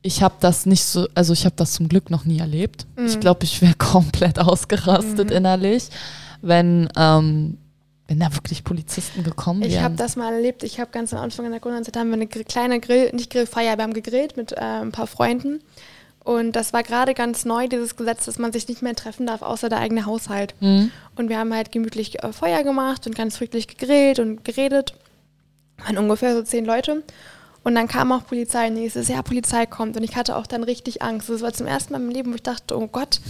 ich 0.01 0.23
habe 0.23 0.35
das 0.39 0.65
nicht 0.65 0.83
so, 0.83 1.07
also 1.13 1.33
ich 1.33 1.45
habe 1.45 1.55
das 1.55 1.73
zum 1.73 1.87
Glück 1.87 2.09
noch 2.09 2.25
nie 2.25 2.39
erlebt. 2.39 2.87
Mhm. 2.97 3.05
Ich 3.05 3.19
glaube, 3.19 3.43
ich 3.43 3.61
wäre 3.61 3.75
komplett 3.75 4.39
ausgerastet 4.39 5.29
Mhm. 5.29 5.35
innerlich, 5.35 5.89
wenn, 6.41 6.89
ähm, 6.97 7.57
wenn 8.11 8.19
da 8.19 8.33
wirklich 8.35 8.65
Polizisten 8.65 9.23
gekommen 9.23 9.61
Ich 9.61 9.77
habe 9.77 9.91
wären. 9.93 9.95
das 9.95 10.17
mal 10.17 10.33
erlebt. 10.33 10.63
Ich 10.63 10.81
habe 10.81 10.91
ganz 10.91 11.13
am 11.13 11.21
Anfang 11.21 11.45
in 11.45 11.51
der 11.51 11.61
Corona-Zeit 11.61 11.95
haben 11.95 12.09
wir 12.09 12.15
eine 12.15 12.27
kleine 12.27 12.81
Grill, 12.81 13.09
nicht 13.13 13.31
Grillfeier, 13.31 13.77
wir 13.77 13.83
haben 13.83 13.93
gegrillt 13.93 14.35
mit 14.35 14.51
äh, 14.51 14.57
ein 14.59 14.91
paar 14.91 15.07
Freunden. 15.07 15.61
Und 16.25 16.51
das 16.57 16.73
war 16.73 16.83
gerade 16.83 17.13
ganz 17.13 17.45
neu, 17.45 17.69
dieses 17.69 17.95
Gesetz, 17.95 18.25
dass 18.25 18.37
man 18.37 18.51
sich 18.51 18.67
nicht 18.67 18.81
mehr 18.81 18.95
treffen 18.95 19.25
darf, 19.25 19.41
außer 19.41 19.69
der 19.69 19.79
eigene 19.79 20.05
Haushalt. 20.05 20.55
Mhm. 20.59 20.91
Und 21.15 21.29
wir 21.29 21.39
haben 21.39 21.53
halt 21.53 21.71
gemütlich 21.71 22.21
äh, 22.21 22.33
Feuer 22.33 22.63
gemacht 22.63 23.07
und 23.07 23.15
ganz 23.15 23.37
friedlich 23.37 23.69
gegrillt 23.69 24.19
und 24.19 24.43
geredet. 24.43 24.93
Waren 25.77 25.97
ungefähr 25.97 26.35
so 26.35 26.43
zehn 26.43 26.65
Leute. 26.65 27.03
Und 27.63 27.75
dann 27.75 27.87
kam 27.87 28.11
auch 28.11 28.25
Polizei 28.27 28.69
nächstes 28.69 29.07
Jahr, 29.07 29.23
Polizei 29.23 29.65
kommt. 29.65 29.95
Und 29.95 30.03
ich 30.03 30.17
hatte 30.17 30.35
auch 30.35 30.47
dann 30.47 30.63
richtig 30.65 31.01
Angst. 31.01 31.29
Das 31.29 31.41
war 31.41 31.53
zum 31.53 31.65
ersten 31.65 31.93
Mal 31.93 32.01
im 32.01 32.09
Leben, 32.09 32.31
wo 32.31 32.35
ich 32.35 32.43
dachte, 32.43 32.77
oh 32.77 32.87
Gott, 32.87 33.21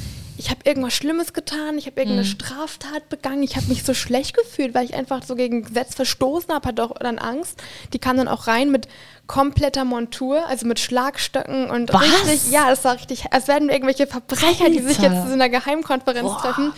ich 0.41 0.49
habe 0.49 0.61
irgendwas 0.63 0.93
Schlimmes 0.95 1.33
getan, 1.33 1.77
ich 1.77 1.85
habe 1.85 1.99
irgendeine 2.01 2.27
Mhm. 2.27 2.31
Straftat 2.31 3.09
begangen, 3.09 3.43
ich 3.43 3.55
habe 3.57 3.67
mich 3.67 3.83
so 3.83 3.93
schlecht 3.93 4.35
gefühlt, 4.35 4.73
weil 4.73 4.85
ich 4.85 4.95
einfach 4.95 5.21
so 5.23 5.35
gegen 5.35 5.63
Gesetz 5.63 5.93
verstoßen 5.93 6.51
habe, 6.51 6.67
hatte 6.67 6.83
auch 6.83 6.97
dann 6.97 7.19
Angst. 7.19 7.61
Die 7.93 7.99
kam 7.99 8.17
dann 8.17 8.27
auch 8.27 8.47
rein 8.47 8.71
mit 8.71 8.87
kompletter 9.27 9.85
Montur, 9.85 10.45
also 10.47 10.65
mit 10.65 10.79
Schlagstöcken 10.79 11.69
und 11.69 11.93
Was? 11.93 12.01
richtig, 12.01 12.51
ja, 12.51 12.69
das 12.71 12.83
war 12.83 12.95
richtig, 12.95 13.31
als 13.31 13.47
werden 13.47 13.69
irgendwelche 13.69 14.07
Verbrecher, 14.07 14.69
die 14.71 14.79
sich 14.79 14.99
Alter. 14.99 15.13
jetzt 15.13 15.25
in 15.27 15.33
einer 15.33 15.49
Geheimkonferenz 15.49 16.27
Boah. 16.27 16.41
treffen. 16.41 16.73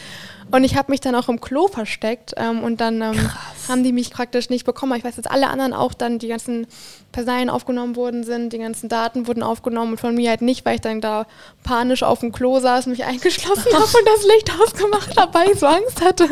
Und 0.52 0.66
ich 0.66 0.76
habe 0.76 0.92
mich 0.92 1.00
dann 1.00 1.16
auch 1.16 1.30
im 1.30 1.40
Klo 1.40 1.68
versteckt 1.70 2.34
ähm, 2.36 2.64
und 2.64 2.82
dann 2.82 3.02
ähm, 3.02 3.30
haben 3.70 3.82
die 3.84 3.94
mich 3.94 4.12
praktisch 4.12 4.50
nicht 4.50 4.66
bekommen. 4.66 4.92
Aber 4.92 5.00
Ich 5.00 5.06
weiß, 5.06 5.16
dass 5.16 5.26
alle 5.26 5.48
anderen 5.48 5.72
auch 5.74 5.94
dann 5.94 6.20
die 6.20 6.28
ganzen 6.28 6.68
Personalien 7.14 7.50
aufgenommen 7.50 7.96
worden 7.96 8.26
sind, 8.26 8.52
die 8.52 8.58
ganzen 8.58 8.90
Daten 8.90 9.26
wurden 9.26 9.42
aufgenommen 9.42 9.94
und 9.94 10.00
von 10.02 10.14
mir 10.14 10.30
halt 10.30 10.42
nicht, 10.42 10.66
weil 10.66 10.76
ich 10.76 10.82
dann 10.82 11.00
da 11.00 11.28
panisch 11.64 12.04
auf 12.04 12.20
dem 12.20 12.34
Klo 12.34 12.60
saß, 12.60 12.88
mich 12.88 13.04
eingeschlossen 13.06 13.53
habe 13.60 13.84
und 13.84 14.06
das 14.06 14.26
Licht 14.26 14.52
ausgemacht 14.60 15.18
habe, 15.18 15.34
weil 15.34 15.52
ich 15.52 15.60
so 15.60 15.66
Angst 15.66 16.04
hatte. 16.04 16.28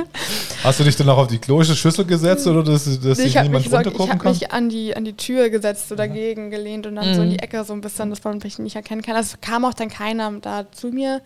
Hast 0.63 0.79
du 0.79 0.83
dich 0.83 0.95
dann 0.95 1.09
auch 1.09 1.17
auf 1.17 1.27
die 1.27 1.39
kloische 1.39 1.75
Schüssel 1.75 2.05
gesetzt 2.05 2.47
oder 2.47 2.63
dass, 2.63 2.85
dass 2.99 3.17
sich 3.17 3.27
ich 3.27 3.37
habe 3.37 3.47
niemand 3.47 3.65
so, 3.65 3.69
ich 3.69 3.75
runtergucken 3.75 4.13
hab 4.13 4.19
kann? 4.19 4.31
mich 4.31 4.51
an, 4.51 4.69
die, 4.69 4.95
an 4.95 5.05
die 5.05 5.17
Tür 5.17 5.49
gesetzt, 5.49 5.89
so 5.89 5.95
dagegen 5.95 6.49
gelehnt 6.51 6.87
und 6.87 6.95
dann 6.95 7.15
so 7.15 7.21
in 7.21 7.31
die 7.31 7.39
Ecke 7.39 7.63
so 7.63 7.73
ein 7.73 7.81
bisschen, 7.81 8.09
dass 8.09 8.23
man 8.23 8.39
mich 8.43 8.59
nicht 8.59 8.75
erkennen 8.75 9.01
kann. 9.01 9.15
Also 9.15 9.37
kam 9.41 9.65
auch 9.65 9.73
dann 9.73 9.89
keiner 9.89 10.31
da 10.41 10.71
zu 10.71 10.87
mir. 10.87 11.21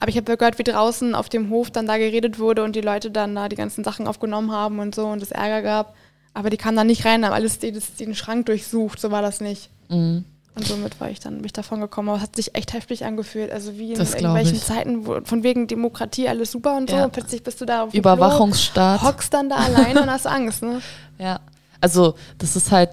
Aber 0.00 0.08
ich 0.08 0.16
habe 0.16 0.36
gehört, 0.36 0.58
wie 0.58 0.64
draußen 0.64 1.14
auf 1.14 1.28
dem 1.28 1.50
Hof 1.50 1.70
dann 1.70 1.86
da 1.86 1.98
geredet 1.98 2.38
wurde 2.38 2.64
und 2.64 2.74
die 2.74 2.80
Leute 2.80 3.10
dann 3.10 3.34
da 3.34 3.48
die 3.50 3.56
ganzen 3.56 3.84
Sachen 3.84 4.06
aufgenommen 4.06 4.50
haben 4.50 4.78
und 4.78 4.94
so 4.94 5.06
und 5.06 5.22
es 5.22 5.30
Ärger 5.30 5.60
gab. 5.60 5.94
Aber 6.32 6.48
die 6.48 6.56
kamen 6.56 6.76
da 6.76 6.84
nicht 6.84 7.04
rein, 7.04 7.24
haben 7.24 7.34
alles 7.34 7.58
den, 7.58 7.78
den 7.98 8.14
Schrank 8.14 8.46
durchsucht, 8.46 8.98
so 9.00 9.10
war 9.10 9.20
das 9.20 9.40
nicht. 9.40 9.68
Mhm. 9.88 10.24
Und 10.56 10.66
somit 10.66 11.00
war 11.00 11.08
ich 11.08 11.20
dann 11.20 11.36
bin 11.36 11.44
ich 11.44 11.52
davon 11.52 11.80
gekommen. 11.80 12.08
Aber 12.08 12.18
es 12.18 12.22
hat 12.24 12.34
sich 12.36 12.54
echt 12.56 12.72
heftig 12.72 13.04
angefühlt. 13.04 13.50
Also 13.52 13.78
wie 13.78 13.92
in 13.92 13.98
Das 13.98 14.14
irgendwelchen. 14.14 14.58
Zeiten, 14.60 15.06
wo, 15.06 15.20
von 15.24 15.42
wegen 15.42 15.66
Demokratie 15.68 16.28
alles 16.28 16.50
super 16.50 16.76
und 16.76 16.90
so. 16.90 16.96
Ja. 16.96 17.04
Und 17.04 17.12
plötzlich 17.12 17.42
bist 17.42 17.60
du 17.60 17.64
da 17.64 17.84
auf 17.84 17.90
dem 17.92 17.98
Überwachungsstaat. 17.98 19.00
Klo, 19.00 19.08
hockst 19.08 19.32
dann 19.32 19.48
da 19.48 19.56
alleine 19.56 20.02
und 20.02 20.10
hast 20.10 20.26
Angst, 20.26 20.62
ne? 20.62 20.80
Ja, 21.18 21.40
also 21.80 22.14
das 22.38 22.56
ist 22.56 22.70
halt, 22.72 22.90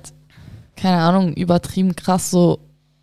keine 0.75 0.97
Ahnung, 1.01 1.33
übertrieben 1.33 1.95
krass 1.95 2.29
so. 2.29 2.59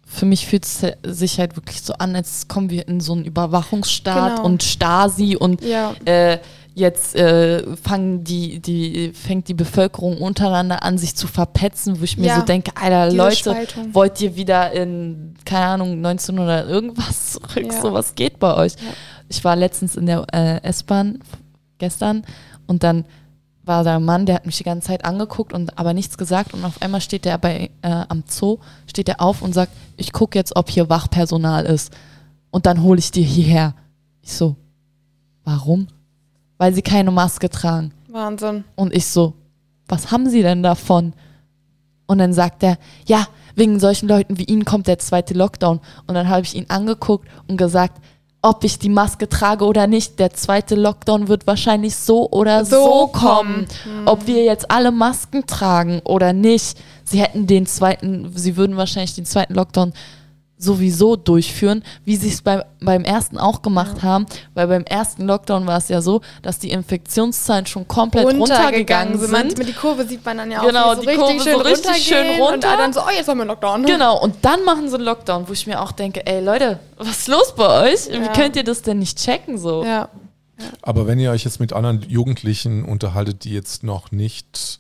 Für 0.07 0.27
mich 0.27 0.47
fühlt 0.47 0.65
es 0.65 0.83
sich 1.03 1.41
halt 1.41 1.57
wirklich 1.57 1.83
so 1.83 1.95
an, 1.95 2.15
als 2.15 2.47
kommen 2.47 2.71
wir 2.71 2.87
in 2.87 3.01
so 3.01 3.15
einen 3.15 3.25
Überwachungsstaat 3.25 4.37
Genau. 4.37 4.45
und 4.45 4.63
Stasi 4.63 5.35
und 5.37 5.63
Ja. 5.65 5.95
äh, 6.05 6.39
jetzt 6.75 7.15
äh, 7.15 7.77
fangen 7.77 8.25
die, 8.25 8.61
die, 8.61 9.13
fängt 9.13 9.49
die 9.49 9.55
Bevölkerung 9.55 10.19
untereinander 10.19 10.83
an, 10.83 10.99
sich 10.99 11.15
zu 11.15 11.27
verpetzen, 11.27 12.01
wo 12.01 12.05
ich 12.05 12.19
mir 12.19 12.27
Ja, 12.27 12.41
so 12.41 12.43
denke, 12.45 12.73
Alter, 12.75 13.13
Leute, 13.13 13.37
Spaltung. 13.37 13.95
wollt 13.95 14.21
ihr 14.21 14.35
wieder 14.37 14.73
in, 14.73 15.35
keine 15.45 15.67
Ahnung, 15.67 15.93
1900 16.05 16.69
irgendwas 16.69 17.33
zurück? 17.33 17.73
Ja. 17.73 17.81
So, 17.81 17.93
was 17.93 18.15
geht 18.15 18.39
bei 18.41 18.55
euch? 18.57 18.73
Ja. 18.75 18.93
Ich 19.29 19.45
war 19.45 19.57
letztens 19.57 19.97
in 19.97 20.07
der 20.07 20.27
äh, 20.33 20.63
S-Bahn 20.63 21.21
gestern 21.79 22.25
und 22.67 22.83
dann 22.83 23.05
war 23.63 23.83
da 23.83 23.97
ein 23.97 24.05
Mann, 24.05 24.27
der 24.27 24.35
hat 24.35 24.47
mich 24.47 24.59
die 24.59 24.65
ganze 24.65 24.89
Zeit 24.89 25.05
angeguckt 25.05 25.53
und 25.53 25.79
aber 25.79 25.95
nichts 25.95 26.19
gesagt 26.19 26.53
und 26.53 26.65
auf 26.65 26.83
einmal 26.83 27.01
steht 27.01 27.25
der 27.25 27.39
bei 27.39 27.71
äh, 27.83 27.89
am 28.09 28.25
Zoo, 28.29 28.59
steht 28.87 29.09
er 29.09 29.23
auf 29.23 29.41
und 29.43 29.55
sagt, 29.55 29.73
ich 29.97 30.13
gucke 30.13 30.39
jetzt, 30.39 30.55
ob 30.57 30.69
hier 30.69 30.91
Wachpersonal 30.91 31.65
ist 31.65 31.93
und 32.51 32.67
dann 32.67 32.83
hole 32.83 32.99
ich 32.99 33.11
dir 33.11 33.25
hierher. 33.25 33.75
Ich 34.21 34.33
so, 34.35 34.57
warum? 35.45 35.89
Weil 36.59 36.73
sie 36.75 36.83
keine 36.83 37.11
Maske 37.11 37.49
tragen. 37.51 37.93
Wahnsinn. 38.09 38.65
Und 38.77 38.95
ich 38.95 39.07
so, 39.07 39.35
was 39.89 40.11
haben 40.13 40.29
sie 40.29 40.43
denn 40.43 40.63
davon? 40.63 41.13
Und 42.07 42.19
dann 42.19 42.33
sagt 42.33 42.63
er, 42.63 42.79
ja, 43.07 43.27
wegen 43.57 43.81
solchen 43.81 44.09
Leuten 44.09 44.39
wie 44.39 44.45
Ihnen 44.45 44.65
kommt 44.65 44.87
der 44.87 44.99
zweite 44.99 45.35
Lockdown. 45.35 45.81
Und 46.07 46.15
dann 46.15 46.29
habe 46.29 46.43
ich 46.43 46.55
ihn 46.55 46.67
angeguckt 46.69 47.29
und 47.49 47.57
gesagt, 47.57 48.01
ob 48.43 48.63
ich 48.63 48.79
die 48.79 48.91
Maske 48.91 49.27
trage 49.29 49.65
oder 49.65 49.87
nicht, 49.87 50.19
der 50.19 50.35
zweite 50.35 50.75
Lockdown 50.75 51.29
wird 51.29 51.47
wahrscheinlich 51.47 51.97
so 51.97 52.29
oder 52.31 52.65
so, 52.67 52.77
So 52.85 53.07
kommen. 53.07 53.67
kommen. 53.83 54.07
Ob 54.07 54.27
wir 54.27 54.45
jetzt 54.45 54.71
alle 54.71 54.93
Masken 54.93 55.47
tragen 55.47 56.01
oder 56.05 56.33
nicht. 56.35 56.79
Sie 57.05 57.21
hätten 57.23 57.47
den 57.47 57.65
zweiten, 57.65 58.31
sie 58.35 58.57
würden 58.57 58.77
wahrscheinlich 58.77 59.15
den 59.15 59.25
zweiten 59.25 59.55
Lockdown 59.55 59.95
sowieso 60.57 61.17
durchführen, 61.17 61.83
wie 62.05 62.17
sie 62.17 62.29
es 62.29 62.41
beim, 62.41 62.63
beim 62.81 63.03
ersten 63.05 63.39
auch 63.39 63.61
gemacht 63.61 64.03
haben. 64.03 64.25
Weil 64.55 64.69
beim 64.69 64.85
ersten 64.85 65.27
Lockdown 65.27 65.67
war 65.67 65.79
es 65.79 65.89
ja 65.89 66.01
so, 66.01 66.21
dass 66.43 66.59
die 66.59 66.71
Infektionszahlen 66.71 67.67
schon 67.67 67.87
komplett 67.89 68.27
runtergegangen 68.27 69.19
sind. 69.19 69.33
Manchmal 69.33 69.67
die 69.67 69.73
Kurve 69.73 70.07
sieht 70.07 70.25
man 70.25 70.39
dann 70.39 70.51
ja 70.51 70.65
Genau, 70.65 70.93
auch, 70.93 71.03
wie 71.03 71.07
die 71.07 71.15
so 71.17 71.25
richtig 71.27 71.27
Kurve 71.27 71.43
schön 71.45 71.53
so 71.53 71.59
richtig 71.89 71.97
schön 72.05 72.17
runtergehen 72.19 72.41
Und 72.47 72.53
runter. 72.53 72.77
dann 72.77 72.93
so, 72.93 73.01
oh, 73.01 73.11
jetzt 73.15 73.29
haben 73.29 73.39
wir 73.39 73.43
einen 73.43 73.51
Lockdown. 73.51 73.85
Genau, 73.85 74.23
und 74.23 74.37
dann 74.43 74.65
machen 74.65 74.89
sie 74.89 74.95
einen 74.95 75.05
Lockdown, 75.05 75.49
wo 75.49 75.53
ich 75.53 75.67
mir 75.67 75.83
auch 75.83 75.93
denke, 75.93 76.25
ey 76.27 76.41
Leute, 76.43 76.79
was 76.99 77.09
ist 77.09 77.29
los 77.29 77.55
bei 77.57 77.93
euch? 77.93 78.09
Wie 78.09 78.15
Ja. 78.25 78.33
könnt 78.33 78.55
ihr 78.57 78.65
das 78.65 78.83
denn 78.83 79.01
nicht 79.01 79.19
checken 79.19 79.59
so? 79.59 79.85
Ja. 79.85 80.09
Aber 80.83 81.07
wenn 81.09 81.19
ihr 81.19 81.33
euch 81.33 81.45
jetzt 81.45 81.59
mit 81.59 81.73
anderen 81.73 82.03
Jugendlichen 82.09 82.85
unterhaltet, 82.85 83.43
die 83.45 83.51
jetzt 83.53 83.83
noch 83.83 84.13
nicht 84.13 84.79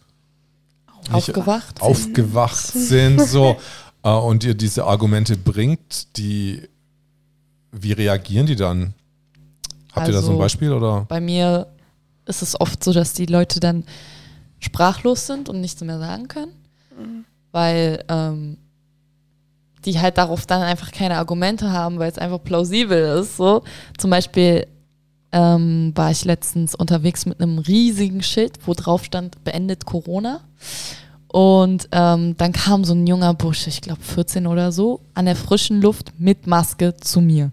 aufgewacht, 1.12 1.82
aufgewacht 1.82 2.56
sind, 2.66 3.20
so 3.20 3.50
äh, 3.50 3.56
und 4.10 4.44
ihr 4.44 4.54
diese 4.54 4.84
Argumente 4.84 5.36
bringt, 5.36 6.16
die 6.16 6.68
wie 7.72 7.92
reagieren 7.92 8.46
die 8.46 8.56
dann? 8.56 8.94
Habt 9.92 10.06
also, 10.06 10.12
ihr 10.12 10.14
da 10.14 10.20
so 10.20 10.26
ein 10.28 10.32
also 10.32 10.38
Beispiel 10.38 10.72
oder? 10.72 11.06
Bei 11.08 11.20
mir 11.20 11.66
ist 12.26 12.42
es 12.42 12.60
oft 12.60 12.82
so, 12.82 12.92
dass 12.92 13.12
die 13.12 13.26
Leute 13.26 13.60
dann 13.60 13.84
sprachlos 14.60 15.26
sind 15.26 15.48
und 15.48 15.60
nichts 15.60 15.82
mehr 15.82 15.98
sagen 15.98 16.28
können, 16.28 16.52
mhm. 16.98 17.24
weil 17.52 18.04
ähm, 18.08 18.58
die 19.84 20.00
halt 20.00 20.18
darauf 20.18 20.46
dann 20.46 20.62
einfach 20.62 20.90
keine 20.92 21.16
Argumente 21.16 21.70
haben, 21.70 21.98
weil 21.98 22.10
es 22.10 22.18
einfach 22.18 22.42
plausibel 22.42 23.20
ist. 23.20 23.36
So 23.36 23.62
zum 23.98 24.10
Beispiel 24.10 24.66
ähm, 25.32 25.92
war 25.94 26.10
ich 26.10 26.24
letztens 26.24 26.74
unterwegs 26.74 27.26
mit 27.26 27.40
einem 27.40 27.58
riesigen 27.58 28.22
Schild, 28.22 28.58
wo 28.66 28.74
drauf 28.74 29.04
stand, 29.04 29.42
beendet 29.44 29.84
Corona. 29.84 30.40
Und 31.34 31.88
ähm, 31.90 32.36
dann 32.36 32.52
kam 32.52 32.84
so 32.84 32.94
ein 32.94 33.08
junger 33.08 33.34
Bursche, 33.34 33.68
ich 33.68 33.80
glaube 33.80 34.00
14 34.00 34.46
oder 34.46 34.70
so, 34.70 35.00
an 35.14 35.24
der 35.24 35.34
frischen 35.34 35.82
Luft 35.82 36.12
mit 36.16 36.46
Maske 36.46 36.94
zu 36.94 37.20
mir 37.20 37.50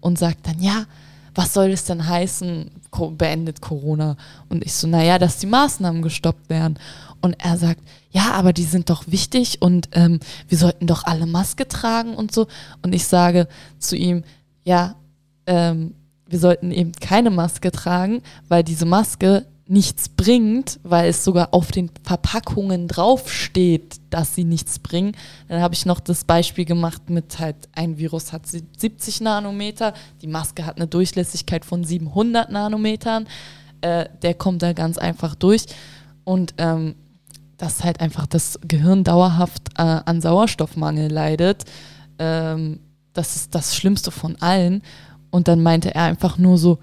und 0.00 0.18
sagt 0.18 0.46
dann, 0.46 0.58
ja, 0.58 0.86
was 1.34 1.52
soll 1.52 1.70
das 1.70 1.84
denn 1.84 2.08
heißen, 2.08 2.70
beendet 3.18 3.60
Corona? 3.60 4.16
Und 4.48 4.64
ich 4.64 4.72
so, 4.72 4.88
naja, 4.88 5.18
dass 5.18 5.36
die 5.36 5.48
Maßnahmen 5.48 6.00
gestoppt 6.00 6.48
werden. 6.48 6.78
Und 7.20 7.36
er 7.38 7.58
sagt, 7.58 7.82
ja, 8.10 8.32
aber 8.32 8.54
die 8.54 8.64
sind 8.64 8.88
doch 8.88 9.04
wichtig 9.06 9.60
und 9.60 9.90
ähm, 9.92 10.18
wir 10.48 10.56
sollten 10.56 10.86
doch 10.86 11.04
alle 11.04 11.26
Maske 11.26 11.68
tragen 11.68 12.14
und 12.14 12.32
so. 12.32 12.46
Und 12.80 12.94
ich 12.94 13.06
sage 13.06 13.48
zu 13.78 13.96
ihm, 13.96 14.24
ja, 14.64 14.94
ähm, 15.46 15.92
wir 16.26 16.38
sollten 16.38 16.70
eben 16.70 16.92
keine 16.92 17.28
Maske 17.28 17.70
tragen, 17.70 18.22
weil 18.48 18.64
diese 18.64 18.86
Maske 18.86 19.44
nichts 19.70 20.08
bringt, 20.08 20.80
weil 20.82 21.10
es 21.10 21.22
sogar 21.22 21.54
auf 21.54 21.70
den 21.70 21.90
Verpackungen 22.02 22.88
draufsteht, 22.88 24.00
dass 24.10 24.34
sie 24.34 24.42
nichts 24.42 24.80
bringen. 24.80 25.12
Dann 25.46 25.62
habe 25.62 25.74
ich 25.74 25.86
noch 25.86 26.00
das 26.00 26.24
Beispiel 26.24 26.64
gemacht 26.64 27.08
mit 27.08 27.38
halt, 27.38 27.56
ein 27.72 27.96
Virus 27.96 28.32
hat 28.32 28.42
70 28.46 29.20
Nanometer, 29.20 29.94
die 30.22 30.26
Maske 30.26 30.66
hat 30.66 30.76
eine 30.76 30.88
Durchlässigkeit 30.88 31.64
von 31.64 31.84
700 31.84 32.50
Nanometern. 32.50 33.28
Äh, 33.80 34.06
der 34.22 34.34
kommt 34.34 34.62
da 34.62 34.72
ganz 34.72 34.98
einfach 34.98 35.36
durch. 35.36 35.66
Und 36.24 36.54
ähm, 36.58 36.96
dass 37.56 37.84
halt 37.84 38.00
einfach 38.00 38.26
das 38.26 38.58
Gehirn 38.66 39.04
dauerhaft 39.04 39.68
äh, 39.78 39.82
an 39.82 40.20
Sauerstoffmangel 40.20 41.12
leidet. 41.12 41.64
Ähm, 42.18 42.80
das 43.12 43.36
ist 43.36 43.54
das 43.54 43.76
Schlimmste 43.76 44.10
von 44.10 44.34
allen. 44.40 44.82
Und 45.30 45.46
dann 45.46 45.62
meinte 45.62 45.94
er 45.94 46.02
einfach 46.02 46.38
nur 46.38 46.58
so, 46.58 46.80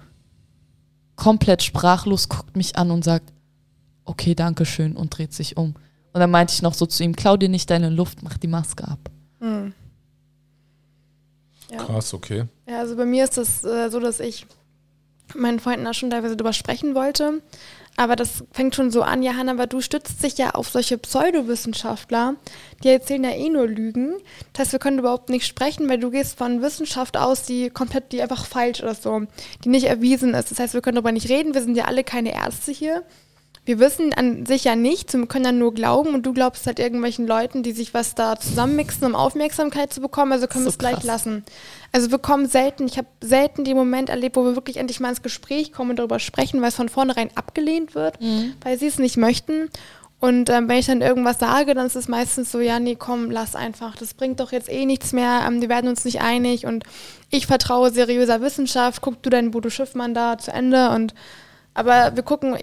komplett 1.18 1.62
sprachlos, 1.62 2.28
guckt 2.28 2.56
mich 2.56 2.76
an 2.76 2.90
und 2.90 3.04
sagt, 3.04 3.32
okay, 4.04 4.34
danke 4.34 4.64
schön 4.64 4.96
und 4.96 5.18
dreht 5.18 5.34
sich 5.34 5.56
um. 5.58 5.74
Und 6.12 6.20
dann 6.20 6.30
meinte 6.30 6.54
ich 6.54 6.62
noch 6.62 6.74
so 6.74 6.86
zu 6.86 7.02
ihm, 7.02 7.14
klau 7.14 7.36
dir 7.36 7.50
nicht 7.50 7.68
deine 7.68 7.90
Luft, 7.90 8.22
mach 8.22 8.38
die 8.38 8.46
Maske 8.46 8.86
ab. 8.88 9.10
Hm. 9.40 9.74
Ja. 11.70 11.84
Krass, 11.84 12.14
okay. 12.14 12.46
Ja, 12.66 12.78
also 12.78 12.96
bei 12.96 13.04
mir 13.04 13.24
ist 13.24 13.36
das 13.36 13.62
äh, 13.64 13.90
so, 13.90 14.00
dass 14.00 14.20
ich 14.20 14.46
meinen 15.34 15.60
Freunden 15.60 15.84
da 15.84 15.92
schon 15.92 16.08
teilweise 16.08 16.36
drüber 16.36 16.54
sprechen 16.54 16.94
wollte. 16.94 17.42
Aber 17.98 18.14
das 18.14 18.44
fängt 18.52 18.76
schon 18.76 18.92
so 18.92 19.02
an, 19.02 19.24
ja, 19.24 19.34
Hanna, 19.34 19.50
aber 19.50 19.66
du 19.66 19.80
stützt 19.80 20.22
dich 20.22 20.38
ja 20.38 20.50
auf 20.50 20.68
solche 20.68 20.98
Pseudowissenschaftler, 20.98 22.36
die 22.84 22.90
erzählen 22.90 23.24
ja 23.24 23.30
eh 23.30 23.48
nur 23.48 23.66
Lügen. 23.66 24.14
Das 24.52 24.60
heißt, 24.60 24.72
wir 24.72 24.78
können 24.78 25.00
überhaupt 25.00 25.30
nicht 25.30 25.48
sprechen, 25.48 25.88
weil 25.88 25.98
du 25.98 26.12
gehst 26.12 26.38
von 26.38 26.62
Wissenschaft 26.62 27.16
aus, 27.16 27.42
die 27.42 27.70
komplett, 27.70 28.12
die 28.12 28.22
einfach 28.22 28.46
falsch 28.46 28.78
ist, 28.78 29.02
so, 29.02 29.22
die 29.64 29.68
nicht 29.68 29.86
erwiesen 29.86 30.32
ist. 30.34 30.52
Das 30.52 30.60
heißt, 30.60 30.74
wir 30.74 30.80
können 30.80 30.94
darüber 30.94 31.10
nicht 31.10 31.28
reden, 31.28 31.54
wir 31.54 31.60
sind 31.60 31.76
ja 31.76 31.86
alle 31.86 32.04
keine 32.04 32.34
Ärzte 32.34 32.70
hier 32.70 33.02
wir 33.68 33.78
wissen 33.80 34.14
an 34.14 34.46
sich 34.46 34.64
ja 34.64 34.74
nichts 34.76 35.14
und 35.14 35.28
können 35.28 35.44
dann 35.44 35.58
nur 35.58 35.74
glauben 35.74 36.14
und 36.14 36.24
du 36.24 36.32
glaubst 36.32 36.66
halt 36.66 36.78
irgendwelchen 36.78 37.26
Leuten, 37.26 37.62
die 37.62 37.72
sich 37.72 37.92
was 37.92 38.14
da 38.14 38.40
zusammenmixen, 38.40 39.06
um 39.06 39.14
Aufmerksamkeit 39.14 39.92
zu 39.92 40.00
bekommen, 40.00 40.32
also 40.32 40.46
können 40.46 40.64
so 40.64 40.68
wir 40.68 40.72
es 40.72 40.78
gleich 40.78 41.04
lassen. 41.04 41.44
Also 41.92 42.10
wir 42.10 42.16
kommen 42.18 42.46
selten, 42.48 42.86
ich 42.86 42.96
habe 42.96 43.08
selten 43.20 43.64
den 43.64 43.76
Moment 43.76 44.08
erlebt, 44.08 44.36
wo 44.36 44.44
wir 44.44 44.54
wirklich 44.56 44.78
endlich 44.78 45.00
mal 45.00 45.10
ins 45.10 45.20
Gespräch 45.20 45.70
kommen 45.70 45.90
und 45.90 45.98
darüber 45.98 46.18
sprechen, 46.18 46.62
weil 46.62 46.70
es 46.70 46.76
von 46.76 46.88
vornherein 46.88 47.28
abgelehnt 47.34 47.94
wird, 47.94 48.18
mhm. 48.22 48.54
weil 48.64 48.78
sie 48.78 48.86
es 48.86 48.98
nicht 48.98 49.18
möchten. 49.18 49.68
Und 50.18 50.48
ähm, 50.48 50.66
wenn 50.66 50.78
ich 50.78 50.86
dann 50.86 51.02
irgendwas 51.02 51.38
sage, 51.38 51.74
dann 51.74 51.86
ist 51.86 51.94
es 51.94 52.08
meistens 52.08 52.50
so, 52.50 52.60
ja, 52.60 52.80
nee, 52.80 52.96
komm, 52.96 53.30
lass 53.30 53.54
einfach. 53.54 53.96
Das 53.96 54.14
bringt 54.14 54.40
doch 54.40 54.50
jetzt 54.50 54.70
eh 54.70 54.86
nichts 54.86 55.12
mehr. 55.12 55.44
Ähm, 55.46 55.60
wir 55.60 55.68
werden 55.68 55.90
uns 55.90 56.06
nicht 56.06 56.22
einig 56.22 56.64
und 56.64 56.84
ich 57.28 57.46
vertraue 57.46 57.90
seriöser 57.92 58.40
Wissenschaft. 58.40 59.02
Guck 59.02 59.22
du 59.22 59.28
dein 59.28 59.50
Bodo 59.50 59.68
Schiffmann 59.68 60.14
da 60.14 60.38
zu 60.38 60.52
Ende 60.52 60.88
und 60.88 61.12
aber 61.78 62.16
wir 62.16 62.24
gucken 62.24 62.56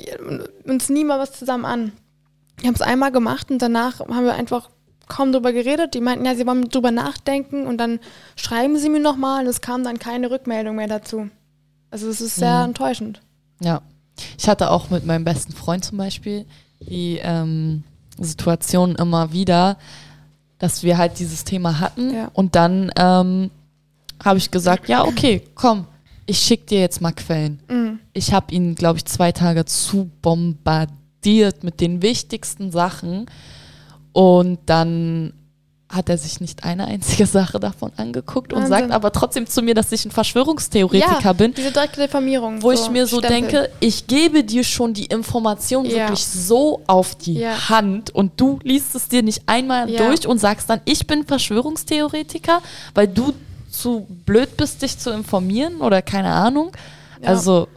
uns 0.65 0.89
nie 0.89 1.05
mal 1.05 1.19
was 1.19 1.31
zusammen 1.31 1.63
an. 1.63 1.93
Wir 2.57 2.67
haben 2.67 2.75
es 2.75 2.81
einmal 2.81 3.13
gemacht 3.13 3.49
und 3.49 3.61
danach 3.61 4.01
haben 4.01 4.25
wir 4.25 4.33
einfach 4.33 4.69
kaum 5.07 5.31
drüber 5.31 5.53
geredet. 5.53 5.93
Die 5.93 6.01
meinten, 6.01 6.25
ja, 6.25 6.35
sie 6.35 6.45
wollen 6.45 6.67
drüber 6.67 6.91
nachdenken 6.91 7.65
und 7.65 7.77
dann 7.77 7.99
schreiben 8.35 8.77
sie 8.77 8.89
mir 8.89 8.99
nochmal 8.99 9.43
und 9.43 9.49
es 9.49 9.61
kam 9.61 9.85
dann 9.85 9.99
keine 9.99 10.31
Rückmeldung 10.31 10.75
mehr 10.75 10.87
dazu. 10.87 11.29
Also 11.91 12.09
es 12.09 12.19
ist 12.19 12.35
sehr 12.35 12.57
mhm. 12.57 12.65
enttäuschend. 12.65 13.21
Ja. 13.61 13.81
Ich 14.37 14.49
hatte 14.49 14.69
auch 14.69 14.89
mit 14.89 15.05
meinem 15.05 15.23
besten 15.23 15.53
Freund 15.53 15.85
zum 15.85 15.97
Beispiel 15.97 16.45
die 16.81 17.19
ähm, 17.23 17.83
Situation 18.19 18.95
immer 18.95 19.31
wieder, 19.31 19.77
dass 20.59 20.83
wir 20.83 20.97
halt 20.97 21.19
dieses 21.19 21.45
Thema 21.45 21.79
hatten 21.79 22.13
ja. 22.13 22.29
und 22.33 22.55
dann 22.55 22.91
ähm, 22.97 23.49
habe 24.23 24.39
ich 24.39 24.51
gesagt, 24.51 24.89
ja, 24.89 25.05
okay, 25.05 25.41
komm, 25.55 25.85
ich 26.25 26.39
schicke 26.39 26.65
dir 26.65 26.79
jetzt 26.79 27.01
mal 27.01 27.11
Quellen. 27.11 27.61
Mhm. 27.69 27.99
Ich 28.13 28.33
habe 28.33 28.53
ihn, 28.53 28.75
glaube 28.75 28.97
ich, 28.97 29.05
zwei 29.05 29.31
Tage 29.31 29.65
zu 29.65 30.09
bombardiert 30.21 31.63
mit 31.63 31.81
den 31.81 32.01
wichtigsten 32.01 32.71
Sachen. 32.71 33.27
Und 34.11 34.59
dann 34.65 35.33
hat 35.87 36.09
er 36.09 36.17
sich 36.17 36.41
nicht 36.41 36.63
eine 36.63 36.85
einzige 36.87 37.25
Sache 37.27 37.59
davon 37.59 37.91
angeguckt 37.95 38.51
Wahnsinn. 38.51 38.63
und 38.63 38.69
sagt 38.69 38.91
aber 38.91 39.11
trotzdem 39.11 39.45
zu 39.45 39.61
mir, 39.61 39.75
dass 39.75 39.91
ich 39.91 40.03
ein 40.05 40.11
Verschwörungstheoretiker 40.11 41.21
ja, 41.23 41.33
bin. 41.33 41.53
Diese 41.53 41.71
direkte 41.71 42.01
Diffamierung. 42.01 42.61
Wo 42.61 42.73
so 42.73 42.83
ich 42.83 42.89
mir 42.89 43.05
so 43.07 43.19
Stempel. 43.19 43.51
denke, 43.51 43.69
ich 43.79 44.07
gebe 44.07 44.43
dir 44.43 44.63
schon 44.63 44.93
die 44.93 45.05
Information 45.05 45.85
ja. 45.85 45.97
wirklich 45.97 46.25
so 46.25 46.81
auf 46.87 47.15
die 47.15 47.39
ja. 47.39 47.69
Hand 47.69 48.13
und 48.13 48.33
du 48.37 48.59
liest 48.63 48.95
es 48.95 49.07
dir 49.07 49.21
nicht 49.21 49.43
einmal 49.45 49.87
durch 49.87 50.27
und 50.27 50.39
sagst 50.39 50.69
dann, 50.69 50.81
ich 50.85 51.05
bin 51.07 51.23
Verschwörungstheoretiker, 51.25 52.61
weil 52.93 53.07
du 53.07 53.33
zu 53.79 54.07
blöd 54.25 54.57
bist, 54.57 54.81
dich 54.81 54.97
zu 54.97 55.11
informieren 55.11 55.81
oder 55.81 56.01
keine 56.01 56.31
Ahnung. 56.31 56.71
Ja. 57.21 57.29
Also 57.29 57.67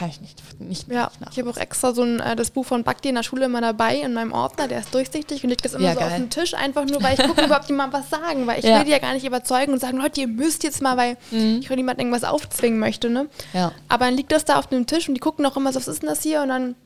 kann 0.00 0.08
ich 0.08 0.20
nicht. 0.22 0.60
nicht 0.60 0.88
ja, 0.90 1.10
nicht 1.20 1.32
ich 1.32 1.38
habe 1.38 1.50
auch 1.50 1.58
extra 1.58 1.92
so 1.92 2.02
ein, 2.02 2.20
äh, 2.20 2.34
das 2.34 2.52
Buch 2.52 2.64
von 2.64 2.84
Bakti 2.84 3.10
in 3.10 3.16
der 3.16 3.22
Schule 3.22 3.44
immer 3.44 3.60
dabei 3.60 3.96
in 3.96 4.14
meinem 4.14 4.32
Ordner, 4.32 4.66
der 4.66 4.78
ist 4.78 4.94
durchsichtig 4.94 5.44
und 5.44 5.50
liegt 5.50 5.62
das 5.62 5.74
immer 5.74 5.84
ja, 5.84 5.92
so 5.92 5.98
geil. 5.98 6.08
auf 6.08 6.16
dem 6.16 6.30
Tisch, 6.30 6.54
einfach 6.54 6.86
nur, 6.86 7.02
weil 7.02 7.20
ich 7.20 7.26
gucke, 7.26 7.42
ob 7.54 7.66
die 7.66 7.74
mal 7.74 7.92
was 7.92 8.08
sagen, 8.08 8.46
weil 8.46 8.60
ich 8.60 8.64
ja. 8.64 8.78
will 8.78 8.86
die 8.86 8.92
ja 8.92 8.98
gar 8.98 9.12
nicht 9.12 9.26
überzeugen 9.26 9.74
und 9.74 9.78
sagen, 9.78 9.98
Leute, 9.98 10.22
ihr 10.22 10.28
müsst 10.28 10.64
jetzt 10.64 10.80
mal, 10.80 10.96
weil 10.96 11.18
mhm. 11.30 11.58
ich 11.60 11.68
will 11.68 11.76
niemandem 11.76 12.06
irgendwas 12.06 12.26
aufzwingen 12.26 12.78
möchte, 12.78 13.10
ne? 13.10 13.28
Ja. 13.52 13.72
Aber 13.88 14.06
dann 14.06 14.14
liegt 14.14 14.32
das 14.32 14.46
da 14.46 14.58
auf 14.58 14.68
dem 14.68 14.86
Tisch 14.86 15.06
und 15.06 15.16
die 15.16 15.20
gucken 15.20 15.44
auch 15.44 15.58
immer 15.58 15.70
so, 15.70 15.78
was 15.78 15.86
ist 15.86 16.00
denn 16.00 16.08
das 16.08 16.22
hier? 16.22 16.40
Und 16.40 16.48
dann, 16.48 16.76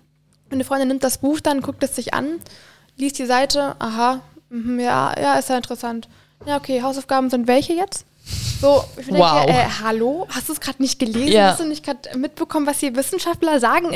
meine 0.51 0.65
Freundin 0.65 0.89
nimmt 0.89 1.05
das 1.05 1.19
Buch 1.19 1.39
dann, 1.39 1.61
guckt 1.61 1.85
es 1.85 1.95
sich 1.95 2.15
an, 2.15 2.41
liest 2.97 3.21
die 3.21 3.27
Seite, 3.27 3.77
aha, 3.79 4.23
mh, 4.51 4.83
ja, 4.83 5.15
ja, 5.21 5.35
ist 5.35 5.51
ja 5.51 5.57
interessant. 5.57 6.09
Ja, 6.47 6.57
okay, 6.57 6.83
Hausaufgaben 6.83 7.31
sind 7.31 7.47
welche 7.47 7.75
jetzt? 7.75 8.07
So, 8.61 8.83
ich 8.97 9.07
denke, 9.07 9.21
wow. 9.21 9.47
äh, 9.47 9.67
hallo, 9.83 10.27
hast 10.31 10.49
du 10.49 10.55
es 10.55 10.61
gerade 10.61 10.81
nicht 10.81 10.99
gelesen? 10.99 11.33
Ja. 11.33 11.51
Hast 11.51 11.61
du 11.61 11.69
nicht 11.69 11.85
gerade 11.85 12.17
mitbekommen, 12.17 12.67
was 12.67 12.79
die 12.79 12.97
Wissenschaftler 12.97 13.61
sagen? 13.61 13.89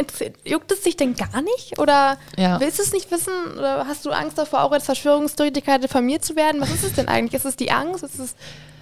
Juckt 0.45 0.70
es 0.70 0.83
dich 0.83 0.97
denn 0.97 1.14
gar 1.14 1.41
nicht? 1.41 1.79
Oder 1.79 2.18
ja. 2.37 2.61
willst 2.61 2.79
du 2.79 2.83
es 2.83 2.93
nicht 2.93 3.11
wissen? 3.11 3.33
Oder 3.57 3.87
hast 3.87 4.05
du 4.05 4.11
Angst 4.11 4.37
davor, 4.37 4.64
auch 4.64 4.72
als 4.72 4.85
Verschwörungstheoretiker 4.85 5.79
diffamiert 5.79 6.24
zu 6.24 6.37
werden? 6.37 6.61
Was 6.61 6.70
ist 6.70 6.85
es 6.85 6.93
denn 6.93 7.09
eigentlich? 7.09 7.35
Ist 7.35 7.47
es 7.47 7.57
die 7.57 7.70
Angst? 7.70 8.03
Ist 8.03 8.18
es, 8.18 8.35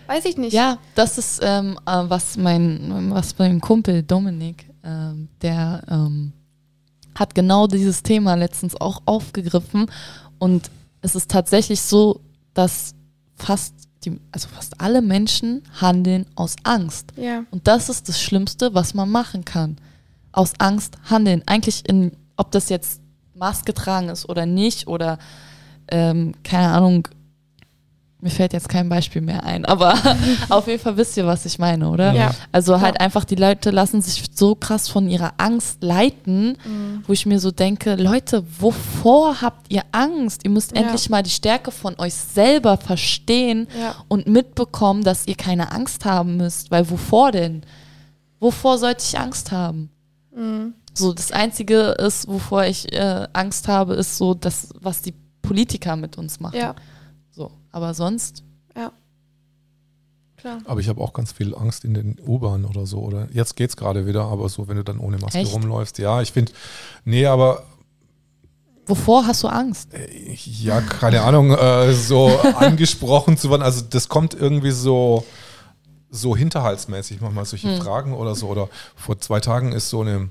weiß 0.09 0.25
ich 0.25 0.37
nicht. 0.37 0.53
Ja, 0.53 0.79
das 0.97 1.19
ist, 1.19 1.41
ähm, 1.43 1.79
äh, 1.87 2.03
was, 2.09 2.37
mein, 2.37 3.13
was 3.13 3.39
mein 3.39 3.61
Kumpel 3.61 4.03
Dominik, 4.03 4.67
ähm, 4.83 5.29
der 5.43 5.85
ähm, 5.89 6.33
hat 7.15 7.37
genau 7.37 7.69
dieses 7.69 8.03
Thema 8.03 8.35
letztens 8.35 8.81
auch 8.81 9.03
aufgegriffen. 9.07 9.89
Und 10.41 10.71
es 11.03 11.15
ist 11.15 11.31
tatsächlich 11.31 11.81
so, 11.81 12.21
dass 12.55 12.95
fast 13.37 13.86
die, 14.07 14.21
also 14.33 14.49
fast 14.49 14.81
alle 14.81 15.03
Menschen 15.03 15.63
handeln 15.81 16.27
aus 16.35 16.57
Angst. 16.63 17.13
Ja. 17.17 17.45
Und 17.51 17.67
das 17.67 17.89
ist 17.89 18.09
das 18.09 18.21
Schlimmste, 18.21 18.75
was 18.75 18.95
man 18.95 19.11
machen 19.11 19.45
kann. 19.45 19.77
Aus 20.33 20.53
Angst 20.59 20.97
handeln. 21.11 21.43
Eigentlich 21.47 21.89
in, 21.89 22.13
ob 22.37 22.51
das 22.53 22.69
jetzt 22.69 23.01
Maske 23.35 23.75
tragen 23.75 24.09
ist 24.09 24.29
oder 24.29 24.47
nicht 24.47 24.87
oder 24.87 25.19
ähm, 25.89 26.35
keine 26.43 26.69
Ahnung, 26.69 27.09
mir 28.21 28.31
fällt 28.31 28.55
jetzt 28.55 28.69
kein 28.69 28.89
Beispiel 28.89 29.21
mehr 29.21 29.45
ein, 29.45 29.67
aber 29.67 29.95
auf 30.49 30.67
jeden 30.69 30.81
Fall 30.81 30.97
wisst 30.97 31.17
ihr, 31.19 31.27
was 31.27 31.45
ich 31.45 31.59
meine, 31.59 31.89
oder? 31.91 32.13
Ja. 32.15 32.31
Also 32.51 32.81
halt 32.81 32.95
ja. 32.95 33.01
einfach, 33.01 33.25
die 33.25 33.35
Leute 33.35 33.71
lassen 33.71 34.01
sich 34.01 34.25
so 34.33 34.55
krass 34.55 34.89
von 34.89 35.09
ihrer 35.09 35.35
Angst 35.37 35.83
leiten, 35.83 36.57
mhm. 36.65 37.03
wo 37.07 37.13
ich 37.13 37.27
mir 37.27 37.39
so 37.39 37.51
denke, 37.51 37.95
Leute, 37.95 38.43
wovor 38.59 39.43
habt 39.43 39.71
ihr 39.71 39.83
Angst? 39.93 40.45
Ihr 40.45 40.51
müsst 40.51 40.75
ja. 40.75 40.83
endlich 40.83 41.11
mal 41.11 41.23
die 41.23 41.31
Stärke 41.31 41.71
von 41.71 41.99
euch 41.99 42.15
selber 42.15 42.79
verstehen 42.79 43.69
und 44.09 44.27
mitbekommen, 44.27 45.05
dass 45.05 45.27
ihr 45.27 45.37
keine 45.37 45.71
Angst 45.73 46.07
haben 46.07 46.39
müsst, 46.39 46.71
weil 46.71 46.89
wovor 46.91 47.33
denn? 47.33 47.63
Wovor 48.41 48.79
sollte 48.79 49.05
ich 49.07 49.19
Angst 49.19 49.53
haben? 49.53 49.91
Mhm. 50.35 50.75
So, 50.95 51.13
das 51.13 51.33
Einzige 51.33 51.95
ist, 51.99 52.27
wovor 52.29 52.65
ich 52.65 52.91
äh, 52.93 53.27
Angst 53.35 53.69
habe, 53.69 53.95
ist 53.95 54.17
so 54.17 54.33
das, 54.33 54.71
was 54.81 55.03
die 55.03 55.13
Politiker 55.43 55.97
mit 55.97 56.17
uns 56.17 56.41
machen. 56.41 56.57
So, 57.37 57.51
aber 57.71 57.93
sonst. 57.93 58.43
Ja. 58.75 58.93
Klar. 60.39 60.61
Aber 60.65 60.81
ich 60.81 60.89
habe 60.89 61.03
auch 61.03 61.13
ganz 61.13 61.33
viel 61.33 61.55
Angst 61.55 61.85
in 61.85 61.93
den 61.93 62.19
U-Bahnen 62.27 62.65
oder 62.65 62.87
so. 62.87 63.01
Oder 63.01 63.29
jetzt 63.31 63.57
geht 63.57 63.71
es 63.71 63.77
gerade 63.77 64.07
wieder, 64.07 64.25
aber 64.25 64.49
so, 64.49 64.69
wenn 64.69 64.79
du 64.79 64.85
dann 64.85 64.99
ohne 64.99 65.19
Maske 65.19 65.41
Echt? 65.41 65.53
rumläufst. 65.53 65.99
Ja, 65.99 66.23
ich 66.23 66.33
finde, 66.33 66.53
nee, 67.05 67.27
aber 67.27 67.65
Wovor 68.87 69.27
hast 69.27 69.43
du 69.43 69.49
Angst? 69.49 69.93
Äh, 69.93 70.09
ja, 70.33 70.81
keine 70.81 71.23
Ahnung, 71.23 71.51
äh, 71.51 71.93
so 71.93 72.29
angesprochen 72.57 73.37
zu 73.37 73.51
werden. 73.51 73.63
Also 73.63 73.83
das 73.83 74.09
kommt 74.09 74.33
irgendwie 74.33 74.71
so, 74.71 75.27
so 76.09 76.37
hinterhaltsmäßig 76.37 77.21
manchmal 77.21 77.45
solche 77.45 77.77
hm. 77.77 77.83
Fragen 77.83 78.15
oder 78.15 78.35
so. 78.35 78.47
Oder 78.47 78.69
vor 78.95 79.19
zwei 79.19 79.41
Tagen 79.41 79.73
ist 79.73 79.91
so 79.91 80.03
eine 80.03 80.31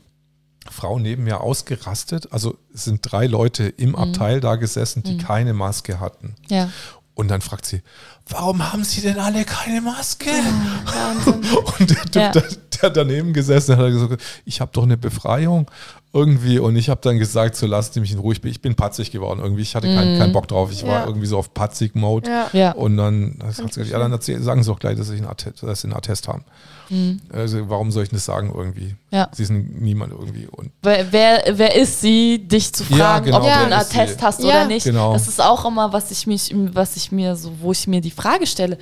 Frau 0.72 1.00
neben 1.00 1.24
mir 1.24 1.42
ausgerastet. 1.42 2.32
Also 2.32 2.58
es 2.74 2.86
sind 2.86 3.00
drei 3.02 3.28
Leute 3.28 3.66
im 3.66 3.90
hm. 3.90 3.96
Abteil 3.96 4.40
da 4.40 4.56
gesessen, 4.56 5.04
die 5.04 5.14
hm. 5.14 5.20
keine 5.20 5.54
Maske 5.54 6.00
hatten. 6.00 6.36
Ja. 6.50 6.70
Und 7.14 7.30
dann 7.30 7.40
fragt 7.42 7.66
sie, 7.66 7.82
warum 8.28 8.74
haben 8.74 8.84
sie 8.84 9.02
denn 9.02 9.20
alle 9.20 9.46
keine 9.46 9.80
Maske? 9.80 10.30
Ja, 10.30 11.16
und 11.80 11.90
der 11.90 12.02
Typ, 12.04 12.16
ja. 12.16 12.32
der, 12.32 12.44
der, 12.82 12.90
daneben 12.90 13.32
gesessen 13.32 13.78
hat, 13.78 13.86
hat 13.86 13.92
gesagt, 13.92 14.24
ich 14.44 14.60
habe 14.60 14.72
doch 14.74 14.84
eine 14.84 14.98
Befreiung 14.98 15.72
irgendwie 16.16 16.60
und 16.60 16.78
ich 16.78 16.90
habe 16.90 17.02
dann 17.04 17.20
gesagt, 17.20 17.58
so 17.58 17.68
lasst 17.68 17.98
mich 17.98 18.14
in 18.14 18.20
Ruhe, 18.20 18.34
ich 18.34 18.62
bin, 18.62 18.74
patzig 18.74 19.12
geworden 19.12 19.42
irgendwie, 19.44 19.64
ich 19.64 19.76
hatte 19.76 19.94
keinen, 19.94 20.18
keinen 20.18 20.32
Bock 20.32 20.48
drauf, 20.48 20.72
ich 20.72 20.82
ja. 20.82 20.88
war 20.88 21.08
irgendwie 21.08 21.28
so 21.28 21.38
auf 21.38 21.54
patzig-Mode 21.54 22.32
ja. 22.54 22.72
und 22.72 22.96
dann 22.96 23.38
hat 23.44 23.56
sie 23.56 23.66
gesagt, 23.66 23.90
ja 23.90 24.00
dann 24.00 24.14
erzähl, 24.14 24.42
sagen 24.42 24.64
sie 24.64 24.72
doch 24.72 24.80
gleich, 24.80 24.98
dass 24.98 25.10
sie 25.10 25.18
einen 25.18 25.28
Attest, 25.28 25.62
dass 25.62 25.82
sie 25.82 25.88
einen 25.88 25.98
Attest 25.98 26.30
haben. 26.30 26.46
Mhm. 26.90 27.20
Also 27.34 27.70
warum 27.70 27.92
soll 27.92 28.04
ich 28.04 28.10
das 28.10 28.24
sagen 28.24 28.54
irgendwie? 28.56 28.96
Ja. 29.12 29.28
Sie 29.34 29.44
sind 29.44 29.82
niemand 29.82 30.14
irgendwie. 30.14 30.48
Und 30.48 30.72
wer, 30.82 31.12
wer, 31.12 31.44
wer 31.52 31.76
ist 31.76 32.00
sie, 32.00 32.48
dich 32.48 32.72
zu 32.72 32.86
fragen, 32.86 32.98
ja, 32.98 33.20
genau, 33.20 33.38
ob 33.40 33.44
du 33.44 33.50
einen 33.50 33.74
Attest 33.74 34.22
hast 34.22 34.42
ja. 34.42 34.50
oder 34.50 34.66
nicht? 34.68 34.86
Genau. 34.86 35.12
Das 35.12 35.28
ist 35.28 35.42
auch 35.42 35.66
immer, 35.66 35.92
was 35.92 36.12
ich 36.12 36.26
mich, 36.28 36.56
was 36.72 36.96
ich 36.96 37.12
mir 37.12 37.36
so, 37.36 37.52
wo 37.60 37.74
ich 37.74 37.88
mir 37.88 38.00
die 38.00 38.12
Frage 38.12 38.48
stelle, 38.48 38.78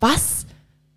was 0.00 0.44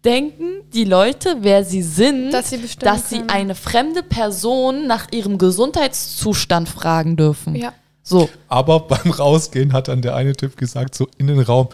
denken 0.04 0.64
die 0.74 0.86
Leute, 0.86 1.38
wer 1.42 1.64
sie 1.64 1.84
sind, 1.84 2.32
dass 2.32 2.50
sie, 2.50 2.62
dass 2.80 3.10
sie 3.10 3.24
eine 3.28 3.56
fremde 3.56 4.04
Person 4.04 4.88
nach 4.88 5.12
ihrem 5.12 5.38
Gesundheitszustand 5.38 6.70
fragen 6.70 7.18
dürfen. 7.18 7.56
Ja. 7.56 7.74
So. 8.04 8.30
Aber 8.48 8.80
beim 8.82 9.12
Rausgehen 9.12 9.74
hat 9.74 9.88
dann 9.88 10.02
der 10.02 10.16
eine 10.16 10.36
Typ 10.36 10.58
gesagt, 10.58 10.96
so 10.96 11.08
in 11.18 11.28
den 11.28 11.40
Raum, 11.40 11.70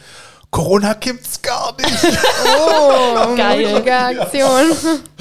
Corona 0.50 0.94
gibt's 0.94 1.42
gar 1.42 1.76
nicht. 1.78 1.88
Oh, 2.60 3.36
geile 3.36 3.76
Aktion. 3.76 4.72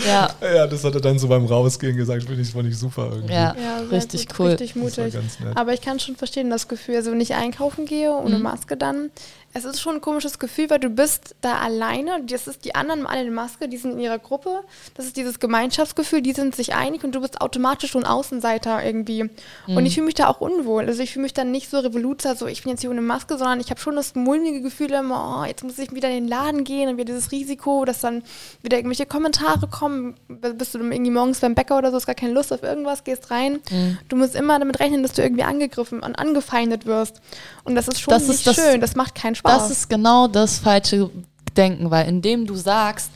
Ja. 0.06 0.30
ja, 0.54 0.66
das 0.66 0.84
hat 0.84 0.94
er 0.94 1.00
dann 1.00 1.18
so 1.18 1.28
beim 1.28 1.44
Rausgehen 1.44 1.96
gesagt, 1.96 2.24
finde 2.24 2.40
ich, 2.40 2.50
fand 2.50 2.68
ich 2.68 2.78
super 2.78 3.08
irgendwie. 3.10 3.34
Ja, 3.34 3.54
ja 3.60 3.78
richtig 3.90 4.28
gut, 4.28 4.38
cool. 4.38 4.46
Richtig 4.48 4.76
mutig. 4.76 5.14
Aber 5.54 5.72
ich 5.72 5.80
kann 5.80 5.98
schon 5.98 6.16
verstehen, 6.16 6.50
das 6.50 6.68
Gefühl, 6.68 6.96
also 6.96 7.10
wenn 7.10 7.20
ich 7.20 7.34
einkaufen 7.34 7.86
gehe 7.86 8.12
ohne 8.12 8.36
mhm. 8.36 8.42
Maske 8.42 8.76
dann, 8.76 9.10
es 9.56 9.64
ist 9.64 9.80
schon 9.80 9.94
ein 9.96 10.00
komisches 10.02 10.38
Gefühl, 10.38 10.68
weil 10.68 10.80
du 10.80 10.90
bist 10.90 11.34
da 11.40 11.58
alleine. 11.58 12.22
Das 12.24 12.46
ist 12.46 12.64
die 12.64 12.74
anderen 12.74 13.06
alle 13.06 13.22
in 13.22 13.32
Maske, 13.32 13.68
die 13.68 13.78
sind 13.78 13.92
in 13.92 14.00
ihrer 14.00 14.18
Gruppe. 14.18 14.60
Das 14.94 15.06
ist 15.06 15.16
dieses 15.16 15.40
Gemeinschaftsgefühl, 15.40 16.20
die 16.20 16.32
sind 16.32 16.54
sich 16.54 16.74
einig 16.74 17.04
und 17.04 17.14
du 17.14 17.20
bist 17.22 17.40
automatisch 17.40 17.92
schon 17.92 18.04
Außenseiter 18.04 18.84
irgendwie. 18.84 19.24
Mhm. 19.24 19.76
Und 19.76 19.86
ich 19.86 19.94
fühle 19.94 20.06
mich 20.06 20.14
da 20.14 20.28
auch 20.28 20.40
unwohl. 20.40 20.84
Also 20.84 21.02
ich 21.02 21.12
fühle 21.12 21.22
mich 21.22 21.32
dann 21.32 21.50
nicht 21.50 21.70
so 21.70 21.78
Revoluzer, 21.78 22.36
so 22.36 22.46
ich 22.46 22.64
bin 22.64 22.70
jetzt 22.70 22.82
hier 22.82 22.90
ohne 22.90 23.00
Maske, 23.00 23.38
sondern 23.38 23.58
ich 23.60 23.70
habe 23.70 23.80
schon 23.80 23.96
das 23.96 24.14
mulmige 24.14 24.60
Gefühl 24.60 24.92
immer, 24.92 25.40
oh, 25.40 25.44
jetzt 25.46 25.64
muss 25.64 25.78
ich 25.78 25.92
wieder 25.92 26.08
in 26.10 26.24
den 26.24 26.28
Laden 26.28 26.64
gehen 26.64 26.90
und 26.90 26.96
wieder 26.96 27.14
dieses 27.14 27.32
Risiko, 27.32 27.86
dass 27.86 28.00
dann 28.00 28.22
wieder 28.62 28.76
irgendwelche 28.76 29.06
Kommentare 29.06 29.68
kommen. 29.68 30.16
Bist 30.28 30.74
du 30.74 30.78
irgendwie 30.78 31.10
morgens 31.10 31.40
beim 31.40 31.54
Bäcker 31.54 31.78
oder 31.78 31.90
so, 31.90 31.96
hast 31.96 32.06
gar 32.06 32.14
keine 32.14 32.34
Lust 32.34 32.52
auf 32.52 32.62
irgendwas, 32.62 33.04
gehst 33.04 33.30
rein. 33.30 33.60
Mhm. 33.70 33.98
Du 34.08 34.16
musst 34.16 34.34
immer 34.34 34.58
damit 34.58 34.80
rechnen, 34.80 35.02
dass 35.02 35.14
du 35.14 35.22
irgendwie 35.22 35.44
angegriffen 35.44 36.00
und 36.00 36.14
angefeindet 36.18 36.84
wirst. 36.84 37.22
Und 37.64 37.74
das 37.74 37.88
ist 37.88 38.00
schon 38.00 38.12
das 38.12 38.28
nicht 38.28 38.46
ist 38.46 38.54
schön, 38.54 38.80
das 38.80 38.94
macht 38.94 39.14
keinen 39.14 39.34
Spaß. 39.34 39.45
Das 39.46 39.70
ist 39.70 39.88
genau 39.88 40.28
das 40.28 40.58
falsche 40.58 41.10
Denken, 41.56 41.90
weil 41.90 42.08
indem 42.08 42.46
du 42.46 42.54
sagst, 42.54 43.10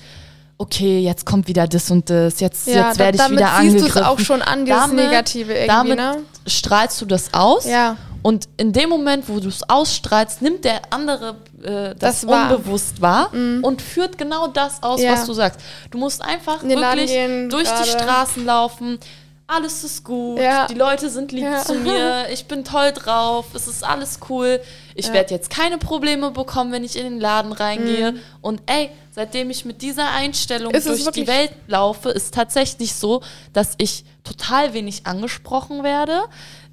okay, 0.61 1.01
jetzt 1.01 1.25
kommt 1.25 1.49
wieder 1.49 1.67
das 1.67 1.91
und 1.91 2.11
das, 2.11 2.39
jetzt, 2.41 2.67
ja, 2.67 2.89
jetzt 2.89 2.99
werde 2.99 3.17
ich 3.17 3.31
wieder 3.31 3.53
angegriffen. 3.53 3.57
Damit 3.57 3.83
siehst 3.83 3.97
du 3.97 4.01
es 4.01 4.07
auch 4.07 4.19
schon 4.19 4.43
an, 4.43 4.67
dieses 4.67 4.81
damit, 4.81 4.97
Negative 4.97 5.53
irgendwie, 5.55 5.67
damit 5.69 5.97
ne? 5.97 6.17
strahlst 6.47 7.01
du 7.01 7.07
das 7.07 7.33
aus 7.33 7.65
ja. 7.65 7.97
und 8.23 8.47
in 8.59 8.75
dem 8.75 8.91
Moment, 8.91 9.27
wo 9.31 9.41
du 9.41 9.49
es 9.49 9.69
ausstrahlst, 9.69 10.43
nimmt 10.43 10.67
der 10.67 10.83
andere 10.91 11.37
äh, 11.63 11.95
das, 11.95 12.21
das 12.21 12.27
war. 12.27 12.51
unbewusst 12.51 13.01
wahr 13.01 13.35
mhm. 13.35 13.65
und 13.65 13.81
führt 13.81 14.19
genau 14.19 14.49
das 14.49 14.83
aus, 14.83 15.01
ja. 15.01 15.13
was 15.13 15.25
du 15.25 15.33
sagst. 15.33 15.61
Du 15.91 15.97
musst 15.97 16.23
einfach 16.23 16.63
wirklich 16.63 17.11
durch 17.49 17.65
grade. 17.65 17.85
die 17.85 17.91
Straßen 17.91 18.45
laufen, 18.45 18.99
alles 19.47 19.83
ist 19.83 20.05
gut, 20.05 20.39
ja. 20.39 20.67
die 20.67 20.75
Leute 20.75 21.09
sind 21.09 21.33
lieb 21.33 21.49
zu 21.65 21.75
mir, 21.75 22.27
ich 22.31 22.47
bin 22.47 22.65
toll 22.65 22.93
drauf, 22.93 23.47
es 23.55 23.67
ist 23.67 23.83
alles 23.83 24.21
cool. 24.29 24.61
Ich 24.95 25.09
ja. 25.09 25.13
werde 25.13 25.35
jetzt 25.35 25.51
keine 25.51 25.79
Probleme 25.79 26.31
bekommen, 26.31 26.73
wenn 26.73 26.85
ich 26.85 26.97
in 26.97 27.05
den 27.05 27.21
Laden 27.21 27.53
reingehe. 27.53 28.13
Mhm. 28.13 28.21
Und 28.41 28.63
ey, 28.67 28.91
seitdem 29.11 29.51
ich 29.51 29.65
mit 29.65 29.83
dieser 29.83 30.11
Einstellung 30.11 30.73
ist 30.73 30.89
durch 30.89 31.11
die 31.11 31.27
Welt 31.27 31.53
laufe, 31.67 32.11
ist 32.11 32.35
tatsächlich 32.35 32.95
so, 32.95 33.23
dass 33.53 33.75
ich 33.79 34.05
total 34.25 34.73
wenig 34.73 35.07
angesprochen 35.07 35.83
werde. 35.83 36.23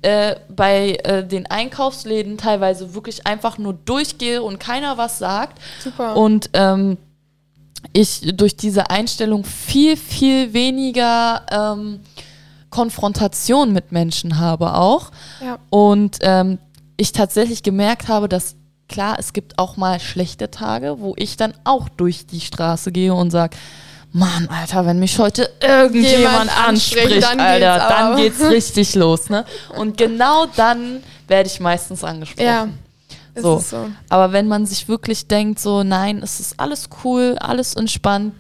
Äh, 0.03 0.35
bei 0.47 0.97
äh, 1.03 1.25
den 1.25 1.47
Einkaufsläden 1.47 2.37
teilweise 2.37 2.93
wirklich 2.93 3.25
einfach 3.25 3.57
nur 3.57 3.73
durchgehe 3.73 4.43
und 4.43 4.59
keiner 4.59 4.97
was 4.97 5.17
sagt. 5.17 5.59
Super. 5.83 6.15
Und 6.15 6.51
ähm, 6.53 6.97
ich 7.93 8.21
durch 8.35 8.55
diese 8.55 8.89
Einstellung 8.89 9.43
viel, 9.43 9.97
viel 9.97 10.53
weniger 10.53 11.41
ähm, 11.49 12.01
Konfrontation 12.69 13.73
mit 13.73 13.91
Menschen 13.91 14.39
habe 14.39 14.75
auch. 14.75 15.11
Ja. 15.41 15.57
Und 15.69 16.19
ähm, 16.21 16.59
ich 16.97 17.11
tatsächlich 17.11 17.63
gemerkt 17.63 18.07
habe, 18.07 18.27
dass 18.27 18.55
klar, 18.89 19.17
es 19.19 19.33
gibt 19.33 19.59
auch 19.59 19.77
mal 19.77 19.99
schlechte 19.99 20.49
Tage, 20.49 20.99
wo 20.99 21.13
ich 21.17 21.37
dann 21.37 21.53
auch 21.63 21.89
durch 21.89 22.25
die 22.25 22.41
Straße 22.41 22.91
gehe 22.91 23.13
und 23.13 23.31
sage, 23.31 23.57
Mann, 24.13 24.47
Alter, 24.47 24.85
wenn 24.85 24.99
mich 24.99 25.19
heute 25.19 25.49
irgendjemand 25.61 26.49
anspricht, 26.67 27.23
dann 27.23 27.39
Alter, 27.39 27.75
geht's 27.75 27.89
dann 27.89 28.15
geht's 28.15 28.41
richtig 28.41 28.95
los, 28.95 29.29
ne? 29.29 29.45
Und 29.75 29.97
genau 29.97 30.45
dann 30.55 31.03
werde 31.27 31.49
ich 31.49 31.59
meistens 31.59 32.03
angesprochen. 32.03 32.45
Ja. 32.45 32.67
So. 33.35 33.59
so. 33.59 33.89
Aber 34.09 34.31
wenn 34.31 34.47
man 34.47 34.65
sich 34.65 34.87
wirklich 34.87 35.27
denkt, 35.27 35.59
so, 35.59 35.83
nein, 35.83 36.21
es 36.23 36.39
ist 36.39 36.59
alles 36.59 36.89
cool, 37.03 37.37
alles 37.39 37.75
entspannt, 37.75 38.33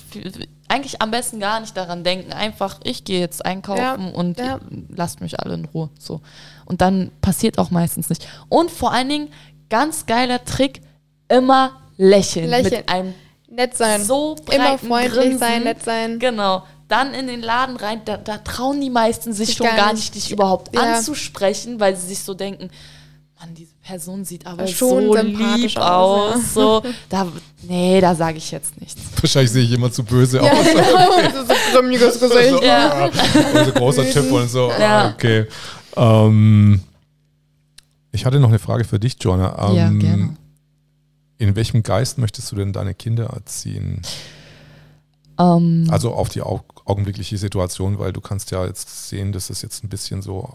eigentlich 0.67 1.01
am 1.01 1.11
besten 1.11 1.39
gar 1.39 1.59
nicht 1.59 1.75
daran 1.77 2.03
denken. 2.03 2.33
Einfach, 2.33 2.79
ich 2.83 3.03
gehe 3.03 3.19
jetzt 3.19 3.45
einkaufen 3.45 4.07
ja, 4.07 4.13
und 4.13 4.39
ja. 4.39 4.59
lasst 4.89 5.21
mich 5.21 5.39
alle 5.39 5.53
in 5.53 5.65
Ruhe. 5.65 5.89
So. 5.97 6.21
Und 6.65 6.81
dann 6.81 7.11
passiert 7.21 7.57
auch 7.57 7.71
meistens 7.71 8.09
nicht. 8.09 8.27
Und 8.49 8.71
vor 8.71 8.91
allen 8.91 9.09
Dingen, 9.09 9.29
ganz 9.69 10.05
geiler 10.05 10.43
Trick, 10.43 10.81
immer 11.29 11.71
lächeln. 11.97 12.49
lächeln. 12.49 12.81
Mit 12.81 12.89
einem 12.89 13.13
nett 13.49 13.77
sein. 13.77 14.03
So 14.03 14.35
immer 14.51 14.77
freundlich 14.77 15.13
Grinsen. 15.13 15.39
sein, 15.39 15.63
nett 15.63 15.83
sein. 15.83 16.19
Genau. 16.19 16.63
Dann 16.87 17.13
in 17.13 17.27
den 17.27 17.41
Laden 17.41 17.75
rein, 17.75 18.01
da, 18.05 18.15
da 18.15 18.37
trauen 18.37 18.79
die 18.79 18.89
meisten 18.89 19.33
sich 19.33 19.55
schon 19.55 19.67
gar 19.67 19.93
nicht, 19.93 20.15
dich 20.15 20.31
überhaupt 20.31 20.73
ja. 20.73 20.95
anzusprechen, 20.95 21.81
weil 21.81 21.97
sie 21.97 22.07
sich 22.07 22.23
so 22.23 22.33
denken, 22.33 22.69
Mann, 23.39 23.53
diese 23.53 23.73
Person 23.83 24.25
sieht 24.25 24.47
aber 24.47 24.65
Schon 24.67 25.05
so 25.05 25.17
lieb 25.17 25.77
aus. 25.77 26.35
Ja. 26.35 26.41
So, 26.53 26.83
da, 27.09 27.27
nee, 27.63 28.01
da 28.01 28.15
sage 28.15 28.37
ich 28.37 28.49
jetzt 28.49 28.79
nichts. 28.81 28.99
Wahrscheinlich 29.21 29.51
sehe 29.51 29.63
ich 29.63 29.71
immer 29.71 29.91
zu 29.91 30.03
böse 30.03 30.37
ja, 30.37 30.51
aus. 30.51 30.65
Ja, 30.75 31.45
so 31.45 31.53
grimmliges 31.73 32.19
Gesicht. 32.19 32.49
So, 32.49 32.63
ja. 32.63 33.05
Und 33.05 33.65
so 33.65 33.71
großer 33.73 34.09
Tipp 34.09 34.31
und 34.31 34.49
so. 34.49 34.71
Ja. 34.79 35.13
Okay. 35.13 35.45
Ähm, 35.95 36.81
ich 38.11 38.25
hatte 38.25 38.39
noch 38.39 38.49
eine 38.49 38.59
Frage 38.59 38.83
für 38.85 38.99
dich, 38.99 39.17
Joanna. 39.19 39.69
Ähm, 39.69 39.75
ja, 39.75 39.89
gerne. 39.89 40.37
In 41.37 41.55
welchem 41.55 41.83
Geist 41.83 42.17
möchtest 42.17 42.51
du 42.51 42.55
denn 42.55 42.73
deine 42.73 42.95
Kinder 42.95 43.25
erziehen? 43.25 44.01
Ähm. 45.39 45.87
also 45.89 46.13
auf 46.13 46.29
die 46.29 46.41
augenblickliche 46.41 47.37
Situation, 47.37 47.99
weil 47.99 48.13
du 48.13 48.21
kannst 48.21 48.51
ja 48.51 48.65
jetzt 48.65 49.09
sehen, 49.09 49.31
dass 49.31 49.49
es 49.49 49.61
jetzt 49.61 49.83
ein 49.83 49.89
bisschen 49.89 50.21
so 50.21 50.49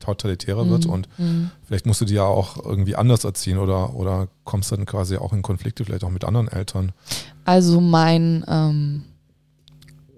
totalitärer 0.00 0.68
wird 0.68 0.86
mhm, 0.86 0.92
und 0.92 1.08
mm. 1.18 1.50
vielleicht 1.64 1.86
musst 1.86 2.00
du 2.00 2.04
die 2.04 2.14
ja 2.14 2.24
auch 2.24 2.64
irgendwie 2.64 2.96
anders 2.96 3.24
erziehen 3.24 3.58
oder, 3.58 3.94
oder 3.94 4.28
kommst 4.44 4.72
dann 4.72 4.86
quasi 4.86 5.16
auch 5.16 5.32
in 5.32 5.42
Konflikte 5.42 5.84
vielleicht 5.84 6.04
auch 6.04 6.10
mit 6.10 6.24
anderen 6.24 6.48
Eltern. 6.48 6.92
Also 7.44 7.80
mein 7.80 8.44
ähm, 8.48 9.02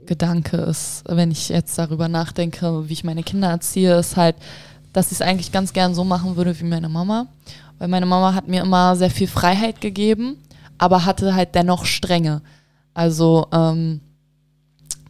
Gedanke 0.06 0.56
ist, 0.58 1.04
wenn 1.06 1.30
ich 1.30 1.48
jetzt 1.48 1.78
darüber 1.78 2.08
nachdenke, 2.08 2.88
wie 2.88 2.92
ich 2.92 3.04
meine 3.04 3.22
Kinder 3.22 3.48
erziehe, 3.48 3.96
ist 3.96 4.16
halt, 4.16 4.36
dass 4.92 5.06
ich 5.06 5.14
es 5.18 5.22
eigentlich 5.22 5.52
ganz 5.52 5.72
gern 5.72 5.94
so 5.94 6.04
machen 6.04 6.36
würde 6.36 6.58
wie 6.58 6.64
meine 6.64 6.88
Mama. 6.88 7.26
Weil 7.78 7.88
meine 7.88 8.06
Mama 8.06 8.34
hat 8.34 8.48
mir 8.48 8.62
immer 8.62 8.96
sehr 8.96 9.10
viel 9.10 9.26
Freiheit 9.26 9.80
gegeben, 9.80 10.38
aber 10.78 11.04
hatte 11.04 11.34
halt 11.34 11.54
dennoch 11.54 11.84
Strenge. 11.84 12.40
Also 12.96 13.46
ähm, 13.52 14.00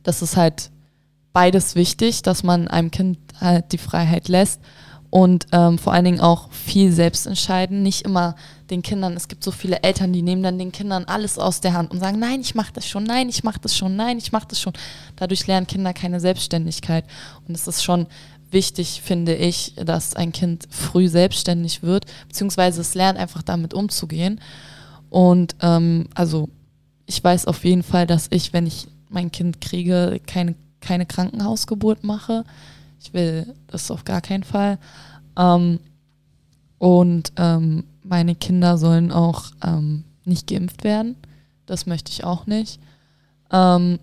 das 0.02 0.20
ist 0.20 0.36
halt 0.36 0.72
beides 1.32 1.76
wichtig, 1.76 2.22
dass 2.22 2.42
man 2.42 2.66
einem 2.66 2.90
Kind 2.90 3.16
halt 3.40 3.70
die 3.70 3.78
Freiheit 3.78 4.26
lässt 4.26 4.60
und 5.08 5.46
ähm, 5.52 5.78
vor 5.78 5.92
allen 5.92 6.04
Dingen 6.04 6.20
auch 6.20 6.50
viel 6.50 6.90
selbst 6.90 7.28
entscheiden. 7.28 7.84
Nicht 7.84 8.02
immer 8.02 8.34
den 8.70 8.82
Kindern, 8.82 9.12
es 9.12 9.28
gibt 9.28 9.44
so 9.44 9.52
viele 9.52 9.84
Eltern, 9.84 10.12
die 10.12 10.22
nehmen 10.22 10.42
dann 10.42 10.58
den 10.58 10.72
Kindern 10.72 11.04
alles 11.04 11.38
aus 11.38 11.60
der 11.60 11.74
Hand 11.74 11.92
und 11.92 12.00
sagen, 12.00 12.18
nein, 12.18 12.40
ich 12.40 12.56
mache 12.56 12.72
das 12.72 12.88
schon, 12.88 13.04
nein, 13.04 13.28
ich 13.28 13.44
mache 13.44 13.60
das 13.60 13.76
schon, 13.76 13.94
nein, 13.94 14.18
ich 14.18 14.32
mache 14.32 14.48
das 14.48 14.60
schon. 14.60 14.72
Dadurch 15.14 15.46
lernen 15.46 15.68
Kinder 15.68 15.94
keine 15.94 16.18
Selbstständigkeit. 16.18 17.04
Und 17.46 17.54
es 17.54 17.68
ist 17.68 17.84
schon 17.84 18.08
wichtig, 18.50 19.00
finde 19.00 19.36
ich, 19.36 19.74
dass 19.76 20.16
ein 20.16 20.32
Kind 20.32 20.66
früh 20.70 21.06
selbstständig 21.06 21.84
wird, 21.84 22.06
beziehungsweise 22.26 22.80
es 22.80 22.96
lernt 22.96 23.16
einfach 23.16 23.42
damit 23.42 23.74
umzugehen. 23.74 24.40
Und 25.08 25.54
ähm, 25.62 26.08
also 26.16 26.48
ich 27.06 27.22
weiß 27.22 27.46
auf 27.46 27.64
jeden 27.64 27.82
Fall, 27.82 28.06
dass 28.06 28.26
ich, 28.30 28.52
wenn 28.52 28.66
ich 28.66 28.88
mein 29.08 29.30
Kind 29.30 29.60
kriege, 29.60 30.20
keine, 30.26 30.54
keine 30.80 31.06
Krankenhausgeburt 31.06 32.04
mache. 32.04 32.44
Ich 33.00 33.12
will 33.12 33.54
das 33.68 33.90
auf 33.90 34.04
gar 34.04 34.20
keinen 34.20 34.42
Fall. 34.42 34.78
Ähm, 35.38 35.78
und 36.78 37.32
ähm, 37.36 37.84
meine 38.02 38.34
Kinder 38.34 38.78
sollen 38.78 39.12
auch 39.12 39.44
ähm, 39.64 40.04
nicht 40.24 40.46
geimpft 40.48 40.84
werden. 40.84 41.16
Das 41.66 41.86
möchte 41.86 42.10
ich 42.10 42.24
auch 42.24 42.46
nicht. 42.46 42.80
Ähm, 43.50 43.98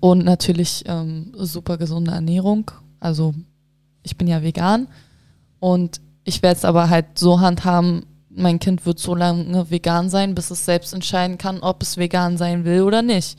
und 0.00 0.24
natürlich 0.24 0.84
ähm, 0.86 1.32
super 1.34 1.78
gesunde 1.78 2.12
Ernährung. 2.12 2.70
Also 3.00 3.34
ich 4.02 4.16
bin 4.16 4.28
ja 4.28 4.42
vegan 4.42 4.88
und 5.60 6.00
ich 6.24 6.42
werde 6.42 6.58
es 6.58 6.64
aber 6.64 6.90
halt 6.90 7.18
so 7.18 7.40
handhaben, 7.40 8.04
mein 8.38 8.58
Kind 8.58 8.86
wird 8.86 8.98
so 8.98 9.14
lange 9.14 9.70
vegan 9.70 10.08
sein, 10.08 10.34
bis 10.34 10.50
es 10.50 10.64
selbst 10.64 10.94
entscheiden 10.94 11.38
kann, 11.38 11.60
ob 11.60 11.82
es 11.82 11.96
vegan 11.96 12.36
sein 12.36 12.64
will 12.64 12.82
oder 12.82 13.02
nicht. 13.02 13.38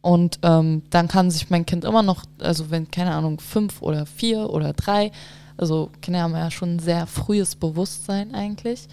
Und 0.00 0.38
ähm, 0.42 0.82
dann 0.90 1.08
kann 1.08 1.30
sich 1.30 1.50
mein 1.50 1.66
Kind 1.66 1.84
immer 1.84 2.02
noch, 2.02 2.24
also 2.38 2.70
wenn, 2.70 2.90
keine 2.90 3.12
Ahnung, 3.12 3.40
fünf 3.40 3.82
oder 3.82 4.06
vier 4.06 4.50
oder 4.50 4.72
drei, 4.72 5.10
also 5.56 5.90
Kinder 6.02 6.22
haben 6.22 6.34
ja 6.34 6.50
schon 6.50 6.76
ein 6.76 6.78
sehr 6.78 7.06
frühes 7.06 7.56
Bewusstsein 7.56 8.34
eigentlich. 8.34 8.88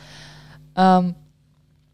Ähm, 0.76 1.16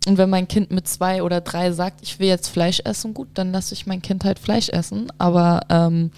und 0.08 0.18
wenn 0.18 0.30
mein 0.30 0.48
Kind 0.48 0.72
mit 0.72 0.88
zwei 0.88 1.24
oder 1.24 1.42
drei 1.42 1.72
sagt, 1.72 2.02
ich 2.02 2.20
will 2.20 2.28
jetzt 2.28 2.48
Fleisch 2.48 2.80
essen, 2.86 3.14
gut, 3.14 3.28
dann 3.34 3.52
lasse 3.52 3.74
ich 3.74 3.86
mein 3.86 4.02
Kind 4.02 4.24
halt 4.24 4.40
Fleisch 4.40 4.70
essen. 4.70 5.12
Aber 5.18 5.62
ähm, 5.70 6.12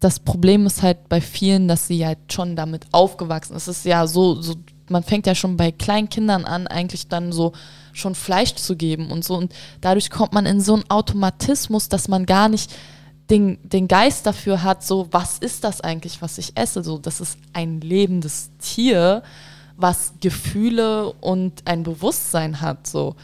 das 0.00 0.20
Problem 0.20 0.66
ist 0.66 0.82
halt 0.82 1.08
bei 1.08 1.20
vielen, 1.20 1.66
dass 1.68 1.86
sie 1.88 2.06
halt 2.06 2.18
schon 2.32 2.54
damit 2.54 2.86
aufgewachsen 2.92 3.56
ist. 3.56 3.66
Es 3.66 3.78
ist 3.78 3.84
ja 3.84 4.06
so, 4.06 4.40
so, 4.40 4.54
man 4.88 5.02
fängt 5.02 5.26
ja 5.26 5.34
schon 5.34 5.56
bei 5.56 5.72
kleinen 5.72 6.08
Kindern 6.08 6.44
an, 6.44 6.66
eigentlich 6.66 7.08
dann 7.08 7.32
so 7.32 7.52
schon 7.92 8.14
Fleisch 8.14 8.54
zu 8.54 8.76
geben 8.76 9.10
und 9.10 9.24
so. 9.24 9.36
Und 9.36 9.52
dadurch 9.80 10.10
kommt 10.10 10.32
man 10.32 10.46
in 10.46 10.60
so 10.60 10.74
einen 10.74 10.88
Automatismus, 10.88 11.88
dass 11.88 12.06
man 12.08 12.26
gar 12.26 12.48
nicht 12.48 12.72
den, 13.28 13.58
den 13.62 13.88
Geist 13.88 14.24
dafür 14.24 14.62
hat, 14.62 14.84
so, 14.84 15.08
was 15.10 15.38
ist 15.38 15.64
das 15.64 15.80
eigentlich, 15.80 16.22
was 16.22 16.38
ich 16.38 16.56
esse? 16.56 16.82
So, 16.82 16.98
das 16.98 17.20
ist 17.20 17.38
ein 17.52 17.80
lebendes 17.80 18.50
Tier, 18.58 19.22
was 19.76 20.14
Gefühle 20.20 21.12
und 21.12 21.66
ein 21.66 21.82
Bewusstsein 21.82 22.60
hat. 22.60 22.86
So. 22.86 23.16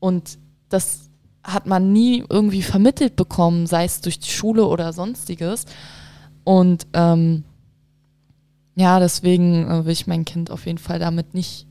Und 0.00 0.38
das 0.68 1.08
hat 1.42 1.66
man 1.66 1.92
nie 1.92 2.24
irgendwie 2.28 2.62
vermittelt 2.62 3.16
bekommen, 3.16 3.66
sei 3.66 3.84
es 3.84 4.00
durch 4.00 4.18
die 4.18 4.30
Schule 4.30 4.66
oder 4.66 4.92
sonstiges. 4.92 5.64
Und 6.48 6.86
ähm, 6.94 7.44
ja, 8.74 9.00
deswegen 9.00 9.70
äh, 9.70 9.84
will 9.84 9.92
ich 9.92 10.06
mein 10.06 10.24
Kind 10.24 10.50
auf 10.50 10.64
jeden 10.64 10.78
Fall 10.78 10.98
damit 10.98 11.34
nicht 11.34 11.66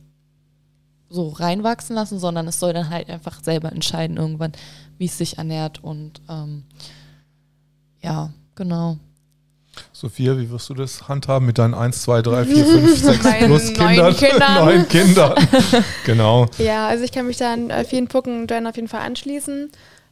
so 1.10 1.30
reinwachsen 1.30 1.96
lassen, 1.96 2.20
sondern 2.20 2.48
es 2.48 2.60
soll 2.60 2.74
dann 2.74 2.92
halt 2.92 3.10
einfach 3.10 3.42
selber 3.44 3.72
entscheiden 3.72 4.18
irgendwann, 4.18 4.52
wie 5.00 5.06
es 5.06 5.18
sich 5.18 5.40
ernährt 5.40 5.84
und 5.84 6.22
ähm, 6.30 6.66
ja, 8.04 8.30
genau. 8.54 8.98
Sophia, 9.94 10.38
wie 10.38 10.52
wirst 10.52 10.70
du 10.70 10.76
das 10.76 11.08
handhaben 11.08 11.48
mit 11.48 11.58
deinen 11.58 11.74
1, 11.74 12.04
2, 12.04 12.22
3, 12.22 12.46
4, 12.46 12.66
5, 12.68 12.98
6 13.00 13.46
plus 13.46 13.74
Kindern? 13.74 14.16
Kindern. 14.16 14.54
Neun 14.64 14.88
Kindern. 14.88 15.48
genau. 16.06 16.46
Ja, 16.60 16.88
also 16.88 17.04
ich 17.04 17.12
kann 17.12 17.26
mich 17.26 17.38
da 17.38 17.54
an 17.54 17.72
vielen 17.88 18.10
Punkten 18.10 18.46
dann 18.46 18.68
auf 18.68 18.76
jeden 18.76 18.90
Fall 18.90 19.02
anschließen. 19.02 19.72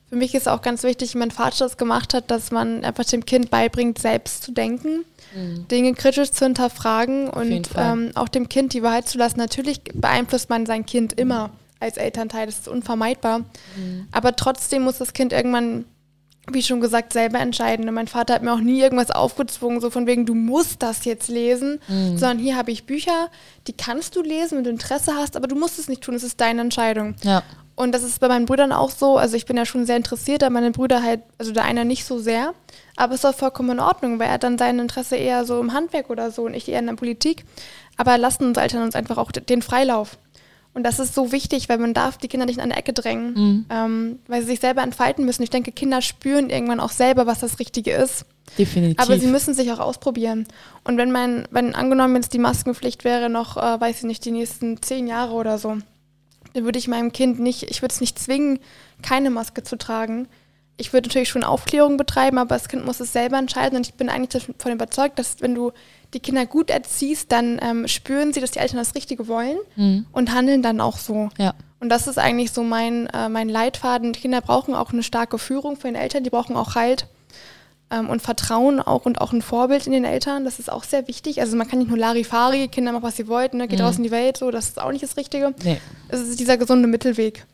Für 0.09 0.15
mich 0.15 0.35
ist 0.35 0.47
auch 0.47 0.61
ganz 0.61 0.83
wichtig, 0.83 1.15
wie 1.15 1.17
mein 1.17 1.31
Vater 1.31 1.65
das 1.65 1.77
gemacht 1.77 2.13
hat, 2.13 2.29
dass 2.29 2.51
man 2.51 2.85
einfach 2.85 3.05
dem 3.05 3.25
Kind 3.25 3.49
beibringt, 3.49 3.97
selbst 3.97 4.43
zu 4.43 4.51
denken, 4.51 5.03
mhm. 5.35 5.67
Dinge 5.67 5.93
kritisch 5.93 6.31
zu 6.31 6.45
hinterfragen 6.45 7.29
und 7.29 7.69
ähm, 7.75 8.11
auch 8.13 8.29
dem 8.29 8.47
Kind 8.47 8.73
die 8.73 8.83
Wahrheit 8.83 9.07
zu 9.07 9.17
lassen. 9.17 9.39
Natürlich 9.39 9.81
beeinflusst 9.93 10.49
man 10.49 10.67
sein 10.67 10.85
Kind 10.85 11.13
immer 11.13 11.49
als 11.79 11.97
Elternteil, 11.97 12.45
das 12.45 12.59
ist 12.59 12.67
unvermeidbar. 12.67 13.39
Mhm. 13.39 14.07
Aber 14.11 14.35
trotzdem 14.35 14.83
muss 14.83 14.99
das 14.99 15.13
Kind 15.13 15.33
irgendwann, 15.33 15.85
wie 16.51 16.61
schon 16.61 16.81
gesagt, 16.81 17.11
selber 17.11 17.39
entscheiden. 17.39 17.87
Und 17.87 17.95
mein 17.95 18.07
Vater 18.07 18.35
hat 18.35 18.43
mir 18.43 18.53
auch 18.53 18.59
nie 18.59 18.79
irgendwas 18.79 19.09
aufgezwungen, 19.09 19.81
so 19.81 19.89
von 19.89 20.05
wegen, 20.05 20.27
du 20.27 20.35
musst 20.35 20.83
das 20.83 21.03
jetzt 21.05 21.29
lesen, 21.29 21.79
mhm. 21.87 22.17
sondern 22.17 22.39
hier 22.39 22.55
habe 22.55 22.71
ich 22.71 22.85
Bücher, 22.85 23.29
die 23.67 23.73
kannst 23.73 24.15
du 24.15 24.21
lesen, 24.21 24.59
wenn 24.59 24.63
du 24.65 24.69
Interesse 24.69 25.15
hast, 25.15 25.35
aber 25.35 25.47
du 25.47 25.55
musst 25.55 25.79
es 25.79 25.89
nicht 25.89 26.03
tun, 26.03 26.13
es 26.13 26.23
ist 26.23 26.39
deine 26.39 26.61
Entscheidung. 26.61 27.15
Ja. 27.23 27.41
Und 27.75 27.91
das 27.91 28.03
ist 28.03 28.21
bei 28.21 28.29
meinen 28.29 28.45
Brüdern 28.45 28.71
auch 28.71 28.89
so. 28.89 29.17
Also 29.17 29.35
ich 29.35 29.45
bin 29.45 29.57
ja 29.57 29.65
schon 29.65 29.85
sehr 29.85 29.97
interessiert, 29.97 30.43
aber 30.43 30.53
meine 30.53 30.71
Brüder 30.71 31.03
halt, 31.03 31.21
also 31.37 31.51
der 31.51 31.65
eine 31.65 31.83
nicht 31.83 32.05
so 32.05 32.19
sehr. 32.19 32.53
Aber 32.95 33.13
es 33.13 33.21
ist 33.21 33.25
auch 33.25 33.35
vollkommen 33.35 33.71
in 33.71 33.79
Ordnung, 33.79 34.17
weil 34.17 34.29
er 34.29 34.37
dann 34.37 34.57
sein 34.57 34.79
Interesse 34.79 35.17
eher 35.17 35.45
so 35.45 35.59
im 35.59 35.73
Handwerk 35.73 36.09
oder 36.09 36.31
so 36.31 36.43
und 36.43 36.53
ich 36.53 36.69
eher 36.69 36.79
in 36.79 36.87
der 36.87 36.93
Politik. 36.93 37.43
Aber 37.97 38.17
lassen 38.17 38.45
uns 38.45 38.57
Eltern 38.57 38.83
uns 38.83 38.95
einfach 38.95 39.17
auch 39.17 39.31
den 39.31 39.61
Freilauf. 39.61 40.17
Und 40.73 40.83
das 40.83 40.99
ist 40.99 41.15
so 41.15 41.31
wichtig, 41.31 41.69
weil 41.69 41.77
man 41.77 41.93
darf 41.93 42.17
die 42.17 42.27
Kinder 42.27 42.45
nicht 42.45 42.57
in 42.57 42.61
eine 42.61 42.75
Ecke 42.75 42.91
drängen, 42.91 43.33
mhm. 43.33 43.65
ähm, 43.69 44.19
weil 44.27 44.41
sie 44.41 44.47
sich 44.47 44.59
selber 44.59 44.83
entfalten 44.83 45.25
müssen. 45.25 45.41
Ich 45.41 45.49
denke, 45.49 45.71
Kinder 45.71 46.01
spüren 46.01 46.49
irgendwann 46.49 46.81
auch 46.81 46.91
selber, 46.91 47.25
was 47.27 47.39
das 47.39 47.59
Richtige 47.59 47.91
ist. 47.91 48.25
Definitiv. 48.57 48.99
Aber 48.99 49.17
sie 49.17 49.27
müssen 49.27 49.53
sich 49.53 49.71
auch 49.71 49.79
ausprobieren. 49.79 50.45
Und 50.83 50.97
wenn 50.97 51.13
mein, 51.13 51.47
wenn 51.49 51.75
angenommen 51.75 52.17
jetzt 52.17 52.33
die 52.33 52.39
Maskenpflicht 52.39 53.05
wäre 53.05 53.29
noch, 53.29 53.55
äh, 53.55 53.79
weiß 53.79 53.99
ich 53.99 54.03
nicht, 54.03 54.25
die 54.25 54.31
nächsten 54.31 54.81
zehn 54.81 55.07
Jahre 55.07 55.33
oder 55.33 55.57
so, 55.57 55.77
dann 56.55 56.63
würde 56.63 56.79
ich 56.79 56.87
meinem 56.87 57.11
Kind 57.11 57.39
nicht, 57.39 57.63
ich 57.63 57.81
würde 57.81 57.93
es 57.93 58.01
nicht 58.01 58.17
zwingen, 58.17 58.59
keine 59.01 59.29
Maske 59.29 59.61
zu 59.63 59.77
tragen. 59.77 60.27
Ich 60.77 60.93
würde 60.93 61.09
natürlich 61.09 61.29
schon 61.29 61.43
Aufklärung 61.43 61.97
betreiben, 61.97 62.37
aber 62.37 62.55
das 62.55 62.69
Kind 62.69 62.85
muss 62.85 63.01
es 63.01 63.11
selber 63.11 63.37
entscheiden. 63.37 63.77
Und 63.77 63.87
ich 63.87 63.95
bin 63.95 64.09
eigentlich 64.09 64.43
davon 64.43 64.71
überzeugt, 64.71 65.19
dass 65.19 65.41
wenn 65.41 65.53
du 65.53 65.71
die 66.13 66.21
Kinder 66.21 66.45
gut 66.45 66.69
erziehst, 66.69 67.31
dann 67.33 67.59
ähm, 67.61 67.87
spüren 67.89 68.31
sie, 68.31 68.39
dass 68.39 68.51
die 68.51 68.59
Eltern 68.59 68.77
das 68.77 68.95
Richtige 68.95 69.27
wollen 69.27 69.57
mhm. 69.75 70.05
und 70.13 70.33
handeln 70.33 70.61
dann 70.61 70.79
auch 70.79 70.97
so. 70.97 71.29
Ja. 71.37 71.53
Und 71.81 71.89
das 71.89 72.07
ist 72.07 72.17
eigentlich 72.17 72.51
so 72.51 72.63
mein, 72.63 73.07
äh, 73.07 73.27
mein 73.27 73.49
Leitfaden. 73.49 74.13
Die 74.13 74.21
Kinder 74.21 74.39
brauchen 74.39 74.75
auch 74.75 74.93
eine 74.93 75.03
starke 75.03 75.37
Führung 75.37 75.75
von 75.75 75.93
den 75.93 76.01
Eltern, 76.01 76.23
die 76.23 76.29
brauchen 76.29 76.55
auch 76.55 76.75
Halt 76.75 77.07
ähm, 77.95 78.09
und 78.09 78.21
Vertrauen 78.21 78.79
auch 78.79 79.05
und 79.05 79.21
auch 79.21 79.31
ein 79.31 79.41
Vorbild 79.41 79.87
in 79.87 79.93
den 79.93 80.03
Eltern. 80.03 80.45
Das 80.45 80.59
ist 80.59 80.71
auch 80.71 80.83
sehr 80.83 81.07
wichtig. 81.07 81.41
Also 81.41 81.55
man 81.55 81.67
kann 81.67 81.79
nicht 81.79 81.87
nur 81.87 81.97
Larifari, 81.97 82.67
Kinder 82.67 82.91
machen, 82.91 83.03
was 83.03 83.15
sie 83.15 83.27
wollten, 83.27 83.57
ne? 83.57 83.67
geht 83.67 83.79
mhm. 83.79 83.85
raus 83.85 83.97
in 83.97 84.03
die 84.03 84.11
Welt, 84.11 84.37
so, 84.37 84.51
das 84.51 84.69
ist 84.69 84.81
auch 84.81 84.91
nicht 84.91 85.03
das 85.03 85.17
Richtige. 85.17 85.53
Nee. 85.63 85.79
Es 86.09 86.21
ist 86.21 86.39
dieser 86.39 86.57
gesunde 86.57 86.87
Mittelweg. 86.87 87.45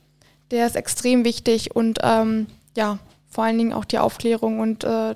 Der 0.52 0.66
ist 0.66 0.76
extrem 0.76 1.24
wichtig 1.24 1.76
und 1.76 2.00
ähm, 2.04 2.48
ja, 2.76 3.00
vor 3.30 3.46
allen 3.46 3.58
Dingen 3.58 3.74
auch 3.74 3.86
die 3.86 4.00
Aufklärung 4.00 4.60
und 4.60 4.84
äh, 4.84 5.16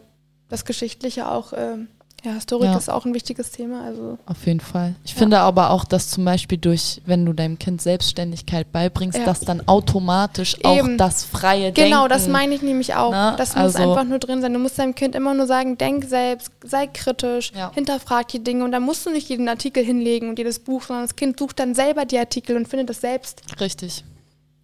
das 0.50 0.64
Geschichtliche 0.66 1.30
auch 1.30 1.54
äh, 1.54 1.78
ja, 2.26 2.34
Historik 2.34 2.70
ja. 2.70 2.78
ist 2.78 2.90
auch 2.90 3.06
ein 3.06 3.14
wichtiges 3.14 3.52
Thema. 3.52 3.84
Also 3.84 4.18
Auf 4.26 4.46
jeden 4.46 4.60
Fall. 4.60 4.96
Ich 5.06 5.12
ja. 5.12 5.20
finde 5.20 5.40
aber 5.40 5.70
auch, 5.70 5.86
dass 5.86 6.10
zum 6.10 6.26
Beispiel 6.26 6.58
durch, 6.58 7.02
wenn 7.06 7.26
du 7.26 7.34
deinem 7.34 7.60
Kind 7.60 7.82
Selbstständigkeit 7.82 8.72
beibringst, 8.72 9.18
ja. 9.18 9.26
dass 9.26 9.40
dann 9.42 9.68
automatisch 9.68 10.56
Eben. 10.56 10.66
auch 10.66 10.98
das 10.98 11.24
freie 11.24 11.72
genau, 11.72 11.74
Denken. 11.74 11.92
Genau, 11.92 12.08
das 12.08 12.28
meine 12.28 12.56
ich 12.56 12.62
nämlich 12.62 12.96
auch. 12.96 13.12
Na, 13.12 13.36
das 13.36 13.56
muss 13.56 13.76
also 13.76 13.92
einfach 13.92 14.04
nur 14.04 14.20
drin 14.20 14.42
sein. 14.42 14.54
Du 14.54 14.60
musst 14.60 14.78
deinem 14.78 14.96
Kind 14.96 15.16
immer 15.16 15.34
nur 15.34 15.48
sagen, 15.48 15.78
denk 15.78 16.06
selbst, 16.06 16.52
sei 16.64 16.88
kritisch, 16.88 17.52
hinterfrag 17.74 18.28
die 18.30 18.44
Dinge 18.44 18.64
und 18.64 18.72
dann 18.72 18.84
musst 18.84 19.06
du 19.06 19.12
nicht 19.12 19.30
jeden 19.30 19.48
Artikel 19.48 19.84
hinlegen 19.84 20.30
und 20.30 20.38
jedes 20.38 20.60
Buch, 20.60 20.84
sondern 20.84 21.06
das 21.06 21.16
Kind 21.16 21.40
sucht 21.40 21.60
dann 21.60 21.76
selber 21.76 22.06
die 22.06 22.18
Artikel 22.18 22.58
und 22.58 22.68
findet 22.68 22.90
das 22.90 23.02
selbst. 23.02 23.42
Richtig. 23.60 24.04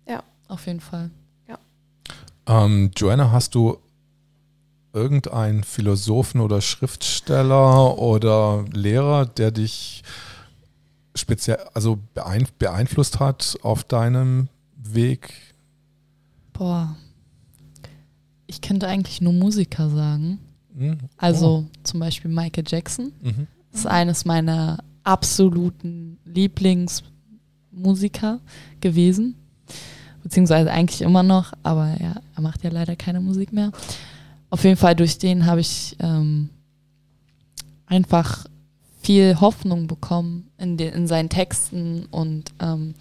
Ja. 0.07 0.23
Auf 0.47 0.65
jeden 0.65 0.81
Fall. 0.81 1.11
Ja. 1.47 1.57
Ähm, 2.47 2.91
Joanna, 2.95 3.31
hast 3.31 3.55
du 3.55 3.77
irgendein 4.93 5.63
Philosophen 5.63 6.41
oder 6.41 6.61
Schriftsteller 6.61 7.97
oder 7.97 8.65
Lehrer, 8.71 9.25
der 9.25 9.51
dich 9.51 10.03
speziell, 11.15 11.57
also 11.73 11.99
beeinflusst 12.13 13.19
hat 13.19 13.57
auf 13.61 13.83
deinem 13.83 14.47
Weg? 14.75 15.33
Boah. 16.53 16.95
Ich 18.47 18.61
könnte 18.61 18.87
eigentlich 18.87 19.21
nur 19.21 19.33
Musiker 19.33 19.89
sagen. 19.89 20.39
Mhm. 20.73 20.97
Also 21.17 21.47
oh. 21.47 21.65
zum 21.83 21.99
Beispiel 21.99 22.31
Michael 22.31 22.63
Jackson. 22.67 23.11
Mhm. 23.21 23.47
Ist 23.71 23.85
eines 23.87 24.25
meiner 24.25 24.83
absoluten 25.03 26.19
Lieblingsmusiker 26.25 28.39
gewesen. 28.81 29.35
Beziehungsweise 30.21 30.71
eigentlich 30.71 31.01
immer 31.01 31.23
noch, 31.23 31.53
aber 31.63 31.97
ja, 31.99 32.21
er 32.35 32.41
macht 32.41 32.63
ja 32.63 32.69
leider 32.69 32.95
keine 32.95 33.21
Musik 33.21 33.51
mehr 33.53 33.71
auf 34.51 34.63
jeden 34.63 34.77
Fall 34.77 34.95
durch 34.95 35.17
den 35.17 35.45
habe 35.47 35.61
ich 35.61 35.95
ähm, 35.99 36.49
einfach 37.87 38.45
viel 39.01 39.39
Hoffnung 39.41 39.87
bekommen 39.87 40.51
in, 40.57 40.77
den, 40.77 40.93
in 40.93 41.07
seinen 41.07 41.29
Texten 41.29 42.05
und 42.11 42.51
ähm, 42.61 42.93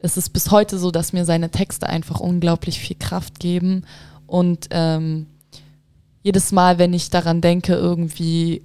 es 0.00 0.16
ist 0.16 0.30
bis 0.30 0.50
heute 0.50 0.78
so, 0.78 0.90
dass 0.90 1.12
mir 1.12 1.24
seine 1.24 1.50
Texte 1.50 1.88
einfach 1.88 2.18
unglaublich 2.18 2.80
viel 2.80 2.96
Kraft 2.98 3.38
geben 3.38 3.84
und 4.26 4.68
ähm, 4.70 5.26
jedes 6.22 6.52
Mal, 6.52 6.78
wenn 6.78 6.94
ich 6.94 7.10
daran 7.10 7.40
denke, 7.40 7.74
irgendwie 7.74 8.62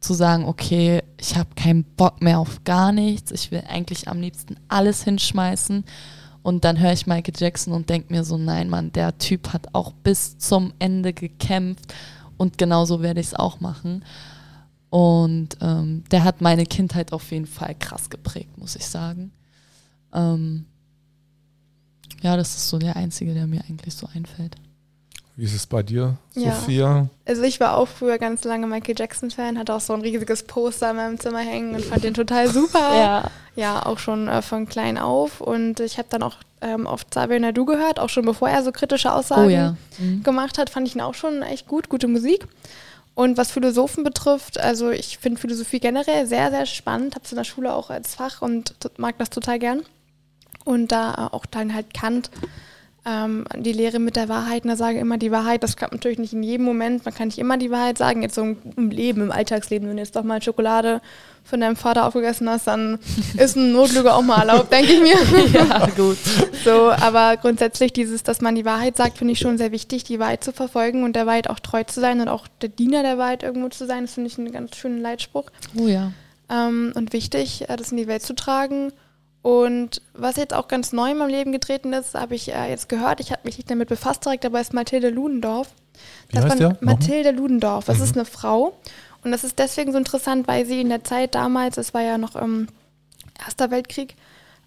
zu 0.00 0.12
sagen, 0.12 0.44
okay, 0.44 1.02
ich 1.18 1.36
habe 1.36 1.54
keinen 1.56 1.84
Bock 1.84 2.20
mehr 2.20 2.38
auf 2.38 2.62
gar 2.64 2.92
nichts, 2.92 3.32
ich 3.32 3.50
will 3.50 3.64
eigentlich 3.66 4.08
am 4.08 4.20
liebsten 4.20 4.56
alles 4.68 5.02
hinschmeißen. 5.02 5.84
Und 6.44 6.64
dann 6.64 6.78
höre 6.78 6.92
ich 6.92 7.06
Michael 7.06 7.32
Jackson 7.34 7.72
und 7.72 7.88
denke 7.88 8.12
mir 8.12 8.22
so, 8.22 8.36
nein, 8.36 8.68
Mann, 8.68 8.92
der 8.92 9.16
Typ 9.16 9.54
hat 9.54 9.68
auch 9.72 9.92
bis 9.92 10.36
zum 10.36 10.74
Ende 10.78 11.14
gekämpft 11.14 11.94
und 12.36 12.58
genauso 12.58 13.00
werde 13.00 13.20
ich 13.20 13.28
es 13.28 13.34
auch 13.34 13.60
machen. 13.60 14.04
Und 14.90 15.56
ähm, 15.62 16.04
der 16.10 16.22
hat 16.22 16.42
meine 16.42 16.66
Kindheit 16.66 17.14
auf 17.14 17.32
jeden 17.32 17.46
Fall 17.46 17.74
krass 17.74 18.10
geprägt, 18.10 18.58
muss 18.58 18.76
ich 18.76 18.86
sagen. 18.86 19.32
Ähm, 20.12 20.66
ja, 22.20 22.36
das 22.36 22.54
ist 22.54 22.68
so 22.68 22.78
der 22.78 22.96
einzige, 22.96 23.32
der 23.32 23.46
mir 23.46 23.64
eigentlich 23.66 23.94
so 23.94 24.06
einfällt. 24.14 24.56
Wie 25.36 25.44
ist 25.44 25.54
es 25.54 25.66
bei 25.66 25.82
dir, 25.82 26.16
Ja. 26.34 26.52
Sophia? 26.54 27.08
Also 27.26 27.42
ich 27.42 27.58
war 27.58 27.76
auch 27.76 27.88
früher 27.88 28.18
ganz 28.18 28.44
lange 28.44 28.68
Michael 28.68 28.94
Jackson-Fan, 28.96 29.58
hatte 29.58 29.74
auch 29.74 29.80
so 29.80 29.92
ein 29.92 30.00
riesiges 30.00 30.44
Poster 30.44 30.90
in 30.90 30.96
meinem 30.96 31.18
Zimmer 31.18 31.40
hängen 31.40 31.74
und 31.74 31.84
fand 31.84 32.04
den 32.04 32.14
total 32.14 32.48
super. 32.48 32.78
Ja. 32.94 33.30
Ja, 33.56 33.86
auch 33.86 34.00
schon 34.00 34.26
äh, 34.26 34.42
von 34.42 34.68
klein 34.68 34.98
auf. 34.98 35.40
Und 35.40 35.78
ich 35.78 35.98
habe 35.98 36.08
dann 36.10 36.24
auch 36.24 36.36
ähm, 36.60 36.86
oft 36.86 37.10
Xavier 37.12 37.38
Nadu 37.38 37.64
gehört, 37.64 38.00
auch 38.00 38.08
schon 38.08 38.24
bevor 38.24 38.48
er 38.48 38.64
so 38.64 38.72
kritische 38.72 39.12
Aussagen 39.12 39.46
Oh 39.46 39.48
ja. 39.48 39.76
Mhm. 39.98 40.24
gemacht 40.24 40.58
hat, 40.58 40.70
fand 40.70 40.88
ich 40.88 40.96
ihn 40.96 41.00
auch 41.00 41.14
schon 41.14 41.42
echt 41.42 41.68
gut, 41.68 41.88
gute 41.88 42.08
Musik. 42.08 42.46
Und 43.14 43.36
was 43.36 43.52
Philosophen 43.52 44.02
betrifft, 44.02 44.58
also 44.58 44.90
ich 44.90 45.18
finde 45.18 45.40
Philosophie 45.40 45.78
generell 45.78 46.26
sehr, 46.26 46.50
sehr 46.50 46.66
spannend, 46.66 47.14
habe 47.14 47.24
es 47.24 47.30
in 47.30 47.36
der 47.36 47.44
Schule 47.44 47.72
auch 47.72 47.90
als 47.90 48.16
Fach 48.16 48.42
und 48.42 48.74
mag 48.98 49.18
das 49.18 49.30
total 49.30 49.60
gern. 49.60 49.82
Und 50.64 50.90
da 50.90 51.28
auch 51.30 51.46
dann 51.46 51.74
halt 51.74 51.94
Kant, 51.94 52.30
ähm, 53.06 53.44
die 53.58 53.72
Lehre 53.72 53.98
mit 53.98 54.16
der 54.16 54.28
Wahrheit, 54.28 54.64
und 54.64 54.70
da 54.70 54.76
sage 54.76 54.96
ich 54.96 55.00
immer 55.02 55.18
die 55.18 55.30
Wahrheit, 55.30 55.62
das 55.62 55.76
klappt 55.76 55.92
natürlich 55.92 56.18
nicht 56.18 56.32
in 56.32 56.42
jedem 56.42 56.64
Moment, 56.64 57.04
man 57.04 57.12
kann 57.14 57.28
nicht 57.28 57.38
immer 57.38 57.56
die 57.58 57.70
Wahrheit 57.70 57.98
sagen, 57.98 58.22
jetzt 58.22 58.34
so 58.34 58.42
im- 58.42 58.56
im 58.76 58.90
Leben, 58.90 59.20
im 59.22 59.30
Alltagsleben, 59.32 59.88
wenn 59.88 59.96
du 59.96 60.02
jetzt 60.02 60.16
doch 60.16 60.24
mal 60.24 60.40
Schokolade 60.42 61.02
von 61.44 61.60
deinem 61.60 61.76
Vater 61.76 62.06
aufgegessen 62.06 62.48
hast, 62.48 62.66
dann 62.66 62.98
ist 63.38 63.56
ein 63.56 63.72
Notlüge 63.72 64.14
auch 64.14 64.22
mal 64.22 64.40
erlaubt, 64.48 64.72
denke 64.72 64.92
ich 64.92 65.00
mir. 65.02 65.16
ja, 65.52 65.86
gut. 65.94 66.16
So, 66.64 66.90
aber 66.90 67.36
grundsätzlich 67.36 67.92
dieses, 67.92 68.22
dass 68.22 68.40
man 68.40 68.54
die 68.54 68.64
Wahrheit 68.64 68.96
sagt, 68.96 69.18
finde 69.18 69.32
ich 69.34 69.38
schon 69.38 69.58
sehr 69.58 69.70
wichtig, 69.70 70.04
die 70.04 70.18
Wahrheit 70.18 70.42
zu 70.42 70.52
verfolgen 70.52 71.04
und 71.04 71.14
der 71.14 71.26
Wahrheit 71.26 71.50
auch 71.50 71.58
treu 71.60 71.84
zu 71.84 72.00
sein 72.00 72.22
und 72.22 72.28
auch 72.28 72.48
der 72.62 72.70
Diener 72.70 73.02
der 73.02 73.18
Wahrheit 73.18 73.42
irgendwo 73.42 73.68
zu 73.68 73.86
sein. 73.86 74.04
Das 74.04 74.14
finde 74.14 74.30
ich 74.30 74.38
einen 74.38 74.50
ganz 74.52 74.74
schönen 74.76 75.02
Leitspruch 75.02 75.50
Oh 75.78 75.86
ja. 75.86 76.12
ähm, 76.48 76.92
und 76.94 77.12
wichtig, 77.12 77.68
äh, 77.68 77.76
das 77.76 77.90
in 77.90 77.98
die 77.98 78.06
Welt 78.06 78.22
zu 78.22 78.34
tragen. 78.34 78.92
Und 79.44 80.00
was 80.14 80.36
jetzt 80.36 80.54
auch 80.54 80.68
ganz 80.68 80.94
neu 80.94 81.10
in 81.10 81.18
meinem 81.18 81.28
Leben 81.28 81.52
getreten 81.52 81.92
ist, 81.92 82.14
habe 82.14 82.34
ich 82.34 82.50
äh, 82.50 82.70
jetzt 82.70 82.88
gehört, 82.88 83.20
ich 83.20 83.30
habe 83.30 83.42
mich 83.44 83.58
nicht 83.58 83.70
damit 83.70 83.90
befasst 83.90 84.24
direkt, 84.24 84.46
aber 84.46 84.58
ist 84.58 84.72
Mathilde 84.72 85.10
Ludendorff. 85.10 85.68
Wie 86.30 86.36
Das 86.36 86.44
heißt 86.46 86.52
war 86.52 86.58
der? 86.58 86.68
Nochmal? 86.70 86.94
Mathilde 86.94 87.30
Ludendorff. 87.30 87.84
Das 87.84 87.98
Mhm. 87.98 88.04
ist 88.04 88.16
eine 88.16 88.24
Frau. 88.24 88.78
Und 89.22 89.32
das 89.32 89.44
ist 89.44 89.58
deswegen 89.58 89.92
so 89.92 89.98
interessant, 89.98 90.48
weil 90.48 90.64
sie 90.64 90.80
in 90.80 90.88
der 90.88 91.04
Zeit 91.04 91.34
damals, 91.34 91.76
es 91.76 91.92
war 91.92 92.00
ja 92.00 92.16
noch 92.16 92.36
im 92.36 92.68
Erster 93.38 93.70
Weltkrieg, 93.70 94.14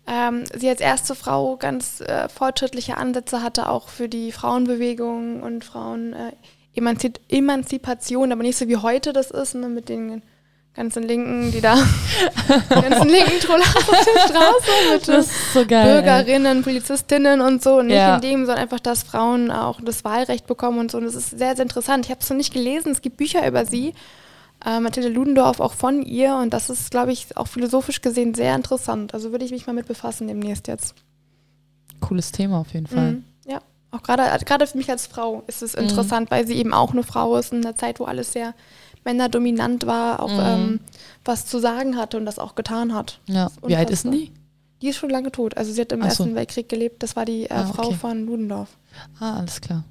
ähm, 0.06 0.44
sie 0.56 0.70
als 0.70 0.80
erste 0.80 1.16
Frau 1.16 1.58
ganz 1.58 2.00
äh, 2.02 2.30
fortschrittliche 2.30 2.98
Ansätze 2.98 3.42
hatte, 3.42 3.70
auch 3.70 3.90
für 3.90 4.08
die 4.08 4.32
Frauenbewegung 4.32 5.42
und 5.42 5.66
Frauen 5.66 6.14
äh, 6.14 6.34
Emanzi 6.76 7.14
Emanzipation, 7.30 8.32
aber 8.32 8.44
nicht 8.44 8.58
so 8.60 8.68
wie 8.68 8.78
heute 8.78 9.12
das 9.12 9.32
ist, 9.32 9.56
ne, 9.56 9.70
mit 9.70 9.90
den 9.90 10.22
ganzen 10.78 11.04
Linken, 11.04 11.52
die 11.52 11.60
da, 11.60 11.76
die 12.70 12.82
ganzen 12.82 13.10
linken 13.10 13.40
Troller 13.42 13.64
auf 13.66 13.86
der 13.90 14.22
Straße 14.22 14.72
mit 14.94 15.08
Das 15.08 15.26
ist 15.26 15.54
so 15.54 15.66
geil. 15.66 15.88
ey. 15.88 16.02
Bürgerinnen, 16.02 16.64
Polizistinnen 16.64 17.42
und 17.42 17.62
so. 17.62 17.80
Und 17.80 17.88
nicht 17.88 17.96
Ja. 17.98 18.16
in 18.16 18.22
dem, 18.22 18.46
sondern 18.46 18.64
einfach, 18.64 18.80
dass 18.80 19.04
Frauen 19.04 19.52
auch 19.52 19.82
das 19.84 20.06
Wahlrecht 20.06 20.48
bekommen 20.48 20.80
und 20.80 20.92
so. 20.92 21.00
Und 21.00 21.06
das 21.06 21.16
ist 21.16 21.32
sehr, 21.32 21.56
sehr 21.56 21.64
interessant. 21.64 22.06
Ich 22.06 22.12
habe 22.12 22.22
es 22.22 22.30
noch 22.30 22.38
nicht 22.38 22.54
gelesen. 22.54 22.92
Es 22.94 23.02
gibt 23.02 23.18
Bücher 23.18 23.46
über 23.48 23.66
sie. 23.66 23.94
Äh, 24.66 24.80
Mathilde 24.80 25.10
Ludendorff 25.10 25.60
auch 25.60 25.74
von 25.74 26.02
ihr. 26.04 26.36
Und 26.36 26.54
das 26.54 26.70
ist, 26.70 26.92
glaube 26.92 27.12
ich, 27.12 27.36
auch 27.36 27.48
philosophisch 27.48 28.02
gesehen 28.02 28.34
sehr 28.34 28.56
interessant. 28.56 29.14
Also 29.14 29.32
würde 29.32 29.46
ich 29.46 29.52
mich 29.52 29.68
mal 29.68 29.74
mit 29.74 29.88
befassen 29.88 30.28
demnächst 30.28 30.68
jetzt. 30.68 30.96
Cooles 32.02 32.32
Thema 32.32 32.60
auf 32.60 32.74
jeden 32.74 32.88
Fall. 32.88 33.12
Mhm. 33.14 33.24
Ja, 33.48 33.60
auch 33.92 34.04
gerade 34.04 34.24
gerade 34.46 34.68
für 34.68 34.78
mich 34.78 34.90
als 34.90 35.08
Frau 35.08 35.44
ist 35.48 35.64
es 35.64 35.76
Mhm. 35.76 35.84
interessant, 35.84 36.32
weil 36.32 36.46
sie 36.46 36.54
eben 36.56 36.74
auch 36.74 36.92
eine 36.92 37.04
Frau 37.04 37.36
ist 37.38 37.52
in 37.54 37.66
einer 37.66 37.76
Zeit, 37.76 38.00
wo 38.00 38.06
alles 38.06 38.34
sehr 38.34 38.54
männerdominant 39.08 39.88
war, 39.88 40.22
auch 40.22 40.32
Mhm. 40.32 40.40
ähm, 40.46 40.80
was 41.26 41.46
zu 41.48 41.60
sagen 41.60 41.96
hatte 41.98 42.18
und 42.18 42.26
das 42.26 42.38
auch 42.40 42.54
getan 42.56 42.94
hat. 42.94 43.20
Ja. 43.28 43.50
Wie 43.66 43.76
alt 43.76 43.90
ist 43.90 44.04
denn 44.04 44.12
die? 44.12 44.32
Die 44.82 44.90
ist 44.90 44.98
schon 44.98 45.10
lange 45.10 45.32
tot. 45.32 45.58
Also 45.58 45.72
sie 45.72 45.82
hat 45.82 45.92
im 45.92 46.02
so. 46.02 46.08
Ersten 46.08 46.36
Weltkrieg 46.36 46.70
gelebt. 46.70 47.02
Das 47.02 47.16
war 47.16 47.26
die 47.26 47.46
äh, 47.46 47.54
Ah, 47.54 47.66
Frau 47.66 47.88
okay. 47.88 47.96
von 47.96 48.26
Ludendorff. 48.28 48.70
Ah, 49.20 49.38
alles 49.40 49.60
klar. 49.62 49.84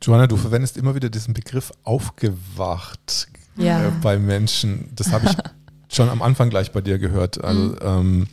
Joanna, 0.00 0.26
du 0.26 0.36
verwendest 0.36 0.76
immer 0.76 0.94
wieder 0.94 1.10
diesen 1.10 1.34
Begriff 1.34 1.72
aufgewacht 1.84 3.28
Ja. 3.56 3.88
äh, 3.88 3.90
bei 4.02 4.18
Menschen. 4.18 4.88
Das 4.94 5.10
habe 5.12 5.26
ich 5.26 5.36
schon 5.94 6.08
am 6.08 6.22
Anfang 6.22 6.50
gleich 6.50 6.72
bei 6.72 6.80
dir 6.80 6.98
gehört. 6.98 7.42
Also, 7.42 7.60
Mhm. 7.60 7.76
ähm, 7.82 8.28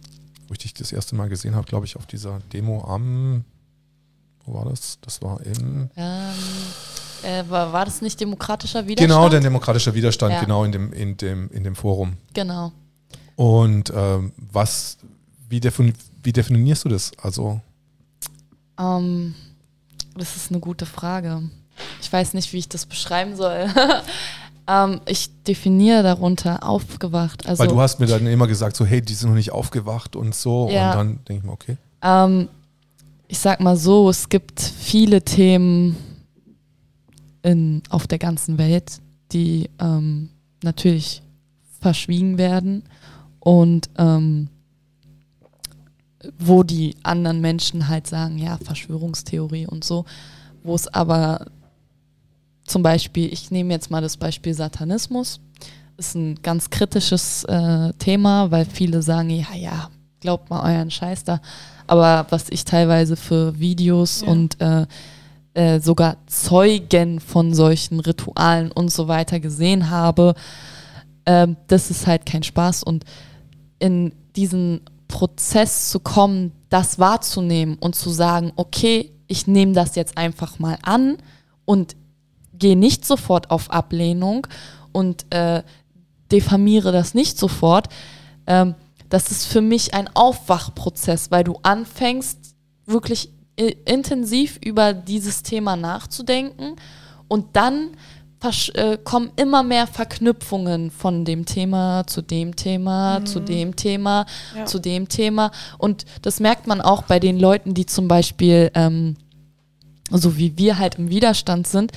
wo 0.47 0.53
ich 0.53 0.59
dich 0.59 0.73
das 0.73 0.91
erste 0.91 1.15
Mal 1.15 1.27
gesehen 1.29 1.55
habe, 1.55 1.65
glaube 1.65 1.85
ich, 1.85 1.95
auf 1.95 2.05
dieser 2.05 2.39
Demo 2.53 2.83
am, 2.87 3.43
wo 4.45 4.53
war 4.53 4.65
das? 4.65 4.99
Das 5.01 5.21
war 5.23 5.41
in, 5.41 5.89
Ähm, 5.95 6.31
äh, 7.25 7.43
war, 7.49 7.73
war 7.73 7.85
das 7.85 8.01
nicht 8.01 8.19
demokratischer 8.19 8.85
Widerstand? 8.87 9.09
genau, 9.09 9.29
der 9.29 9.39
demokratische 9.39 9.93
Widerstand, 9.93 10.33
Ja. 10.33 10.41
genau 10.41 10.63
in 10.63 10.71
dem, 10.71 10.93
in 10.93 11.17
dem, 11.17 11.49
in 11.51 11.63
dem 11.63 11.75
Forum. 11.75 12.13
Genau. 12.33 12.71
Und 13.35 13.91
ähm, 13.95 14.31
was, 14.51 14.97
wie, 15.49 15.59
defini 15.59 15.93
wie 16.23 16.31
definierst 16.31 16.85
du 16.85 16.89
das? 16.89 17.11
Also, 17.21 17.59
Ähm, 18.79 19.35
das 20.15 20.35
ist 20.35 20.51
eine 20.51 20.59
gute 20.59 20.85
Frage. 20.85 21.43
Ich 22.01 22.11
weiß 22.11 22.33
nicht, 22.33 22.53
wie 22.53 22.57
ich 22.57 22.69
das 22.69 22.85
beschreiben 22.85 23.35
soll. 23.35 23.67
ähm, 24.67 25.01
ich 25.05 25.29
definiere 25.43 26.03
darunter 26.03 26.63
aufgewacht. 26.67 27.45
Also, 27.47 27.59
weil 27.59 27.67
du 27.67 27.79
hast 27.79 27.99
mir 27.99 28.07
dann 28.07 28.25
immer 28.27 28.47
gesagt, 28.47 28.75
so, 28.75 28.85
hey, 28.85 29.01
die 29.01 29.13
sind 29.13 29.29
noch 29.29 29.35
nicht 29.35 29.51
aufgewacht 29.51 30.15
und 30.15 30.33
so. 30.33 30.69
Ja. 30.69 30.91
Und 30.91 30.97
dann 30.97 31.07
denke 31.25 31.39
ich 31.39 31.43
mir, 31.43 31.51
okay. 31.51 31.77
Ähm, 32.01 32.47
ich 33.27 33.39
sag 33.39 33.59
mal 33.59 33.75
so, 33.75 34.09
es 34.09 34.29
gibt 34.29 34.61
viele 34.61 35.21
Themen 35.21 35.97
in, 37.45 37.83
auf 37.89 38.07
der 38.07 38.17
ganzen 38.17 38.57
Welt, 38.57 38.99
die 39.31 39.69
ähm, 39.79 40.29
natürlich 40.63 41.21
verschwiegen 41.79 42.37
werden 42.37 42.83
und 43.39 43.89
ähm, 43.97 44.49
wo 46.39 46.63
die 46.63 46.95
anderen 47.03 47.39
Menschen 47.41 47.87
halt 47.87 48.07
sagen, 48.07 48.39
ja, 48.39 48.57
Verschwörungstheorie 48.57 49.67
und 49.67 49.83
so, 49.83 50.05
wo 50.63 50.73
es 50.73 50.87
aber 50.87 51.45
zum 52.65 52.81
Beispiel, 52.81 53.31
ich 53.31 53.51
nehme 53.51 53.73
jetzt 53.73 53.91
mal 53.91 54.01
das 54.01 54.17
Beispiel 54.17 54.55
Satanismus, 54.55 55.39
ist 55.97 56.15
ein 56.15 56.35
ganz 56.41 56.69
kritisches 56.71 57.43
äh, 57.43 57.93
Thema, 57.99 58.49
weil 58.49 58.65
viele 58.65 59.03
sagen, 59.03 59.29
ja, 59.29 59.53
ja, 59.55 59.89
glaubt 60.19 60.49
mal 60.49 60.63
euren 60.75 60.89
Scheiß 60.89 61.23
da. 61.23 61.39
Aber 61.85 62.25
was 62.31 62.49
ich 62.49 62.65
teilweise 62.65 63.15
für 63.15 63.59
Videos 63.59 64.21
Ja. 64.21 64.27
und 64.29 64.59
äh, 64.59 64.87
äh, 65.55 65.79
sogar 65.79 66.17
Zeugen 66.27 67.19
von 67.19 67.53
solchen 67.53 67.99
Ritualen 67.99 68.71
und 68.71 68.91
so 68.91 69.07
weiter 69.07 69.39
gesehen 69.39 69.89
habe, 69.89 70.35
ähm, 71.25 71.57
das 71.67 71.89
ist 71.89 72.07
halt 72.07 72.25
kein 72.25 72.43
Spaß. 72.43 72.83
Und 72.83 73.05
in 73.79 74.13
diesen 74.35 74.81
Prozess 75.07 75.89
zu 75.89 75.99
kommen, 75.99 76.51
das 76.69 76.99
wahrzunehmen 76.99 77.77
und 77.79 77.95
zu 77.95 78.09
sagen, 78.09 78.51
okay, 78.55 79.11
ich 79.27 79.47
nehme 79.47 79.73
das 79.73 79.95
jetzt 79.95 80.17
einfach 80.17 80.59
mal 80.59 80.77
an 80.83 81.17
und 81.65 81.95
gehe 82.53 82.77
nicht 82.77 83.05
sofort 83.05 83.49
auf 83.49 83.71
Ablehnung 83.71 84.47
und 84.91 85.25
äh, 85.33 85.63
diffamiere 86.31 86.91
das 86.91 87.13
nicht 87.13 87.37
sofort. 87.37 87.87
Ähm, 88.47 88.75
das 89.09 89.31
ist 89.31 89.45
für 89.45 89.61
mich 89.61 89.93
ein 89.93 90.09
Aufwachprozess, 90.13 91.31
weil 91.31 91.43
du 91.43 91.59
anfängst, 91.63 92.55
wirklich 92.85 93.31
intensiv 93.57 94.59
über 94.63 94.93
dieses 94.93 95.43
Thema 95.43 95.75
nachzudenken 95.75 96.75
und 97.27 97.55
dann 97.55 97.91
äh, 98.75 98.97
kommen 99.03 99.31
immer 99.37 99.63
mehr 99.63 99.87
Verknüpfungen 99.87 100.91
von 100.91 101.25
dem 101.25 101.45
Thema 101.45 102.05
zu 102.05 102.21
dem 102.21 102.55
Thema, 102.55 103.25
zu 103.25 103.39
dem 103.39 103.75
Thema, 103.75 104.25
Ja. 104.55 104.65
zu 104.65 104.77
dem 104.79 105.07
Thema. 105.09 105.49
Und 105.79 106.05
das 106.21 106.39
merkt 106.39 106.67
man 106.67 106.79
auch 106.79 107.03
bei 107.03 107.19
den 107.19 107.39
Leuten, 107.39 107.73
die 107.73 107.87
zum 107.87 108.07
Beispiel, 108.07 108.69
ähm, 108.75 109.15
so 110.11 110.37
wie 110.37 110.57
wir 110.59 110.77
halt 110.77 110.95
im 110.99 111.09
Widerstand 111.09 111.65
sind, 111.65 111.91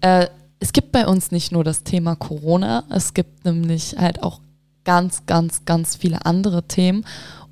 äh, 0.00 0.28
es 0.60 0.72
gibt 0.72 0.92
bei 0.92 1.06
uns 1.06 1.30
nicht 1.30 1.52
nur 1.52 1.64
das 1.64 1.82
Thema 1.82 2.14
Corona, 2.16 2.84
es 2.88 3.12
gibt 3.12 3.44
nämlich 3.44 3.96
halt 3.98 4.22
auch 4.22 4.40
ganz, 4.84 5.26
ganz, 5.26 5.64
ganz 5.66 5.96
viele 5.96 6.24
andere 6.24 6.62
Themen. 6.68 7.04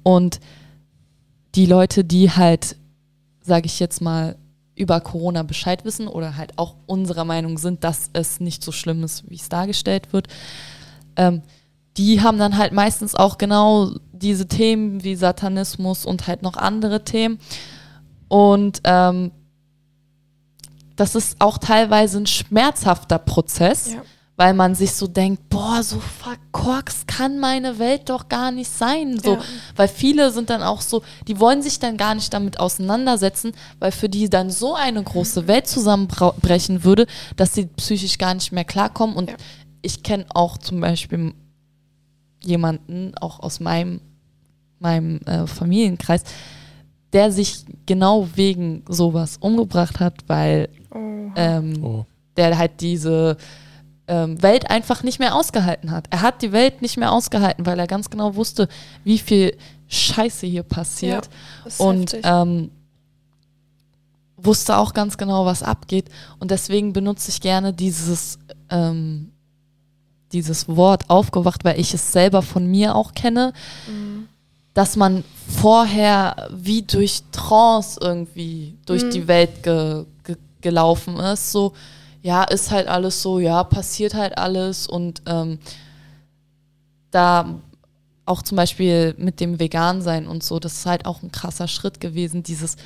Und 0.02 0.40
die 1.56 1.66
Leute, 1.66 2.04
die 2.04 2.30
halt, 2.30 2.76
sage 3.42 3.66
ich 3.66 3.80
jetzt 3.80 4.00
mal, 4.00 4.36
über 4.74 5.00
Corona 5.00 5.42
Bescheid 5.42 5.84
wissen 5.84 6.08
oder 6.08 6.36
halt 6.36 6.58
auch 6.58 6.74
unserer 6.86 7.24
Meinung 7.24 7.58
sind, 7.58 7.84
dass 7.84 8.08
es 8.14 8.40
nicht 8.40 8.62
so 8.62 8.72
schlimm 8.72 9.02
ist, 9.04 9.28
wie 9.28 9.36
es 9.36 9.48
dargestellt 9.48 10.12
wird, 10.12 10.28
ähm, 11.16 11.42
die 11.96 12.22
haben 12.22 12.38
dann 12.38 12.56
halt 12.56 12.72
meistens 12.72 13.14
auch 13.14 13.36
genau 13.36 13.90
diese 14.12 14.46
Themen 14.46 15.04
wie 15.04 15.16
Satanismus 15.16 16.06
und 16.06 16.26
halt 16.26 16.42
noch 16.42 16.56
andere 16.56 17.04
Themen. 17.04 17.38
Und 18.28 18.80
ähm, 18.84 19.32
das 20.96 21.14
ist 21.14 21.40
auch 21.40 21.58
teilweise 21.58 22.18
ein 22.18 22.26
schmerzhafter 22.26 23.18
Prozess, 23.18 23.92
Ja. 23.92 24.02
Weil 24.40 24.54
man 24.54 24.74
sich 24.74 24.92
so 24.92 25.06
denkt, 25.06 25.50
boah, 25.50 25.82
so 25.82 26.00
verkorkst 26.00 27.06
kann 27.06 27.38
meine 27.40 27.78
Welt 27.78 28.08
doch 28.08 28.30
gar 28.30 28.50
nicht 28.50 28.70
sein. 28.70 29.20
So, 29.22 29.34
ja. 29.34 29.40
Weil 29.76 29.86
viele 29.86 30.30
sind 30.30 30.48
dann 30.48 30.62
auch 30.62 30.80
so, 30.80 31.02
die 31.28 31.38
wollen 31.38 31.60
sich 31.60 31.78
dann 31.78 31.98
gar 31.98 32.14
nicht 32.14 32.32
damit 32.32 32.58
auseinandersetzen, 32.58 33.52
weil 33.80 33.92
für 33.92 34.08
die 34.08 34.30
dann 34.30 34.48
so 34.48 34.74
eine 34.74 35.02
große 35.02 35.46
Welt 35.46 35.66
zusammenbrechen 35.66 36.84
würde, 36.84 37.06
dass 37.36 37.52
sie 37.52 37.66
psychisch 37.66 38.16
gar 38.16 38.32
nicht 38.32 38.50
mehr 38.50 38.64
klarkommen. 38.64 39.14
Und 39.14 39.28
ja. 39.28 39.36
ich 39.82 40.02
kenne 40.02 40.24
auch 40.30 40.56
zum 40.56 40.80
Beispiel 40.80 41.34
jemanden, 42.42 43.12
auch 43.20 43.40
aus 43.40 43.60
meinem, 43.60 44.00
meinem 44.78 45.18
äh, 45.26 45.46
Familienkreis, 45.46 46.24
der 47.12 47.30
sich 47.30 47.66
genau 47.84 48.26
wegen 48.36 48.86
sowas 48.88 49.36
umgebracht 49.36 50.00
hat, 50.00 50.14
weil 50.28 50.70
oh. 50.94 51.30
Ähm, 51.36 51.84
oh. 51.84 52.06
der 52.38 52.56
halt 52.56 52.80
diese 52.80 53.36
ähm, 54.10 54.42
Welt 54.42 54.68
einfach 54.68 55.04
nicht 55.04 55.20
mehr 55.20 55.36
ausgehalten 55.36 55.92
hat. 55.92 56.08
Er 56.10 56.20
hat 56.20 56.42
die 56.42 56.50
Welt 56.50 56.82
nicht 56.82 56.96
mehr 56.96 57.12
ausgehalten, 57.12 57.64
weil 57.64 57.78
er 57.78 57.86
ganz 57.86 58.10
genau 58.10 58.34
wusste, 58.34 58.68
wie 59.04 59.18
viel 59.18 59.56
Scheiße 59.86 60.46
hier 60.46 60.64
passiert. 60.64 61.30
Ja, 61.64 61.86
und 61.86 62.16
ähm, 62.24 62.70
wusste 64.36 64.76
auch 64.78 64.94
ganz 64.94 65.16
genau, 65.16 65.46
was 65.46 65.62
abgeht. 65.62 66.06
Und 66.40 66.50
deswegen 66.50 66.92
benutze 66.92 67.30
ich 67.30 67.40
gerne 67.40 67.72
dieses, 67.72 68.40
ähm, 68.68 69.30
dieses 70.32 70.68
Wort 70.68 71.08
aufgewacht, 71.08 71.64
weil 71.64 71.78
ich 71.78 71.94
es 71.94 72.10
selber 72.10 72.42
von 72.42 72.66
mir 72.66 72.96
auch 72.96 73.14
kenne, 73.14 73.52
mhm. 73.86 74.26
dass 74.74 74.96
man 74.96 75.22
vorher 75.46 76.48
wie 76.52 76.82
durch 76.82 77.22
Trance 77.30 78.00
irgendwie 78.02 78.76
durch 78.86 79.04
mhm. 79.04 79.10
die 79.10 79.28
Welt 79.28 79.62
ge, 79.62 80.04
ge, 80.24 80.36
gelaufen 80.60 81.16
ist. 81.16 81.52
So, 81.52 81.74
ja, 82.22 82.44
ist 82.44 82.70
halt 82.70 82.88
alles 82.88 83.22
so, 83.22 83.38
ja, 83.38 83.64
passiert 83.64 84.14
halt 84.14 84.36
alles 84.36 84.86
und 84.86 85.22
ähm, 85.26 85.58
da 87.10 87.60
auch 88.26 88.42
zum 88.42 88.56
Beispiel 88.56 89.14
mit 89.18 89.40
dem 89.40 89.58
Vegan-Sein 89.58 90.26
und 90.26 90.42
so, 90.42 90.60
das 90.60 90.74
ist 90.74 90.86
halt 90.86 91.06
auch 91.06 91.22
ein 91.22 91.32
krasser 91.32 91.66
Schritt 91.66 92.00
gewesen, 92.00 92.42
dieses, 92.42 92.76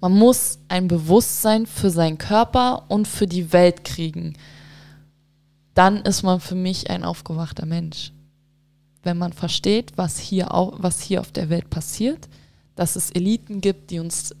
man 0.00 0.12
muss 0.12 0.58
ein 0.68 0.88
Bewusstsein 0.88 1.66
für 1.66 1.90
seinen 1.90 2.18
Körper 2.18 2.84
und 2.88 3.06
für 3.06 3.26
die 3.26 3.52
Welt 3.52 3.84
kriegen. 3.84 4.34
Dann 5.74 5.98
ist 5.98 6.22
man 6.22 6.40
für 6.40 6.54
mich 6.54 6.90
ein 6.90 7.04
aufgewachter 7.04 7.64
Mensch. 7.64 8.12
Wenn 9.02 9.16
man 9.16 9.32
versteht, 9.32 9.92
was 9.96 10.18
hier, 10.18 10.52
auch, 10.52 10.74
was 10.78 11.00
hier 11.00 11.20
auf 11.20 11.32
der 11.32 11.48
Welt 11.48 11.70
passiert, 11.70 12.28
dass 12.76 12.96
es 12.96 13.10
Eliten 13.10 13.60
gibt, 13.60 13.90
die 13.90 14.00
uns 14.00 14.34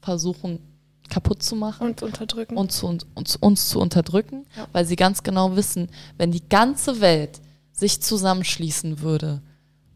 versuchen 0.00 0.58
kaputt 1.12 1.42
zu 1.42 1.56
machen. 1.56 1.88
Und 1.88 2.02
unterdrücken. 2.02 2.56
Und 2.56 2.72
zu, 2.72 2.86
uns, 2.86 3.06
uns, 3.14 3.36
uns 3.36 3.68
zu 3.68 3.80
unterdrücken, 3.80 4.46
ja. 4.56 4.66
weil 4.72 4.86
sie 4.86 4.96
ganz 4.96 5.22
genau 5.22 5.56
wissen, 5.56 5.88
wenn 6.16 6.32
die 6.32 6.48
ganze 6.48 7.00
Welt 7.00 7.40
sich 7.72 8.00
zusammenschließen 8.00 9.00
würde 9.00 9.42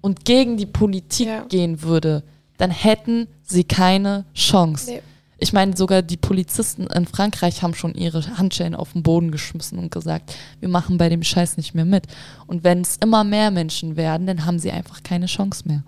und 0.02 0.24
gegen 0.24 0.58
die 0.58 0.66
Politik 0.66 1.26
ja. 1.26 1.44
gehen 1.44 1.82
würde, 1.82 2.22
dann 2.58 2.70
hätten 2.70 3.28
sie 3.42 3.64
keine 3.64 4.26
Chance. 4.34 4.90
Nee. 4.90 5.02
Ich 5.38 5.52
meine, 5.52 5.76
sogar 5.76 6.02
die 6.02 6.16
Polizisten 6.16 6.86
in 6.86 7.06
Frankreich 7.06 7.62
haben 7.62 7.74
schon 7.74 7.94
ihre 7.94 8.38
Handschellen 8.38 8.74
auf 8.74 8.92
den 8.92 9.02
Boden 9.02 9.30
geschmissen 9.30 9.78
und 9.78 9.90
gesagt, 9.90 10.34
wir 10.60 10.68
machen 10.68 10.96
bei 10.96 11.08
dem 11.08 11.22
Scheiß 11.22 11.56
nicht 11.56 11.74
mehr 11.74 11.84
mit. 11.84 12.06
Und 12.46 12.64
wenn 12.64 12.80
es 12.80 12.96
immer 12.96 13.24
mehr 13.24 13.50
Menschen 13.50 13.96
werden, 13.96 14.26
dann 14.26 14.46
haben 14.46 14.58
sie 14.58 14.70
einfach 14.70 15.02
keine 15.02 15.26
Chance 15.26 15.64
mehr. 15.66 15.82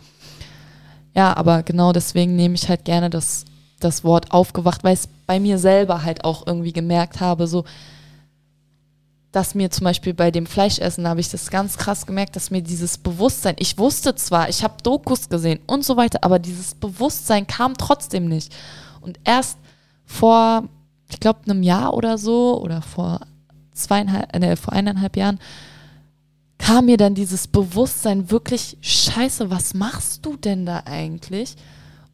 Ja, 1.15 1.35
aber 1.37 1.63
genau 1.63 1.93
deswegen 1.93 2.37
nehme 2.37 2.55
ich 2.55 2.69
halt 2.69 2.85
gerne 2.85 3.09
das 3.09 3.45
das 3.81 4.05
Wort 4.05 4.33
aufgewacht, 4.33 4.85
weil 4.85 4.95
ich 4.95 5.01
es 5.01 5.09
bei 5.27 5.41
mir 5.41 5.59
selber 5.59 6.03
halt 6.03 6.25
auch 6.25 6.47
irgendwie 6.47 6.73
gemerkt 6.73 7.21
habe, 7.21 7.47
so, 7.47 7.65
dass 9.33 9.55
mir 9.55 9.71
zum 9.71 9.85
Beispiel 9.85 10.15
bei 10.15 10.31
dem 10.31 10.47
Fleischessen 10.47 11.07
habe 11.07 11.21
ich 11.21 11.31
das 11.31 11.51
ganz 11.51 11.77
krass 11.77 12.07
gemerkt, 12.07 12.35
dass 12.35 12.51
mir 12.51 12.63
dieses 12.63 12.99
Bewusstsein, 12.99 13.57
ich 13.59 13.79
wusste 13.79 14.15
zwar, 14.15 14.49
ich 14.49 14.65
habe 14.65 14.83
Dokus 14.83 15.29
gesehen 15.29 15.61
und 15.67 15.85
so 15.85 15.97
weiter, 15.97 16.21
aber 16.23 16.39
dieses 16.39 16.75
Bewusstsein 16.75 17.47
kam 17.47 17.77
trotzdem 17.77 18.27
nicht. 18.27 18.55
Und 19.01 19.21
erst 19.25 19.59
vor, 20.07 20.65
ich 21.11 21.21
glaube, 21.21 21.41
einem 21.45 21.63
Jahr 21.63 21.95
oder 21.95 22.17
so 22.17 22.61
oder 22.61 22.81
vor 22.81 23.21
zweieinhalb, 23.75 24.35
äh, 24.35 24.57
vor 24.57 24.73
eineinhalb 24.73 25.17
Jahren 25.17 25.39
kam 26.59 26.87
mir 26.87 26.97
dann 26.97 27.15
dieses 27.15 27.47
Bewusstsein 27.47 28.31
wirklich, 28.31 28.77
scheiße, 28.81 29.51
was 29.51 29.75
machst 29.75 30.27
du 30.27 30.37
denn 30.37 30.67
da 30.67 30.83
eigentlich? 30.87 31.55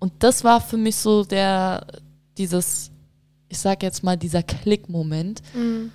Und 0.04 0.12
das 0.18 0.44
war 0.44 0.60
für 0.60 0.76
mich 0.76 0.96
so 0.96 1.24
der, 1.24 1.86
dieses, 2.36 2.90
ich 3.48 3.58
sag 3.58 3.82
jetzt 3.82 4.04
mal, 4.04 4.18
dieser 4.18 4.42
Klick-Moment, 4.42 5.40
mhm. 5.54 5.92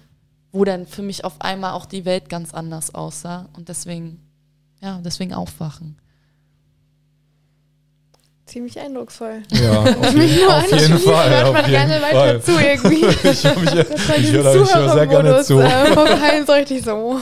wo 0.52 0.65
dann 0.65 0.88
für 0.88 1.03
mich 1.03 1.26
auf 1.26 1.40
einmal 1.40 1.73
auch 1.73 1.86
die 1.86 2.06
Welt 2.06 2.27
ganz 2.27 2.52
anders 2.56 2.95
aussah. 2.95 3.49
Und 3.56 3.69
deswegen, 3.69 4.19
ja, 4.81 4.99
deswegen 4.99 5.36
aufwachen. 5.36 5.95
Ziemlich 8.50 8.80
eindrucksvoll. 8.80 9.44
Ja, 9.52 9.80
auf, 10.00 10.12
jeden, 10.16 10.50
auf 10.50 10.72
jeden 10.72 10.98
Fall. 10.98 11.30
Hört 11.30 11.54
man 11.54 11.66
gerne 11.68 12.00
Fall. 12.00 12.16
weiter 12.16 12.42
zu 12.42 12.52
irgendwie. 12.54 13.06
ich, 13.06 13.24
ich, 13.24 13.46
ich, 13.46 14.32
höre, 14.34 14.64
ich 14.64 14.76
höre 14.76 14.90
sehr 14.92 15.06
gerne 15.06 15.44
zu. 15.44 15.60
Äh, 15.60 16.44
so 16.48 16.54
richtig 16.54 16.84
so. 16.84 17.20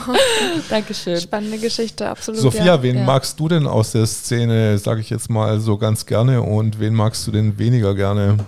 Dankeschön. 0.70 1.20
Spannende 1.20 1.58
Geschichte, 1.58 2.08
absolut. 2.08 2.40
Sophia, 2.40 2.64
ja. 2.64 2.82
wen 2.82 2.96
ja. 2.96 3.04
magst 3.04 3.38
du 3.38 3.46
denn 3.46 3.66
aus 3.66 3.92
der 3.92 4.06
Szene, 4.06 4.78
sage 4.78 5.02
ich 5.02 5.10
jetzt 5.10 5.28
mal 5.28 5.60
so 5.60 5.76
ganz 5.76 6.06
gerne 6.06 6.40
und 6.40 6.80
wen 6.80 6.94
magst 6.94 7.26
du 7.26 7.30
denn 7.30 7.58
weniger 7.58 7.94
gerne? 7.94 8.38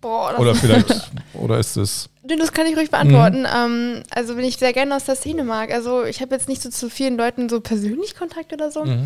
Boah, 0.00 0.38
oder 0.38 0.54
vielleicht, 0.54 1.10
oder 1.34 1.58
ist 1.58 1.76
es. 1.76 2.08
Das 2.22 2.52
kann 2.52 2.66
ich 2.66 2.78
ruhig 2.78 2.90
beantworten. 2.90 3.40
Mhm. 3.40 3.46
Ähm, 3.54 4.02
also, 4.08 4.38
wenn 4.38 4.44
ich 4.44 4.56
sehr 4.56 4.72
gerne 4.72 4.96
aus 4.96 5.04
der 5.04 5.16
Szene 5.16 5.44
mag. 5.44 5.70
Also, 5.70 6.04
ich 6.04 6.22
habe 6.22 6.34
jetzt 6.34 6.48
nicht 6.48 6.62
so 6.62 6.70
zu 6.70 6.88
vielen 6.88 7.18
Leuten 7.18 7.50
so 7.50 7.60
persönlich 7.60 8.16
Kontakt 8.16 8.54
oder 8.54 8.70
so. 8.70 8.86
Mhm. 8.86 9.04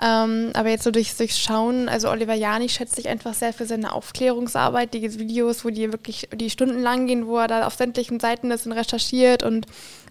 Ähm, 0.00 0.50
aber 0.54 0.70
jetzt 0.70 0.82
so 0.82 0.90
durchs, 0.90 1.16
durchs 1.16 1.38
Schauen, 1.38 1.88
also 1.88 2.10
Oliver 2.10 2.34
Jani 2.34 2.68
schätze 2.68 3.00
ich 3.00 3.08
einfach 3.08 3.34
sehr 3.34 3.52
für 3.52 3.66
seine 3.66 3.92
Aufklärungsarbeit, 3.92 4.94
die 4.94 5.18
Videos, 5.18 5.64
wo 5.64 5.70
die 5.70 5.92
wirklich 5.92 6.28
die 6.34 6.50
Stunden 6.50 6.80
lang 6.80 7.06
gehen, 7.06 7.26
wo 7.26 7.38
er 7.38 7.46
da 7.46 7.66
auf 7.66 7.74
sämtlichen 7.74 8.18
Seiten 8.18 8.50
ist 8.50 8.66
und 8.66 8.72
recherchiert 8.72 9.42
und 9.44 9.66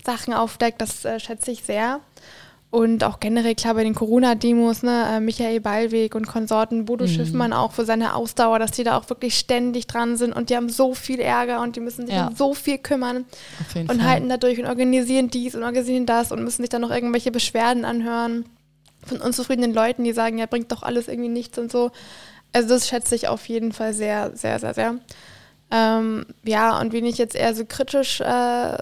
Sachen 0.06 0.34
aufdeckt, 0.34 0.82
das 0.82 1.04
äh, 1.04 1.20
schätze 1.20 1.52
ich 1.52 1.64
sehr. 1.64 2.00
Und 2.70 3.04
auch 3.04 3.20
generell, 3.20 3.54
klar, 3.54 3.74
bei 3.74 3.84
den 3.84 3.94
Corona-Demos, 3.94 4.84
ne, 4.84 5.06
äh, 5.12 5.20
Michael 5.20 5.60
Ballweg 5.60 6.16
und 6.16 6.26
Konsorten, 6.26 6.86
Bodo 6.86 7.04
mhm. 7.04 7.10
Schiffmann 7.10 7.52
auch 7.52 7.74
für 7.74 7.84
seine 7.84 8.16
Ausdauer, 8.16 8.60
dass 8.60 8.72
die 8.72 8.86
da 8.86 8.98
auch 8.98 9.10
wirklich 9.10 9.38
ständig 9.38 9.88
dran 9.88 10.16
sind 10.16 10.32
und 10.32 10.50
die 10.50 10.56
haben 10.56 10.70
so 10.70 10.94
viel 10.94 11.20
Ärger 11.20 11.62
und 11.62 11.76
die 11.76 11.82
müssen 11.82 12.06
sich 12.06 12.16
ja. 12.16 12.28
um 12.28 12.36
so 12.36 12.54
viel 12.54 12.78
kümmern 12.78 13.26
und 13.76 13.88
Fall. 13.88 14.04
halten 14.04 14.30
dadurch 14.30 14.58
und 14.58 14.68
organisieren 14.68 15.30
dies 15.30 15.54
und 15.54 15.64
organisieren 15.64 16.06
das 16.06 16.32
und 16.32 16.46
müssen 16.46 16.62
sich 16.62 16.70
dann 16.70 16.82
noch 16.82 16.92
irgendwelche 16.92 17.30
Beschwerden 17.30 17.84
anhören 17.84 18.46
von 19.06 19.20
unzufriedenen 19.20 19.74
Leuten, 19.74 20.04
die 20.04 20.14
sagen, 20.14 20.38
ja, 20.38 20.46
bringt 20.46 20.72
doch 20.72 20.84
alles 20.84 21.08
irgendwie 21.08 21.30
nichts 21.30 21.58
und 21.58 21.72
so. 21.72 21.92
Also 22.54 22.70
das 22.70 22.88
schätze 22.88 23.16
ich 23.16 23.28
auf 23.28 23.48
jeden 23.48 23.72
Fall 23.72 23.94
sehr, 23.94 24.36
sehr, 24.36 24.60
sehr, 24.60 24.74
sehr. 24.74 24.96
Ähm, 25.72 26.26
ja, 26.44 26.80
und 26.80 26.92
wen 26.92 27.06
ich 27.06 27.18
jetzt 27.18 27.36
eher 27.36 27.56
so 27.56 27.66
kritisch 27.66 28.20
äh, 28.20 28.78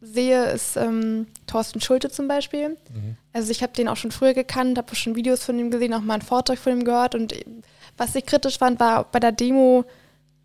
sehe, 0.00 0.44
ist 0.50 0.76
ähm, 0.76 1.26
Thorsten 1.46 1.80
Schulte 1.80 2.10
zum 2.10 2.28
Beispiel. 2.28 2.70
Mhm. 2.70 3.16
Also 3.32 3.50
ich 3.50 3.62
habe 3.62 3.72
den 3.72 3.88
auch 3.88 3.96
schon 3.96 4.10
früher 4.10 4.34
gekannt, 4.34 4.78
habe 4.78 4.94
schon 4.94 5.16
Videos 5.16 5.42
von 5.42 5.58
ihm 5.58 5.70
gesehen, 5.70 5.94
auch 5.94 6.00
mal 6.00 6.14
einen 6.14 6.22
Vortrag 6.22 6.58
von 6.58 6.72
ihm 6.72 6.84
gehört. 6.84 7.14
Und 7.14 7.34
was 7.96 8.14
ich 8.14 8.26
kritisch 8.26 8.58
fand, 8.58 8.78
war 8.78 9.04
bei 9.04 9.20
der 9.20 9.32
Demo 9.32 9.84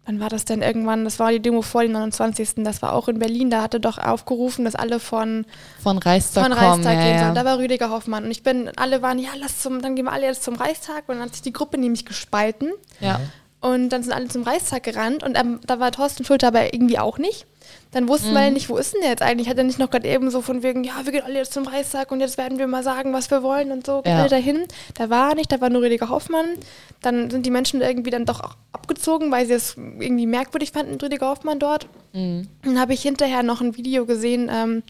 wann 0.05 0.19
war 0.19 0.29
das 0.29 0.45
denn 0.45 0.61
irgendwann? 0.61 1.03
Das 1.03 1.19
war 1.19 1.31
die 1.31 1.39
Demo 1.39 1.61
vor 1.61 1.83
dem 1.83 1.93
29. 1.93 2.55
Das 2.57 2.81
war 2.81 2.93
auch 2.93 3.07
in 3.07 3.19
Berlin. 3.19 3.49
Da 3.49 3.61
hatte 3.61 3.79
doch 3.79 3.97
aufgerufen, 3.97 4.65
dass 4.65 4.75
alle 4.75 4.99
von, 4.99 5.45
von 5.81 5.97
Reichstag, 5.97 6.43
von 6.43 6.53
Reichstag 6.53 6.93
kommen, 6.93 7.03
gehen 7.05 7.19
sollen. 7.19 7.35
Da 7.35 7.45
war 7.45 7.57
Rüdiger 7.57 7.89
Hoffmann. 7.89 8.25
Und 8.25 8.31
ich 8.31 8.43
bin, 8.43 8.69
alle 8.75 9.01
waren, 9.01 9.19
ja, 9.19 9.29
lass 9.39 9.59
zum, 9.59 9.81
dann 9.81 9.95
gehen 9.95 10.05
wir 10.05 10.11
alle 10.11 10.25
jetzt 10.25 10.43
zum 10.43 10.55
Reichstag. 10.55 11.03
Und 11.07 11.15
dann 11.15 11.25
hat 11.25 11.33
sich 11.33 11.41
die 11.41 11.53
Gruppe 11.53 11.77
nämlich 11.77 12.05
gespalten. 12.05 12.71
Ja. 12.99 13.19
Und 13.63 13.89
dann 13.89 14.03
sind 14.03 14.11
alle 14.11 14.27
zum 14.27 14.43
Reichstag 14.43 14.83
gerannt. 14.83 15.23
Und 15.23 15.39
ähm, 15.39 15.61
da 15.65 15.79
war 15.79 15.89
Thorsten 15.93 16.25
Schulter 16.25 16.47
aber 16.47 16.73
irgendwie 16.73 16.99
auch 16.99 17.17
nicht. 17.17 17.47
Dann 17.91 18.09
wussten 18.09 18.31
mhm. 18.31 18.33
wir 18.33 18.43
ja 18.43 18.49
nicht, 18.49 18.67
wo 18.67 18.75
ist 18.75 18.93
denn 18.93 18.99
der 18.99 19.11
jetzt 19.11 19.21
eigentlich? 19.21 19.47
Hat 19.47 19.57
er 19.57 19.63
nicht 19.63 19.79
noch 19.79 19.89
gerade 19.89 20.05
eben 20.05 20.29
so 20.31 20.41
von 20.41 20.63
wegen, 20.63 20.83
ja, 20.83 20.95
wir 21.03 21.13
gehen 21.13 21.23
alle 21.23 21.35
jetzt 21.35 21.53
zum 21.53 21.65
Reichstag 21.65 22.11
und 22.11 22.19
jetzt 22.19 22.37
werden 22.37 22.59
wir 22.59 22.67
mal 22.67 22.83
sagen, 22.83 23.13
was 23.13 23.31
wir 23.31 23.41
wollen 23.41 23.71
und 23.71 23.85
so, 23.85 24.03
ja. 24.05 24.19
alle 24.19 24.27
dahin. 24.27 24.65
Da 24.95 25.09
war 25.09 25.29
er 25.29 25.35
nicht, 25.35 25.49
da 25.49 25.61
war 25.61 25.69
nur 25.69 25.81
Rüdiger 25.81 26.09
Hoffmann. 26.09 26.57
Dann 27.01 27.29
sind 27.29 27.45
die 27.45 27.51
Menschen 27.51 27.79
irgendwie 27.79 28.09
dann 28.09 28.25
doch 28.25 28.41
auch 28.41 28.57
abgezogen, 28.73 29.31
weil 29.31 29.45
sie 29.45 29.53
es 29.53 29.77
irgendwie 29.77 30.27
merkwürdig 30.27 30.73
fanden, 30.73 30.99
Rüdiger 30.99 31.29
Hoffmann 31.29 31.59
dort. 31.59 31.87
Mhm. 32.11 32.49
Dann 32.63 32.77
habe 32.77 32.93
ich 32.93 33.01
hinterher 33.01 33.43
noch 33.43 33.61
ein 33.61 33.77
Video 33.77 34.05
gesehen 34.05 34.51
ähm, 34.53 34.83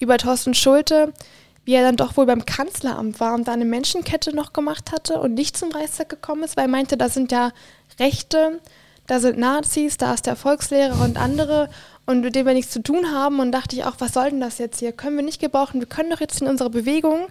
über 0.00 0.18
Thorsten 0.18 0.54
Schulte, 0.54 1.12
wie 1.64 1.74
er 1.74 1.82
dann 1.82 1.96
doch 1.96 2.16
wohl 2.16 2.26
beim 2.26 2.44
Kanzleramt 2.44 3.20
war 3.20 3.34
und 3.34 3.46
da 3.46 3.52
eine 3.52 3.64
Menschenkette 3.64 4.34
noch 4.34 4.52
gemacht 4.52 4.90
hatte 4.90 5.20
und 5.20 5.34
nicht 5.34 5.56
zum 5.56 5.70
Reichstag 5.70 6.08
gekommen 6.08 6.42
ist, 6.42 6.56
weil 6.56 6.64
er 6.64 6.68
meinte, 6.68 6.96
das 6.96 7.14
sind 7.14 7.30
ja 7.30 7.52
Rechte, 7.98 8.60
da 9.06 9.20
sind 9.20 9.38
Nazis, 9.38 9.96
da 9.96 10.14
ist 10.14 10.26
der 10.26 10.36
Volkslehrer 10.36 11.02
und 11.02 11.18
andere 11.18 11.68
und 12.06 12.20
mit 12.20 12.34
dem 12.34 12.46
wir 12.46 12.54
nichts 12.54 12.72
zu 12.72 12.82
tun 12.82 13.12
haben. 13.12 13.40
Und 13.40 13.52
dachte 13.52 13.76
ich 13.76 13.84
auch, 13.84 13.96
was 13.98 14.12
soll 14.12 14.30
denn 14.30 14.40
das 14.40 14.58
jetzt 14.58 14.78
hier? 14.78 14.92
Können 14.92 15.16
wir 15.16 15.24
nicht 15.24 15.40
gebrauchen. 15.40 15.80
Wir 15.80 15.88
können 15.88 16.10
doch 16.10 16.20
jetzt 16.20 16.40
in 16.40 16.48
unserer 16.48 16.70
Bewegung 16.70 17.28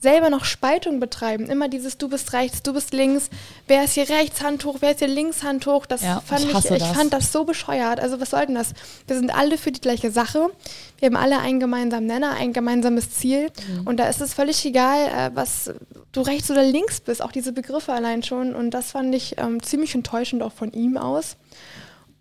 selber 0.00 0.30
noch 0.30 0.44
Spaltung 0.44 1.00
betreiben. 1.00 1.46
Immer 1.46 1.68
dieses 1.68 1.98
Du 1.98 2.08
bist 2.08 2.32
rechts, 2.32 2.62
du 2.62 2.72
bist 2.72 2.92
links, 2.92 3.30
wer 3.66 3.84
ist 3.84 3.94
hier 3.94 4.08
rechts, 4.08 4.42
Hand 4.42 4.64
hoch, 4.64 4.76
wer 4.80 4.92
ist 4.92 5.00
hier 5.00 5.08
links, 5.08 5.42
Hand 5.42 5.66
hoch. 5.66 5.86
Das 5.86 6.02
Ja, 6.02 6.20
fand 6.24 6.42
ich 6.44 6.50
ich, 6.50 6.70
ich 6.70 6.78
das. 6.78 6.92
fand 6.96 7.12
das 7.12 7.32
so 7.32 7.44
bescheuert. 7.44 7.98
Also 7.98 8.20
was 8.20 8.30
soll 8.30 8.46
denn 8.46 8.54
das? 8.54 8.72
Wir 9.06 9.16
sind 9.16 9.34
alle 9.36 9.58
für 9.58 9.72
die 9.72 9.80
gleiche 9.80 10.10
Sache. 10.10 10.48
Wir 10.98 11.06
haben 11.06 11.16
alle 11.16 11.40
einen 11.40 11.58
gemeinsamen 11.60 12.06
Nenner, 12.06 12.32
ein 12.38 12.52
gemeinsames 12.52 13.10
Ziel. 13.10 13.48
Mhm. 13.68 13.86
Und 13.86 13.96
da 13.98 14.08
ist 14.08 14.20
es 14.20 14.34
völlig 14.34 14.64
egal, 14.64 15.08
äh, 15.08 15.30
was 15.34 15.72
du 16.12 16.20
rechts 16.20 16.50
oder 16.50 16.62
links 16.62 17.00
bist. 17.00 17.20
Auch 17.22 17.32
diese 17.32 17.52
Begriffe 17.52 17.92
allein 17.92 18.22
schon. 18.22 18.54
Und 18.54 18.70
das 18.70 18.92
fand 18.92 19.14
ich 19.14 19.36
ähm, 19.38 19.62
ziemlich 19.62 19.94
enttäuschend 19.94 20.42
auch 20.42 20.52
von 20.52 20.72
ihm 20.72 20.96
aus. 20.96 21.36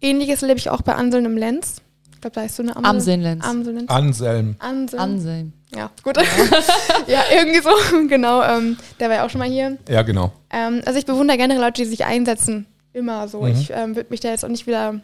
Ähnliches 0.02 0.41
erlebe 0.41 0.60
ich 0.60 0.70
auch 0.70 0.82
bei 0.82 0.95
Anselm 0.95 1.26
im 1.26 1.38
Lenz. 1.38 1.76
Ich 2.14 2.22
glaube, 2.22 2.34
da 2.36 2.44
ist 2.44 2.56
so 2.56 2.64
eine 2.64 2.76
Amsel. 2.76 2.90
Amseln-Lenz. 2.90 3.45
Amseln-Lenz. 3.45 3.90
Anselm. 3.91 4.56
Anselm. 4.60 5.02
Anselm. 5.02 5.54
Ja, 5.76 5.91
gut. 6.03 6.18
ja, 7.07 7.23
irgendwie 7.35 7.61
so. 7.61 7.69
genau. 8.07 8.41
Ähm, 8.41 8.77
der 8.99 9.10
war 9.10 9.18
ja 9.18 9.26
auch 9.26 9.30
schon 9.30 9.39
mal 9.39 9.49
hier. 9.49 9.77
Ja, 9.89 10.02
genau. 10.02 10.31
Ähm, 10.49 10.81
also 10.85 10.98
ich 10.98 11.06
bewundere 11.06 11.38
generell 11.38 11.61
Leute, 11.61 11.81
die 11.84 11.88
sich 11.88 12.06
einsetzen. 12.06 12.65
Immer 12.94 13.27
so. 13.27 13.41
Mhm. 13.41 13.48
Ich 13.48 13.72
ähm, 13.72 13.95
würde 13.95 14.10
mich 14.10 14.22
da 14.22 14.30
jetzt 14.30 14.45
auch 14.45 14.49
nicht 14.49 14.68
wieder 14.68 15.02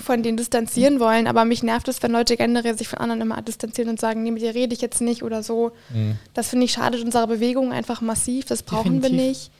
von 0.00 0.22
denen 0.22 0.36
distanzieren 0.36 1.00
wollen, 1.00 1.26
aber 1.26 1.44
mich 1.44 1.62
nervt 1.62 1.88
es, 1.88 2.02
wenn 2.02 2.12
Leute 2.12 2.36
generell 2.36 2.76
sich 2.76 2.88
von 2.88 2.98
anderen 2.98 3.22
immer 3.22 3.40
distanzieren 3.40 3.88
und 3.88 3.98
sagen, 3.98 4.22
nee, 4.22 4.30
mit 4.30 4.42
dir 4.42 4.54
rede 4.54 4.74
ich 4.74 4.80
jetzt 4.80 5.00
nicht 5.00 5.22
oder 5.22 5.42
so. 5.42 5.72
Mhm. 5.92 6.18
Das 6.34 6.48
finde 6.48 6.66
ich 6.66 6.72
schadet 6.72 7.02
unserer 7.02 7.26
Bewegung 7.26 7.72
einfach 7.72 8.00
massiv. 8.00 8.44
Das 8.44 8.62
brauchen 8.62 9.02
wir 9.02 9.08
Definitiv. 9.08 9.28
nicht. 9.28 9.50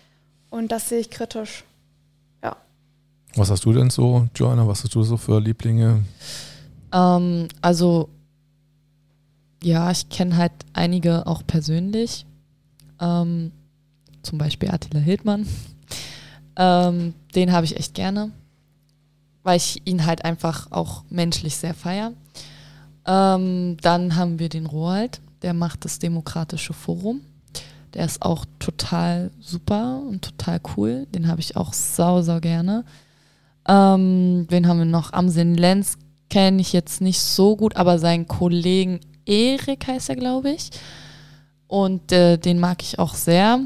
Und 0.51 0.73
das 0.73 0.89
sehe 0.89 0.99
ich 0.99 1.11
kritisch. 1.11 1.65
Was 3.37 3.51
hast 3.51 3.65
du 3.65 3.73
denn 3.73 3.91
so, 3.91 4.27
Joanna? 4.35 4.67
Was 4.67 4.83
hast 4.83 4.95
du 4.95 5.03
so 5.03 5.17
für 5.17 5.41
Lieblinge? 5.41 6.03
Ähm, 6.93 7.49
also, 7.63 8.09
ja, 9.63 9.91
ich 9.91 10.09
kenne 10.09 10.37
halt 10.37 10.53
einige 10.73 11.27
auch 11.27 11.47
persönlich. 11.47 12.27
Ähm, 13.01 13.53
zum 14.23 14.39
Beispiel 14.39 14.71
Attila 14.71 15.01
Hildmann. 15.01 15.47
Ähm, 16.57 17.15
den 17.35 17.53
habe 17.53 17.65
ich 17.65 17.79
echt 17.79 17.95
gerne, 17.95 18.33
weil 19.45 19.57
ich 19.57 19.81
ihn 19.87 20.05
halt 20.05 20.25
einfach 20.27 20.71
auch 20.73 21.05
menschlich 21.09 21.57
sehr 21.57 21.73
feier. 21.73 22.13
Ähm, 23.07 23.79
dann 23.81 24.17
haben 24.17 24.39
wir 24.39 24.51
den 24.51 24.67
Roald, 24.67 25.21
der 25.41 25.55
macht 25.55 25.87
das 25.87 26.01
Demokratische 26.01 26.75
Forum. 26.75 27.23
Der 27.95 28.05
ist 28.05 28.21
auch 28.21 28.45
total 28.59 29.31
super 29.41 30.03
und 30.07 30.23
total 30.23 30.61
cool. 30.77 31.07
Den 31.15 31.29
habe 31.29 31.41
ich 31.41 31.57
auch 31.57 31.73
sau, 31.73 32.21
sau 32.21 32.41
gerne. 32.41 32.85
Ähm, 33.67 34.47
wen 34.51 34.67
haben 34.67 34.79
wir 34.79 34.85
noch? 34.85 35.13
Amsen 35.13 35.55
Lenz 35.55 35.97
kenne 36.29 36.61
ich 36.61 36.73
jetzt 36.73 37.01
nicht 37.01 37.21
so 37.21 37.57
gut, 37.57 37.77
aber 37.77 37.99
seinen 37.99 38.29
Kollegen 38.29 39.01
Erik 39.27 39.87
heißt 39.87 40.09
er, 40.11 40.17
glaube 40.17 40.51
ich. 40.51 40.71
Und 41.67 42.11
äh, 42.13 42.37
den 42.37 42.59
mag 42.59 42.83
ich 42.83 42.99
auch 42.99 43.15
sehr. 43.15 43.61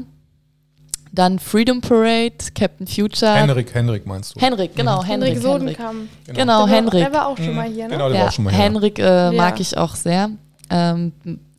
Dann 1.11 1.39
Freedom 1.39 1.79
Parade, 1.81 2.33
Captain 2.53 2.85
Future. 2.87 3.33
Henrik, 3.35 3.73
Henrik 3.73 4.05
meinst 4.05 4.35
du? 4.35 4.39
Henrik, 4.41 4.75
genau, 4.75 5.03
Henrik. 5.03 5.29
Henrik 5.35 5.43
Henrik. 5.43 5.77
Sodenkamp. 5.77 6.09
Genau, 6.27 6.35
Der 6.35 6.47
war- 6.47 6.67
Henrik. 6.67 7.03
Der 7.05 7.13
war 7.13 7.27
auch 7.27 7.37
schon 7.37 7.49
Mhm. 7.51 7.55
mal 7.55 7.69
hier, 7.69 7.87
ne? 7.87 7.89
Genau, 7.93 8.09
der 8.09 8.13
war 8.15 8.21
Ja, 8.23 8.27
auch 8.27 8.31
schon 8.33 8.43
mal 8.45 8.53
hier. 8.53 8.63
Henrik 8.63 8.99
äh, 8.99 9.31
mag 9.31 9.55
Ja. 9.55 9.61
ich 9.61 9.77
auch 9.77 9.95
sehr. 9.95 10.29
Ähm, 10.69 11.13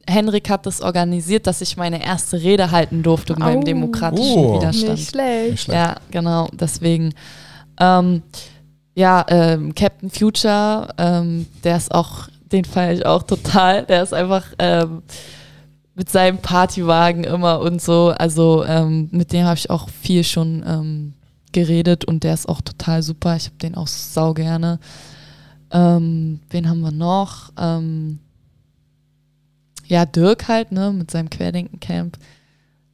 Henrik 0.09 0.51
hat 0.51 0.67
das 0.67 0.83
organisiert, 0.83 1.47
dass 1.47 1.61
ich 1.63 1.77
meine 1.77 2.05
erste 2.05 2.41
Rede 2.41 2.71
halten 2.71 3.03
durfte 3.03 3.35
beim 3.35 3.59
Oh. 3.59 3.63
demokratischen 3.63 4.39
Oh. 4.39 4.57
Widerstand. 4.59 4.93
Nicht 4.93 5.11
schlecht. 5.11 5.51
Nicht 5.51 5.63
schlecht. 5.65 5.79
Ja, 5.79 5.97
genau, 6.11 6.49
deswegen. 6.53 7.13
Ähm, 7.81 8.23
ja, 8.95 9.25
ähm, 9.29 9.75
Captain 9.75 10.11
Future, 10.11 10.89
ähm, 10.99 11.47
der 11.65 11.77
ist 11.79 11.93
auch, 11.95 12.29
den 12.53 12.65
feiere 12.65 12.95
ich 12.95 13.07
auch 13.07 13.23
total. 13.23 13.85
Der 13.87 14.03
ist 14.03 14.15
einfach 14.15 14.47
ähm, 14.59 15.03
mit 15.95 16.11
seinem 16.11 16.39
Partywagen 16.39 17.25
immer 17.25 17.61
und 17.61 17.83
so. 17.83 18.15
Also 18.17 18.65
ähm, 18.65 19.09
mit 19.13 19.33
dem 19.33 19.45
habe 19.45 19.57
ich 19.57 19.71
auch 19.71 19.89
viel 19.89 20.25
schon 20.25 20.65
ähm, 20.67 21.15
geredet 21.53 22.05
und 22.05 22.23
der 22.23 22.35
ist 22.35 22.49
auch 22.49 22.61
total 22.61 23.03
super. 23.03 23.37
Ich 23.37 23.47
habe 23.47 23.57
den 23.57 23.75
auch 23.75 23.87
sau 23.87 24.35
gerne. 24.35 24.79
Ähm, 25.71 26.41
wen 26.51 26.69
haben 26.69 26.81
wir 26.81 26.93
noch? 26.93 27.53
Ähm, 27.59 28.21
ja, 29.87 30.05
Dirk 30.05 30.49
halt, 30.49 30.73
ne, 30.73 30.93
mit 30.93 31.11
seinem 31.11 31.31
Querdenken-Camp. 31.31 32.19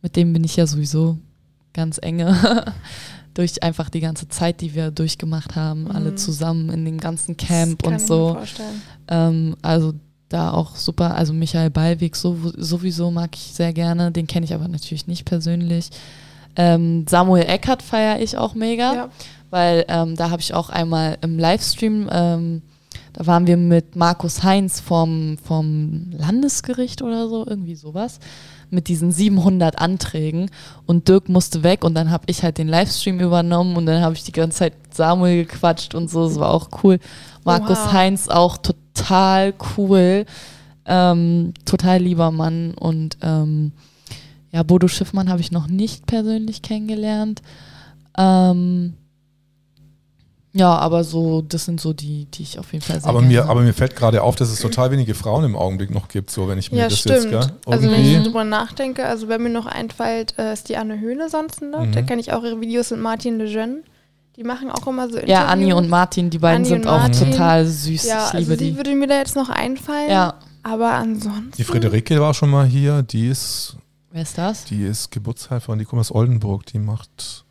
Mit 0.03 0.17
dem 0.17 0.33
bin 0.33 0.45
ich 0.45 0.57
ja 0.57 0.67
sowieso 0.67 1.19
ganz 1.73 1.99
enge. 2.03 2.37
durch 3.35 3.63
einfach 3.63 3.89
die 3.91 4.01
ganze 4.01 4.29
Zeit, 4.29 4.61
die 4.61 4.75
wir 4.75 4.91
durchgemacht 4.91 5.57
haben, 5.57 5.91
alle 5.91 6.13
Mhm. 6.13 6.17
zusammen 6.17 6.69
in 6.71 6.85
dem 6.85 6.99
ganzen 6.99 7.37
Camp 7.37 7.87
und 7.87 7.97
ich 7.97 8.03
so. 8.07 8.29
Mir 8.29 8.35
vorstellen. 8.35 8.83
Ähm, 9.09 9.57
also 9.63 9.95
da 10.29 10.51
auch 10.53 10.77
super. 10.77 11.15
Also 11.15 11.33
Michael 11.33 11.71
Ballweg 11.71 12.17
so, 12.17 12.37
sowieso 12.57 13.11
mag 13.11 13.31
ich 13.35 13.53
sehr 13.53 13.73
gerne. 13.73 14.11
Den 14.13 14.27
kenne 14.27 14.45
ich 14.45 14.55
aber 14.55 14.69
natürlich 14.69 15.07
nicht 15.07 15.25
persönlich. 15.25 15.91
Ähm, 16.57 17.07
Samuel 17.09 17.45
Eckert 17.45 17.83
feiere 17.83 18.21
ich 18.21 18.37
auch 18.37 18.55
mega, 18.55 18.95
Ja. 18.95 19.09
weil 19.51 19.85
ähm, 19.89 20.17
da 20.17 20.31
habe 20.31 20.43
ich 20.43 20.53
auch 20.55 20.69
einmal 20.71 21.17
im 21.23 21.39
Livestream, 21.39 22.09
ähm, 22.13 22.63
da 23.15 23.27
waren 23.27 23.47
wir 23.47 23.57
mit 23.57 23.97
Markus 23.97 24.43
Heinz 24.43 24.81
vom, 24.81 25.39
vom 25.43 26.11
Landesgericht 26.13 27.01
oder 27.03 27.29
so, 27.29 27.47
irgendwie 27.47 27.75
sowas, 27.75 28.19
mit 28.73 28.89
diesen 28.89 29.13
700 29.13 29.79
Anträgen 29.79 30.51
und 30.87 31.09
Dirk 31.09 31.29
musste 31.29 31.63
weg 31.63 31.85
und 31.85 31.95
dann 31.95 32.11
habe 32.11 32.25
ich 32.27 32.43
halt 32.43 32.59
den 32.59 32.69
Livestream 32.69 33.21
übernommen 33.21 33.77
und 33.77 33.87
dann 33.87 34.03
habe 34.03 34.15
ich 34.15 34.25
die 34.25 34.33
ganze 34.33 34.59
Zeit 34.59 34.75
Samuel 34.91 35.45
gequatscht 35.45 35.95
und 35.95 36.11
so, 36.11 36.27
das 36.27 36.39
war 36.39 36.51
auch 36.51 36.69
cool. 36.83 36.99
Markus 37.45 37.79
Oha. 37.79 37.93
Heinz 37.93 38.29
auch 38.29 38.59
total 38.59 39.55
cool, 39.77 40.27
ähm, 40.87 41.53
total 41.65 42.01
lieber 42.01 42.31
Mann 42.31 42.75
und 42.75 43.19
ähm, 43.23 43.73
ja, 44.51 44.63
Bodo 44.63 44.89
Schiffmann 44.89 45.31
habe 45.31 45.41
ich 45.41 45.51
noch 45.51 45.67
nicht 45.67 46.07
persönlich 46.07 46.63
kennengelernt. 46.63 47.41
Ähm, 48.19 48.95
ja, 50.55 50.77
aber 50.77 51.03
so, 51.05 51.41
das 51.43 51.65
sind 51.65 51.81
so 51.81 51.93
die, 51.93 52.27
die 52.27 52.43
ich 52.43 52.59
auf 52.59 52.73
jeden 52.73 52.85
Fall 52.85 53.01
sehr 53.01 53.09
Aber 53.09 53.23
mir, 53.23 53.49
aber 53.49 53.63
mir 53.63 53.73
fällt 53.73 53.97
gerade 53.97 54.23
auf, 54.23 54.37
dass 54.37 54.51
es 54.51 54.61
total 54.61 54.91
wenige 54.91 55.15
Frauen 55.15 55.45
im 55.45 55.57
Augenblick 55.57 55.91
noch 55.91 56.09
gibt, 56.09 56.31
so 56.31 56.47
wenn 56.49 56.59
ich 56.59 56.71
mir 56.71 56.79
Ja, 56.79 56.89
das 56.89 56.99
stimmt. 56.99 57.17
jetzt, 57.25 57.31
gell? 57.31 57.53
also 57.67 57.91
wenn 57.91 58.05
ich 58.05 58.23
drüber 58.23 58.45
nachdenke, 58.45 59.07
also 59.07 59.29
wenn 59.29 59.43
mir 59.43 59.49
noch 59.51 59.67
einfällt, 59.67 60.35
äh, 60.39 60.53
ist 60.53 60.69
die 60.69 60.77
Anne 60.77 61.01
Höhle 61.01 61.31
sonst 61.31 61.63
noch. 61.63 61.87
Mhm. 61.87 61.93
Da 61.93 62.03
kenne 62.03 62.21
ich 62.21 62.33
auch 62.33 62.43
ihre 62.45 62.61
Videos 62.61 62.91
mit 62.91 63.01
Martin 63.01 63.39
Lejeune. 63.39 63.83
Die 64.37 64.45
machen 64.45 64.71
auch 64.71 64.87
immer 64.87 65.09
so 65.11 65.19
Ja, 65.19 65.47
Anni 65.47 65.65
Interviews. 65.65 65.83
und 65.85 65.91
Martin, 65.91 66.31
die 66.31 66.39
beiden 66.39 66.57
Anni 66.63 66.69
sind 66.69 66.87
auch 66.87 67.01
Martin. 67.01 67.31
total 67.33 67.67
süß. 67.67 68.05
Ja, 68.07 68.29
ich 68.29 68.35
also 68.35 68.39
liebe 68.39 68.57
die 68.57 68.71
die. 68.73 68.77
würde 68.77 68.95
mir 68.95 69.07
da 69.07 69.19
jetzt 69.19 69.37
noch 69.37 69.49
einfallen. 69.51 70.11
Ja, 70.11 70.35
Aber 70.63 70.91
ansonsten. 70.93 71.51
Die 71.57 71.65
Friederike 71.65 72.21
war 72.21 72.33
schon 72.35 72.49
mal 72.51 72.65
hier, 72.67 73.03
die 73.03 73.29
ist, 73.29 73.77
wer 74.11 74.23
ist 74.23 74.37
das? 74.39 74.65
die 74.65 74.85
ist 74.85 75.11
Geburtshelferin, 75.11 75.79
die 75.79 75.85
kommt 75.85 76.01
aus 76.01 76.11
Oldenburg, 76.15 76.65
die 76.67 76.79
macht 76.79 77.45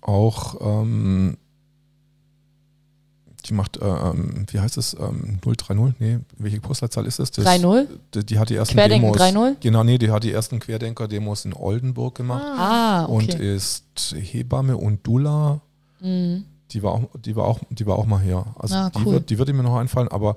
auch, 0.00 0.56
ähm, 0.60 1.36
die 3.46 3.54
macht, 3.54 3.76
äh, 3.78 3.84
ähm, 3.84 4.46
wie 4.50 4.60
heißt 4.60 4.76
es, 4.76 4.94
ähm, 4.94 5.38
030? 5.40 5.94
Nee, 5.98 6.18
welche 6.38 6.60
Postleitzahl 6.60 7.06
ist 7.06 7.18
das? 7.18 7.30
das 7.30 7.44
3-0? 7.44 7.86
Die, 8.14 8.24
die 8.24 8.38
hat 8.38 8.50
die 8.50 8.54
ersten 8.56 8.74
Querdenken 8.74 9.12
Demos. 9.12 9.20
3-0? 9.20 9.56
Genau, 9.60 9.82
nee, 9.84 9.98
die 9.98 10.10
hat 10.10 10.22
die 10.24 10.32
ersten 10.32 10.60
Querdenker-Demos 10.60 11.44
in 11.44 11.52
Oldenburg 11.54 12.14
gemacht 12.14 12.44
Ah, 12.44 13.04
und 13.06 13.34
okay. 13.34 13.54
ist 13.56 14.14
Hebamme 14.16 14.76
und 14.76 15.06
Dula. 15.06 15.60
Mhm. 16.00 16.44
Die 16.70 16.82
war 16.82 16.92
auch, 16.92 17.02
die 17.24 17.36
war 17.36 17.44
auch, 17.46 17.58
die 17.68 17.86
war 17.86 17.96
auch 17.98 18.06
mal 18.06 18.20
hier. 18.20 18.44
Also 18.58 18.74
Ah, 18.76 18.90
die, 18.94 19.00
cool. 19.04 19.12
wird, 19.14 19.30
die 19.30 19.38
wird 19.38 19.52
mir 19.52 19.62
noch 19.62 19.76
einfallen, 19.76 20.08
aber 20.08 20.36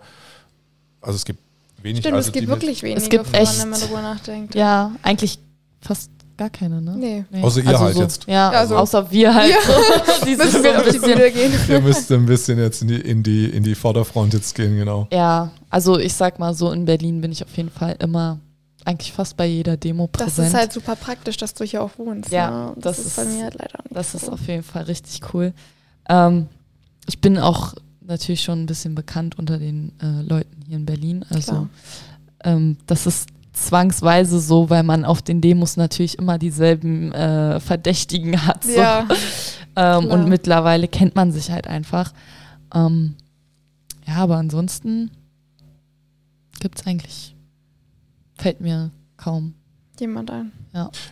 also 1.02 1.16
es 1.16 1.24
gibt 1.26 1.40
wenig. 1.82 2.00
Stimmt, 2.00 2.16
also 2.16 2.28
es 2.28 2.34
gibt 2.34 2.44
die 2.44 2.50
wirklich 2.50 2.82
wenige, 2.84 3.02
Es 3.02 3.10
gibt 3.10 3.34
echt- 3.34 3.62
wenn 3.62 3.70
man 3.70 3.80
darüber 3.80 4.02
nachdenkt. 4.02 4.56
Ja, 4.56 4.92
eigentlich 5.04 5.40
fast 5.82 6.10
gar 6.38 6.50
keine, 6.50 6.82
ne? 6.82 6.96
Nee. 6.98 7.26
Nee. 7.30 7.42
Außer 7.42 7.62
ihr 7.62 7.80
halt 7.80 7.96
so, 7.96 8.02
jetzt. 8.02 8.26
Ja, 8.28 8.52
Ja, 8.52 8.66
so. 8.68 8.76
außer 8.78 9.10
wir 9.12 9.34
halt. 9.34 9.50
Ja. 9.52 9.58
So, 9.62 10.26
die 10.26 10.36
sind 10.36 10.46
Müssen 10.46 10.52
so 10.58 10.64
wir 10.64 10.72
ein 10.74 10.78
auf 10.78 10.86
die 10.92 11.00
bisschen 11.00 11.34
gehen. 11.34 11.52
Ihr 11.70 11.82
müsst 11.82 12.12
ein 12.12 12.26
bisschen 12.26 12.58
jetzt 12.60 12.82
in 12.82 12.88
die, 12.90 13.02
in 13.02 13.24
die, 13.24 13.46
in 13.46 13.64
die 13.64 13.76
Vorderfront 13.76 14.34
jetzt 14.34 14.54
gehen, 14.56 14.76
genau. 14.78 15.08
Ja, 15.12 15.52
also 15.70 15.98
ich 16.00 16.14
sag 16.14 16.40
mal 16.40 16.54
so, 16.54 16.72
in 16.72 16.86
Berlin 16.86 17.22
bin 17.22 17.32
ich 17.32 17.44
auf 17.44 17.56
jeden 17.56 17.70
Fall 17.72 17.96
immer, 18.00 18.40
eigentlich 18.84 19.14
fast 19.14 19.36
bei 19.38 19.46
jeder 19.46 19.78
Demo 19.78 20.10
Das 20.12 20.24
präsent. 20.26 20.48
ist 20.50 20.54
halt 20.54 20.74
super 20.74 20.96
praktisch, 20.96 21.38
dass 21.38 21.54
du 21.54 21.64
hier 21.64 21.82
auch 21.82 21.92
wohnst. 21.98 22.32
Ja, 22.32 22.50
ne? 22.68 22.74
das 22.78 22.98
das, 22.98 23.06
ist 23.08 23.16
bei 23.16 23.26
mir 23.26 23.44
halt 23.46 23.56
leider 23.56 23.80
nicht. 23.84 23.96
Das 23.96 24.12
so. 24.12 24.18
ist 24.18 24.30
auf 24.30 24.48
jeden 24.48 24.64
Fall 24.64 24.84
richtig 24.84 25.22
cool. 25.34 25.54
Ähm, 26.08 26.48
ich 27.08 27.20
bin 27.22 27.38
auch 27.38 27.74
natürlich 28.02 28.44
schon 28.44 28.62
ein 28.64 28.66
bisschen 28.68 28.94
bekannt 28.94 29.38
unter 29.40 29.58
den 29.58 29.92
äh, 30.02 30.22
Leuten 30.22 30.62
hier 30.68 30.78
in 30.78 30.86
Berlin. 30.86 31.26
Also 31.30 31.68
ähm, 32.44 32.78
das 32.86 33.08
ist 33.08 33.28
zwangsweise 33.56 34.40
so, 34.40 34.70
weil 34.70 34.84
man 34.84 35.06
auf 35.06 35.22
den 35.22 35.42
Demos 35.42 35.78
natürlich 35.78 36.20
immer 36.20 36.38
dieselben 36.38 37.12
äh, 37.14 37.60
Verdächtigen 37.60 38.46
hat. 38.46 38.64
So. 38.64 38.72
Ja, 38.72 39.08
ähm, 39.76 40.08
und 40.08 40.30
mittlerweile 40.30 40.88
kennt 40.88 41.16
man 41.16 41.32
sich 41.32 41.52
halt 41.52 41.68
einfach. 41.68 42.14
Ähm, 42.74 43.16
ja, 44.06 44.16
aber 44.16 44.38
ansonsten 44.38 45.12
gibt 46.60 46.80
es 46.80 46.88
eigentlich, 46.88 47.36
fällt 48.38 48.62
mir 48.62 48.92
kaum. 49.18 49.56
jemand 50.00 50.30
ein. 50.32 50.52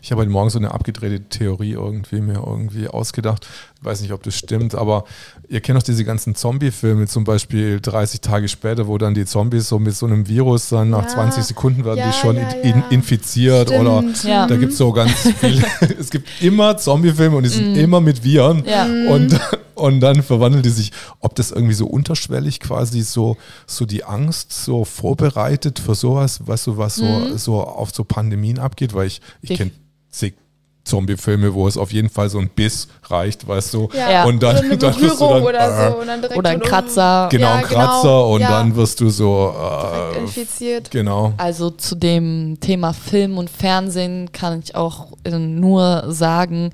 Ich 0.02 0.11
habe 0.11 0.22
heute 0.22 0.32
Morgen 0.32 0.49
so 0.49 0.60
eine 0.60 0.72
abgedrehte 0.72 1.24
Theorie 1.30 1.72
irgendwie 1.72 2.20
mir 2.20 2.44
irgendwie 2.45 2.90
ausgedacht. 2.90 3.48
Weiß 3.84 4.01
nicht, 4.01 4.11
ob 4.14 4.23
das 4.23 4.35
stimmt, 4.35 4.76
aber 4.76 5.03
ihr 5.49 5.61
kennt 5.61 5.77
doch 5.77 5.84
diese 5.84 6.03
ganzen 6.05 6.35
Zombie-Filme, 6.35 7.07
zum 7.07 7.23
Beispiel 7.23 7.80
30 7.81 8.22
Tage 8.22 8.47
später, 8.47 8.88
wo 8.88 8.97
dann 8.97 9.14
die 9.14 9.26
Zombies 9.26 9.68
so 9.69 9.80
mit 9.80 9.95
so 9.95 10.05
einem 10.05 10.27
Virus 10.27 10.69
dann 10.69 10.89
nach 10.91 11.03
Ja. 11.03 11.07
20 11.10 11.43
Sekunden 11.43 11.85
werden 11.85 11.99
Ja, 11.99 12.07
die 12.11 12.14
schon 12.18 12.35
ja, 12.38 12.49
in, 12.64 12.84
infiziert 12.89 13.72
oder 13.72 13.99
Stimmt. 13.99 14.23
Ja. 14.23 14.47
da 14.47 14.55
gibt 14.55 14.72
es 14.72 14.77
so 14.77 14.91
ganz 14.91 15.11
viele, 15.39 15.64
es 15.99 16.10
gibt 16.10 16.27
immer 16.41 16.77
Zombie-Filme 16.77 17.35
und 17.38 17.43
die 17.43 17.49
sind 17.49 17.76
immer 17.76 18.01
mit 18.01 18.23
Viren 18.23 18.64
Ja. 18.65 18.85
und, 18.85 19.39
und 19.76 19.99
dann 19.99 20.23
verwandeln 20.23 20.64
die 20.64 20.69
sich, 20.69 20.91
ob 21.19 21.35
das 21.35 21.51
irgendwie 21.51 21.73
so 21.73 21.85
unterschwellig 21.88 22.60
quasi 22.60 23.01
so, 23.01 23.38
so 23.68 23.85
die 23.85 24.03
Angst 24.03 24.51
so 24.53 24.85
vorbereitet 24.85 25.80
für 25.80 25.95
sowas, 25.95 26.45
weißt 26.45 26.68
du, 26.68 26.77
was 26.77 26.95
so, 26.95 27.38
so 27.38 27.61
auf 27.61 27.91
so 27.93 28.03
Pandemien 28.03 28.60
abgeht, 28.60 28.93
weil 28.93 29.07
ich, 29.07 29.22
ich 29.41 29.51
Ich- 29.51 29.57
kenne 29.57 29.72
zig 30.10 30.35
Zombie-Filme, 30.84 31.53
wo 31.53 31.68
es 31.68 31.77
auf 31.77 31.91
jeden 31.93 32.10
Fall 32.10 32.30
so 32.30 32.39
ein 32.39 32.49
Biss 32.49 32.88
reicht, 33.05 33.47
weißt 33.47 33.73
du, 33.73 33.89
Ja. 33.93 34.26
und 34.26 34.43
dann, 34.43 34.57
oder 34.57 34.65
eine 34.65 34.77
dann 34.77 35.01
wirst 35.01 35.22
du 35.22 35.27
dann, 35.27 35.43
oder 35.43 35.88
äh, 35.88 35.91
so. 35.91 35.97
Und 35.99 36.07
dann 36.07 36.23
Oder 36.38 36.49
ein 36.49 36.60
schon 36.60 36.69
Kratzer. 36.69 37.27
genau, 37.31 37.47
Ja, 37.47 37.53
ein 37.55 37.64
genau. 37.68 37.73
Kratzer 37.73 38.27
und 38.27 38.41
Ja. 38.41 38.49
dann 38.49 38.76
wirst 38.76 38.99
du 38.99 39.10
so, 39.10 39.53
direkt 39.55 40.15
äh, 40.15 40.19
infiziert. 40.19 40.91
genau. 40.91 41.34
Also 41.38 41.69
zu 41.69 41.95
dem 41.95 42.57
Thema 42.60 42.93
Film 42.93 43.38
und 43.38 43.49
Fernsehen 43.49 44.31
kann 44.34 44.60
ich 44.64 44.76
auch 44.76 45.07
äh, 45.23 45.31
nur 45.31 46.05
sagen, 46.10 46.72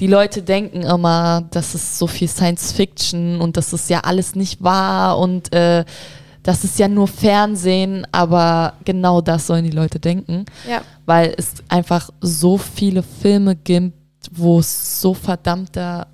die 0.00 0.08
Leute 0.08 0.42
denken 0.42 0.82
immer, 0.82 1.44
das 1.52 1.74
ist 1.74 1.96
so 1.98 2.06
viel 2.06 2.28
Science 2.28 2.72
Fiction 2.72 3.40
und 3.40 3.56
das 3.56 3.72
ist 3.72 3.88
ja 3.88 4.00
alles 4.00 4.34
nicht 4.34 4.62
wahr 4.62 5.18
und 5.18 5.54
äh, 5.54 5.84
das 6.46 6.64
ist 6.64 6.78
ja 6.78 6.88
nur 6.88 7.08
Fernsehen, 7.08 8.06
aber 8.12 8.74
genau 8.84 9.20
das 9.20 9.46
sollen 9.46 9.64
die 9.64 9.70
Leute 9.70 9.98
denken, 9.98 10.44
Ja. 10.68 10.80
weil 11.04 11.34
es 11.36 11.54
einfach 11.68 12.10
so 12.20 12.56
viele 12.56 13.02
Filme 13.02 13.56
gibt, 13.56 13.94
wo 14.32 14.58
es 14.60 15.00
so 15.00 15.12
verdammter 15.14 16.06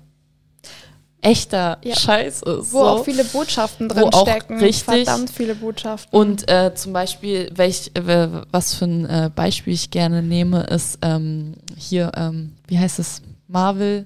echter 1.21 1.77
Ja. 1.83 1.95
Scheiß 1.95 2.41
ist. 2.41 2.73
Wo 2.73 2.79
so. 2.79 2.85
auch 2.87 3.05
viele 3.05 3.23
Botschaften 3.23 3.89
Wo 3.89 3.93
drin 3.93 4.03
auch 4.11 4.27
stecken. 4.27 4.59
richtig- 4.59 4.83
Verdammt 5.05 5.29
viele 5.29 5.55
Botschaften. 5.55 6.19
Und 6.19 6.49
äh, 6.51 6.73
zum 6.75 6.91
Beispiel, 6.93 7.49
welch, 7.55 7.91
äh, 7.93 8.27
was 8.51 8.73
für 8.75 8.85
ein 8.85 9.05
äh, 9.05 9.29
Beispiel 9.33 9.73
ich 9.73 9.89
gerne 9.89 10.21
nehme, 10.21 10.63
ist 10.63 10.97
ähm, 11.01 11.53
hier, 11.77 12.11
ähm, 12.17 12.53
wie 12.67 12.77
heißt 12.77 12.99
es, 12.99 13.21
Marvel 13.47 14.05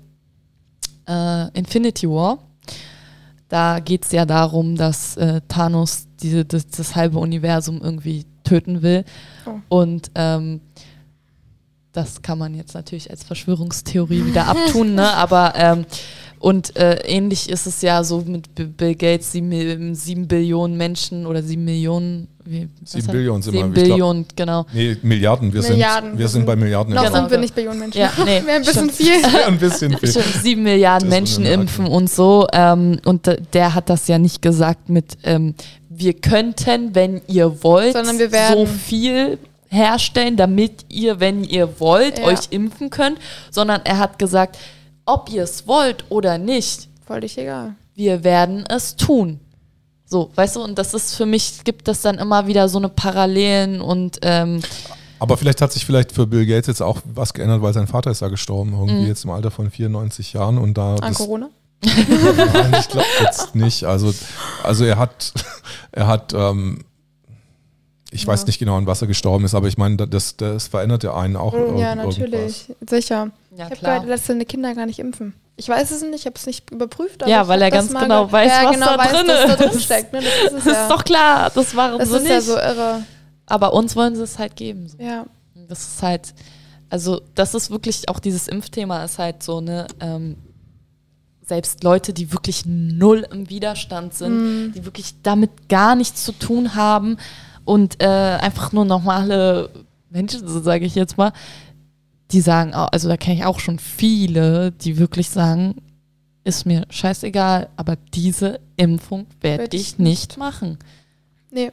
äh, 1.09 1.49
Infinity 1.57 2.07
War. 2.07 2.37
Da 3.49 3.79
geht 3.79 4.05
es 4.05 4.11
ja 4.11 4.25
darum, 4.25 4.75
dass 4.75 5.17
äh, 5.17 5.41
Thanos 5.47 6.06
diese, 6.21 6.45
das, 6.45 6.67
das 6.67 6.95
halbe 6.95 7.19
Universum 7.19 7.81
irgendwie 7.83 8.25
töten 8.43 8.81
will. 8.81 9.03
Oh. 9.45 9.51
Und 9.69 10.11
ähm, 10.15 10.61
das 11.93 12.21
kann 12.21 12.37
man 12.37 12.53
jetzt 12.53 12.75
natürlich 12.75 13.09
als 13.09 13.23
Verschwörungstheorie 13.23 14.25
wieder 14.25 14.47
abtun, 14.47 14.93
ne? 14.95 15.13
aber 15.15 15.53
ähm, 15.55 15.85
und 16.39 16.75
äh, 16.75 16.99
ähnlich 17.07 17.49
ist 17.49 17.65
es 17.65 17.81
ja 17.81 18.03
so 18.03 18.21
mit 18.21 18.53
Bill 18.53 18.93
Gates, 18.93 19.31
sieben, 19.31 19.95
sieben 19.95 20.27
Billionen 20.27 20.77
Menschen 20.77 21.25
oder 21.25 21.41
sieben 21.41 21.65
Millionen. 21.65 22.27
Wie, 22.45 22.69
Sieben 22.85 23.07
Billionen 23.07 23.41
sind 23.41 23.53
sieben 23.53 23.73
wir, 23.75 23.81
ich 23.81 23.85
glaub- 23.87 23.95
Billionen, 23.97 24.25
genau. 24.35 24.65
Nee, 24.71 24.95
Milliarden, 25.01 25.51
wir 25.51 25.63
Milliarden. 25.63 26.11
sind, 26.11 26.19
wir 26.19 26.27
sind 26.27 26.45
bei 26.45 26.55
Milliarden. 26.55 26.93
Noch 26.93 27.03
Genau. 27.03 27.15
sind 27.15 27.31
wir 27.31 27.37
nicht 27.39 27.55
Billionen 27.55 27.79
Menschen. 27.79 27.99
Ja, 27.99 28.11
nee, 28.23 28.41
Wäre 28.45 28.57
ein 28.57 28.61
bisschen 28.61 28.89
viel. 28.91 29.13
ein 29.47 29.57
bisschen 29.57 29.97
viel. 29.97 30.09
Stimmt, 30.09 30.43
sieben 30.43 30.61
Milliarden 30.63 31.09
Das 31.09 31.17
Menschen 31.17 31.45
impfen 31.45 31.87
und 31.87 32.07
so. 32.09 32.45
Ähm, 32.53 32.99
und 33.03 33.25
d- 33.25 33.41
der 33.53 33.73
hat 33.73 33.89
das 33.89 34.07
ja 34.07 34.19
nicht 34.19 34.43
gesagt 34.43 34.89
mit, 34.89 35.17
ähm, 35.23 35.55
wir 35.99 36.13
könnten, 36.13 36.93
wenn 36.95 37.21
ihr 37.27 37.63
wollt, 37.63 37.93
Sondern 37.93 38.19
wir 38.19 38.29
so 38.51 38.65
viel 38.65 39.37
herstellen, 39.69 40.37
damit 40.37 40.85
ihr, 40.89 41.19
wenn 41.19 41.43
ihr 41.43 41.79
wollt, 41.79 42.19
Ja. 42.19 42.25
euch 42.25 42.39
impfen 42.51 42.89
könnt, 42.89 43.19
sondern 43.51 43.81
er 43.83 43.97
hat 43.97 44.17
gesagt, 44.19 44.57
ob 45.05 45.29
ihr 45.31 45.43
es 45.43 45.67
wollt 45.67 46.05
oder 46.09 46.37
nicht, 46.37 46.87
Völlig 47.05 47.37
egal. 47.37 47.75
wir 47.95 48.23
werden 48.23 48.65
es 48.69 48.95
tun. 48.95 49.39
So, 50.05 50.31
weißt 50.35 50.55
du, 50.55 50.63
und 50.63 50.77
das 50.79 50.93
ist 50.93 51.15
für 51.15 51.25
mich, 51.25 51.63
gibt 51.65 51.87
das 51.89 52.01
dann 52.01 52.17
immer 52.17 52.47
wieder 52.47 52.69
so 52.69 52.77
eine 52.77 52.87
Parallelen 52.89 53.81
und 53.81 54.19
ähm, 54.21 54.61
Aber 55.19 55.35
vielleicht 55.35 55.61
hat 55.61 55.71
sich 55.73 55.85
vielleicht 55.85 56.11
für 56.13 56.25
Bill 56.27 56.45
Gates 56.45 56.67
jetzt 56.67 56.81
auch 56.81 56.99
was 57.13 57.33
geändert, 57.33 57.61
weil 57.61 57.73
sein 57.73 57.87
Vater 57.87 58.11
ist 58.11 58.21
ja 58.21 58.27
gestorben, 58.29 58.71
irgendwie 58.73 59.01
Mhm. 59.01 59.07
jetzt 59.07 59.25
im 59.25 59.31
Alter 59.31 59.51
von 59.51 59.69
94 59.69 60.31
Jahren 60.33 60.57
und 60.59 60.77
da 60.77 60.95
An 60.95 61.13
Corona? 61.13 61.49
Nein, 61.83 62.75
ich 62.79 62.87
glaube 62.89 63.05
jetzt 63.21 63.55
nicht. 63.55 63.83
Also, 63.83 64.13
also 64.63 64.83
er 64.85 64.97
hat, 64.97 65.33
er 65.91 66.07
hat, 66.07 66.33
ähm, 66.33 66.79
ich 68.11 68.25
weiß 68.25 68.41
Ja. 68.41 68.45
nicht 68.47 68.59
genau, 68.59 68.77
an 68.77 68.87
was 68.87 69.01
er 69.01 69.07
gestorben 69.07 69.45
ist, 69.45 69.53
aber 69.53 69.67
ich 69.67 69.77
meine, 69.77 69.95
das, 70.07 70.37
das 70.37 70.67
verändert 70.67 71.03
ja 71.03 71.15
einen 71.15 71.35
auch. 71.35 71.53
irg- 71.53 71.77
Ja, 71.79 71.89
irgendwas. 71.93 72.17
natürlich. 72.17 72.65
Sicher. 72.89 73.31
ja 73.51 73.57
ich 73.57 73.61
habe 73.63 73.75
gehört, 73.75 74.03
er 74.03 74.09
lässt 74.09 74.25
seine 74.27 74.45
Kinder 74.45 74.73
gar 74.75 74.85
nicht 74.85 74.99
impfen. 74.99 75.33
Ich 75.59 75.67
weiß 75.69 75.89
es 75.91 76.01
nicht, 76.03 76.13
ich 76.19 76.25
habe 76.25 76.35
es 76.35 76.45
nicht 76.45 76.69
überprüft. 76.71 77.23
aber 77.23 77.31
Ja, 77.31 77.47
weil 77.47 77.61
er 77.61 77.71
ganz 77.71 77.89
genau 77.93 78.31
weiß, 78.31 78.51
was 78.63 78.71
genau 78.73 78.85
da 78.85 78.97
weiß, 78.97 79.11
drin 79.11 79.27
da 79.27 79.55
drin 79.55 79.69
ist. 79.71 79.83
steckt. 79.83 80.13
Ne? 80.13 80.21
Das 80.21 80.33
ist 80.53 80.57
es 80.59 80.63
Das 80.63 80.73
ja. 80.73 80.81
ist 80.83 80.91
doch 80.91 81.03
klar, 81.03 81.51
das 81.53 81.75
waren 81.75 81.97
das 81.99 82.09
sie 82.09 82.15
ist 82.17 82.21
nicht. 82.23 82.31
ja 82.31 82.41
so 82.41 82.57
irre. 82.57 83.03
Aber 83.47 83.73
uns 83.73 83.95
wollen 83.95 84.15
sie 84.15 84.23
es 84.23 84.37
halt 84.39 84.55
geben. 84.55 84.87
So. 84.87 84.97
Ja. 84.99 85.25
Das 85.67 85.79
ist 85.79 86.03
halt, 86.03 86.33
also 86.89 87.21
das 87.35 87.53
ist 87.55 87.71
wirklich 87.71 88.07
auch 88.07 88.19
dieses 88.19 88.47
Impfthema 88.47 89.03
ist 89.03 89.17
halt 89.19 89.41
so, 89.43 89.59
ne, 89.59 89.87
ähm, 89.99 90.37
selbst 91.47 91.83
Leute, 91.83 92.13
die 92.13 92.31
wirklich 92.33 92.63
null 92.65 93.25
im 93.31 93.49
Widerstand 93.49 94.13
sind, 94.13 94.67
Mhm. 94.67 94.71
die 94.73 94.85
wirklich 94.85 95.15
damit 95.23 95.69
gar 95.69 95.95
nichts 95.95 96.23
zu 96.25 96.31
tun 96.33 96.75
haben 96.75 97.17
und 97.65 98.01
äh, 98.03 98.05
einfach 98.07 98.71
nur 98.73 98.85
normale 98.85 99.69
Menschen, 100.09 100.47
so 100.47 100.61
sage 100.61 100.85
ich 100.85 100.95
jetzt 100.95 101.17
mal, 101.17 101.31
die 102.31 102.41
sagen, 102.41 102.73
also 102.73 103.07
da 103.07 103.15
kenne 103.17 103.37
ich 103.37 103.45
auch 103.45 103.59
schon 103.59 103.79
viele, 103.79 104.71
die 104.71 104.97
wirklich 104.97 105.29
sagen, 105.29 105.75
ist 106.43 106.65
mir 106.65 106.85
scheißegal, 106.89 107.69
aber 107.77 107.95
diese 108.13 108.59
Impfung 108.77 109.25
werde 109.41 109.63
Werd 109.63 109.73
ich 109.73 109.81
ich 109.93 109.99
nicht 109.99 110.37
machen, 110.37 110.77
Nee. 111.51 111.71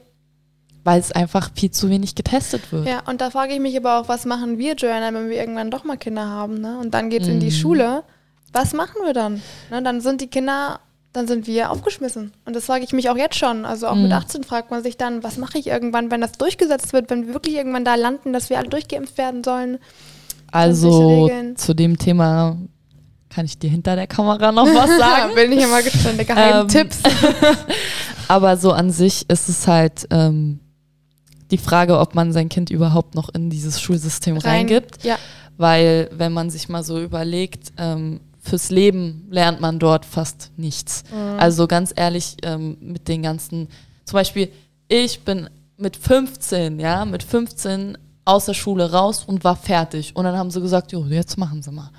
weil 0.84 1.01
es 1.01 1.10
einfach 1.12 1.51
viel 1.55 1.70
zu 1.70 1.90
wenig 1.90 2.14
getestet 2.14 2.70
wird. 2.72 2.86
Ja, 2.86 3.01
und 3.09 3.20
da 3.20 3.30
frage 3.30 3.55
ich 3.55 3.60
mich 3.60 3.76
aber 3.76 4.01
auch, 4.01 4.09
was 4.09 4.24
machen 4.24 4.59
wir, 4.59 4.74
Joanna, 4.74 5.12
wenn 5.14 5.28
wir 5.28 5.36
irgendwann 5.36 5.70
doch 5.70 5.84
mal 5.84 5.96
Kinder 5.96 6.26
haben, 6.28 6.60
ne? 6.60 6.78
Und 6.78 6.92
dann 6.94 7.10
geht's 7.10 7.26
in 7.28 7.40
die 7.40 7.46
Mhm. 7.46 7.51
Schule. 7.52 8.02
Was 8.55 8.72
machen 8.72 8.94
wir 9.05 9.12
dann? 9.12 9.43
Ne? 9.70 9.82
Dann 9.82 10.01
sind 10.01 10.20
die 10.22 10.28
Kinder, 10.28 10.81
dann 11.12 11.26
sind 11.28 11.47
wir 11.47 11.70
aufgeschmissen. 11.70 12.32
Und 12.47 12.56
das 12.56 12.64
frage 12.66 12.85
ich 12.85 12.93
mich 12.93 13.10
auch 13.10 13.16
jetzt 13.16 13.36
schon. 13.36 13.64
Also 13.66 13.89
auch 13.89 13.94
mit 13.97 14.06
Mhm. 14.06 14.12
18 14.12 14.44
fragt 14.44 14.70
man 14.70 14.82
sich 14.82 14.97
dann, 14.97 15.22
was 15.22 15.36
mache 15.36 15.59
ich 15.59 15.66
irgendwann, 15.66 16.10
wenn 16.10 16.20
das 16.20 16.32
durchgesetzt 16.32 16.93
wird, 16.93 17.10
wenn 17.10 17.26
wir 17.26 17.35
wirklich 17.35 17.55
irgendwann 17.56 17.85
da 17.85 17.97
landen, 17.97 18.32
dass 18.32 18.51
wir 18.51 18.59
alle 18.59 18.68
durchgeimpft 18.68 19.18
werden 19.18 19.44
sollen. 19.44 19.78
Also 20.51 21.28
zu 21.56 21.74
dem 21.74 21.98
Thema 21.98 22.56
kann 23.28 23.44
ich 23.44 23.59
dir 23.59 23.68
hinter 23.68 23.97
der 23.97 24.06
Kamera 24.06 24.52
noch 24.52 24.66
was 24.66 24.89
sagen. 24.98 25.35
Bin 25.35 25.51
ich 25.52 25.66
mal 25.66 25.82
gespannt. 25.82 26.18
Geheimen 26.26 26.60
Ähm, 26.62 26.68
Tipps. 26.68 26.98
Aber 28.28 28.56
so 28.56 28.72
an 28.72 28.90
sich 28.90 29.28
ist 29.28 29.48
es 29.48 29.66
halt 29.66 30.06
ähm, 30.10 30.60
die 31.51 31.59
Frage, 31.59 31.98
ob 31.98 32.14
man 32.14 32.32
sein 32.32 32.48
Kind 32.48 32.70
überhaupt 32.70 33.14
noch 33.14 33.28
in 33.35 33.51
dieses 33.51 33.81
Schulsystem 33.81 34.36
reingibt. 34.36 35.05
Ja. 35.05 35.16
Weil 35.56 36.09
wenn 36.12 36.32
man 36.32 36.51
sich 36.51 36.68
mal 36.68 36.82
so 36.82 37.01
überlegt, 37.01 37.72
ähm, 37.78 38.20
fürs 38.45 38.71
Leben 38.71 39.27
lernt 39.31 39.61
man 39.61 39.79
dort 39.79 40.05
fast 40.05 40.53
nichts. 40.57 41.03
Mhm. 41.11 41.39
Also 41.41 41.66
ganz 41.66 41.93
ehrlich, 41.97 42.37
ähm, 42.43 42.77
mit 42.81 43.09
den 43.09 43.23
ganzen, 43.23 43.69
zum 44.05 44.19
Beispiel, 44.19 44.51
ich 44.89 45.25
bin 45.25 45.49
mit 45.79 45.97
15, 45.97 46.79
ja, 46.79 47.05
mit 47.07 47.23
15 47.23 47.97
aus 48.27 48.45
der 48.45 48.55
Schule 48.55 48.93
raus 48.93 49.25
und 49.27 49.45
war 49.45 49.57
fertig. 49.57 50.15
Und 50.15 50.25
dann 50.25 50.37
haben 50.37 50.51
sie 50.51 50.61
gesagt, 50.61 50.93
jo, 50.93 51.05
jetzt 51.07 51.39
machen 51.39 51.62
sie 51.62 51.73
mal. 51.73 51.91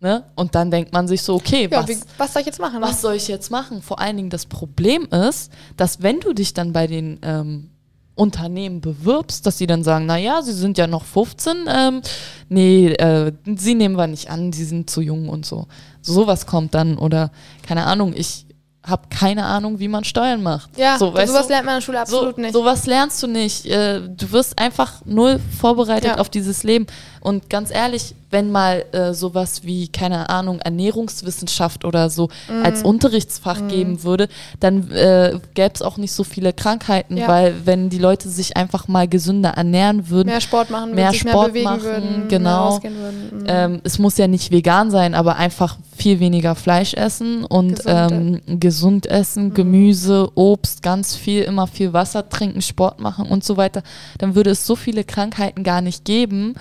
Ne? 0.00 0.24
Und 0.34 0.54
dann 0.54 0.70
denkt 0.70 0.92
man 0.92 1.06
sich 1.06 1.22
so, 1.22 1.34
okay, 1.34 1.68
Ja, 1.70 1.82
was, 1.82 1.88
wie, 1.88 1.98
was 2.18 2.32
soll 2.32 2.40
ich 2.40 2.46
jetzt 2.46 2.60
machen? 2.60 2.80
ne? 2.80 2.86
was 2.86 3.00
soll 3.00 3.14
ich 3.14 3.28
jetzt 3.28 3.50
machen? 3.50 3.80
Vor 3.82 4.00
allen 4.00 4.16
Dingen 4.16 4.30
das 4.30 4.46
Problem 4.46 5.04
ist, 5.06 5.52
dass 5.76 6.02
wenn 6.02 6.20
du 6.20 6.32
dich 6.32 6.54
dann 6.54 6.72
bei 6.72 6.86
den 6.86 7.18
ähm, 7.22 7.70
Unternehmen 8.14 8.80
bewirbst, 8.80 9.44
dass 9.46 9.58
sie 9.58 9.66
dann 9.66 9.82
sagen, 9.82 10.06
na 10.06 10.16
ja, 10.16 10.42
sie 10.42 10.52
sind 10.52 10.78
ja 10.78 10.86
noch 10.86 11.04
15, 11.04 11.56
ähm, 11.68 12.02
nee, 12.48 12.88
äh, 12.92 13.32
sie 13.56 13.74
nehmen 13.74 13.96
wir 13.96 14.06
nicht 14.06 14.30
an, 14.30 14.52
sie 14.52 14.64
sind 14.64 14.88
zu 14.88 15.00
jung 15.00 15.28
und 15.28 15.44
so. 15.44 15.66
Sowas 16.00 16.46
kommt 16.46 16.74
dann 16.74 16.96
oder 16.96 17.32
keine 17.66 17.86
Ahnung, 17.86 18.12
ich 18.14 18.46
habe 18.86 19.02
keine 19.08 19.44
Ahnung, 19.46 19.78
wie 19.78 19.88
man 19.88 20.04
Steuern 20.04 20.42
macht. 20.42 20.68
Ja, 20.78 20.98
so, 20.98 21.06
sowas 21.10 21.46
du? 21.46 21.52
lernt 21.52 21.64
man 21.66 21.74
in 21.74 21.80
der 21.80 21.80
Schule 21.80 22.00
absolut 22.00 22.34
so, 22.36 22.40
nicht. 22.40 22.52
Sowas 22.52 22.86
lernst 22.86 23.22
du 23.22 23.26
nicht. 23.26 23.66
Äh, 23.66 24.00
Du 24.08 24.30
wirst 24.32 24.58
einfach 24.58 25.00
null 25.04 25.40
vorbereitet 25.60 26.10
Ja. 26.10 26.18
auf 26.18 26.28
dieses 26.28 26.62
Leben. 26.64 26.86
Und 27.20 27.48
ganz 27.48 27.70
ehrlich, 27.70 28.14
wenn 28.30 28.50
mal 28.50 28.84
äh, 28.92 29.14
sowas 29.14 29.64
wie, 29.64 29.88
keine 29.88 30.28
Ahnung, 30.28 30.60
Ernährungswissenschaft 31.08 31.84
oder 31.84 32.10
so 32.10 32.28
Mhm. 32.48 32.64
als 32.64 32.82
Unterrichtsfach 32.82 33.66
geben 33.68 34.02
würde, 34.02 34.28
dann 34.60 34.90
äh, 34.90 35.38
gäbe 35.54 35.72
es 35.74 35.82
auch 35.82 35.96
nicht 35.96 36.12
so 36.12 36.24
viele 36.24 36.52
Krankheiten, 36.52 37.16
Ja. 37.16 37.28
weil 37.28 37.54
wenn 37.64 37.88
die 37.90 37.98
Leute 37.98 38.28
sich 38.28 38.56
einfach 38.56 38.88
mal 38.88 39.08
gesünder 39.08 39.50
ernähren 39.50 40.08
würden, 40.10 40.28
mehr 40.28 40.40
Sport 40.40 40.70
machen 40.70 40.90
würden, 40.90 40.94
mehr 40.96 41.12
Sport 41.14 41.34
mehr 41.34 41.48
bewegen 41.48 41.64
machen, 41.64 41.82
würden, 41.82 42.28
genau. 42.28 42.82
würden. 42.82 43.38
Mhm. 43.40 43.44
ähm, 43.46 43.80
es 43.84 43.98
muss 43.98 44.18
ja 44.18 44.26
nicht 44.28 44.50
vegan 44.50 44.90
sein, 44.90 45.14
aber 45.14 45.36
einfach 45.36 45.76
viel 45.96 46.20
weniger 46.20 46.54
Fleisch 46.54 46.94
essen 46.94 47.44
und 47.44 47.76
Gesund, 47.76 48.42
ähm, 48.46 48.60
gesund 48.60 49.06
essen, 49.06 49.54
Gemüse, 49.54 50.30
Obst, 50.34 50.82
ganz 50.82 51.14
viel, 51.16 51.42
immer 51.42 51.66
viel 51.66 51.92
Wasser 51.92 52.28
trinken, 52.28 52.62
Sport 52.62 53.00
machen 53.00 53.26
und 53.26 53.44
so 53.44 53.56
weiter. 53.56 53.82
Dann 54.18 54.34
würde 54.34 54.50
es 54.50 54.66
so 54.66 54.76
viele 54.76 55.04
Krankheiten 55.04 55.62
gar 55.62 55.80
nicht 55.80 56.04
geben. 56.04 56.54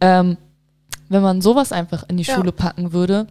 Ähm, 0.00 0.36
wenn 1.08 1.22
man 1.22 1.40
sowas 1.42 1.72
einfach 1.72 2.04
in 2.08 2.16
die 2.16 2.24
Ja. 2.24 2.34
Schule 2.34 2.52
packen 2.52 2.92
würde, 2.92 3.26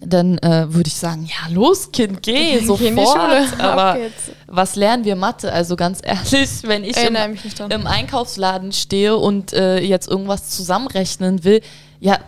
dann 0.00 0.38
äh, 0.38 0.72
würde 0.72 0.88
ich 0.88 0.94
sagen, 0.94 1.26
ja 1.26 1.52
los 1.52 1.92
Kind, 1.92 2.22
geh 2.22 2.58
sofort. 2.60 2.80
Geh 2.80 2.88
in 2.88 2.96
die 2.96 3.04
Schule. 3.04 3.62
Aber 3.62 3.98
was 4.46 4.76
lernen 4.76 5.04
wir 5.04 5.14
Mathe? 5.14 5.52
Also 5.52 5.76
ganz 5.76 6.00
ehrlich, 6.02 6.50
wenn 6.62 6.84
ich 6.84 6.96
im, 6.96 7.16
im, 7.70 7.86
Einkaufsladen 7.86 8.72
stehe 8.72 9.16
und 9.16 9.52
äh, 9.52 9.80
jetzt 9.80 10.08
irgendwas 10.08 10.50
zusammenrechnen 10.50 11.44
will, 11.44 11.60
ja, 12.00 12.18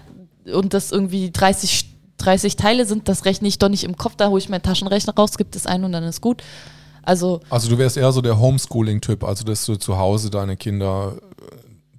und 0.52 0.74
das 0.74 0.92
irgendwie 0.92 1.30
30, 1.30 1.91
30 2.24 2.57
Teile 2.57 2.86
sind, 2.86 3.09
das 3.09 3.24
rechne 3.24 3.49
ich 3.49 3.59
doch 3.59 3.69
nicht 3.69 3.85
im 3.85 3.97
Kopf, 3.97 4.16
da 4.16 4.28
hole 4.28 4.39
ich 4.39 4.49
meinen 4.49 4.62
Taschenrechner 4.62 5.15
raus, 5.15 5.36
gibt 5.36 5.57
es 5.57 5.66
ein 5.66 5.85
und 5.85 5.93
dann 5.93 6.05
ist 6.05 6.20
gut. 6.20 6.43
Also, 7.03 7.40
also 7.51 7.69
du 7.69 7.78
wärst 7.78 7.97
eher 7.97 8.12
so 8.12 8.20
der 8.20 8.39
Homeschooling-Typ, 8.39 9.24
also 9.24 9.44
dass 9.44 9.65
du 9.66 9.77
zu 9.77 9.99
Hause 9.99 10.31
deine 10.31 10.57
Kinder 10.57 11.16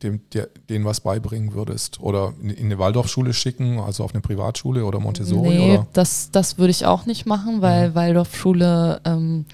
dem, 0.04 0.22
der, 0.34 0.50
denen 0.70 0.86
was 0.86 1.00
beibringen 1.00 1.54
würdest? 1.54 2.00
Oder 2.00 2.34
in, 2.42 2.50
in 2.50 2.66
eine 2.66 2.80
Waldorfschule 2.80 3.34
schicken, 3.34 3.80
also 3.80 4.04
auf 4.04 4.14
eine 4.14 4.22
Privatschule 4.22 4.86
oder 4.86 5.00
Montessori? 5.00 5.50
Nee, 5.50 5.74
oder? 5.74 5.88
das, 5.94 6.30
das 6.32 6.58
würde 6.58 6.72
ich 6.72 6.86
auch 6.86 7.06
nicht 7.06 7.26
machen, 7.26 7.62
weil 7.62 7.90
mhm. 7.90 7.96
Waldorfschule, 7.96 9.02
ähm, 9.06 9.46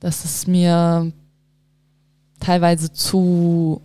das 0.00 0.24
ist 0.24 0.48
mir 0.48 1.12
teilweise 2.40 2.92
zu, 2.92 3.82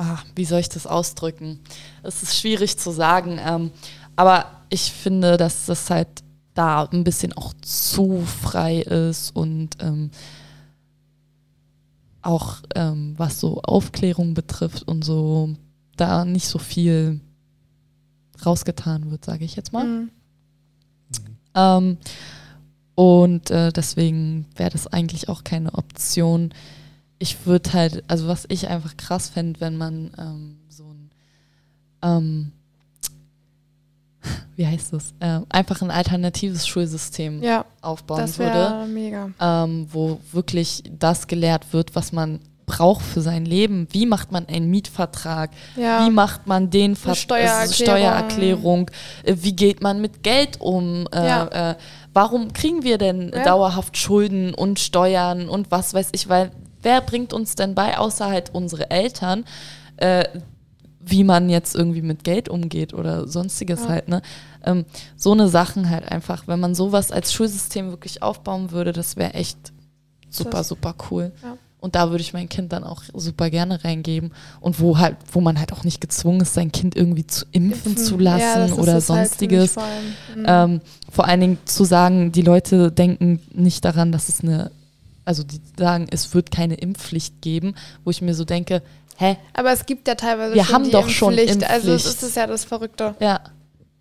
ach, 0.00 0.24
wie 0.34 0.46
soll 0.46 0.60
ich 0.60 0.70
das 0.70 0.86
ausdrücken? 0.86 1.60
Es 2.02 2.22
ist 2.22 2.34
schwierig 2.34 2.78
zu 2.78 2.90
sagen, 2.90 3.38
ähm, 3.38 3.70
aber 4.16 4.46
ich 4.70 4.92
finde, 4.92 5.36
dass 5.36 5.66
das 5.66 5.90
halt 5.90 6.08
da 6.54 6.84
ein 6.84 7.04
bisschen 7.04 7.34
auch 7.34 7.52
zu 7.60 8.22
frei 8.22 8.80
ist 8.80 9.36
und 9.36 9.76
ähm, 9.80 10.10
auch 12.22 12.56
ähm, 12.74 13.14
was 13.18 13.40
so 13.40 13.60
Aufklärung 13.62 14.32
betrifft 14.34 14.88
und 14.88 15.04
so, 15.04 15.50
da 15.96 16.24
nicht 16.24 16.48
so 16.48 16.58
viel 16.58 17.20
rausgetan 18.44 19.10
wird, 19.10 19.24
sage 19.24 19.44
ich 19.44 19.54
jetzt 19.54 19.72
mal. 19.72 19.84
Mhm. 19.84 20.10
Ähm, 21.54 21.98
und 22.94 23.50
äh, 23.50 23.70
deswegen 23.70 24.46
wäre 24.56 24.70
das 24.70 24.86
eigentlich 24.86 25.28
auch 25.28 25.44
keine 25.44 25.74
Option. 25.74 26.54
Ich 27.20 27.46
würde 27.46 27.72
halt, 27.72 28.02
also 28.08 28.26
was 28.26 28.46
ich 28.48 28.66
einfach 28.68 28.96
krass 28.96 29.28
fände, 29.28 29.60
wenn 29.60 29.76
man 29.76 30.10
ähm, 30.18 30.56
so 30.68 30.84
ein 30.84 31.10
ähm, 32.02 32.52
wie 34.56 34.66
heißt 34.66 34.92
das, 34.92 35.14
äh, 35.20 35.40
einfach 35.48 35.80
ein 35.80 35.90
alternatives 35.90 36.66
Schulsystem 36.66 37.42
ja, 37.42 37.64
aufbauen 37.80 38.20
das 38.20 38.38
würde. 38.38 38.86
Mega. 38.88 39.30
Ähm, 39.40 39.86
wo 39.90 40.20
wirklich 40.32 40.82
das 40.98 41.26
gelehrt 41.26 41.72
wird, 41.72 41.94
was 41.94 42.12
man 42.12 42.40
braucht 42.66 43.02
für 43.02 43.20
sein 43.20 43.46
Leben. 43.46 43.88
Wie 43.90 44.06
macht 44.06 44.32
man 44.32 44.46
einen 44.46 44.70
Mietvertrag? 44.70 45.50
Ja. 45.76 46.04
Wie 46.04 46.10
macht 46.10 46.46
man 46.46 46.70
den 46.70 46.94
Ver 46.94 47.14
Steuererklärung. 47.14 47.72
Steuererklärung? 47.72 48.90
Äh, 49.24 49.36
wie 49.40 49.56
geht 49.56 49.82
man 49.82 50.00
mit 50.00 50.22
Geld 50.22 50.60
um? 50.60 51.08
Äh, 51.12 51.26
ja. 51.26 51.70
äh, 51.70 51.74
warum 52.12 52.52
kriegen 52.52 52.82
wir 52.82 52.98
denn 52.98 53.32
ja. 53.34 53.44
dauerhaft 53.44 53.96
Schulden 53.96 54.52
und 54.54 54.78
Steuern 54.78 55.48
und 55.48 55.70
was 55.70 55.94
weiß 55.94 56.10
ich? 56.12 56.28
Weil 56.28 56.52
wer 56.82 57.00
bringt 57.00 57.32
uns 57.32 57.54
denn 57.54 57.74
bei, 57.74 57.98
außer 57.98 58.26
halt 58.26 58.50
unsere 58.54 58.90
Eltern, 58.90 59.44
äh, 59.96 60.24
wie 61.00 61.24
man 61.24 61.48
jetzt 61.48 61.74
irgendwie 61.74 62.02
mit 62.02 62.24
Geld 62.24 62.48
umgeht 62.48 62.92
oder 62.92 63.26
sonstiges 63.26 63.84
ja. 63.84 63.88
halt, 63.88 64.08
ne? 64.08 64.22
Ähm, 64.64 64.84
so 65.16 65.32
eine 65.32 65.48
Sachen 65.48 65.88
halt 65.88 66.10
einfach, 66.10 66.46
wenn 66.46 66.60
man 66.60 66.74
sowas 66.74 67.10
als 67.10 67.32
Schulsystem 67.32 67.90
wirklich 67.90 68.22
aufbauen 68.22 68.70
würde, 68.70 68.92
das 68.92 69.16
wäre 69.16 69.34
echt 69.34 69.58
super, 70.28 70.62
super 70.62 70.94
cool. 71.10 71.32
Ja. 71.42 71.56
Und 71.80 71.94
da 71.94 72.10
würde 72.10 72.20
ich 72.20 72.32
mein 72.32 72.48
Kind 72.48 72.72
dann 72.72 72.84
auch 72.84 73.02
super 73.14 73.48
gerne 73.48 73.82
reingeben. 73.82 74.32
Und 74.60 74.80
wo 74.80 74.98
halt, 74.98 75.16
wo 75.32 75.40
man 75.40 75.58
halt 75.58 75.72
auch 75.72 75.82
nicht 75.82 76.00
gezwungen 76.00 76.42
ist, 76.42 76.54
sein 76.54 76.70
Kind 76.72 76.94
irgendwie 76.94 77.26
zu 77.26 77.46
impfen, 77.52 77.92
impfen. 77.92 78.04
zu 78.04 78.18
lassen 78.18 78.68
ja, 78.68 78.74
oder 78.74 78.94
halt 78.94 79.04
sonstiges. 79.04 79.76
Halt 79.76 79.88
vor, 80.34 80.36
mhm. 80.36 80.44
ähm, 80.74 80.80
vor 81.10 81.26
allen 81.26 81.40
Dingen 81.40 81.58
zu 81.64 81.84
sagen, 81.84 82.32
die 82.32 82.42
Leute 82.42 82.92
denken 82.92 83.40
nicht 83.54 83.84
daran, 83.84 84.12
dass 84.12 84.28
es 84.28 84.42
eine, 84.42 84.70
also 85.30 85.44
die 85.44 85.60
sagen, 85.78 86.08
es 86.10 86.34
wird 86.34 86.50
keine 86.50 86.74
Impfpflicht 86.74 87.40
geben, 87.40 87.76
wo 88.02 88.10
ich 88.10 88.20
mir 88.20 88.34
so 88.34 88.44
denke, 88.44 88.82
hä? 89.16 89.36
Aber 89.52 89.70
es 89.70 89.86
gibt 89.86 90.08
ja 90.08 90.16
teilweise 90.16 90.56
Wir 90.56 90.64
schon 90.64 90.74
haben 90.74 90.90
doch 90.90 91.08
schon 91.08 91.38
Impfpflicht. 91.38 91.70
Also 91.70 91.92
es 91.92 92.20
ist 92.20 92.34
ja 92.34 92.48
das 92.48 92.64
Verrückte. 92.64 93.14
Ja. 93.20 93.40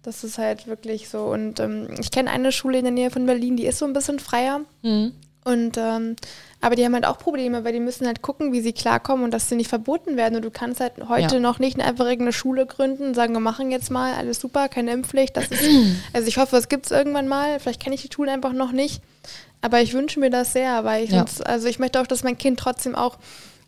Das 0.02 0.24
ist 0.24 0.40
halt 0.40 0.66
wirklich 0.66 1.08
so. 1.08 1.26
Und 1.26 1.60
ähm, 1.60 1.90
ich 2.00 2.10
kenne 2.10 2.32
eine 2.32 2.52
Schule 2.52 2.80
in 2.80 2.84
der 2.86 2.94
Nähe 2.94 3.12
von 3.12 3.28
Berlin, 3.28 3.58
die 3.58 3.68
ist 3.68 3.78
so 3.78 3.86
ein 3.86 3.94
bisschen 3.94 4.18
freier. 4.18 4.62
Mhm. 4.82 5.12
Und 5.46 5.78
ähm, 5.78 6.16
aber 6.62 6.76
die 6.76 6.84
haben 6.84 6.96
halt 6.96 7.06
auch 7.06 7.20
Probleme, 7.20 7.64
weil 7.64 7.74
die 7.74 7.80
müssen 7.80 8.08
halt 8.08 8.24
gucken, 8.24 8.52
wie 8.52 8.62
sie 8.62 8.74
klarkommen 8.74 9.24
und 9.24 9.32
dass 9.32 9.50
sie 9.50 9.56
nicht 9.56 9.70
verboten 9.70 10.18
werden. 10.18 10.36
Und 10.36 10.46
du 10.46 10.50
kannst 10.50 10.80
halt 10.82 10.94
heute 11.08 11.36
ja. 11.36 11.40
noch 11.40 11.60
nicht 11.60 11.80
eine 11.80 11.88
einfach 11.88 12.06
irgendeine 12.06 12.34
Schule 12.34 12.66
gründen 12.66 13.10
und 13.10 13.14
sagen, 13.14 13.34
wir 13.34 13.40
machen 13.40 13.70
jetzt 13.70 13.92
mal, 13.92 14.14
alles 14.14 14.40
super, 14.40 14.68
keine 14.68 14.94
Impfpflicht. 14.94 15.38
Das 15.38 15.50
ist, 15.50 15.64
also 16.14 16.28
ich 16.28 16.40
hoffe, 16.40 16.58
es 16.58 16.70
gibt 16.70 16.88
es 16.88 16.92
irgendwann 16.92 17.28
mal. 17.28 17.60
Vielleicht 17.60 17.84
kenne 17.84 17.94
ich 17.94 18.02
die 18.02 18.10
Schule 18.12 18.32
einfach 18.32 18.54
noch 18.54 18.72
nicht. 18.72 19.04
Aber 19.62 19.82
ich 19.82 19.94
wünsche 19.94 20.20
mir 20.20 20.30
das 20.30 20.54
sehr, 20.54 20.84
weil 20.84 21.04
ich 21.04 21.12
ja. 21.12 21.26
also 21.44 21.68
ich 21.68 21.80
möchte 21.80 22.00
auch, 22.00 22.08
dass 22.08 22.24
mein 22.24 22.38
Kind 22.38 22.60
trotzdem 22.60 22.96
auch 22.96 23.18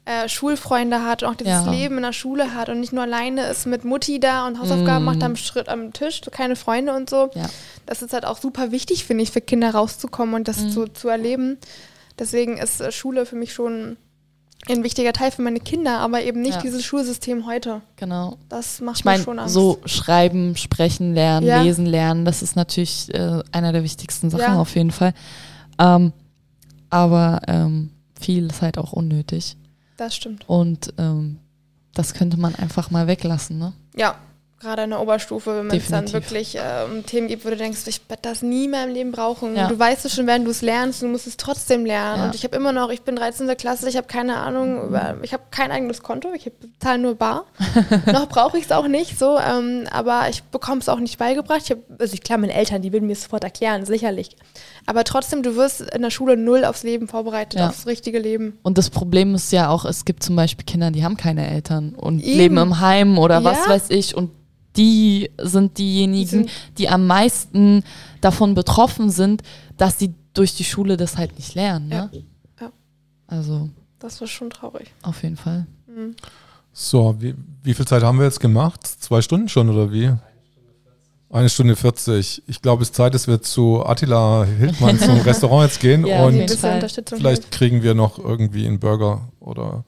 äh, 0.06 0.28
Schulfreunde 0.28 1.04
hat 1.04 1.22
und 1.22 1.30
auch 1.30 1.36
dieses 1.36 1.66
ja. 1.66 1.72
Leben 1.72 1.98
in 1.98 2.04
der 2.04 2.14
Schule 2.14 2.56
hat 2.56 2.70
und 2.70 2.80
nicht 2.80 2.92
nur 2.92 3.04
alleine 3.04 3.46
ist 3.48 3.68
mit 3.68 3.86
Mutti 3.86 4.20
da 4.20 4.48
und 4.48 4.60
Hausaufgaben 4.60 5.04
mm. 5.04 5.06
macht 5.06 5.24
am 5.24 5.36
Schritt 5.36 5.70
am 5.70 5.94
Tisch, 5.94 6.22
keine 6.32 6.56
Freunde 6.56 6.96
und 6.96 7.10
so. 7.10 7.30
Ja. 7.36 7.48
Das 7.86 8.02
ist 8.02 8.12
halt 8.12 8.26
auch 8.26 8.40
super 8.40 8.72
wichtig, 8.72 9.06
finde 9.06 9.24
ich, 9.24 9.32
für 9.32 9.42
Kinder 9.42 9.72
rauszukommen 9.72 10.34
und 10.34 10.48
das 10.48 10.60
mm. 10.60 10.70
zu, 10.70 10.88
zu 10.88 11.08
erleben. 11.08 11.60
Deswegen 12.18 12.58
ist 12.58 12.82
äh, 12.82 12.92
Schule 12.92 13.28
für 13.28 13.36
mich 13.36 13.54
schon 13.54 13.98
ein 14.70 14.84
wichtiger 14.84 15.14
Teil 15.14 15.32
für 15.32 15.42
meine 15.42 15.60
Kinder, 15.60 16.00
aber 16.00 16.24
eben 16.24 16.42
nicht 16.42 16.56
ja. 16.56 16.62
dieses 16.62 16.84
Schulsystem 16.84 17.46
heute. 17.46 17.82
Genau. 17.96 18.38
Das 18.50 18.82
macht 18.82 19.00
ich 19.00 19.06
mein, 19.06 19.22
schon 19.22 19.40
Angst. 19.40 19.54
So 19.54 19.80
schreiben, 19.86 20.56
sprechen 20.56 21.14
lernen, 21.14 21.46
ja. 21.46 21.62
lesen 21.62 21.86
lernen, 21.86 22.26
das 22.26 22.42
ist 22.42 22.56
natürlich 22.56 23.14
äh, 23.14 23.42
einer 23.52 23.72
der 23.72 23.84
wichtigsten 23.84 24.30
Sachen 24.30 24.54
ja. 24.54 24.60
auf 24.60 24.76
jeden 24.76 24.92
Fall. 24.92 25.14
Ähm, 25.82 26.14
aber 26.90 27.42
ähm, 27.48 27.90
viel 28.20 28.48
ist 28.48 28.62
halt 28.62 28.78
auch 28.78 28.94
unnötig. 28.94 29.58
Das 29.98 30.16
stimmt. 30.16 30.48
Und 30.48 30.94
ähm, 30.98 31.40
das 31.94 32.14
könnte 32.14 32.38
man 32.38 32.56
einfach 32.56 32.92
mal 32.92 33.08
weglassen, 33.08 33.58
ne? 33.58 33.74
Ja, 33.96 34.16
gerade 34.62 34.84
in 34.84 34.92
der 34.92 35.02
Oberstufe, 35.02 35.58
wenn 35.58 35.68
man 35.68 35.78
es 35.78 35.88
dann 35.88 36.12
wirklich 36.14 36.56
äh, 36.56 36.86
um 36.86 37.06
Themen 37.06 37.28
gibt, 37.28 37.46
wo 37.46 37.50
du 37.50 37.58
denkst, 37.58 37.82
ich 37.88 38.02
werde 38.08 38.22
das 38.22 38.42
nie 38.42 38.68
mehr 38.68 38.84
im 38.84 38.92
Leben 38.92 39.12
brauchen. 39.12 39.56
Ja. 39.56 39.68
Du 39.68 39.78
weißt 39.78 40.06
es 40.06 40.16
schon, 40.16 40.28
wenn 40.28 40.46
du 40.46 40.52
es 40.52 40.62
lernst, 40.62 41.02
du 41.02 41.08
musst 41.08 41.28
es 41.28 41.38
trotzdem 41.38 41.86
lernen. 41.86 42.20
Ja. 42.20 42.26
Und 42.28 42.36
ich 42.36 42.44
habe 42.44 42.56
immer 42.56 42.72
noch, 42.72 42.90
ich 42.92 43.02
bin 43.02 43.16
13. 43.16 43.48
Klasse, 43.58 43.90
ich 43.90 43.98
habe 43.98 44.08
keine 44.08 44.38
Ahnung, 44.38 44.88
über, 44.88 45.18
ich 45.24 45.34
habe 45.34 45.44
kein 45.52 45.72
eigenes 45.72 46.04
Konto, 46.04 46.32
ich 46.34 46.52
zahle 46.80 47.00
nur 47.00 47.16
bar. 47.16 47.46
noch 48.06 48.30
brauche 48.30 48.58
ich 48.58 48.66
es 48.66 48.72
auch 48.72 48.88
nicht, 48.88 49.18
so, 49.18 49.40
ähm, 49.40 49.88
aber 49.92 50.30
ich 50.30 50.44
bekomme 50.44 50.80
es 50.80 50.90
auch 50.90 51.00
nicht 51.00 51.18
beigebracht. 51.18 51.62
Ich 51.64 51.72
hab, 51.72 51.80
also 52.00 52.16
klar, 52.18 52.38
meine 52.38 52.54
Eltern, 52.54 52.82
die 52.82 52.94
würden 52.94 53.08
mir 53.08 53.14
es 53.14 53.24
sofort 53.24 53.44
erklären, 53.44 53.86
sicherlich. 53.86 54.36
Aber 54.92 55.06
trotzdem, 55.06 55.42
du 55.42 55.56
wirst 55.56 55.80
in 55.80 56.02
der 56.02 56.10
Schule 56.10 56.36
null 56.36 56.66
aufs 56.66 56.84
Leben 56.84 57.08
vorbereitet, 57.08 57.62
ja. 57.62 57.70
aufs 57.70 57.88
richtige 57.88 58.20
Leben. 58.20 58.58
Und 58.62 58.78
das 58.78 58.90
Problem 58.90 59.34
ist 59.36 59.50
ja 59.54 59.70
auch, 59.70 59.86
es 59.86 60.04
gibt 60.04 60.22
zum 60.22 60.36
Beispiel 60.36 60.66
Kinder, 60.66 60.92
die 60.92 61.06
haben 61.06 61.16
keine 61.16 61.48
Eltern 61.48 61.96
und 61.96 62.20
Eben. 62.22 62.38
leben 62.38 62.58
im 62.58 62.82
Heim 62.82 63.18
oder 63.18 63.36
ja. 63.36 63.44
was 63.46 63.70
weiß 63.70 63.90
ich. 63.92 64.18
Und 64.18 64.32
die 64.76 65.32
sind 65.38 65.78
diejenigen, 65.78 66.28
sind 66.28 66.52
die 66.78 66.90
am 66.90 67.08
meisten 67.08 67.86
davon 68.20 68.54
betroffen 68.54 69.10
sind, 69.12 69.44
dass 69.78 69.98
sie 69.98 70.14
durch 70.34 70.56
die 70.56 70.66
Schule 70.66 70.98
das 70.98 71.16
halt 71.16 71.38
nicht 71.38 71.56
lernen. 71.56 71.88
Ne? 71.88 72.10
Ja. 72.12 72.66
ja. 72.66 72.72
Also. 73.28 73.70
Das 73.98 74.20
war 74.20 74.28
schon 74.28 74.50
traurig. 74.50 74.92
Auf 75.04 75.24
jeden 75.24 75.38
Fall. 75.38 75.68
Mhm. 75.88 76.18
So, 76.74 77.16
wie, 77.18 77.34
wie 77.64 77.74
viel 77.74 77.88
Zeit 77.88 78.04
haben 78.04 78.18
wir 78.18 78.26
jetzt 78.26 78.42
gemacht? 78.42 78.86
Zwei 78.86 79.22
Stunden 79.22 79.48
schon 79.48 79.70
oder 79.70 79.94
wie? 79.94 80.12
Eine 81.32 81.50
Stunde 81.50 81.76
40. 81.76 82.44
Ich 82.48 82.62
glaube, 82.62 82.84
es 82.84 82.90
ist 82.90 82.96
Zeit, 82.96 83.14
dass 83.14 83.28
wir 83.28 83.42
zu 83.42 83.86
Attila 83.86 84.46
Hildmann 84.46 85.00
zum 85.00 85.22
Restaurant 85.26 85.70
jetzt 85.70 85.80
gehen 85.80 86.06
ja, 86.06 86.26
und 86.26 86.50
vielleicht 87.08 87.52
kriegen 87.52 87.84
wir 87.84 87.94
noch 87.94 88.20
irgendwie 88.20 88.68
einen 88.68 88.80
Burger 88.80 89.22
oder 89.40 89.86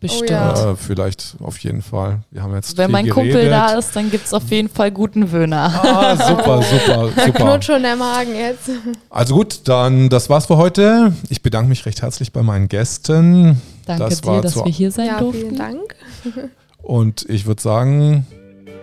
Bestimmt. 0.00 0.30
Äh, 0.30 0.76
vielleicht 0.76 1.34
auf 1.42 1.58
jeden 1.58 1.82
Fall. 1.82 2.20
Wir 2.30 2.42
haben 2.42 2.54
jetzt 2.54 2.76
Wenn 2.76 2.92
mein 2.92 3.04
geredet. 3.04 3.32
Kumpel 3.32 3.50
da 3.50 3.76
ist, 3.76 3.96
dann 3.96 4.10
gibt 4.12 4.26
es 4.26 4.32
auf 4.32 4.48
jeden 4.50 4.68
Fall 4.68 4.92
guten 4.92 5.32
Wöhner. 5.32 5.72
Ah, 5.82 6.16
super, 6.16 6.62
super, 6.70 7.08
super. 7.08 7.32
Knurrt 7.32 7.64
schon 7.64 7.82
der 7.82 7.96
Magen 7.96 8.36
jetzt. 8.36 8.70
Also 9.10 9.34
gut, 9.34 9.62
dann 9.64 10.08
das 10.08 10.30
war's 10.30 10.46
für 10.46 10.56
heute. 10.56 11.12
Ich 11.30 11.42
bedanke 11.42 11.68
mich 11.68 11.84
recht 11.84 12.00
herzlich 12.02 12.32
bei 12.32 12.44
meinen 12.44 12.68
Gästen. 12.68 13.60
Danke 13.86 14.04
das 14.04 14.20
dir, 14.20 14.40
dass 14.40 14.54
wir 14.54 14.70
hier 14.70 14.92
sein 14.92 15.06
ja, 15.06 15.18
durften. 15.18 15.40
Vielen 15.40 15.56
Dank. 15.56 15.96
Und 16.80 17.28
ich 17.28 17.46
würde 17.46 17.60
sagen, 17.60 18.24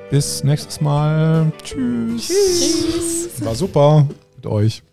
bis 0.09 0.43
nächstes 0.43 0.81
Mal. 0.81 1.51
Tschüss. 1.63 2.27
Tschüss. 2.27 3.45
War 3.45 3.55
super 3.55 4.07
mit 4.35 4.45
euch. 4.45 4.83